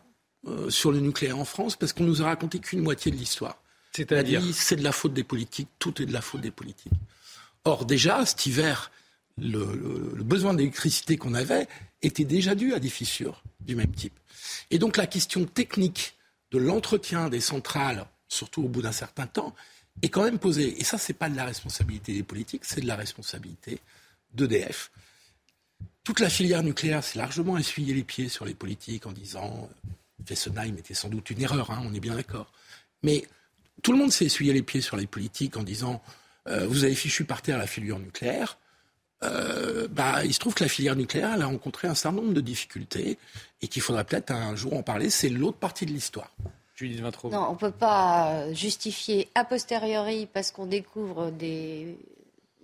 euh, 0.47 0.69
sur 0.69 0.91
le 0.91 0.99
nucléaire 0.99 1.37
en 1.37 1.45
France 1.45 1.75
parce 1.75 1.93
qu'on 1.93 2.03
nous 2.03 2.21
a 2.21 2.25
raconté 2.25 2.59
qu'une 2.59 2.81
moitié 2.81 3.11
de 3.11 3.17
l'histoire. 3.17 3.57
C'est-à-dire 3.91 4.41
C'est 4.53 4.75
de 4.75 4.83
la 4.83 4.91
faute 4.91 5.13
des 5.13 5.23
politiques, 5.23 5.69
tout 5.79 6.01
est 6.01 6.05
de 6.05 6.13
la 6.13 6.21
faute 6.21 6.41
des 6.41 6.51
politiques. 6.51 6.93
Or, 7.63 7.85
déjà, 7.85 8.25
cet 8.25 8.45
hiver, 8.45 8.91
le, 9.37 10.23
besoin 10.23 10.53
d'électricité 10.53 11.17
qu'on 11.17 11.33
avait 11.33 11.67
était 12.01 12.23
déjà 12.23 12.55
dû 12.55 12.73
à 12.73 12.79
des 12.79 12.89
fissures 12.89 13.43
du 13.59 13.75
même 13.75 13.91
type. 13.91 14.17
Et 14.71 14.79
donc, 14.79 14.97
la 14.97 15.07
question 15.07 15.45
technique 15.45 16.15
de 16.51 16.57
l'entretien 16.57 17.29
des 17.29 17.39
centrales, 17.39 18.05
surtout 18.27 18.63
au 18.63 18.67
bout 18.67 18.81
d'un 18.81 18.91
certain 18.91 19.27
temps, 19.27 19.55
est 20.01 20.09
quand 20.09 20.23
même 20.23 20.39
posée. 20.39 20.79
Et 20.79 20.83
ça, 20.83 20.97
ce 20.97 21.11
n'est 21.11 21.17
pas 21.17 21.29
de 21.29 21.35
la 21.35 21.45
responsabilité 21.45 22.13
des 22.13 22.23
politiques, 22.23 22.65
c'est 22.65 22.81
de 22.81 22.87
la 22.87 22.95
responsabilité 22.95 23.79
d'EDF. 24.33 24.91
Toute 26.03 26.19
la 26.19 26.29
filière 26.29 26.63
nucléaire 26.63 27.03
s'est 27.03 27.19
largement 27.19 27.57
essuyé 27.57 27.93
les 27.93 28.03
pieds 28.03 28.27
sur 28.27 28.45
les 28.45 28.53
politiques 28.53 29.05
en 29.05 29.13
disant 29.13 29.69
Fessenheim 30.25 30.77
était 30.77 30.93
sans 30.93 31.09
doute 31.09 31.29
une 31.29 31.41
erreur, 31.41 31.71
hein, 31.71 31.81
on 31.85 31.93
est 31.93 31.99
bien 31.99 32.15
d'accord. 32.15 32.51
Mais 33.03 33.25
tout 33.81 33.91
le 33.91 33.97
monde 33.97 34.11
s'est 34.11 34.25
essuyé 34.25 34.53
les 34.53 34.63
pieds 34.63 34.81
sur 34.81 34.97
les 34.97 35.07
politiques 35.07 35.57
en 35.57 35.63
disant 35.63 36.01
euh, 36.47 36.67
vous 36.67 36.83
avez 36.83 36.95
fichu 36.95 37.23
par 37.23 37.41
terre 37.41 37.57
la 37.57 37.67
filière 37.67 37.99
nucléaire. 37.99 38.57
Euh, 39.23 39.87
bah, 39.89 40.25
il 40.25 40.33
se 40.33 40.39
trouve 40.39 40.53
que 40.53 40.63
la 40.63 40.69
filière 40.69 40.95
nucléaire 40.95 41.41
a 41.41 41.45
rencontré 41.45 41.87
un 41.87 41.95
certain 41.95 42.17
nombre 42.17 42.33
de 42.33 42.41
difficultés 42.41 43.17
et 43.61 43.67
qu'il 43.67 43.81
faudra 43.81 44.03
peut-être 44.03 44.31
un 44.31 44.55
jour 44.55 44.73
en 44.73 44.83
parler. 44.83 45.09
C'est 45.09 45.29
l'autre 45.29 45.57
partie 45.57 45.85
de 45.85 45.91
l'histoire. 45.91 46.29
Non, 47.31 47.47
on 47.49 47.51
ne 47.53 47.57
peut 47.57 47.71
pas 47.71 48.51
justifier 48.51 49.29
a 49.35 49.45
posteriori 49.45 50.27
parce 50.31 50.51
qu'on 50.51 50.65
découvre 50.65 51.31
des 51.31 51.97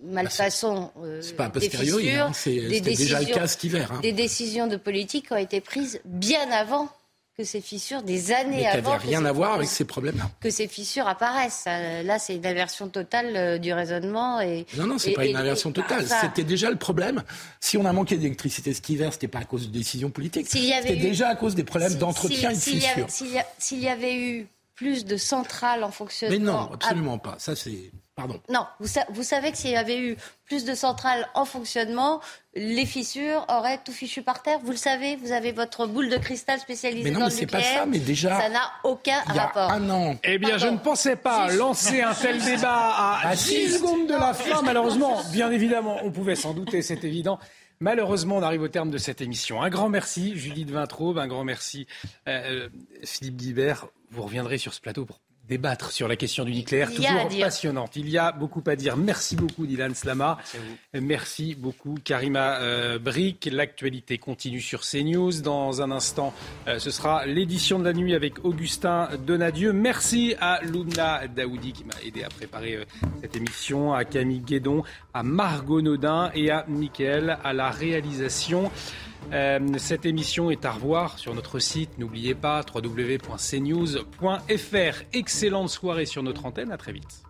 malfaçons. 0.02 0.90
Euh, 1.02 1.22
c'est 1.22 1.36
pas 1.36 1.44
a 1.44 1.50
posteriori, 1.50 2.10
hein, 2.10 2.32
c'est 2.34 2.80
déjà 2.80 3.20
le 3.20 3.26
cas 3.26 3.46
cet 3.46 3.64
hiver. 3.64 3.92
Hein. 3.92 4.00
Des 4.02 4.12
décisions 4.12 4.66
de 4.66 4.76
politique 4.76 5.30
ont 5.30 5.36
été 5.36 5.60
prises 5.60 6.00
bien 6.04 6.50
avant 6.50 6.88
que 7.36 7.44
ces 7.44 7.60
fissures, 7.60 8.02
des 8.02 8.32
années 8.32 8.66
avant. 8.66 8.98
rien 8.98 9.24
à 9.24 9.32
voir 9.32 9.54
avec 9.54 9.68
ces 9.68 9.84
problèmes-là. 9.84 10.30
Que 10.40 10.50
ces 10.50 10.68
fissures 10.68 11.08
apparaissent. 11.08 11.64
Euh, 11.66 12.02
là, 12.02 12.18
c'est 12.18 12.36
une 12.36 12.46
inversion 12.46 12.88
totale 12.88 13.36
euh, 13.36 13.58
du 13.58 13.72
raisonnement. 13.72 14.40
Et, 14.40 14.66
non, 14.76 14.86
non, 14.86 14.98
c'est 14.98 15.12
pas 15.12 15.26
une 15.26 15.36
inversion 15.36 15.72
totale. 15.72 16.06
C'était 16.20 16.44
déjà 16.44 16.70
le 16.70 16.76
problème. 16.76 17.22
Si 17.60 17.76
on 17.78 17.84
a 17.84 17.92
manqué 17.92 18.16
d'électricité 18.16 18.74
cet 18.74 18.88
hiver, 18.88 19.12
c'était 19.12 19.28
pas 19.28 19.40
à 19.40 19.44
cause 19.44 19.68
de 19.68 19.72
décisions 19.72 20.10
politiques. 20.10 20.48
C'était 20.48 20.96
déjà 20.96 21.28
à 21.28 21.36
cause 21.36 21.54
des 21.54 21.64
problèmes 21.64 21.94
d'entretien 21.94 22.50
et 22.50 22.54
de 22.54 22.60
fissures. 22.60 23.06
S'il 23.58 23.80
y 23.80 23.88
avait 23.88 24.16
eu 24.16 24.46
plus 24.74 25.04
de 25.04 25.18
centrales 25.18 25.84
en 25.84 25.90
fonctionnement. 25.90 26.38
Mais 26.38 26.42
non, 26.42 26.72
absolument 26.72 27.18
pas. 27.18 27.36
Ça, 27.38 27.54
c'est. 27.54 27.92
Pardon. 28.16 28.40
Non, 28.50 28.66
vous, 28.80 28.88
vous 29.10 29.22
savez 29.22 29.50
que 29.50 29.56
s'il 29.56 29.70
y 29.70 29.76
avait 29.76 29.98
eu 29.98 30.16
plus 30.44 30.64
de 30.64 30.74
centrales 30.74 31.26
en 31.34 31.44
fonctionnement, 31.44 32.20
les 32.54 32.84
fissures 32.84 33.46
auraient 33.48 33.78
tout 33.82 33.92
fichu 33.92 34.22
par 34.22 34.42
terre. 34.42 34.58
Vous 34.62 34.72
le 34.72 34.76
savez, 34.76 35.16
vous 35.16 35.32
avez 35.32 35.52
votre 35.52 35.86
boule 35.86 36.10
de 36.10 36.16
cristal 36.18 36.58
spécialisée 36.60 37.04
mais 37.04 37.10
non, 37.12 37.20
dans 37.20 37.26
mais 37.28 37.34
le 37.34 37.40
nucléaire. 37.40 37.72
Pas 37.72 37.80
ça, 37.80 37.86
mais 37.86 37.98
déjà. 37.98 38.40
Ça 38.40 38.48
n'a 38.48 38.72
aucun 38.84 39.22
il 39.28 39.36
y 39.36 39.38
a 39.38 39.42
rapport. 39.46 39.70
Un 39.70 39.88
an. 39.90 40.16
Eh 40.24 40.38
bien, 40.38 40.58
je 40.58 40.66
ne 40.66 40.76
pensais 40.76 41.16
pas 41.16 41.52
lancer 41.52 42.02
un 42.02 42.12
tel 42.12 42.42
débat 42.42 43.20
à 43.22 43.34
10 43.34 43.78
secondes 43.78 44.06
de 44.06 44.14
la 44.14 44.34
fin. 44.34 44.60
Malheureusement, 44.62 45.22
bien 45.32 45.50
évidemment, 45.50 45.98
on 46.02 46.10
pouvait 46.10 46.36
s'en 46.36 46.52
douter, 46.52 46.82
c'est 46.82 47.04
évident. 47.04 47.38
Malheureusement, 47.78 48.36
on 48.36 48.42
arrive 48.42 48.60
au 48.60 48.68
terme 48.68 48.90
de 48.90 48.98
cette 48.98 49.22
émission. 49.22 49.62
Un 49.62 49.70
grand 49.70 49.88
merci, 49.88 50.36
Judith 50.36 50.70
Vintraube, 50.70 51.16
un 51.16 51.26
grand 51.28 51.44
merci, 51.44 51.86
euh, 52.28 52.68
Philippe 53.02 53.36
Guibert. 53.36 53.86
Vous 54.10 54.22
reviendrez 54.22 54.58
sur 54.58 54.74
ce 54.74 54.80
plateau 54.82 55.06
pour 55.06 55.20
débattre 55.50 55.90
sur 55.90 56.06
la 56.06 56.14
question 56.14 56.44
du 56.44 56.52
nucléaire, 56.52 56.94
toujours 56.94 57.28
passionnante. 57.40 57.96
Il 57.96 58.08
y 58.08 58.18
a 58.18 58.30
beaucoup 58.30 58.62
à 58.66 58.76
dire. 58.76 58.96
Merci 58.96 59.34
beaucoup, 59.34 59.66
Dylan 59.66 59.94
Slama. 59.96 60.38
Merci, 60.94 61.56
beaucoup, 61.56 61.96
Karima 62.02 62.60
euh, 62.60 63.00
Brick. 63.00 63.48
L'actualité 63.50 64.18
continue 64.18 64.60
sur 64.60 64.82
CNews. 64.82 65.40
Dans 65.42 65.82
un 65.82 65.90
instant, 65.90 66.32
euh, 66.68 66.78
ce 66.78 66.92
sera 66.92 67.26
l'édition 67.26 67.80
de 67.80 67.84
la 67.84 67.92
nuit 67.92 68.14
avec 68.14 68.44
Augustin 68.44 69.08
Donadieu. 69.26 69.72
Merci 69.72 70.36
à 70.40 70.60
Luna 70.62 71.26
Daoudi 71.26 71.72
qui 71.72 71.84
m'a 71.84 72.00
aidé 72.06 72.22
à 72.22 72.28
préparer 72.28 72.76
euh, 72.76 72.84
cette 73.20 73.34
émission, 73.34 73.92
à 73.92 74.04
Camille 74.04 74.40
Guédon, 74.40 74.84
à 75.12 75.24
Margot 75.24 75.82
Nodin 75.82 76.30
et 76.32 76.50
à 76.52 76.64
Mickaël 76.68 77.38
à 77.42 77.52
la 77.52 77.70
réalisation. 77.70 78.70
Euh, 79.32 79.60
cette 79.78 80.06
émission 80.06 80.50
est 80.50 80.64
à 80.64 80.72
revoir 80.72 81.18
sur 81.18 81.34
notre 81.34 81.58
site. 81.58 81.98
N'oubliez 81.98 82.34
pas 82.34 82.64
www.cnews.fr. 82.74 84.14
Excellente 85.12 85.70
soirée 85.70 86.06
sur 86.06 86.22
notre 86.22 86.46
antenne. 86.46 86.72
À 86.72 86.76
très 86.76 86.92
vite. 86.92 87.22